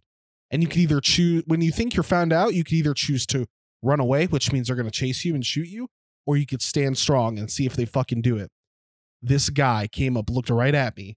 And 0.50 0.60
you 0.60 0.68
could 0.68 0.78
either 0.78 1.00
choose 1.00 1.44
when 1.46 1.60
you 1.60 1.70
think 1.70 1.94
you're 1.94 2.02
found 2.02 2.32
out, 2.32 2.54
you 2.54 2.64
could 2.64 2.74
either 2.74 2.94
choose 2.94 3.26
to 3.26 3.46
run 3.82 4.00
away, 4.00 4.26
which 4.26 4.52
means 4.52 4.66
they're 4.66 4.76
gonna 4.76 4.90
chase 4.90 5.24
you 5.24 5.34
and 5.34 5.46
shoot 5.46 5.68
you, 5.68 5.88
or 6.26 6.36
you 6.36 6.46
could 6.46 6.62
stand 6.62 6.98
strong 6.98 7.38
and 7.38 7.50
see 7.50 7.64
if 7.64 7.74
they 7.76 7.84
fucking 7.84 8.22
do 8.22 8.36
it. 8.36 8.50
This 9.22 9.50
guy 9.50 9.86
came 9.86 10.16
up, 10.16 10.28
looked 10.28 10.50
right 10.50 10.74
at 10.74 10.96
me. 10.96 11.16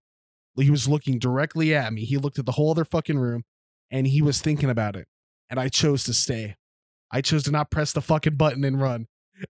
He 0.55 0.71
was 0.71 0.87
looking 0.87 1.19
directly 1.19 1.73
at 1.75 1.91
me. 1.93 2.03
He 2.05 2.17
looked 2.17 2.39
at 2.39 2.45
the 2.45 2.53
whole 2.53 2.71
other 2.71 2.85
fucking 2.85 3.17
room 3.17 3.43
and 3.91 4.07
he 4.07 4.21
was 4.21 4.41
thinking 4.41 4.69
about 4.69 4.95
it. 4.95 5.07
And 5.49 5.59
I 5.59 5.69
chose 5.69 6.03
to 6.05 6.13
stay. 6.13 6.55
I 7.11 7.21
chose 7.21 7.43
to 7.43 7.51
not 7.51 7.71
press 7.71 7.93
the 7.93 8.01
fucking 8.01 8.35
button 8.35 8.63
and 8.63 8.81
run. 8.81 9.07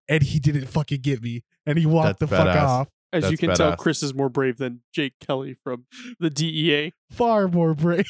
And 0.07 0.21
he 0.21 0.39
didn't 0.39 0.67
fucking 0.67 1.01
get 1.01 1.21
me. 1.21 1.43
And 1.65 1.77
he 1.77 1.85
walked 1.85 2.19
That's 2.19 2.31
the 2.31 2.37
fuck 2.37 2.47
badass. 2.47 2.63
off. 2.63 2.87
as 3.13 3.23
you 3.23 3.29
that's 3.31 3.39
can 3.39 3.55
tell. 3.55 3.75
Chris 3.77 4.03
is 4.03 4.13
more 4.13 4.29
brave 4.29 4.57
than 4.57 4.81
Jake 4.93 5.13
Kelly 5.25 5.55
from 5.63 5.85
the 6.19 6.29
DEA. 6.29 6.93
Far 7.11 7.47
more 7.47 7.73
brave. 7.73 8.05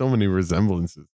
so 0.00 0.08
many 0.08 0.26
resemblances 0.26 1.06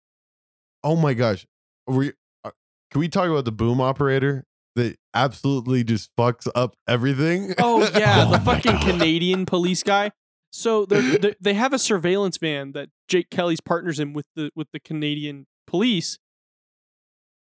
oh 0.83 0.97
my 0.97 1.12
gosh 1.14 1.47
Are 1.87 1.95
we 1.95 2.12
uh, 2.45 2.51
can 2.91 3.01
we 3.01 3.09
talk 3.09 3.29
about 3.29 3.45
the 3.45 3.53
boom 3.53 3.81
operator 3.81 4.47
that 4.77 4.97
absolutely 5.14 5.85
just 5.85 6.11
fucks 6.16 6.49
up 6.55 6.77
everything 6.89 7.55
Oh 7.59 7.81
yeah, 7.95 8.25
Oh 8.29 8.33
the 8.33 8.41
fucking 8.41 8.73
God. 8.73 8.83
Canadian 8.87 9.45
police 9.47 9.83
guy. 9.83 10.12
So 10.51 10.84
they're, 10.84 11.03
they 11.18 11.34
they 11.40 11.55
have 11.55 11.72
a 11.72 11.78
surveillance 11.78 12.36
van 12.36 12.72
that 12.72 12.88
Jake 13.09 13.30
Kelly's 13.30 13.61
partners 13.61 13.98
in 13.98 14.12
with 14.12 14.26
the 14.34 14.51
with 14.55 14.68
the 14.72 14.80
Canadian 14.80 15.46
police, 15.66 16.18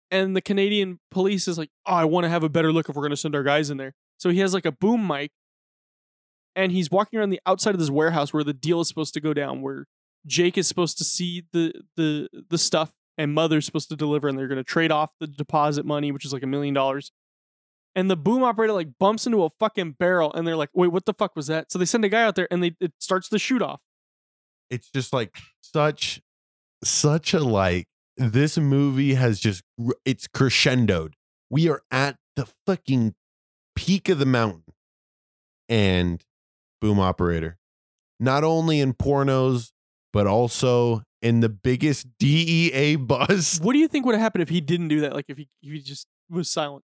and 0.10 0.36
the 0.36 0.42
Canadian 0.42 1.00
police 1.10 1.48
is 1.48 1.58
like, 1.58 1.70
"Oh, 1.86 1.94
I 1.94 2.06
want 2.06 2.26
to 2.26 2.30
have 2.30 2.44
a 2.44 2.50
better 2.50 2.72
look 2.72 2.90
if 2.90 2.96
we're 2.96 3.04
gonna 3.04 3.18
send 3.18 3.36
our 3.36 3.44
guys 3.44 3.70
in 3.70 3.78
there." 3.78 3.94
So 4.18 4.30
he 4.30 4.40
has 4.40 4.54
like 4.54 4.66
a 4.66 4.72
boom 4.72 5.06
mic, 5.08 5.32
and 6.56 6.72
he's 6.72 6.92
walking 6.92 7.20
around 7.20 7.32
the 7.32 7.42
outside 7.46 7.74
of 7.74 7.80
this 7.80 7.90
warehouse 7.90 8.34
where 8.34 8.44
the 8.44 8.54
deal 8.54 8.82
is 8.82 8.88
supposed 8.88 9.14
to 9.16 9.22
go 9.22 9.34
down, 9.34 9.62
where 9.62 9.86
Jake 10.26 10.58
is 10.58 10.68
supposed 10.68 10.98
to 11.00 11.04
see 11.04 11.44
the 11.52 11.74
the 11.98 12.30
the 12.50 12.58
stuff, 12.58 12.94
and 13.18 13.34
Mother's 13.34 13.66
supposed 13.66 13.90
to 13.90 13.96
deliver, 13.96 14.28
and 14.28 14.38
they're 14.38 14.48
gonna 14.48 14.64
trade 14.64 14.92
off 14.92 15.12
the 15.20 15.28
deposit 15.28 15.86
money, 15.86 16.12
which 16.12 16.26
is 16.26 16.34
like 16.34 16.44
a 16.44 16.48
million 16.48 16.74
dollars 16.74 17.12
and 17.96 18.10
the 18.10 18.18
boom 18.18 18.44
operator 18.44 18.74
like 18.74 18.98
bumps 19.00 19.26
into 19.26 19.44
a 19.44 19.50
fucking 19.60 19.92
barrel 19.94 20.34
and 20.34 20.48
they're 20.48 20.56
like 20.56 20.70
wait 20.74 20.92
what 20.92 21.06
the 21.06 21.14
fuck 21.14 21.36
was 21.36 21.48
that 21.48 21.72
so 21.72 21.78
they 21.80 21.86
send 21.86 22.06
a 22.06 22.10
guy 22.10 22.24
out 22.24 22.36
there 22.36 22.48
and 22.52 22.64
they 22.64 22.76
it 22.80 22.94
starts 23.00 23.30
the 23.30 23.40
shoot 23.40 23.62
off 23.62 23.82
it's 24.70 24.90
just 24.90 25.14
like 25.14 25.36
such 25.62 26.22
such 26.84 27.34
a 27.34 27.40
like 27.40 27.88
this 28.18 28.58
movie 28.58 29.14
has 29.16 29.40
just 29.40 29.64
it's 30.06 30.28
crescendoed. 30.28 31.14
We 31.50 31.70
are 31.70 31.82
at 31.92 32.18
the 32.36 32.48
fucking 32.66 33.16
peak 33.76 34.10
of 34.10 34.20
the 34.20 34.26
mountain. 34.26 34.64
And 35.70 36.24
boom 36.82 37.00
operator. 37.00 37.58
Not 38.20 38.44
only 38.44 38.82
in 38.82 38.94
pornos, 38.94 39.72
but 40.12 40.28
also 40.28 41.04
in 41.22 41.40
the 41.40 41.50
biggest 41.50 42.08
DEA 42.20 42.98
bust. 42.98 43.64
What 43.64 43.74
do 43.74 43.80
you 43.80 43.88
think 43.88 44.06
would 44.06 44.16
have 44.16 44.22
happened 44.22 44.42
if 44.42 44.50
he 44.50 44.62
didn't 44.62 44.90
do 44.90 45.02
that? 45.02 45.14
Like 45.14 45.26
if 45.30 45.38
he 45.38 45.48
if 45.62 45.72
he 45.72 45.80
just 45.80 46.08
was 46.30 46.50
silent? 46.50 46.84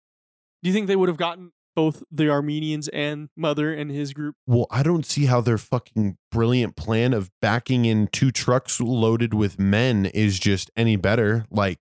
Do 0.63 0.69
you 0.69 0.75
think 0.75 0.87
they 0.87 0.97
would 0.97 1.09
have 1.09 1.19
gotten 1.19 1.53
both 1.77 2.03
the 2.11 2.29
Armenians 2.29 2.89
and 2.89 3.29
Mother 3.37 3.73
and 3.73 3.91
his 3.91 4.13
group? 4.13 4.35
Well, 4.47 4.67
I 4.71 4.83
don't 4.83 5.07
see 5.07 5.27
how 5.27 5.41
their 5.41 5.59
fucking 5.59 6.17
brilliant 6.33 6.75
plan 6.75 7.13
of 7.13 7.31
backing 7.41 7.85
in 7.85 8.09
two 8.09 8.33
trucks 8.33 8.81
loaded 8.81 9.33
with 9.33 9.61
men 9.61 10.07
is 10.07 10.41
just 10.41 10.71
any 10.77 10.97
better. 10.97 11.47
Like, 11.51 11.79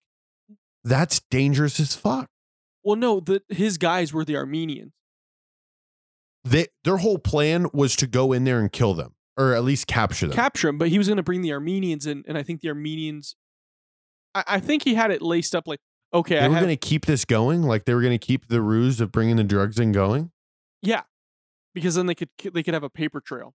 that's 0.84 1.22
dangerous 1.32 1.80
as 1.80 1.96
fuck. 1.96 2.30
Well, 2.84 2.96
no, 2.96 3.20
the 3.20 3.42
his 3.50 3.78
guys 3.78 4.14
were 4.14 4.24
the 4.24 4.38
Armenians. 4.38 4.94
They, 6.44 6.68
their 6.84 6.98
whole 6.98 7.18
plan 7.18 7.68
was 7.74 7.96
to 7.98 8.08
go 8.08 8.32
in 8.32 8.46
there 8.46 8.60
and 8.60 8.72
kill 8.72 8.94
them, 8.94 9.16
or 9.36 9.54
at 9.54 9.64
least 9.64 9.88
capture 9.88 10.28
them. 10.28 10.36
capture 10.36 10.70
him, 10.70 10.78
but 10.78 10.88
he 10.90 10.98
was 10.98 11.08
going 11.08 11.18
to 11.18 11.24
bring 11.24 11.42
the 11.42 11.52
Armenians 11.52 12.06
in, 12.06 12.24
and 12.28 12.38
I 12.38 12.44
think 12.44 12.62
the 12.62 12.70
Armenians. 12.70 13.36
I 14.36 14.60
think 14.60 14.84
he 14.84 14.94
had 14.94 15.10
it 15.10 15.24
laced 15.24 15.56
up 15.56 15.68
like, 15.68 15.80
okay, 16.14 16.36
they 16.36 16.42
I 16.46 16.48
were 16.48 16.54
have, 16.56 16.64
going 16.64 16.78
to 16.78 16.88
keep 16.88 17.06
this 17.06 17.26
going. 17.26 17.64
Like 17.64 17.86
they 17.86 17.94
were 17.94 18.02
going 18.02 18.18
to 18.18 18.26
keep 18.26 18.48
the 18.48 18.62
ruse 18.62 19.00
of 19.02 19.12
bringing 19.12 19.36
the 19.38 19.44
drugs 19.44 19.80
in 19.80 19.92
going. 19.92 20.32
yeah, 20.82 21.02
because 21.74 21.96
then 21.96 22.06
they 22.08 22.16
could 22.16 22.30
they 22.54 22.64
could 22.64 22.74
have 22.74 22.84
a 22.84 22.90
paper 22.90 23.20
trail. 23.22 23.54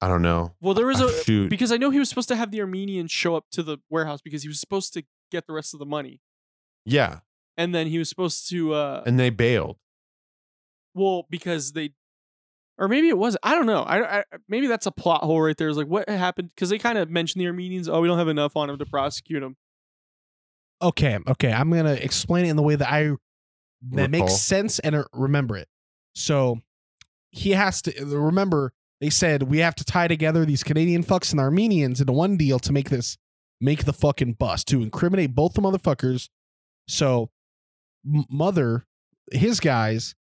I 0.00 0.08
don't 0.08 0.22
know. 0.22 0.54
Well, 0.60 0.74
there 0.74 0.86
was 0.86 1.00
a 1.00 1.10
shoot. 1.24 1.48
because 1.48 1.72
I 1.72 1.78
know 1.78 1.90
he 1.90 1.98
was 1.98 2.08
supposed 2.08 2.28
to 2.28 2.36
have 2.36 2.50
the 2.50 2.60
Armenians 2.60 3.10
show 3.10 3.34
up 3.34 3.46
to 3.52 3.62
the 3.62 3.78
warehouse 3.88 4.20
because 4.20 4.42
he 4.42 4.48
was 4.48 4.60
supposed 4.60 4.92
to 4.94 5.04
get 5.32 5.46
the 5.46 5.54
rest 5.54 5.72
of 5.74 5.80
the 5.80 5.86
money, 5.86 6.20
Yeah, 6.84 7.20
and 7.56 7.74
then 7.74 7.86
he 7.86 7.98
was 7.98 8.08
supposed 8.08 8.48
to. 8.50 8.74
uh 8.74 9.02
and 9.06 9.18
they 9.18 9.30
bailed. 9.30 9.76
Well, 10.94 11.26
because 11.30 11.72
they, 11.72 11.90
or 12.78 12.88
maybe 12.88 13.08
it 13.08 13.18
was. 13.18 13.36
I 13.42 13.54
don't 13.54 13.66
know. 13.66 13.82
I, 13.82 14.20
I 14.20 14.24
maybe 14.48 14.66
that's 14.66 14.86
a 14.86 14.90
plot 14.90 15.24
hole 15.24 15.40
right 15.40 15.56
there. 15.56 15.68
Is 15.68 15.76
like 15.78 15.86
what 15.88 16.08
happened 16.08 16.50
because 16.54 16.68
they 16.70 16.78
kind 16.78 16.98
of 16.98 17.10
mentioned 17.10 17.40
the 17.42 17.46
Armenians. 17.46 17.88
Oh, 17.88 18.00
we 18.00 18.08
don't 18.08 18.18
have 18.18 18.28
enough 18.28 18.54
on 18.56 18.68
them 18.68 18.78
to 18.78 18.86
prosecute 18.86 19.42
him. 19.42 19.56
Okay, 20.82 21.18
okay. 21.28 21.52
I'm 21.52 21.70
gonna 21.70 21.92
explain 21.94 22.44
it 22.44 22.50
in 22.50 22.56
the 22.56 22.62
way 22.62 22.76
that 22.76 22.90
I 22.90 23.02
that 23.02 23.16
Recall. 23.92 24.08
makes 24.08 24.40
sense 24.40 24.78
and 24.80 24.94
uh, 24.96 25.04
remember 25.12 25.56
it. 25.56 25.68
So 26.14 26.60
he 27.30 27.50
has 27.52 27.82
to 27.82 28.04
remember. 28.04 28.72
They 29.00 29.10
said 29.10 29.42
we 29.44 29.58
have 29.58 29.74
to 29.76 29.84
tie 29.84 30.08
together 30.08 30.44
these 30.44 30.62
Canadian 30.64 31.04
fucks 31.04 31.30
and 31.32 31.40
Armenians 31.40 32.00
into 32.00 32.12
one 32.12 32.36
deal 32.36 32.58
to 32.60 32.72
make 32.72 32.88
this 32.90 33.16
make 33.60 33.84
the 33.84 33.92
fucking 33.92 34.34
bust 34.34 34.68
to 34.68 34.82
incriminate 34.82 35.34
both 35.34 35.54
the 35.54 35.60
motherfuckers. 35.62 36.28
So 36.88 37.30
M- 38.06 38.24
mother, 38.30 38.86
his 39.32 39.60
guys 39.60 40.14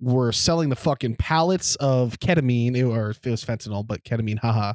were 0.00 0.32
selling 0.32 0.70
the 0.70 0.76
fucking 0.76 1.16
pallets 1.16 1.76
of 1.76 2.18
ketamine 2.20 2.74
or 2.88 3.10
it 3.10 3.26
was 3.26 3.44
fentanyl, 3.44 3.86
but 3.86 4.02
ketamine, 4.04 4.38
haha. 4.38 4.74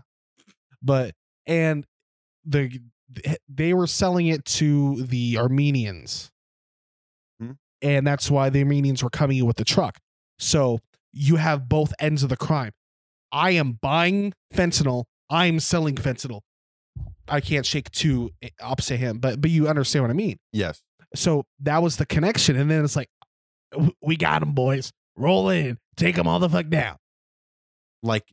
But 0.82 1.16
and 1.48 1.86
the 2.46 2.80
they 3.48 3.74
were 3.74 3.88
selling 3.88 4.28
it 4.28 4.46
to 4.46 5.04
the 5.04 5.38
Armenians. 5.38 6.32
Hmm. 7.40 7.52
And 7.82 8.06
that's 8.06 8.30
why 8.30 8.50
the 8.50 8.60
Armenians 8.60 9.04
were 9.04 9.10
coming 9.10 9.38
in 9.38 9.46
with 9.46 9.58
the 9.58 9.66
truck. 9.66 10.00
So 10.40 10.80
you 11.12 11.38
have 11.38 11.70
both 11.70 11.94
ends 12.00 12.24
of 12.24 12.30
the 12.30 12.38
crime. 12.38 12.72
I 13.32 13.52
am 13.52 13.74
buying 13.82 14.34
fentanyl. 14.54 15.06
I'm 15.30 15.60
selling 15.60 15.96
fentanyl. 15.96 16.42
I 17.28 17.42
can't 17.42 17.66
shake 17.66 17.90
two 17.92 18.32
opposite 18.62 18.98
him, 18.98 19.18
but 19.20 19.42
but 19.42 19.50
you 19.50 19.68
understand 19.68 20.04
what 20.04 20.12
I 20.12 20.14
mean. 20.14 20.38
Yes. 20.54 20.82
So 21.16 21.46
that 21.62 21.82
was 21.82 21.98
the 21.98 22.06
connection, 22.06 22.56
and 22.56 22.70
then 22.70 22.84
it's 22.84 22.96
like, 22.96 23.10
we 24.02 24.16
got 24.16 24.40
them, 24.40 24.54
boys. 24.54 24.92
Roll 25.18 25.50
in, 25.50 25.78
take 25.96 26.16
them 26.16 26.28
all 26.28 26.40
the 26.40 26.50
fuck 26.50 26.68
down. 26.70 26.98
Like 28.04 28.26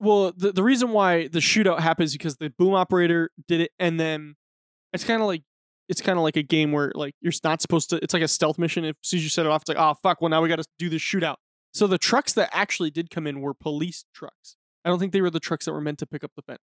Well, 0.00 0.32
the 0.36 0.52
the 0.52 0.62
reason 0.62 0.90
why 0.90 1.28
the 1.28 1.38
shootout 1.38 1.80
happens 1.80 2.12
because 2.12 2.36
the 2.36 2.50
boom 2.50 2.74
operator 2.74 3.30
did 3.48 3.60
it, 3.60 3.72
and 3.78 3.98
then 3.98 4.36
it's 4.92 5.04
kind 5.04 5.20
of 5.20 5.26
like 5.26 5.42
it's 5.88 6.00
kind 6.00 6.18
of 6.18 6.22
like 6.22 6.36
a 6.36 6.42
game 6.42 6.72
where 6.72 6.92
like 6.94 7.14
you're 7.20 7.32
not 7.42 7.62
supposed 7.62 7.90
to. 7.90 7.96
It's 8.02 8.14
like 8.14 8.22
a 8.22 8.28
stealth 8.28 8.58
mission. 8.58 8.84
If 8.84 8.96
as 9.02 9.08
soon 9.08 9.18
as 9.18 9.24
you 9.24 9.30
set 9.30 9.46
it 9.46 9.52
off, 9.52 9.62
it's 9.62 9.68
like, 9.68 9.78
oh 9.78 9.94
fuck. 10.02 10.20
Well, 10.20 10.30
now 10.30 10.42
we 10.42 10.48
got 10.48 10.56
to 10.56 10.66
do 10.78 10.88
this 10.88 11.02
shootout. 11.02 11.36
So 11.72 11.86
the 11.86 11.98
trucks 11.98 12.32
that 12.34 12.50
actually 12.52 12.90
did 12.90 13.10
come 13.10 13.26
in 13.26 13.40
were 13.40 13.54
police 13.54 14.04
trucks. 14.14 14.56
I 14.84 14.90
don't 14.90 14.98
think 14.98 15.12
they 15.12 15.22
were 15.22 15.30
the 15.30 15.40
trucks 15.40 15.64
that 15.64 15.72
were 15.72 15.80
meant 15.80 15.98
to 16.00 16.06
pick 16.06 16.22
up 16.22 16.32
the 16.36 16.42
fence. 16.42 16.60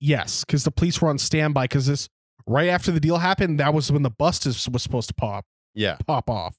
Yes, 0.00 0.44
because 0.44 0.64
the 0.64 0.70
police 0.70 1.00
were 1.00 1.08
on 1.08 1.18
standby. 1.18 1.64
Because 1.64 1.86
this 1.86 2.08
right 2.46 2.68
after 2.68 2.90
the 2.90 3.00
deal 3.00 3.18
happened, 3.18 3.60
that 3.60 3.72
was 3.74 3.90
when 3.90 4.02
the 4.02 4.10
bust 4.10 4.46
is, 4.46 4.68
was 4.68 4.82
supposed 4.82 5.08
to 5.08 5.14
pop 5.14 5.44
yeah, 5.78 5.96
pop 6.06 6.28
off. 6.28 6.56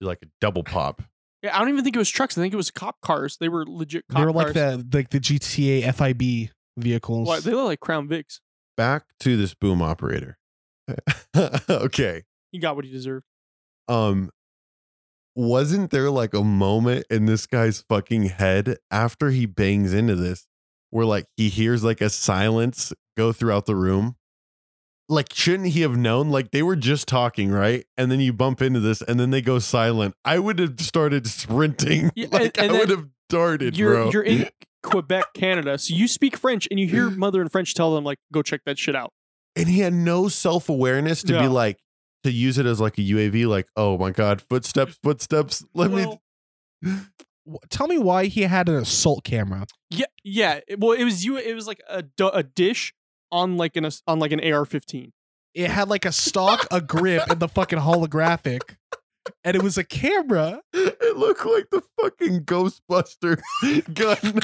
like 0.00 0.18
a 0.22 0.26
double 0.40 0.64
pop. 0.64 1.02
Yeah, 1.42 1.56
I 1.56 1.58
don't 1.58 1.70
even 1.70 1.82
think 1.82 1.96
it 1.96 1.98
was 1.98 2.10
trucks. 2.10 2.38
I 2.38 2.40
think 2.40 2.54
it 2.54 2.56
was 2.56 2.70
cop 2.70 3.00
cars. 3.00 3.36
They 3.38 3.48
were 3.48 3.64
legit 3.66 4.04
cop 4.08 4.16
cars. 4.16 4.22
they 4.22 4.26
were 4.26 4.32
like 4.32 4.54
cars. 4.54 4.84
the 4.84 4.96
like 4.96 5.10
the 5.10 5.20
GTA 5.20 5.92
FIB 5.94 6.50
vehicles. 6.76 7.28
Why, 7.28 7.40
they 7.40 7.52
look 7.52 7.66
like 7.66 7.80
Crown 7.80 8.08
Vics. 8.08 8.40
Back 8.76 9.04
to 9.20 9.36
this 9.36 9.54
boom 9.54 9.82
operator. 9.82 10.38
okay. 11.70 12.22
He 12.50 12.58
got 12.58 12.76
what 12.76 12.84
he 12.84 12.90
deserved. 12.90 13.24
um 13.88 14.30
wasn't 15.34 15.90
there 15.90 16.10
like 16.10 16.34
a 16.34 16.44
moment 16.44 17.06
in 17.08 17.24
this 17.26 17.46
guy's 17.46 17.80
fucking 17.88 18.24
head 18.24 18.76
after 18.90 19.30
he 19.30 19.46
bangs 19.46 19.94
into 19.94 20.14
this 20.14 20.46
where 20.90 21.06
like 21.06 21.24
he 21.38 21.48
hears 21.48 21.82
like 21.82 22.02
a 22.02 22.10
silence 22.10 22.92
go 23.16 23.32
throughout 23.32 23.64
the 23.64 23.74
room 23.74 24.16
like 25.12 25.32
shouldn't 25.32 25.68
he 25.70 25.82
have 25.82 25.96
known 25.96 26.30
like 26.30 26.50
they 26.50 26.62
were 26.62 26.76
just 26.76 27.06
talking 27.06 27.50
right 27.50 27.84
and 27.96 28.10
then 28.10 28.20
you 28.20 28.32
bump 28.32 28.62
into 28.62 28.80
this 28.80 29.02
and 29.02 29.20
then 29.20 29.30
they 29.30 29.42
go 29.42 29.58
silent 29.58 30.14
i 30.24 30.38
would 30.38 30.58
have 30.58 30.80
started 30.80 31.26
sprinting 31.26 32.10
Yeah, 32.14 32.28
like 32.32 32.58
and 32.58 32.72
i 32.72 32.78
would 32.78 32.88
have 32.88 33.08
darted 33.28 33.76
you're 33.76 33.94
bro 33.94 34.10
you're 34.10 34.22
in 34.22 34.48
Quebec, 34.82 35.26
Canada, 35.34 35.78
so 35.78 35.94
you 35.94 36.08
speak 36.08 36.36
French, 36.36 36.66
and 36.68 36.80
you 36.80 36.88
hear 36.88 37.08
mother 37.24 37.40
in 37.40 37.48
French 37.48 37.72
tell 37.72 37.94
them 37.94 38.02
like, 38.02 38.18
"Go 38.32 38.42
check 38.42 38.62
that 38.66 38.80
shit 38.80 38.96
out." 38.96 39.12
and 39.54 39.68
he 39.68 39.80
had 39.80 39.92
no 39.92 40.28
self-awareness 40.28 41.22
to 41.22 41.38
be 41.38 41.46
like 41.46 41.78
to 42.24 42.32
use 42.32 42.58
it 42.58 42.66
as 42.66 42.80
like 42.80 42.96
a 42.98 43.02
uav 43.02 43.46
like 43.46 43.66
oh 43.76 43.98
my 43.98 44.10
god 44.10 44.40
footsteps 44.40 44.98
footsteps 45.02 45.64
let 45.74 45.90
Well, 45.90 46.20
me 46.82 46.98
Tell 47.70 47.88
me 47.88 47.98
why 47.98 48.26
he 48.26 48.42
had 48.42 48.68
an 48.68 48.76
assault 48.76 49.24
camera. 49.24 49.66
Yeah, 49.90 50.06
yeah. 50.22 50.60
Well, 50.78 50.92
it 50.92 51.02
was 51.02 51.24
you. 51.24 51.36
It 51.36 51.54
was 51.54 51.66
like 51.66 51.80
a 51.88 52.04
a 52.32 52.42
dish 52.44 52.94
on 53.32 53.56
like 53.56 53.76
an 53.76 53.88
on 54.06 54.20
like 54.20 54.30
an 54.30 54.40
AR-15. 54.40 55.10
It 55.54 55.70
had 55.70 55.88
like 55.88 56.04
a 56.04 56.12
stock, 56.12 56.66
a 56.70 56.80
grip, 56.80 57.28
and 57.28 57.40
the 57.40 57.48
fucking 57.48 57.80
holographic, 57.80 58.76
and 59.42 59.56
it 59.56 59.62
was 59.62 59.76
a 59.76 59.84
camera. 59.84 60.62
It 60.72 61.16
looked 61.16 61.44
like 61.44 61.68
the 61.70 61.82
fucking 62.00 62.44
Ghostbuster 62.44 63.40
gun. 63.94 64.40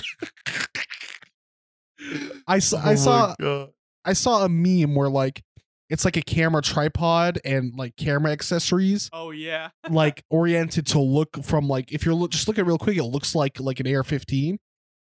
I 2.46 2.58
saw, 2.58 2.78
Oh 2.78 2.90
I 2.90 2.94
saw, 2.94 3.34
God. 3.40 3.70
I 4.04 4.12
saw 4.12 4.44
a 4.44 4.48
meme 4.48 4.94
where 4.94 5.08
like 5.08 5.42
it's 5.88 6.04
like 6.04 6.16
a 6.16 6.22
camera 6.22 6.60
tripod 6.60 7.40
and 7.44 7.72
like 7.74 7.96
camera 7.96 8.30
accessories 8.30 9.08
Oh 9.12 9.30
yeah. 9.30 9.70
like 9.90 10.22
oriented 10.28 10.86
to 10.88 11.00
look 11.00 11.42
from 11.42 11.68
like 11.68 11.90
if 11.92 12.04
you're 12.04 12.14
look, 12.14 12.30
just 12.30 12.46
looking 12.48 12.64
real 12.66 12.78
quick, 12.78 12.96
it 12.98 13.04
looks 13.04 13.34
like 13.34 13.58
like 13.60 13.80
an 13.80 13.86
AR-15, 13.86 14.58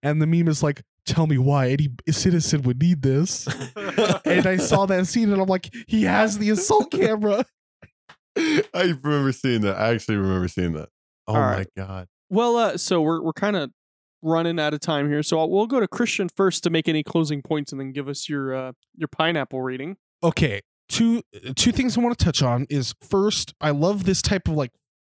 and 0.04 0.22
the 0.22 0.28
meme 0.28 0.48
is 0.48 0.64
like, 0.64 0.82
"Tell 1.06 1.28
me 1.28 1.38
why 1.38 1.70
any 1.70 1.90
citizen 2.10 2.62
would 2.64 2.82
need 2.82 3.02
this." 3.02 3.48
and 4.26 4.46
I 4.46 4.58
saw 4.58 4.86
that 4.86 5.08
scene 5.08 5.32
and 5.32 5.42
I'm 5.42 5.48
like, 5.48 5.74
he 5.88 6.04
has 6.04 6.38
the 6.38 6.50
assault 6.50 6.92
camera. 6.92 7.46
I 8.38 8.96
remember 9.04 9.32
seeing 9.32 9.62
that. 9.62 9.78
I 9.78 9.94
actually 9.94 10.18
remember 10.18 10.48
seeing 10.48 10.74
that. 10.74 10.90
Oh 11.28 11.36
All 11.36 11.42
my 11.42 11.58
right. 11.58 11.68
god. 11.76 12.08
Well, 12.30 12.56
uh, 12.58 12.78
so 12.78 13.02
we're 13.02 13.22
we're 13.22 13.34
kind 13.34 13.56
of 13.56 13.72
running 14.22 14.60
out 14.60 14.74
of 14.74 14.80
time 14.80 15.10
here, 15.10 15.24
so 15.24 15.40
I'll, 15.40 15.50
we'll 15.50 15.68
go 15.68 15.80
to 15.80 15.88
Christian 15.88 16.30
first 16.36 16.64
to 16.64 16.70
make 16.70 16.88
any 16.88 17.04
closing 17.04 17.42
points, 17.42 17.72
and 17.72 17.82
then 17.82 17.92
give 17.92 18.08
us 18.08 18.30
your 18.30 18.56
uh 18.56 18.72
your 18.96 19.08
pineapple 19.08 19.62
reading. 19.62 19.98
Okay, 20.24 20.62
two 20.88 21.24
two 21.56 21.72
things 21.72 21.98
I 21.98 22.02
want 22.02 22.18
to 22.18 22.24
touch 22.24 22.42
on 22.42 22.68
is 22.70 22.94
first, 23.02 23.54
I 23.60 23.72
love 23.72 24.06
this 24.06 24.22
type 24.22 24.48
of 24.48 24.56
like 24.56 24.72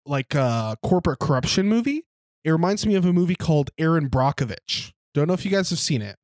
like 0.06 0.34
uh 0.34 0.76
corporate 0.82 1.18
corruption 1.18 1.68
movie. 1.68 2.04
It 2.44 2.50
reminds 2.50 2.86
me 2.86 2.94
of 2.94 3.04
a 3.04 3.12
movie 3.12 3.36
called 3.36 3.70
Erin 3.78 4.08
Brockovich. 4.08 4.92
Don't 5.14 5.28
know 5.28 5.34
if 5.34 5.44
you 5.44 5.50
guys 5.50 5.70
have 5.70 5.78
seen 5.78 6.02
it. 6.02 6.16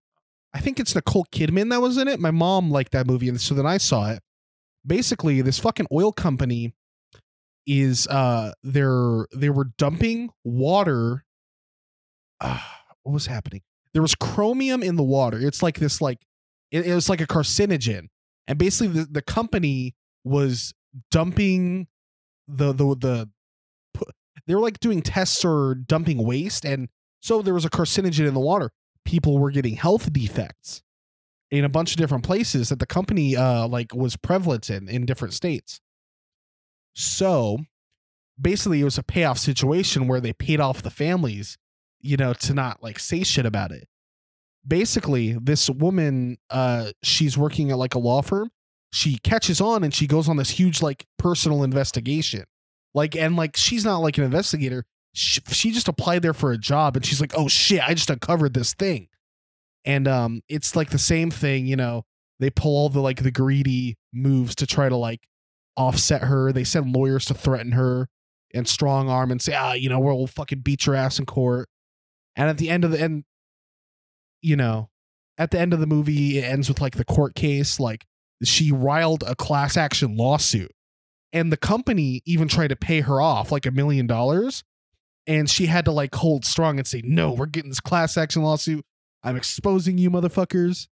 I 0.54 0.60
think 0.60 0.80
it's 0.80 0.94
Nicole 0.94 1.26
Kidman 1.30 1.70
that 1.70 1.82
was 1.82 1.98
in 1.98 2.08
it. 2.08 2.20
My 2.20 2.30
mom 2.30 2.70
liked 2.70 2.92
that 2.92 3.06
movie, 3.06 3.28
and 3.28 3.40
so 3.40 3.54
then 3.54 3.66
I 3.66 3.76
saw 3.76 4.10
it. 4.10 4.20
Basically, 4.86 5.42
this 5.42 5.58
fucking 5.58 5.86
oil 5.92 6.12
company 6.12 6.74
is 7.66 8.06
uh 8.06 8.52
they're 8.62 9.26
they 9.34 9.50
were 9.50 9.66
dumping 9.76 10.30
water. 10.44 11.24
Uh, 12.40 12.60
what 13.02 13.12
was 13.12 13.26
happening? 13.26 13.62
There 13.92 14.00
was 14.02 14.14
chromium 14.14 14.82
in 14.82 14.96
the 14.96 15.02
water. 15.02 15.38
It's 15.38 15.62
like 15.62 15.78
this 15.78 16.00
like 16.00 16.18
it, 16.70 16.86
it 16.86 16.94
was 16.94 17.08
like 17.08 17.20
a 17.20 17.26
carcinogen, 17.26 18.06
and 18.46 18.58
basically 18.58 19.00
the, 19.00 19.08
the 19.10 19.22
company 19.22 19.94
was 20.24 20.72
dumping 21.10 21.88
the 22.46 22.72
the 22.72 22.96
the 22.96 23.28
they 24.46 24.54
were 24.54 24.60
like 24.60 24.80
doing 24.80 25.02
tests 25.02 25.44
or 25.44 25.74
dumping 25.74 26.24
waste 26.24 26.64
and 26.64 26.88
so 27.20 27.42
there 27.42 27.54
was 27.54 27.64
a 27.64 27.70
carcinogen 27.70 28.26
in 28.26 28.34
the 28.34 28.40
water 28.40 28.70
people 29.08 29.38
were 29.38 29.50
getting 29.50 29.74
health 29.74 30.12
defects 30.12 30.82
in 31.50 31.64
a 31.64 31.68
bunch 31.68 31.92
of 31.92 31.96
different 31.96 32.24
places 32.24 32.68
that 32.68 32.78
the 32.78 32.84
company 32.84 33.34
uh 33.34 33.66
like 33.66 33.94
was 33.94 34.16
prevalent 34.16 34.68
in 34.68 34.86
in 34.86 35.06
different 35.06 35.32
states. 35.32 35.80
So 36.92 37.60
basically 38.38 38.82
it 38.82 38.84
was 38.84 38.98
a 38.98 39.02
payoff 39.02 39.38
situation 39.38 40.08
where 40.08 40.20
they 40.20 40.34
paid 40.34 40.60
off 40.60 40.82
the 40.82 40.90
families, 40.90 41.56
you 42.02 42.18
know, 42.18 42.34
to 42.34 42.52
not 42.52 42.82
like 42.82 42.98
say 42.98 43.22
shit 43.22 43.46
about 43.46 43.72
it. 43.72 43.88
Basically, 44.66 45.32
this 45.40 45.70
woman 45.70 46.36
uh 46.50 46.92
she's 47.02 47.38
working 47.38 47.70
at 47.70 47.78
like 47.78 47.94
a 47.94 47.98
law 47.98 48.20
firm. 48.20 48.50
She 48.92 49.16
catches 49.16 49.58
on 49.58 49.84
and 49.84 49.94
she 49.94 50.06
goes 50.06 50.28
on 50.28 50.36
this 50.36 50.50
huge 50.50 50.82
like 50.82 51.06
personal 51.18 51.62
investigation. 51.62 52.44
Like 52.92 53.16
and 53.16 53.36
like 53.36 53.56
she's 53.56 53.86
not 53.86 54.02
like 54.02 54.18
an 54.18 54.24
investigator. 54.24 54.84
She, 55.18 55.70
just 55.72 55.88
applied 55.88 56.22
there 56.22 56.34
for 56.34 56.52
a 56.52 56.58
job 56.58 56.96
and 56.96 57.04
she's 57.04 57.20
like, 57.20 57.32
"Oh 57.36 57.48
shit, 57.48 57.82
I 57.82 57.94
just 57.94 58.10
uncovered 58.10 58.54
this 58.54 58.74
thing." 58.74 59.08
And 59.84 60.06
um 60.06 60.42
it's 60.48 60.76
like 60.76 60.90
the 60.90 60.98
same 60.98 61.30
thing, 61.30 61.66
you 61.66 61.76
know, 61.76 62.04
they 62.40 62.50
pull 62.50 62.76
all 62.76 62.88
the 62.88 63.00
like 63.00 63.22
the 63.22 63.30
greedy 63.30 63.96
moves 64.12 64.54
to 64.56 64.66
try 64.66 64.88
to 64.88 64.96
like 64.96 65.20
offset 65.76 66.22
her. 66.22 66.52
They 66.52 66.64
send 66.64 66.94
lawyers 66.94 67.24
to 67.26 67.34
threaten 67.34 67.72
her 67.72 68.08
and 68.54 68.66
strong 68.68 69.08
arm 69.08 69.30
and 69.30 69.42
say, 69.42 69.54
ah, 69.54 69.72
you 69.72 69.88
know, 69.88 70.00
we'll 70.00 70.26
fucking 70.26 70.60
beat 70.60 70.86
your 70.86 70.94
ass 70.94 71.18
in 71.18 71.26
court. 71.26 71.68
And 72.36 72.48
at 72.48 72.58
the 72.58 72.70
end 72.70 72.84
of 72.84 72.92
the 72.92 73.00
end, 73.00 73.24
you 74.40 74.56
know, 74.56 74.88
at 75.36 75.50
the 75.50 75.58
end 75.58 75.72
of 75.72 75.80
the 75.80 75.86
movie, 75.86 76.38
it 76.38 76.44
ends 76.44 76.68
with 76.68 76.80
like 76.80 76.96
the 76.96 77.04
court 77.04 77.34
case. 77.34 77.80
Like 77.80 78.06
she 78.42 78.72
riled 78.72 79.24
a 79.26 79.34
class 79.34 79.76
action 79.76 80.16
lawsuit, 80.16 80.72
and 81.32 81.52
the 81.52 81.56
company 81.56 82.22
even 82.24 82.48
tried 82.48 82.68
to 82.68 82.76
pay 82.76 83.00
her 83.00 83.20
off 83.20 83.50
like 83.50 83.66
a 83.66 83.70
million 83.70 84.06
dollars. 84.06 84.62
And 85.28 85.48
she 85.48 85.66
had 85.66 85.84
to 85.84 85.92
like 85.92 86.12
hold 86.14 86.44
strong 86.44 86.78
and 86.78 86.86
say, 86.88 87.02
no, 87.04 87.32
we're 87.32 87.46
getting 87.46 87.70
this 87.70 87.78
class 87.80 88.16
action 88.16 88.42
lawsuit. 88.42 88.84
I'm 89.22 89.36
exposing 89.36 89.98
you, 89.98 90.10
motherfuckers. 90.10 90.88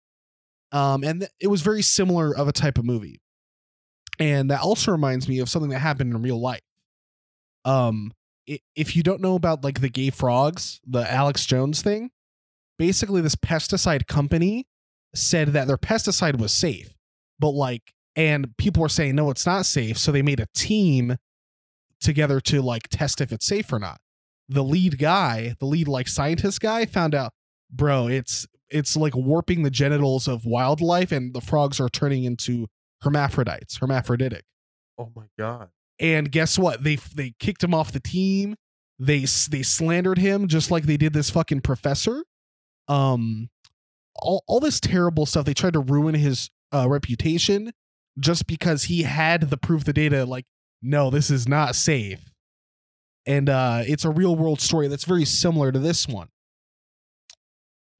Um, 0.72 1.04
and 1.04 1.20
th- 1.20 1.30
it 1.38 1.48
was 1.48 1.60
very 1.62 1.82
similar 1.82 2.34
of 2.34 2.48
a 2.48 2.52
type 2.52 2.78
of 2.78 2.84
movie. 2.84 3.20
And 4.18 4.50
that 4.50 4.60
also 4.62 4.90
reminds 4.90 5.28
me 5.28 5.38
of 5.38 5.48
something 5.48 5.70
that 5.70 5.78
happened 5.80 6.14
in 6.14 6.22
real 6.22 6.40
life 6.40 6.62
um 7.64 8.12
i- 8.48 8.58
if 8.74 8.96
you 8.96 9.02
don't 9.04 9.20
know 9.20 9.34
about 9.36 9.62
like 9.62 9.80
the 9.80 9.88
gay 9.88 10.10
frogs 10.10 10.80
the 10.84 11.08
alex 11.10 11.46
jones 11.46 11.80
thing 11.80 12.10
basically 12.78 13.20
this 13.20 13.36
pesticide 13.36 14.06
company 14.06 14.66
said 15.14 15.48
that 15.48 15.68
their 15.68 15.78
pesticide 15.78 16.38
was 16.38 16.52
safe 16.52 16.94
but 17.38 17.50
like 17.50 17.92
and 18.16 18.56
people 18.56 18.82
were 18.82 18.88
saying 18.88 19.14
no 19.14 19.30
it's 19.30 19.46
not 19.46 19.64
safe 19.64 19.96
so 19.96 20.10
they 20.10 20.22
made 20.22 20.40
a 20.40 20.46
team 20.56 21.16
together 22.00 22.40
to 22.40 22.60
like 22.60 22.88
test 22.88 23.20
if 23.20 23.30
it's 23.32 23.46
safe 23.46 23.72
or 23.72 23.78
not 23.78 24.00
the 24.48 24.62
lead 24.64 24.98
guy 24.98 25.54
the 25.60 25.66
lead 25.66 25.88
like 25.88 26.08
scientist 26.08 26.60
guy 26.60 26.84
found 26.84 27.14
out 27.14 27.32
bro 27.70 28.08
it's 28.08 28.46
it's 28.70 28.96
like 28.96 29.14
warping 29.14 29.62
the 29.62 29.70
genitals 29.70 30.26
of 30.28 30.44
wildlife 30.44 31.12
and 31.12 31.34
the 31.34 31.40
frogs 31.40 31.78
are 31.80 31.88
turning 31.88 32.24
into 32.24 32.66
hermaphrodites 33.02 33.76
hermaphroditic 33.78 34.44
Oh 34.98 35.10
my 35.16 35.24
god. 35.38 35.70
and 35.98 36.30
guess 36.30 36.58
what? 36.58 36.84
They 36.84 36.96
they 36.96 37.32
kicked 37.38 37.64
him 37.64 37.72
off 37.74 37.92
the 37.92 37.98
team. 37.98 38.56
They 38.98 39.20
they 39.20 39.62
slandered 39.62 40.18
him 40.18 40.46
just 40.48 40.70
like 40.70 40.84
they 40.84 40.98
did 40.98 41.12
this 41.14 41.30
fucking 41.30 41.62
professor. 41.62 42.22
Um, 42.88 43.48
all 44.14 44.44
all 44.46 44.60
this 44.60 44.78
terrible 44.80 45.24
stuff. 45.26 45.46
They 45.46 45.54
tried 45.54 45.72
to 45.72 45.80
ruin 45.80 46.14
his 46.14 46.50
uh, 46.72 46.88
reputation 46.88 47.72
just 48.20 48.46
because 48.46 48.84
he 48.84 49.02
had 49.04 49.48
the 49.48 49.56
proof, 49.56 49.84
the 49.84 49.94
data. 49.94 50.24
Like, 50.26 50.44
no, 50.82 51.08
this 51.10 51.30
is 51.30 51.48
not 51.48 51.74
safe. 51.74 52.31
And 53.26 53.48
uh, 53.48 53.82
it's 53.86 54.04
a 54.04 54.10
real 54.10 54.34
world 54.34 54.60
story 54.60 54.88
that's 54.88 55.04
very 55.04 55.24
similar 55.24 55.70
to 55.70 55.78
this 55.78 56.08
one. 56.08 56.28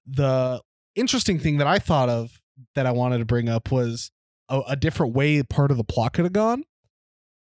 The 0.06 0.60
interesting 0.96 1.38
thing 1.38 1.58
that 1.58 1.66
I 1.66 1.78
thought 1.78 2.08
of 2.08 2.40
that 2.74 2.86
I 2.86 2.90
wanted 2.90 3.18
to 3.18 3.24
bring 3.24 3.48
up 3.48 3.70
was 3.70 4.10
a, 4.48 4.60
a 4.68 4.76
different 4.76 5.14
way 5.14 5.42
part 5.42 5.70
of 5.70 5.76
the 5.76 5.84
plot 5.84 6.14
could 6.14 6.24
have 6.24 6.32
gone 6.32 6.64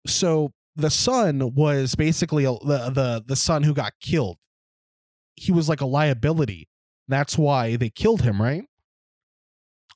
so 0.06 0.52
the 0.76 0.90
son 0.90 1.54
was 1.54 1.94
basically 1.94 2.44
a, 2.44 2.52
the 2.52 2.90
the 2.90 3.24
the 3.26 3.36
son 3.36 3.62
who 3.62 3.74
got 3.74 3.94
killed. 4.00 4.38
He 5.36 5.52
was 5.52 5.68
like 5.68 5.80
a 5.80 5.86
liability. 5.86 6.68
That's 7.06 7.38
why 7.38 7.76
they 7.76 7.90
killed 7.90 8.22
him, 8.22 8.40
right? 8.40 8.64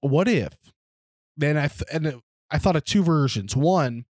What 0.01 0.29
if? 0.29 0.55
Then 1.37 1.57
I 1.57 1.69
th- 1.69 1.89
and 1.93 2.21
I 2.51 2.59
thought 2.59 2.77
of 2.77 2.85
two 2.85 3.03
versions. 3.03 3.57
One, 3.57 4.05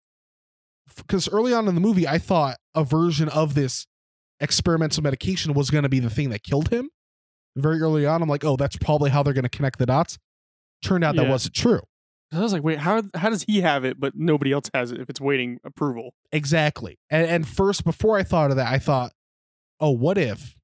because 0.95 1.27
early 1.30 1.53
on 1.53 1.68
in 1.68 1.76
the 1.76 1.81
movie, 1.81 2.07
I 2.07 2.18
thought 2.18 2.57
a 2.76 2.84
version 2.84 3.30
of 3.30 3.53
this 3.53 3.85
experimental 4.39 5.03
medication 5.03 5.53
was 5.53 5.69
going 5.69 5.84
to 5.84 5.89
be 5.89 5.99
the 5.99 6.09
thing 6.09 6.30
that 6.30 6.43
killed 6.43 6.69
him. 6.69 6.89
Very 7.55 7.81
early 7.81 8.05
on, 8.05 8.22
I'm 8.22 8.30
like, 8.30 8.43
oh, 8.45 8.55
that's 8.55 8.77
probably 8.77 9.09
how 9.09 9.23
they're 9.23 9.34
going 9.34 9.43
to 9.43 9.49
connect 9.49 9.77
the 9.80 9.85
dots. 9.85 10.18
Turned 10.84 11.03
out 11.03 11.15
that 11.15 11.23
Yeah. 11.26 11.30
wasn't 11.31 11.53
true. 11.53 11.81
I 12.34 12.39
was 12.39 12.53
like, 12.53 12.63
wait, 12.63 12.80
how 12.80 13.03
how 13.13 13.30
does 13.30 13.43
he 13.43 13.59
have 13.59 13.84
it 13.84 13.99
but 13.99 14.13
nobody 14.15 14.53
else 14.53 14.69
has 14.73 14.91
it 14.93 15.01
if 15.01 15.09
it's 15.09 15.19
waiting 15.19 15.59
approval? 15.65 16.13
Exactly. 16.31 16.97
And 17.09 17.27
and 17.27 17.45
first 17.47 17.84
before 17.84 18.18
I 18.18 18.23
thought 18.23 18.51
of 18.51 18.57
that, 18.57 18.72
I 18.72 18.80
thought, 18.80 19.11
oh, 19.81 19.91
what 19.91 20.18
if 20.18 20.55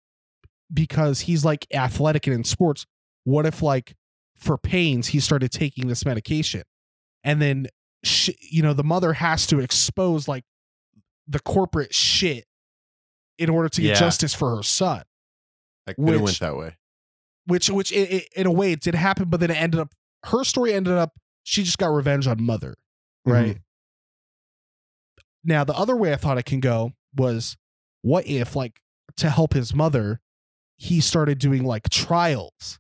because 0.74 1.22
he's 1.22 1.44
like 1.46 1.68
athletic 1.74 2.26
and 2.28 2.36
in 2.36 2.44
sports, 2.46 2.86
what 3.26 3.46
if 3.46 3.62
like 3.62 3.96
for 4.38 4.58
pains 4.58 5.08
he 5.08 5.20
started 5.20 5.52
taking 5.52 5.88
this 5.88 6.06
medication 6.06 6.64
and 7.24 7.42
then 7.42 7.68
sh- 8.04 8.30
you 8.40 8.62
know 8.62 8.74
the 8.74 8.84
mother 8.84 9.14
has 9.14 9.48
to 9.48 9.60
expose 9.60 10.28
like 10.28 10.44
the 11.28 11.40
corporate 11.40 11.94
shit 11.94 12.46
in 13.38 13.50
order 13.50 13.70
to 13.70 13.82
get 13.82 13.90
Yeah. 13.90 13.96
justice 13.96 14.34
for 14.34 14.56
her 14.56 14.64
son 14.64 15.04
I 15.88 15.94
could 15.94 16.10
have 16.10 16.22
went 16.22 16.40
that 16.40 16.58
way. 16.58 16.76
which 17.46 17.70
which 17.70 17.94
i 17.94 17.98
i 18.00 18.26
in 18.36 18.48
a 18.48 18.52
way 18.52 18.72
it 18.72 18.82
did 18.82 18.96
happen 18.96 19.30
but 19.30 19.40
then 19.40 19.52
it 19.52 19.62
ended 19.62 19.80
up 19.80 19.94
her 20.26 20.44
story 20.44 20.74
ended 20.74 20.94
up 20.94 21.14
she 21.44 21.64
just 21.64 21.78
got 21.78 21.88
revenge 21.88 22.28
on 22.28 22.42
mother 22.42 22.76
right 23.26 23.56
mm-hmm. 23.56 23.62
now 25.44 25.64
the 25.64 25.76
other 25.76 25.96
way 25.96 26.14
i 26.14 26.16
thought 26.16 26.38
it 26.38 26.46
can 26.46 26.60
go 26.60 26.92
was 27.16 27.58
what 28.02 28.26
if 28.28 28.56
like 28.56 28.80
to 29.16 29.30
help 29.30 29.54
his 29.54 29.74
mother 29.74 30.20
he 30.78 31.02
started 31.02 31.40
doing 31.40 31.64
like 31.64 31.90
trials 31.90 32.80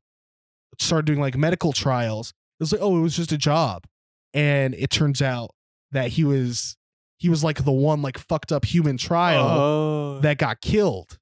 started 0.79 1.05
doing 1.05 1.19
like 1.19 1.35
medical 1.35 1.73
trials 1.73 2.29
it 2.59 2.63
was 2.63 2.71
like 2.71 2.81
oh 2.81 2.97
it 2.97 3.01
was 3.01 3.15
just 3.15 3.31
a 3.31 3.37
job 3.37 3.85
and 4.33 4.73
it 4.75 4.89
turns 4.89 5.21
out 5.21 5.51
that 5.91 6.09
he 6.09 6.23
was 6.23 6.75
he 7.17 7.29
was 7.29 7.43
like 7.43 7.63
the 7.63 7.71
one 7.71 8.01
like 8.01 8.17
fucked 8.17 8.51
up 8.51 8.65
human 8.65 8.97
trial 8.97 9.43
Oh, 9.47 10.19
that 10.19 10.37
got 10.37 10.61
killed. 10.61 11.17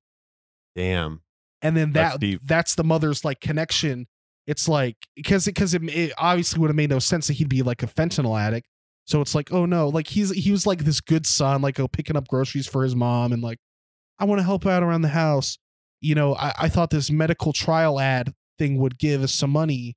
Damn. 0.76 1.22
and 1.62 1.76
then 1.78 1.94
that 1.94 2.20
deep. 2.20 2.42
that's 2.44 2.76
the 2.76 2.84
mother's 2.84 3.24
like 3.24 3.40
connection. 3.40 4.08
It's 4.48 4.68
like 4.68 4.98
because 5.16 5.46
because 5.46 5.74
it, 5.74 5.84
it 5.86 6.12
obviously 6.18 6.60
would 6.60 6.70
have 6.70 6.76
made 6.76 6.90
no 6.90 7.00
sense 7.00 7.28
that 7.28 7.34
he'd 7.34 7.50
be 7.50 7.62
like 7.64 7.82
a 7.84 7.88
fentanyl 7.88 8.40
addict. 8.40 8.68
So 9.06 9.22
it's 9.22 9.34
like 9.36 9.52
oh 9.52 9.66
no 9.66 9.88
like 9.90 10.08
he's 10.08 10.32
he 10.32 10.52
was 10.52 10.66
like 10.68 10.84
this 10.84 11.00
good 11.02 11.26
son 11.26 11.62
like 11.62 11.80
oh 11.80 11.88
picking 11.88 12.18
up 12.18 12.28
groceries 12.28 12.68
for 12.68 12.84
his 12.84 12.96
mom 12.96 13.32
and 13.34 13.42
like 13.44 13.60
i 14.20 14.26
want 14.26 14.40
to 14.40 14.44
help 14.44 14.66
out 14.66 14.84
around 14.84 15.02
the 15.04 15.10
house. 15.10 15.58
You 16.02 16.16
know 16.16 16.36
I, 16.36 16.54
I 16.62 16.70
thought 16.70 16.90
this 16.90 17.10
medical 17.10 17.54
trial 17.54 18.00
ad 18.00 18.34
thing 18.60 18.78
would 18.80 18.98
give 18.98 19.22
us 19.24 19.32
some 19.34 19.50
money 19.52 19.96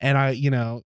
and 0.00 0.16
i 0.18 0.30
you 0.30 0.50
know 0.50 0.82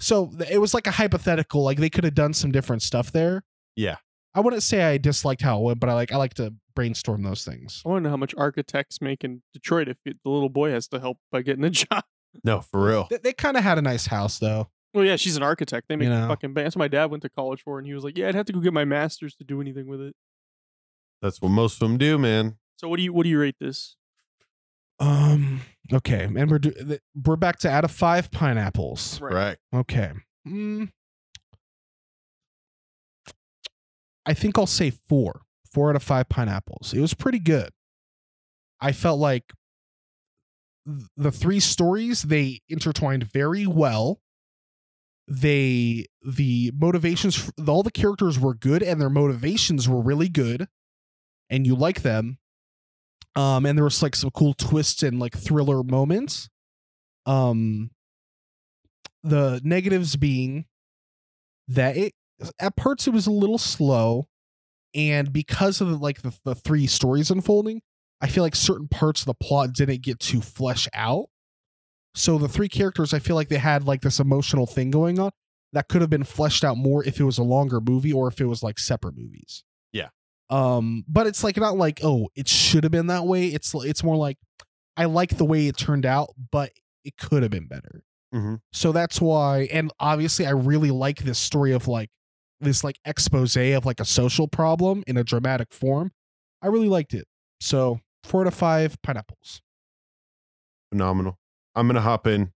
so 0.00 0.32
it 0.50 0.58
was 0.58 0.74
like 0.74 0.86
a 0.86 0.90
hypothetical 0.90 1.62
like 1.62 1.78
they 1.78 1.90
could 1.90 2.04
have 2.04 2.14
done 2.14 2.32
some 2.32 2.50
different 2.50 2.82
stuff 2.82 3.12
there 3.12 3.42
Yeah. 3.76 3.96
i 4.34 4.40
wouldn't 4.40 4.62
say 4.62 4.82
i 4.82 4.98
disliked 4.98 5.42
how 5.42 5.58
it 5.58 5.62
went 5.62 5.80
but 5.80 5.88
i 5.88 5.94
like 5.94 6.10
i 6.12 6.16
like 6.16 6.34
to 6.34 6.54
brainstorm 6.74 7.22
those 7.22 7.44
things 7.44 7.82
I 7.84 7.88
want 7.90 8.00
to 8.00 8.04
know 8.04 8.10
how 8.10 8.16
much 8.16 8.34
architects 8.38 9.00
make 9.00 9.22
in 9.24 9.42
Detroit 9.52 9.88
if 9.88 9.96
the 10.04 10.14
little 10.24 10.48
boy 10.48 10.70
has 10.70 10.88
to 10.88 11.00
help 11.00 11.18
by 11.30 11.42
getting 11.42 11.64
a 11.64 11.70
job. 11.82 12.04
No, 12.44 12.60
for 12.60 12.86
real. 12.86 13.06
they, 13.10 13.18
they 13.18 13.32
kind 13.32 13.56
of 13.56 13.62
had 13.64 13.76
a 13.76 13.82
nice 13.82 14.06
house 14.06 14.38
though 14.38 14.70
Well, 14.94 15.04
yeah, 15.04 15.16
she's 15.16 15.36
an 15.36 15.42
architect. 15.42 15.88
They 15.88 15.96
make 15.96 16.06
You 16.08 16.14
know. 16.14 16.28
fucking. 16.28 16.54
That's 16.54 16.76
what 16.76 16.80
my 16.80 16.88
dad 16.88 17.10
went 17.10 17.22
to 17.24 17.28
college 17.28 17.62
for, 17.62 17.78
and 17.78 17.86
he 17.86 17.92
was 17.92 18.02
like, 18.04 18.16
"Yeah, 18.16 18.28
I'd 18.28 18.34
have 18.36 18.46
to 18.46 18.52
go 18.52 18.60
get 18.60 18.72
my 18.72 18.84
master's 18.84 19.34
to 19.36 19.44
do 19.44 19.60
anything 19.60 19.86
with 19.88 20.00
it." 20.00 20.14
That's 21.22 21.40
what 21.42 21.50
most 21.50 21.74
of 21.82 21.88
them 21.88 21.98
do, 21.98 22.16
man. 22.18 22.56
So, 22.76 22.88
what 22.88 22.96
do 22.96 23.02
you 23.02 23.12
what 23.12 23.24
do 23.24 23.28
you 23.30 23.38
rate 23.40 23.56
this? 23.60 23.96
Um. 25.00 25.62
Okay, 25.92 26.24
and 26.24 26.50
we're 26.50 26.58
do- 26.58 26.98
we're 27.24 27.36
back 27.36 27.58
to 27.60 27.70
out 27.70 27.84
of 27.84 27.90
five 27.90 28.30
pineapples. 28.30 29.20
Right. 29.20 29.56
Okay. 29.74 30.12
Mm. 30.46 30.90
I 34.26 34.34
think 34.34 34.58
I'll 34.58 34.66
say 34.66 34.90
four. 34.90 35.42
Four 35.72 35.90
out 35.90 35.96
of 35.96 36.02
five 36.02 36.28
pineapples. 36.28 36.92
It 36.94 37.00
was 37.00 37.14
pretty 37.14 37.38
good. 37.38 37.70
I 38.80 38.92
felt 38.92 39.18
like 39.20 39.44
the 41.16 41.30
three 41.30 41.60
stories 41.60 42.22
they 42.22 42.60
intertwined 42.68 43.24
very 43.32 43.66
well. 43.66 44.20
They 45.28 46.06
the 46.26 46.72
motivations 46.76 47.52
all 47.68 47.84
the 47.84 47.92
characters 47.92 48.38
were 48.38 48.54
good 48.54 48.82
and 48.82 49.00
their 49.00 49.10
motivations 49.10 49.88
were 49.88 50.00
really 50.02 50.28
good, 50.28 50.66
and 51.48 51.66
you 51.66 51.76
like 51.76 52.02
them. 52.02 52.38
Um, 53.36 53.64
and 53.66 53.78
there 53.78 53.84
was 53.84 54.02
like 54.02 54.16
some 54.16 54.30
cool 54.30 54.54
twists 54.54 55.02
and 55.02 55.18
like 55.20 55.36
thriller 55.36 55.82
moments. 55.82 56.48
Um, 57.26 57.90
the 59.22 59.60
negatives 59.62 60.16
being 60.16 60.64
that 61.68 61.96
it 61.96 62.14
at 62.58 62.74
parts 62.76 63.06
it 63.06 63.12
was 63.12 63.26
a 63.26 63.30
little 63.30 63.58
slow 63.58 64.26
and 64.94 65.32
because 65.32 65.80
of 65.80 65.88
the, 65.90 65.96
like 65.96 66.22
the, 66.22 66.32
the 66.44 66.54
three 66.54 66.86
stories 66.86 67.30
unfolding 67.30 67.82
i 68.22 68.26
feel 68.26 68.42
like 68.42 68.56
certain 68.56 68.88
parts 68.88 69.20
of 69.20 69.26
the 69.26 69.34
plot 69.34 69.74
didn't 69.74 70.00
get 70.02 70.18
to 70.18 70.40
flesh 70.40 70.88
out 70.94 71.26
So 72.14 72.38
the 72.38 72.48
three 72.48 72.68
characters, 72.68 73.14
I 73.14 73.18
feel 73.20 73.36
like 73.36 73.48
they 73.48 73.58
had 73.58 73.84
like 73.84 74.00
this 74.00 74.18
emotional 74.18 74.66
thing 74.66 74.90
going 74.90 75.18
on 75.20 75.30
that 75.72 75.86
could 75.88 76.00
have 76.00 76.10
been 76.10 76.24
fleshed 76.24 76.64
out 76.64 76.76
more 76.76 77.04
if 77.04 77.20
it 77.20 77.24
was 77.24 77.38
a 77.38 77.44
longer 77.44 77.80
movie 77.80 78.12
or 78.12 78.26
if 78.26 78.40
it 78.40 78.46
was 78.46 78.62
like 78.62 78.78
separate 78.80 79.16
movies. 79.16 79.62
Yeah. 79.92 80.08
Um, 80.50 81.04
but 81.08 81.26
it's 81.26 81.44
like 81.44 81.56
not 81.56 81.76
like 81.76 82.00
oh 82.02 82.28
it 82.34 82.48
should 82.48 82.84
have 82.84 82.90
been 82.90 83.06
that 83.06 83.24
way. 83.26 83.46
It's 83.46 83.72
it's 83.74 84.02
more 84.04 84.16
like 84.16 84.36
I 84.96 85.04
like 85.06 85.36
the 85.38 85.44
way 85.44 85.68
it 85.68 85.76
turned 85.76 86.04
out, 86.04 86.34
but 86.50 86.72
it 87.04 87.16
could 87.16 87.42
have 87.42 87.50
been 87.52 87.66
better. 87.68 88.02
Mhm. 88.34 88.60
So 88.72 88.92
that's 88.92 89.20
why, 89.20 89.68
and 89.72 89.92
obviously, 89.98 90.46
I 90.46 90.50
really 90.50 90.90
like 90.90 91.20
this 91.20 91.38
story 91.38 91.72
of 91.72 91.88
like 91.88 92.10
this 92.60 92.84
like 92.84 92.98
expose 93.04 93.56
of 93.56 93.86
like 93.86 94.00
a 94.00 94.04
social 94.04 94.46
problem 94.48 95.02
in 95.06 95.16
a 95.16 95.24
dramatic 95.24 95.72
form. 95.72 96.12
I 96.62 96.66
really 96.66 96.88
liked 96.88 97.14
it. 97.14 97.26
So 97.60 98.00
four 98.24 98.44
to 98.44 98.50
five 98.50 99.00
pineapples. 99.02 99.62
phenomenal. 100.92 101.38
I'm 101.74 101.86
gonna 101.86 102.00
hop 102.00 102.26
in. 102.26 102.52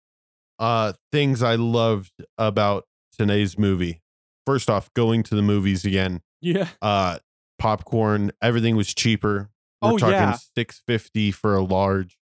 Uh, 0.59 0.93
things 1.11 1.43
I 1.43 1.55
loved 1.55 2.11
about 2.37 2.85
today's 3.17 3.57
movie. 3.57 4.01
First 4.45 4.69
off, 4.69 4.91
going 4.93 5.23
to 5.23 5.35
the 5.35 5.41
movies 5.41 5.85
again. 5.85 6.21
Yeah. 6.39 6.69
Uh, 6.81 7.19
popcorn. 7.61 8.31
Everything 8.41 8.75
was 8.75 8.93
cheaper. 8.93 9.49
We're 9.81 9.91
Oh, 9.93 9.97
talking 9.97 10.13
yeah. 10.15 10.37
six 10.55 10.81
fifty 10.87 11.31
for 11.31 11.55
a 11.55 11.61
large. 11.61 12.17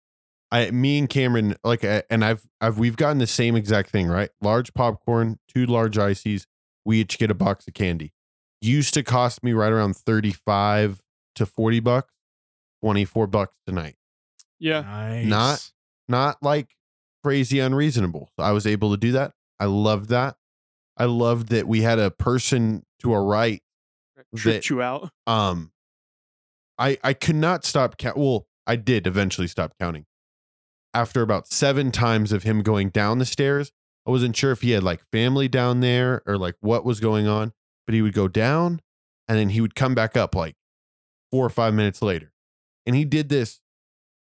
I, 0.52 0.70
me 0.70 0.98
and 0.98 1.08
Cameron, 1.08 1.56
like, 1.64 1.84
and 1.84 2.24
I've, 2.24 2.46
I've, 2.60 2.78
we've 2.78 2.96
gotten 2.96 3.18
the 3.18 3.26
same 3.26 3.56
exact 3.56 3.90
thing, 3.90 4.06
right? 4.06 4.30
Large 4.40 4.74
popcorn, 4.74 5.38
two 5.52 5.66
large 5.66 5.98
ices. 5.98 6.46
We 6.84 7.00
each 7.00 7.18
get 7.18 7.30
a 7.32 7.34
box 7.34 7.66
of 7.66 7.74
candy. 7.74 8.12
Used 8.60 8.94
to 8.94 9.02
cost 9.02 9.42
me 9.42 9.52
right 9.52 9.72
around 9.72 9.96
thirty-five 9.96 11.02
to 11.34 11.46
forty 11.46 11.80
bucks. 11.80 12.12
Twenty-four 12.82 13.26
bucks 13.26 13.54
tonight 13.66 13.96
Yeah. 14.60 14.82
Nice. 14.82 15.26
Not- 15.26 15.70
not 16.08 16.36
like 16.42 16.76
crazy 17.24 17.58
unreasonable. 17.58 18.30
I 18.38 18.52
was 18.52 18.66
able 18.66 18.92
to 18.92 18.96
do 18.96 19.10
that. 19.12 19.32
I 19.58 19.64
loved 19.64 20.10
that. 20.10 20.36
I 20.96 21.06
loved 21.06 21.48
that 21.48 21.66
we 21.66 21.82
had 21.82 21.98
a 21.98 22.10
person 22.12 22.84
to 23.00 23.12
our 23.12 23.24
right. 23.24 23.60
Tripped 24.34 24.70
you 24.70 24.82
out. 24.82 25.10
Um, 25.26 25.72
I 26.78 26.98
I 27.02 27.12
could 27.12 27.36
not 27.36 27.64
stop 27.64 27.96
count. 27.96 28.16
Well, 28.16 28.46
I 28.66 28.76
did 28.76 29.06
eventually 29.06 29.46
stop 29.46 29.74
counting. 29.78 30.06
After 30.92 31.22
about 31.22 31.46
seven 31.46 31.92
times 31.92 32.32
of 32.32 32.42
him 32.42 32.62
going 32.62 32.88
down 32.88 33.18
the 33.18 33.26
stairs, 33.26 33.70
I 34.06 34.10
wasn't 34.10 34.36
sure 34.36 34.52
if 34.52 34.62
he 34.62 34.70
had 34.70 34.82
like 34.82 35.02
family 35.12 35.48
down 35.48 35.80
there 35.80 36.22
or 36.26 36.38
like 36.38 36.56
what 36.60 36.84
was 36.84 37.00
going 37.00 37.26
on. 37.26 37.52
But 37.86 37.94
he 37.94 38.02
would 38.02 38.14
go 38.14 38.26
down, 38.26 38.80
and 39.28 39.38
then 39.38 39.50
he 39.50 39.60
would 39.60 39.74
come 39.74 39.94
back 39.94 40.16
up 40.16 40.34
like 40.34 40.56
four 41.30 41.46
or 41.46 41.50
five 41.50 41.74
minutes 41.74 42.02
later, 42.02 42.32
and 42.84 42.96
he 42.96 43.04
did 43.04 43.28
this. 43.28 43.60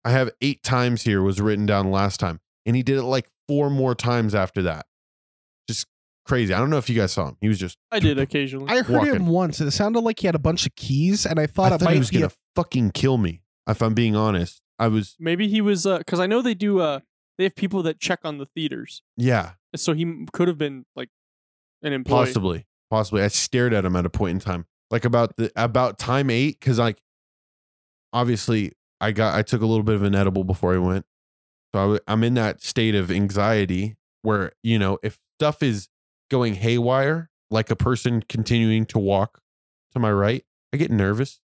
I 0.03 0.13
have 0.13 0.31
eight 0.41 0.63
times 0.63 1.03
here 1.03 1.21
was 1.23 1.43
written 1.43 1.67
down 1.67 1.91
last 1.91 2.21
time, 2.21 2.41
and 2.65 2.75
he 2.75 2.83
did 2.83 2.97
it 2.97 3.03
like 3.03 3.29
four 3.47 3.69
more 3.69 3.95
times 3.95 4.35
after 4.35 4.63
that. 4.63 4.87
Just 6.25 6.29
crazy. 6.29 6.55
I 6.55 6.59
don't 6.59 6.71
know 6.71 6.79
if 6.79 6.89
you 6.89 6.97
guys 6.97 7.13
saw 7.13 7.29
him. 7.29 7.37
He 7.41 7.49
was 7.49 7.59
just 7.59 7.77
I 7.91 7.99
did 8.01 8.19
occasionally. 8.19 8.67
I 8.71 8.83
heard 8.83 8.97
Walking. 8.97 9.15
him 9.15 9.27
once, 9.27 9.61
and 9.61 9.69
it 9.69 9.73
sounded 9.73 10.01
like 10.01 10.21
he 10.21 10.27
had 10.27 10.35
a 10.35 10.39
bunch 10.41 10.67
of 10.67 10.75
keys, 10.77 11.27
and 11.27 11.39
I 11.41 11.47
thought 11.47 11.73
I 11.73 11.75
it 11.75 11.79
thought 11.79 11.85
might 11.87 11.93
he 11.95 11.99
was 11.99 12.11
be 12.11 12.19
gonna 12.21 12.33
fucking 12.57 12.91
kill 12.93 13.19
me. 13.19 13.43
If 13.69 13.83
I'm 13.83 13.95
being 13.95 14.17
honest, 14.17 14.61
I 14.79 14.89
was 14.89 15.17
Maybe 15.19 15.49
he 15.49 15.61
was 15.61 15.87
uh 15.87 15.99
because 15.99 16.21
I 16.21 16.27
know 16.27 16.43
they 16.43 16.55
do 16.55 16.81
uh 16.81 17.01
they 17.39 17.45
have 17.45 17.55
people 17.57 17.83
that 17.85 17.99
check 18.01 18.21
on 18.25 18.39
the 18.39 18.47
theaters. 18.47 19.03
yeah, 19.17 19.53
So 19.77 19.93
he 19.95 20.27
could 20.33 20.49
have 20.49 20.59
been 20.59 20.85
like 20.95 21.09
an 21.83 21.93
employee. 21.93 22.27
possibly, 22.27 22.67
possibly. 22.91 23.23
I 23.23 23.29
stared 23.29 23.73
at 23.73 23.85
him 23.85 23.97
at 23.97 24.05
a 24.07 24.11
point 24.11 24.33
in 24.33 24.39
time, 24.41 24.67
like 24.91 25.05
about 25.05 25.37
the 25.37 25.51
about 25.57 25.99
time 25.99 26.29
eight, 26.31 26.59
because 26.61 26.79
like 26.79 27.01
obviously 28.13 28.73
I 29.01 29.13
got 29.13 29.35
I 29.35 29.43
took 29.43 29.63
a 29.63 29.67
little 29.67 29.85
bit 29.85 29.95
of 29.95 30.03
an 30.03 30.15
edible 30.15 30.45
before 30.45 30.75
I 30.75 30.79
went, 30.79 31.07
so 31.75 31.79
I, 31.81 31.83
w- 31.85 32.01
I'm 32.07 32.25
in 32.25 32.35
that 32.35 32.63
state 32.63 32.95
of 32.95 33.11
anxiety 33.11 33.97
where 34.23 34.53
you 34.63 34.79
know 34.79 34.99
if 35.03 35.19
stuff 35.39 35.63
is 35.63 35.89
going 36.31 36.55
haywire, 36.55 37.29
like 37.51 37.71
a 37.71 37.77
person 37.77 38.23
continuing 38.29 38.87
to 38.87 38.99
walk 38.99 39.41
to 39.93 39.99
my 39.99 40.11
right, 40.11 40.45
I 40.73 40.77
get 40.77 40.91
nervous, 40.91 41.41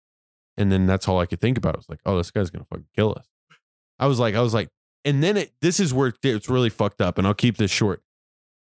and 0.56 0.72
then 0.72 0.86
that's 0.86 1.06
all 1.06 1.20
I 1.20 1.26
could 1.26 1.40
think 1.40 1.58
about. 1.58 1.76
I 1.76 1.78
was 1.78 1.88
like, 1.88 2.00
oh, 2.06 2.16
this 2.16 2.30
guy's 2.30 2.50
gonna 2.50 2.64
fucking 2.64 2.86
kill 2.96 3.14
us. 3.16 3.28
I 3.98 4.06
was 4.06 4.18
like, 4.18 4.34
I 4.34 4.40
was 4.40 4.54
like, 4.54 4.68
and 5.04 5.22
then 5.22 5.36
it. 5.36 5.52
This 5.60 5.78
is 5.78 5.94
where 5.94 6.12
it's 6.22 6.48
really 6.48 6.70
fucked 6.70 7.00
up, 7.00 7.18
and 7.18 7.26
I'll 7.26 7.34
keep 7.34 7.56
this 7.56 7.70
short. 7.70 8.02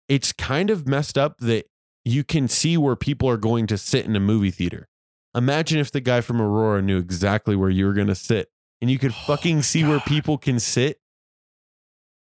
It's 0.10 0.34
kind 0.34 0.70
of 0.70 0.88
messed 0.88 1.18
up 1.18 1.38
that 1.40 1.66
you 2.06 2.24
can 2.24 2.48
see 2.48 2.78
where 2.78 2.96
people 2.96 3.30
are 3.30 3.38
going 3.38 3.68
to 3.68 3.78
sit 3.78 4.06
in 4.06 4.16
a 4.16 4.20
movie 4.20 4.52
theater. 4.52 4.88
Imagine 5.36 5.80
if 5.80 5.92
the 5.92 6.00
guy 6.00 6.22
from 6.22 6.42
Aurora 6.42 6.82
knew 6.82 6.98
exactly 6.98 7.56
where 7.56 7.70
you 7.70 7.86
were 7.86 7.94
going 7.94 8.08
to 8.08 8.16
sit 8.16 8.50
and 8.82 8.90
you 8.90 8.98
could 8.98 9.14
Oh 9.14 9.24
fucking 9.26 9.62
see 9.62 9.84
where 9.84 10.00
people 10.00 10.38
can 10.38 10.60
sit 10.60 11.00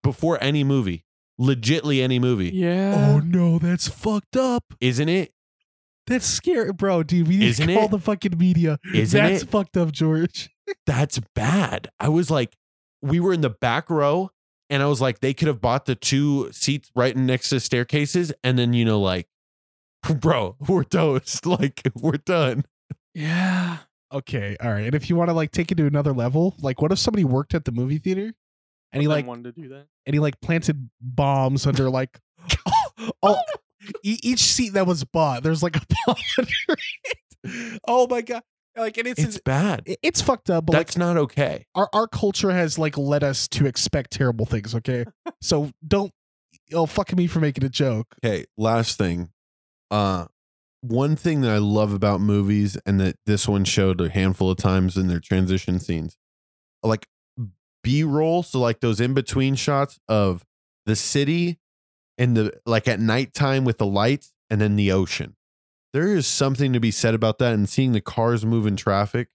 before 0.02 0.42
any 0.42 0.64
movie. 0.64 1.04
Legitly 1.40 2.00
any 2.02 2.18
movie. 2.18 2.50
Yeah. 2.50 2.94
Oh 3.14 3.18
no, 3.20 3.58
that's 3.58 3.88
fucked 3.88 4.36
up. 4.36 4.64
Isn't 4.80 5.08
it? 5.08 5.32
That's 6.06 6.26
scary, 6.26 6.72
bro. 6.72 7.02
Dude, 7.02 7.26
we 7.28 7.38
need 7.38 7.48
Isn't 7.48 7.66
to 7.68 7.74
call 7.74 7.86
it? 7.86 7.90
the 7.90 7.98
fucking 7.98 8.36
media. 8.38 8.78
Isn't 8.94 9.22
that's 9.22 9.42
it? 9.42 9.48
fucked 9.48 9.76
up, 9.76 9.90
George. 9.90 10.50
That's 10.86 11.20
bad. 11.34 11.88
I 12.00 12.08
was 12.08 12.30
like, 12.30 12.56
we 13.02 13.20
were 13.20 13.34
in 13.34 13.42
the 13.42 13.50
back 13.50 13.90
row 13.90 14.30
and 14.70 14.82
I 14.82 14.86
was 14.86 14.98
like, 15.00 15.20
they 15.20 15.34
could 15.34 15.48
have 15.48 15.60
bought 15.60 15.84
the 15.84 15.94
two 15.94 16.50
seats 16.52 16.90
right 16.94 17.14
next 17.14 17.50
to 17.50 17.60
staircases. 17.60 18.32
And 18.42 18.58
then, 18.58 18.72
you 18.72 18.84
know, 18.86 18.98
like, 19.00 19.28
bro, 20.20 20.56
we're 20.66 20.84
toast. 20.84 21.44
Like, 21.46 21.82
we're 21.94 22.12
done. 22.16 22.64
Yeah. 23.14 23.78
Okay, 24.12 24.56
all 24.62 24.72
right. 24.72 24.84
And 24.86 24.94
if 24.94 25.10
you 25.10 25.16
want 25.16 25.28
to 25.28 25.34
like 25.34 25.50
take 25.50 25.70
it 25.72 25.76
to 25.76 25.86
another 25.86 26.12
level, 26.12 26.54
like 26.60 26.80
what 26.80 26.92
if 26.92 26.98
somebody 26.98 27.24
worked 27.24 27.54
at 27.54 27.64
the 27.64 27.72
movie 27.72 27.98
theater 27.98 28.32
and 28.94 29.02
he 29.02 29.08
like 29.08 29.26
wanted 29.26 29.54
to 29.54 29.62
do 29.62 29.68
that. 29.70 29.86
and 30.06 30.14
he 30.14 30.20
like 30.20 30.40
planted 30.40 30.88
bombs 31.00 31.66
under 31.66 31.90
like 31.90 32.18
all 33.22 33.42
e- 34.02 34.18
each 34.22 34.40
seat 34.40 34.70
that 34.74 34.86
was 34.86 35.04
bought. 35.04 35.42
There's 35.42 35.62
like 35.62 35.76
a 35.76 35.82
bomb 36.06 36.16
under 36.38 36.78
it. 37.44 37.80
Oh 37.86 38.06
my 38.08 38.22
god! 38.22 38.42
Like 38.76 38.96
and 38.96 39.06
it's 39.06 39.22
It's 39.22 39.38
bad. 39.38 39.82
it's, 39.84 39.98
it's 40.02 40.20
fucked 40.22 40.48
up. 40.50 40.66
But 40.66 40.74
like 40.74 40.86
That's 40.86 40.96
not 40.96 41.16
okay. 41.16 41.66
our 41.74 41.88
our 41.92 42.08
culture 42.08 42.50
has 42.50 42.78
like 42.78 42.96
led 42.96 43.22
us 43.22 43.46
to 43.48 43.66
expect 43.66 44.12
terrible 44.12 44.46
things. 44.46 44.74
Okay, 44.74 45.04
so 45.42 45.70
don't 45.86 46.10
oh 46.72 46.86
fucking 46.86 47.16
me 47.16 47.26
for 47.26 47.40
making 47.40 47.64
a 47.64 47.68
joke. 47.68 48.06
Okay, 48.24 48.46
last 48.56 48.96
thing. 48.98 49.30
Uh 49.90 50.26
one 50.80 51.16
thing 51.16 51.40
that 51.40 51.50
I 51.50 51.58
love 51.58 51.92
about 51.94 52.20
movies 52.20 52.76
and 52.84 53.00
that 53.00 53.16
this 53.26 53.48
one 53.48 53.64
showed 53.64 54.00
a 54.02 54.08
handful 54.10 54.50
of 54.50 54.58
times 54.58 54.96
in 54.98 55.08
their 55.08 55.20
transition 55.20 55.78
scenes. 55.80 56.16
Like 56.82 57.06
B-roll, 57.84 58.42
so 58.42 58.58
like 58.58 58.80
those 58.80 59.00
in-between 59.00 59.54
shots 59.54 60.00
of 60.08 60.44
the 60.86 60.96
city 60.96 61.60
and 62.18 62.36
the 62.36 62.60
like 62.66 62.88
at 62.88 62.98
nighttime 62.98 63.64
with 63.64 63.78
the 63.78 63.86
lights 63.86 64.32
and 64.50 64.60
then 64.60 64.74
the 64.74 64.90
ocean. 64.90 65.36
There 65.92 66.08
is 66.08 66.26
something 66.26 66.72
to 66.72 66.80
be 66.80 66.90
said 66.90 67.14
about 67.14 67.38
that 67.38 67.54
and 67.54 67.68
seeing 67.68 67.92
the 67.92 68.00
cars 68.00 68.44
move 68.44 68.66
in 68.66 68.74
traffic. 68.74 69.28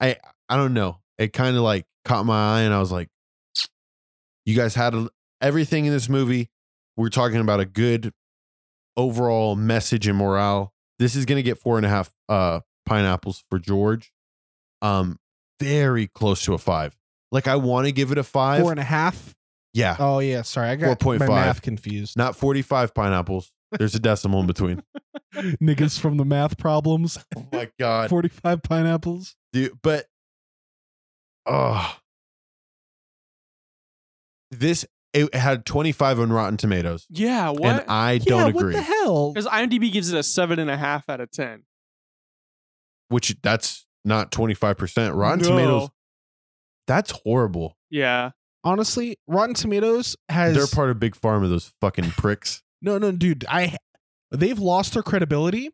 I 0.00 0.16
I 0.48 0.56
don't 0.56 0.74
know. 0.74 0.98
It 1.16 1.32
kind 1.32 1.56
of 1.56 1.62
like 1.62 1.86
caught 2.04 2.26
my 2.26 2.58
eye 2.58 2.60
and 2.62 2.74
I 2.74 2.80
was 2.80 2.92
like 2.92 3.08
you 4.44 4.56
guys 4.56 4.74
had 4.74 4.94
a, 4.94 5.08
everything 5.40 5.86
in 5.86 5.92
this 5.92 6.08
movie 6.08 6.50
we're 6.96 7.08
talking 7.08 7.38
about 7.38 7.60
a 7.60 7.64
good 7.64 8.12
overall 8.96 9.56
message 9.56 10.06
and 10.06 10.18
morale. 10.18 10.74
This 10.98 11.16
is 11.16 11.24
gonna 11.24 11.42
get 11.42 11.58
four 11.58 11.76
and 11.76 11.86
a 11.86 11.88
half 11.88 12.12
uh 12.28 12.60
pineapples 12.86 13.44
for 13.48 13.58
George. 13.58 14.12
Um, 14.82 15.18
very 15.60 16.08
close 16.08 16.42
to 16.44 16.54
a 16.54 16.58
five. 16.58 16.96
Like 17.32 17.48
I 17.48 17.56
want 17.56 17.86
to 17.86 17.92
give 17.92 18.12
it 18.12 18.18
a 18.18 18.22
five. 18.22 18.60
Four 18.62 18.70
and 18.70 18.78
a 18.78 18.84
half. 18.84 19.34
yeah, 19.74 19.96
Oh 19.98 20.20
yeah, 20.20 20.42
sorry, 20.42 20.68
I 20.68 20.76
got 20.76 21.00
4.5. 21.00 21.18
my 21.20 21.26
math 21.26 21.62
confused. 21.62 22.16
not 22.16 22.36
forty-five 22.36 22.94
pineapples. 22.94 23.50
There's 23.72 23.94
a 23.94 23.98
decimal 23.98 24.40
in 24.40 24.46
between. 24.46 24.82
Niggas 25.34 25.98
from 25.98 26.18
the 26.18 26.26
math 26.26 26.58
problems. 26.58 27.18
Oh 27.34 27.46
my 27.50 27.70
god, 27.80 28.10
Forty-five 28.10 28.62
pineapples. 28.62 29.34
dude! 29.52 29.72
But 29.82 30.06
oh, 31.46 31.96
this 34.50 34.84
it 35.14 35.34
had 35.34 35.64
twenty-five 35.66 36.20
on 36.20 36.32
Rotten 36.32 36.56
Tomatoes, 36.58 37.06
Yeah. 37.10 37.48
What? 37.50 37.62
and 37.64 37.84
I 37.88 38.12
yeah, 38.12 38.18
don't 38.26 38.50
agree. 38.50 38.74
what 38.74 38.78
the 38.78 38.82
hell? 38.82 39.32
Because 39.32 39.46
IMDb 39.46 39.90
gives 39.92 40.12
it 40.12 40.18
a 40.18 40.22
seven 40.22 40.58
and 40.58 40.70
a 40.70 40.76
half 40.76 41.08
out 41.08 41.20
of 41.20 41.30
ten. 41.30 41.62
Which 43.08 43.34
that's 43.42 43.86
not 44.04 44.30
twenty-five 44.32 44.76
percent. 44.76 45.14
Rotten 45.14 45.40
No. 45.40 45.48
Tomatoes. 45.48 45.88
That's 46.86 47.12
horrible. 47.24 47.76
Yeah. 47.90 48.30
Honestly, 48.64 49.16
Rotten 49.26 49.54
Tomatoes 49.54 50.16
has 50.28 50.54
They're 50.54 50.66
part 50.66 50.90
of 50.90 50.98
Big 51.00 51.14
Pharma. 51.14 51.48
Those 51.48 51.72
fucking 51.80 52.10
pricks. 52.16 52.62
No, 52.80 52.98
no, 52.98 53.12
dude. 53.12 53.44
I 53.48 53.76
they've 54.30 54.58
lost 54.58 54.94
their 54.94 55.02
credibility. 55.02 55.70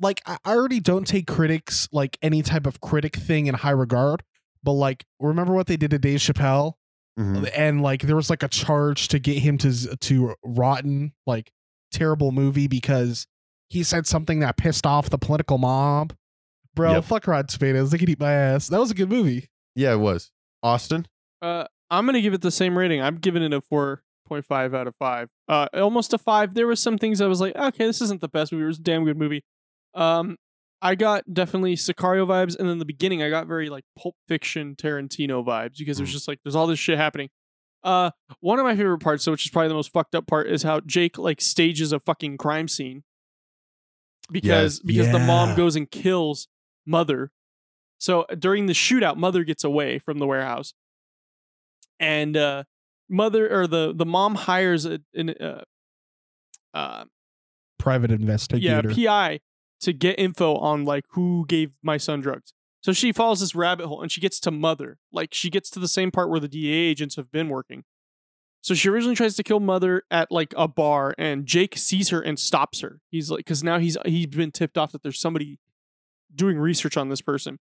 Like 0.00 0.20
I 0.26 0.38
I 0.44 0.54
already 0.54 0.80
don't 0.80 1.06
take 1.06 1.26
critics 1.26 1.88
like 1.92 2.18
any 2.22 2.42
type 2.42 2.66
of 2.66 2.80
critic 2.80 3.16
thing 3.16 3.46
in 3.46 3.54
high 3.54 3.70
regard, 3.70 4.22
but 4.62 4.72
like 4.72 5.04
remember 5.20 5.54
what 5.54 5.66
they 5.66 5.76
did 5.76 5.90
to 5.92 5.98
Dave 5.98 6.18
Chappelle, 6.20 6.74
Mhm. 7.18 7.48
and 7.56 7.80
like 7.82 8.02
there 8.02 8.16
was 8.16 8.28
like 8.28 8.42
a 8.42 8.48
charge 8.48 9.08
to 9.08 9.18
get 9.18 9.38
him 9.38 9.56
to 9.58 9.96
to 9.96 10.34
rotten 10.44 11.12
like 11.26 11.52
terrible 11.92 12.32
movie 12.32 12.66
because 12.66 13.26
he 13.68 13.82
said 13.82 14.06
something 14.06 14.40
that 14.40 14.56
pissed 14.56 14.84
off 14.86 15.10
the 15.10 15.18
political 15.18 15.58
mob. 15.58 16.12
Bro, 16.74 16.92
Yep. 16.94 17.04
fuck 17.04 17.26
Rotten 17.28 17.46
Tomatoes. 17.46 17.90
They 17.92 17.98
can 17.98 18.10
eat 18.10 18.18
my 18.18 18.32
ass. 18.32 18.66
That 18.68 18.80
was 18.80 18.90
a 18.90 18.94
good 18.94 19.08
movie. 19.08 19.48
Yeah, 19.74 19.92
it 19.92 19.98
was. 20.00 20.30
Austin. 20.62 21.06
Uh, 21.42 21.64
I'm 21.90 22.06
gonna 22.06 22.20
give 22.20 22.34
it 22.34 22.40
the 22.42 22.50
same 22.50 22.76
rating. 22.78 23.00
I'm 23.02 23.16
giving 23.16 23.42
it 23.42 23.52
a 23.52 23.60
four 23.60 24.02
point 24.26 24.44
five 24.46 24.74
out 24.74 24.86
of 24.86 24.94
five. 24.96 25.28
Uh, 25.48 25.66
almost 25.74 26.12
a 26.14 26.18
five. 26.18 26.54
There 26.54 26.66
was 26.66 26.80
some 26.80 26.96
things 26.98 27.20
I 27.20 27.26
was 27.26 27.40
like, 27.40 27.54
okay, 27.56 27.86
this 27.86 28.00
isn't 28.00 28.20
the 28.20 28.28
best 28.28 28.52
movie. 28.52 28.64
It 28.64 28.68
was 28.68 28.78
a 28.78 28.82
damn 28.82 29.04
good 29.04 29.18
movie. 29.18 29.44
Um, 29.94 30.36
I 30.80 30.94
got 30.94 31.32
definitely 31.32 31.76
Sicario 31.76 32.26
vibes, 32.26 32.58
and 32.58 32.68
then 32.68 32.78
the 32.78 32.84
beginning 32.84 33.22
I 33.22 33.30
got 33.30 33.46
very 33.46 33.68
like 33.70 33.84
Pulp 33.98 34.16
Fiction 34.28 34.74
Tarantino 34.76 35.44
vibes 35.44 35.76
because 35.78 35.96
there's 35.98 36.10
Mm. 36.10 36.12
just 36.14 36.28
like 36.28 36.40
there's 36.44 36.54
all 36.56 36.66
this 36.66 36.78
shit 36.78 36.98
happening. 36.98 37.28
Uh, 37.82 38.10
one 38.40 38.58
of 38.58 38.64
my 38.64 38.74
favorite 38.74 38.98
parts, 39.00 39.24
though, 39.24 39.32
which 39.32 39.44
is 39.44 39.50
probably 39.50 39.68
the 39.68 39.74
most 39.74 39.92
fucked 39.92 40.14
up 40.14 40.26
part, 40.26 40.46
is 40.48 40.62
how 40.62 40.80
Jake 40.80 41.18
like 41.18 41.40
stages 41.40 41.92
a 41.92 42.00
fucking 42.00 42.38
crime 42.38 42.66
scene 42.68 43.02
because 44.30 44.76
Yes. 44.76 44.80
because 44.80 45.12
the 45.12 45.18
mom 45.18 45.54
goes 45.56 45.76
and 45.76 45.90
kills 45.90 46.48
mother. 46.86 47.30
So 48.04 48.22
uh, 48.22 48.34
during 48.34 48.66
the 48.66 48.74
shootout, 48.74 49.16
mother 49.16 49.44
gets 49.44 49.64
away 49.64 49.98
from 49.98 50.18
the 50.18 50.26
warehouse, 50.26 50.74
and 51.98 52.36
uh, 52.36 52.64
mother 53.08 53.50
or 53.50 53.66
the 53.66 53.94
the 53.96 54.04
mom 54.04 54.34
hires 54.34 54.84
a, 54.84 55.00
an 55.14 55.30
uh, 55.30 55.62
uh, 56.74 57.04
Private 57.78 58.10
investigator, 58.10 58.90
yeah. 58.90 59.08
PI 59.08 59.40
to 59.80 59.92
get 59.94 60.18
info 60.18 60.56
on 60.56 60.84
like 60.84 61.04
who 61.12 61.46
gave 61.48 61.70
my 61.82 61.96
son 61.96 62.20
drugs. 62.20 62.52
So 62.82 62.92
she 62.92 63.10
follows 63.10 63.40
this 63.40 63.54
rabbit 63.54 63.86
hole 63.86 64.02
and 64.02 64.12
she 64.12 64.20
gets 64.20 64.38
to 64.40 64.50
mother. 64.50 64.98
Like 65.10 65.32
she 65.32 65.48
gets 65.48 65.70
to 65.70 65.78
the 65.78 65.88
same 65.88 66.10
part 66.10 66.28
where 66.28 66.40
the 66.40 66.48
DA 66.48 66.74
agents 66.74 67.16
have 67.16 67.32
been 67.32 67.48
working. 67.48 67.84
So 68.60 68.74
she 68.74 68.90
originally 68.90 69.16
tries 69.16 69.36
to 69.36 69.42
kill 69.42 69.60
mother 69.60 70.02
at 70.10 70.30
like 70.30 70.52
a 70.58 70.68
bar 70.68 71.14
and 71.16 71.46
Jake 71.46 71.78
sees 71.78 72.10
her 72.10 72.20
and 72.20 72.38
stops 72.38 72.80
her. 72.80 73.00
He's 73.10 73.30
like 73.30 73.46
cuz 73.46 73.64
now 73.64 73.78
he's 73.78 73.96
he's 74.04 74.26
been 74.26 74.50
tipped 74.50 74.76
off 74.76 74.92
that 74.92 75.02
there's 75.02 75.18
somebody 75.18 75.58
doing 76.34 76.58
research 76.58 76.98
on 76.98 77.08
this 77.08 77.22
person. 77.22 77.58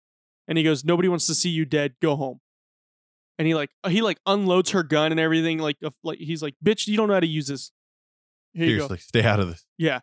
And 0.51 0.57
he 0.57 0.65
goes, 0.65 0.83
"Nobody 0.83 1.07
wants 1.07 1.27
to 1.27 1.33
see 1.33 1.47
you 1.47 1.63
dead. 1.63 1.93
Go 2.01 2.17
home." 2.17 2.41
And 3.39 3.47
he 3.47 3.55
like 3.55 3.69
he 3.87 4.01
like 4.01 4.17
unloads 4.25 4.71
her 4.71 4.83
gun 4.83 5.11
and 5.11 5.17
everything 5.17 5.59
like 5.59 5.77
like 6.03 6.19
he's 6.19 6.43
like, 6.43 6.55
"Bitch, 6.61 6.87
you 6.87 6.97
don't 6.97 7.07
know 7.07 7.13
how 7.13 7.21
to 7.21 7.25
use 7.25 7.47
this." 7.47 7.71
Here 8.51 8.65
you 8.65 8.75
go. 8.75 8.87
Seriously, 8.87 8.97
stay 8.97 9.23
out 9.23 9.39
of 9.39 9.47
this. 9.47 9.65
Yeah. 9.77 10.01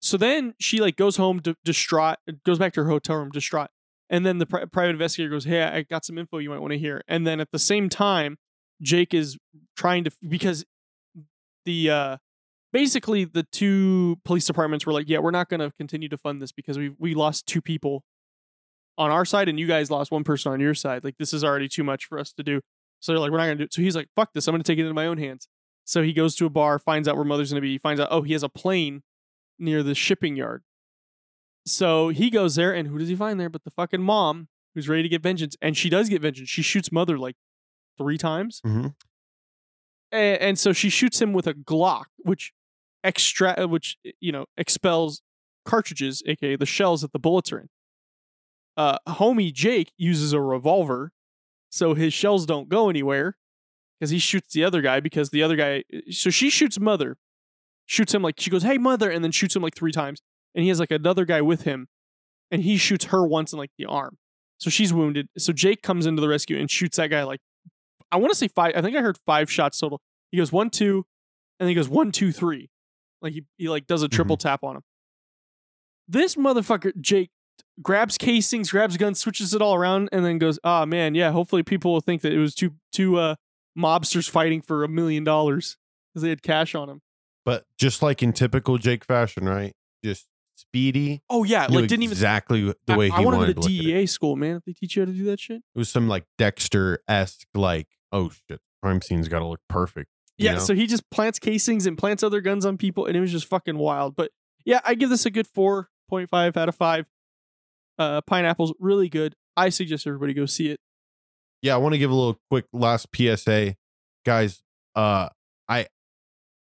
So 0.00 0.16
then 0.16 0.54
she 0.60 0.78
like 0.78 0.94
goes 0.94 1.16
home 1.16 1.40
d- 1.40 1.56
distraught, 1.64 2.18
goes 2.46 2.60
back 2.60 2.74
to 2.74 2.84
her 2.84 2.88
hotel 2.88 3.16
room 3.16 3.30
distraught, 3.30 3.70
and 4.08 4.24
then 4.24 4.38
the 4.38 4.46
pri- 4.46 4.66
private 4.66 4.90
investigator 4.90 5.30
goes, 5.30 5.46
"Hey, 5.46 5.64
I 5.64 5.82
got 5.82 6.04
some 6.04 6.16
info 6.16 6.38
you 6.38 6.50
might 6.50 6.60
want 6.60 6.74
to 6.74 6.78
hear." 6.78 7.02
And 7.08 7.26
then 7.26 7.40
at 7.40 7.50
the 7.50 7.58
same 7.58 7.88
time, 7.88 8.38
Jake 8.80 9.12
is 9.12 9.36
trying 9.76 10.04
to 10.04 10.12
because 10.28 10.64
the 11.64 11.90
uh 11.90 12.16
basically 12.72 13.24
the 13.24 13.42
two 13.50 14.20
police 14.24 14.46
departments 14.46 14.86
were 14.86 14.92
like, 14.92 15.08
"Yeah, 15.08 15.18
we're 15.18 15.32
not 15.32 15.48
going 15.48 15.58
to 15.58 15.72
continue 15.76 16.08
to 16.08 16.16
fund 16.16 16.40
this 16.40 16.52
because 16.52 16.78
we 16.78 16.94
we 17.00 17.16
lost 17.16 17.48
two 17.48 17.60
people 17.60 18.04
on 18.98 19.10
our 19.10 19.24
side 19.24 19.48
and 19.48 19.58
you 19.58 19.66
guys 19.66 19.90
lost 19.90 20.10
one 20.10 20.24
person 20.24 20.52
on 20.52 20.60
your 20.60 20.74
side. 20.74 21.04
Like 21.04 21.16
this 21.18 21.32
is 21.32 21.42
already 21.42 21.68
too 21.68 21.84
much 21.84 22.04
for 22.04 22.18
us 22.18 22.32
to 22.34 22.42
do." 22.42 22.60
So 23.00 23.12
they're 23.12 23.20
like, 23.20 23.30
"We're 23.30 23.38
not 23.38 23.46
going 23.46 23.56
to 23.58 23.62
do 23.62 23.66
it." 23.66 23.72
So 23.72 23.80
he's 23.80 23.96
like, 23.96 24.08
"Fuck 24.14 24.32
this! 24.34 24.46
I'm 24.46 24.52
going 24.52 24.62
to 24.62 24.70
take 24.70 24.78
it 24.78 24.82
into 24.82 24.92
my 24.94 25.06
own 25.06 25.16
hands." 25.18 25.48
So 25.84 26.02
he 26.02 26.12
goes 26.12 26.34
to 26.36 26.44
a 26.44 26.50
bar, 26.50 26.78
finds 26.78 27.08
out 27.08 27.16
where 27.16 27.24
mother's 27.24 27.50
going 27.50 27.62
to 27.62 27.66
be. 27.66 27.72
He 27.72 27.78
finds 27.78 27.98
out, 27.98 28.08
oh, 28.10 28.20
he 28.20 28.34
has 28.34 28.42
a 28.42 28.48
plane 28.50 29.02
near 29.58 29.82
the 29.82 29.94
shipping 29.94 30.36
yard. 30.36 30.62
So 31.66 32.08
he 32.10 32.28
goes 32.28 32.56
there, 32.56 32.74
and 32.74 32.88
who 32.88 32.98
does 32.98 33.08
he 33.08 33.16
find 33.16 33.40
there? 33.40 33.48
But 33.48 33.64
the 33.64 33.70
fucking 33.70 34.02
mom, 34.02 34.48
who's 34.74 34.86
ready 34.88 35.02
to 35.02 35.08
get 35.08 35.22
vengeance, 35.22 35.56
and 35.62 35.76
she 35.76 35.88
does 35.88 36.08
get 36.10 36.20
vengeance. 36.20 36.48
She 36.50 36.60
shoots 36.62 36.92
mother 36.92 37.16
like 37.18 37.36
three 37.96 38.18
times, 38.18 38.60
Mhm. 38.66 38.94
and, 40.12 40.40
and 40.40 40.58
so 40.58 40.72
she 40.72 40.88
shoots 40.90 41.20
him 41.22 41.32
with 41.32 41.46
a 41.46 41.54
Glock, 41.54 42.04
which 42.18 42.52
extra, 43.04 43.66
which 43.66 43.96
you 44.20 44.32
know 44.32 44.46
expels 44.56 45.22
cartridges, 45.64 46.22
aka 46.26 46.56
the 46.56 46.66
shells 46.66 47.00
that 47.02 47.12
the 47.12 47.18
bullets 47.18 47.50
are 47.52 47.60
in. 47.60 47.68
Uh, 48.78 48.96
homie 49.08 49.52
Jake 49.52 49.92
uses 49.98 50.32
a 50.32 50.40
revolver, 50.40 51.10
so 51.68 51.94
his 51.94 52.14
shells 52.14 52.46
don't 52.46 52.68
go 52.68 52.88
anywhere, 52.88 53.36
because 53.98 54.10
he 54.10 54.20
shoots 54.20 54.54
the 54.54 54.62
other 54.62 54.80
guy. 54.80 55.00
Because 55.00 55.30
the 55.30 55.42
other 55.42 55.56
guy, 55.56 55.82
so 56.10 56.30
she 56.30 56.48
shoots 56.48 56.78
mother, 56.78 57.16
shoots 57.86 58.14
him 58.14 58.22
like 58.22 58.38
she 58.38 58.50
goes, 58.50 58.62
"Hey 58.62 58.78
mother," 58.78 59.10
and 59.10 59.24
then 59.24 59.32
shoots 59.32 59.56
him 59.56 59.62
like 59.62 59.74
three 59.74 59.90
times, 59.90 60.22
and 60.54 60.62
he 60.62 60.68
has 60.68 60.78
like 60.78 60.92
another 60.92 61.24
guy 61.24 61.42
with 61.42 61.62
him, 61.62 61.88
and 62.52 62.62
he 62.62 62.76
shoots 62.76 63.06
her 63.06 63.26
once 63.26 63.52
in 63.52 63.58
like 63.58 63.72
the 63.78 63.86
arm, 63.86 64.16
so 64.58 64.70
she's 64.70 64.92
wounded. 64.92 65.28
So 65.36 65.52
Jake 65.52 65.82
comes 65.82 66.06
into 66.06 66.22
the 66.22 66.28
rescue 66.28 66.56
and 66.56 66.70
shoots 66.70 66.98
that 66.98 67.08
guy 67.08 67.24
like, 67.24 67.40
I 68.12 68.16
want 68.16 68.30
to 68.30 68.38
say 68.38 68.46
five. 68.46 68.74
I 68.76 68.80
think 68.80 68.96
I 68.96 69.00
heard 69.00 69.18
five 69.26 69.50
shots 69.50 69.80
total. 69.80 70.00
He 70.30 70.38
goes 70.38 70.52
one 70.52 70.70
two, 70.70 71.04
and 71.58 71.66
then 71.66 71.68
he 71.68 71.74
goes 71.74 71.88
one 71.88 72.12
two 72.12 72.30
three, 72.30 72.70
like 73.20 73.32
he 73.32 73.44
he 73.56 73.68
like 73.68 73.88
does 73.88 74.04
a 74.04 74.08
triple 74.08 74.36
tap 74.36 74.62
on 74.62 74.76
him. 74.76 74.82
This 76.06 76.36
motherfucker 76.36 76.92
Jake 77.00 77.30
grabs 77.82 78.18
casings, 78.18 78.70
grabs 78.70 78.96
guns, 78.96 79.18
switches 79.18 79.54
it 79.54 79.62
all 79.62 79.74
around, 79.74 80.08
and 80.12 80.24
then 80.24 80.38
goes, 80.38 80.58
"Ah 80.64 80.84
man, 80.84 81.14
yeah. 81.14 81.30
Hopefully 81.30 81.62
people 81.62 81.92
will 81.92 82.00
think 82.00 82.22
that 82.22 82.32
it 82.32 82.38
was 82.38 82.54
two 82.54 82.74
two 82.92 83.18
uh 83.18 83.36
mobsters 83.76 84.28
fighting 84.28 84.60
for 84.60 84.84
a 84.84 84.88
million 84.88 85.24
dollars 85.24 85.76
because 86.12 86.22
they 86.22 86.30
had 86.30 86.42
cash 86.42 86.74
on 86.74 86.88
them." 86.88 87.02
But 87.44 87.64
just 87.78 88.02
like 88.02 88.22
in 88.22 88.32
typical 88.32 88.78
Jake 88.78 89.04
fashion, 89.04 89.48
right? 89.48 89.74
Just 90.04 90.26
speedy. 90.58 91.22
Oh 91.30 91.44
yeah, 91.44 91.66
like 91.66 91.88
didn't 91.88 92.02
even. 92.02 92.12
exactly 92.12 92.74
the 92.86 92.96
way 92.96 93.10
I, 93.10 93.16
he 93.16 93.22
I 93.22 93.24
want 93.24 93.38
wanted 93.38 93.56
go 93.56 93.62
to 93.62 93.68
to 93.68 93.74
look 93.74 93.84
at 93.84 93.86
it. 93.86 93.94
DEA 93.94 94.06
school, 94.06 94.36
man. 94.36 94.56
If 94.56 94.64
they 94.64 94.72
teach 94.72 94.96
you 94.96 95.02
how 95.02 95.06
to 95.06 95.12
do 95.12 95.24
that 95.24 95.40
shit. 95.40 95.62
It 95.74 95.78
was 95.78 95.88
some 95.88 96.08
like 96.08 96.24
Dexter 96.36 97.00
esque, 97.08 97.46
like 97.54 97.88
oh 98.12 98.30
shit, 98.30 98.60
crime 98.82 99.00
scene's 99.00 99.28
got 99.28 99.38
to 99.40 99.46
look 99.46 99.60
perfect. 99.68 100.10
Yeah, 100.36 100.54
know? 100.54 100.58
so 100.60 100.74
he 100.74 100.86
just 100.86 101.08
plants 101.10 101.38
casings 101.38 101.86
and 101.86 101.98
plants 101.98 102.22
other 102.22 102.40
guns 102.40 102.64
on 102.64 102.76
people, 102.76 103.06
and 103.06 103.16
it 103.16 103.20
was 103.20 103.32
just 103.32 103.46
fucking 103.46 103.78
wild. 103.78 104.14
But 104.14 104.30
yeah, 104.64 104.80
I 104.84 104.94
give 104.94 105.10
this 105.10 105.26
a 105.26 105.30
good 105.30 105.46
four 105.46 105.90
point 106.08 106.28
five 106.28 106.56
out 106.56 106.68
of 106.68 106.74
five. 106.74 107.06
Uh, 107.98 108.20
pineapples 108.22 108.72
really 108.78 109.08
good. 109.08 109.34
I 109.56 109.70
suggest 109.70 110.06
everybody 110.06 110.34
go 110.34 110.46
see 110.46 110.68
it. 110.68 110.78
yeah, 111.62 111.74
I 111.74 111.78
want 111.78 111.94
to 111.94 111.98
give 111.98 112.10
a 112.10 112.14
little 112.14 112.38
quick 112.50 112.66
last 112.72 113.08
PSA, 113.14 113.74
guys. 114.24 114.62
Uh, 114.94 115.28
I, 115.68 115.86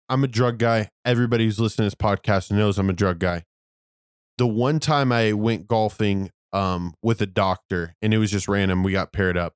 I'm 0.09 0.23
a 0.23 0.27
drug 0.27 0.57
guy. 0.57 0.89
Everybody 1.05 1.45
who's 1.45 1.59
listening 1.59 1.89
to 1.89 1.95
this 1.95 2.07
podcast 2.07 2.51
knows 2.51 2.80
I'm 2.80 2.89
a 2.89 2.93
drug 2.93 3.19
guy. 3.19 3.43
The 4.38 4.47
one 4.47 4.80
time 4.80 5.11
I 5.11 5.34
went 5.34 5.68
golfing, 5.68 6.31
um, 6.53 6.93
with 7.03 7.22
a 7.22 7.26
doctor, 7.26 7.95
and 8.01 8.14
it 8.14 8.18
was 8.18 8.31
just 8.31 8.47
random. 8.47 8.84
We 8.84 8.91
got 8.91 9.11
paired 9.11 9.38
up. 9.38 9.53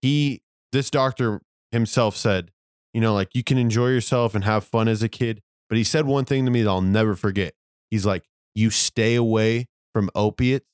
He, 0.00 0.42
this 0.72 0.90
doctor 0.90 1.42
himself 1.72 2.16
said, 2.16 2.50
you 2.94 3.00
know, 3.00 3.12
like 3.12 3.34
you 3.34 3.44
can 3.44 3.58
enjoy 3.58 3.88
yourself 3.88 4.34
and 4.34 4.44
have 4.44 4.64
fun 4.64 4.88
as 4.88 5.02
a 5.02 5.08
kid. 5.08 5.40
But 5.68 5.76
he 5.76 5.84
said 5.84 6.06
one 6.06 6.24
thing 6.24 6.44
to 6.46 6.50
me 6.50 6.62
that 6.62 6.70
I'll 6.70 6.80
never 6.80 7.14
forget. 7.14 7.54
He's 7.90 8.06
like, 8.06 8.24
you 8.54 8.70
stay 8.70 9.14
away 9.14 9.66
from 9.92 10.10
opiates. 10.14 10.66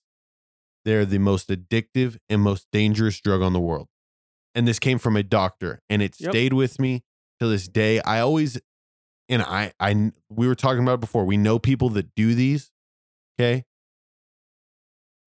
They're 0.87 1.05
the 1.05 1.19
most 1.19 1.49
addictive 1.49 2.17
and 2.29 2.41
most 2.41 2.69
dangerous 2.73 3.21
drug 3.21 3.43
on 3.43 3.53
the 3.53 3.61
world. 3.61 3.89
And 4.55 4.67
this 4.67 4.79
came 4.79 4.99
from 4.99 5.17
a 5.17 5.23
doctor, 5.25 5.83
and 5.91 6.01
it 6.01 6.15
Yep. 6.19 6.31
stayed 6.31 6.53
with 6.55 6.79
me 6.79 7.03
to 7.41 7.49
this 7.49 7.67
day. 7.69 8.01
I 8.01 8.21
always, 8.21 8.59
and 9.29 9.43
I, 9.43 9.73
I, 9.81 10.13
we 10.31 10.47
were 10.47 10.55
talking 10.55 10.83
about 10.83 10.95
it 10.95 11.01
before. 11.01 11.25
We 11.25 11.37
know 11.37 11.59
people 11.59 11.91
that 11.91 12.15
do 12.15 12.35
these. 12.35 12.71
Okay. 13.39 13.65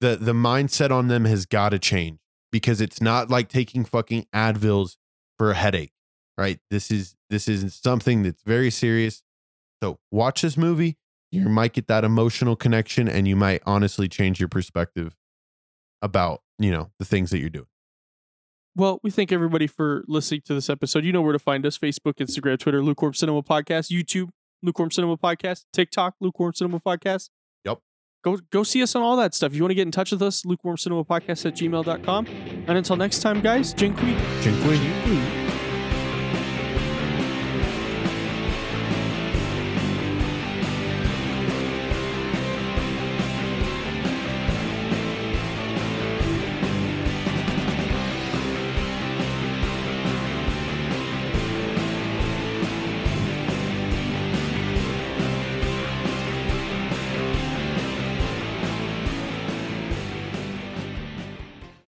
The 0.02 0.16
the 0.16 0.32
mindset 0.34 0.92
on 0.92 1.10
them 1.10 1.26
has 1.26 1.46
got 1.46 1.70
to 1.70 1.80
change 1.80 2.20
because 2.52 2.80
it's 2.80 3.02
not 3.02 3.30
like 3.30 3.50
taking 3.50 3.84
fucking 3.84 4.28
Advils 4.34 4.96
for 5.38 5.52
a 5.52 5.56
headache, 5.56 5.92
right? 6.38 6.60
This 6.72 6.90
is 6.90 7.16
this 7.30 7.50
is 7.50 7.76
something 7.76 8.24
that's 8.24 8.42
very 8.44 8.72
serious. 8.72 9.22
So 9.84 10.00
watch 10.10 10.42
this 10.42 10.56
movie. 10.58 10.98
You 11.32 11.50
might 11.50 11.74
get 11.74 11.88
that 11.88 12.04
emotional 12.04 12.56
connection, 12.56 13.08
and 13.08 13.28
you 13.28 13.36
might 13.36 13.62
honestly 13.66 14.08
change 14.08 14.40
your 14.40 14.50
perspective 14.50 15.16
about 16.02 16.42
you 16.58 16.72
know 16.72 16.92
the 17.00 17.06
things 17.06 17.32
that 17.32 17.40
you're 17.40 17.50
doing. 17.50 17.68
Well, 18.76 19.00
we 19.04 19.12
thank 19.12 19.32
everybody 19.32 19.68
for 19.68 20.04
listening 20.08 20.42
to 20.46 20.54
this 20.54 20.70
episode. 20.70 21.04
You 21.04 21.12
know 21.12 21.22
where 21.22 21.34
to 21.34 21.40
find 21.40 21.66
us: 21.66 21.78
Facebook, 21.78 22.16
Instagram, 22.16 22.60
Twitter, 22.60 22.82
Lukewarm 22.82 23.14
Cinema 23.14 23.44
Podcast, 23.44 23.92
YouTube, 23.92 24.30
Lukewarm 24.62 24.92
Cinema 24.92 25.18
Podcast, 25.18 25.66
TikTok, 25.74 26.16
Lukewarm 26.20 26.54
Cinema 26.54 26.80
Podcast. 26.80 27.30
Yep. 27.66 27.80
Go 28.24 28.38
go 28.52 28.64
see 28.64 28.84
us 28.84 28.96
on 28.96 29.02
all 29.02 29.18
that 29.18 29.34
stuff. 29.34 29.52
If 29.52 29.58
you 29.58 29.64
want 29.64 29.72
to 29.72 29.76
get 29.76 29.88
in 29.88 29.92
touch 29.92 30.12
with 30.12 30.22
us, 30.22 30.46
lukewarm 30.46 30.78
cinema 30.78 31.04
podcast 31.04 31.46
at 31.46 31.56
gmail.com. 31.56 32.28
And 32.28 32.78
until 32.78 32.96
next 32.96 33.20
time, 33.20 33.42
guys, 33.42 33.74
Jinqui. 33.74 34.16
Jinqui. 34.42 34.78
Jinqui. 34.78 35.39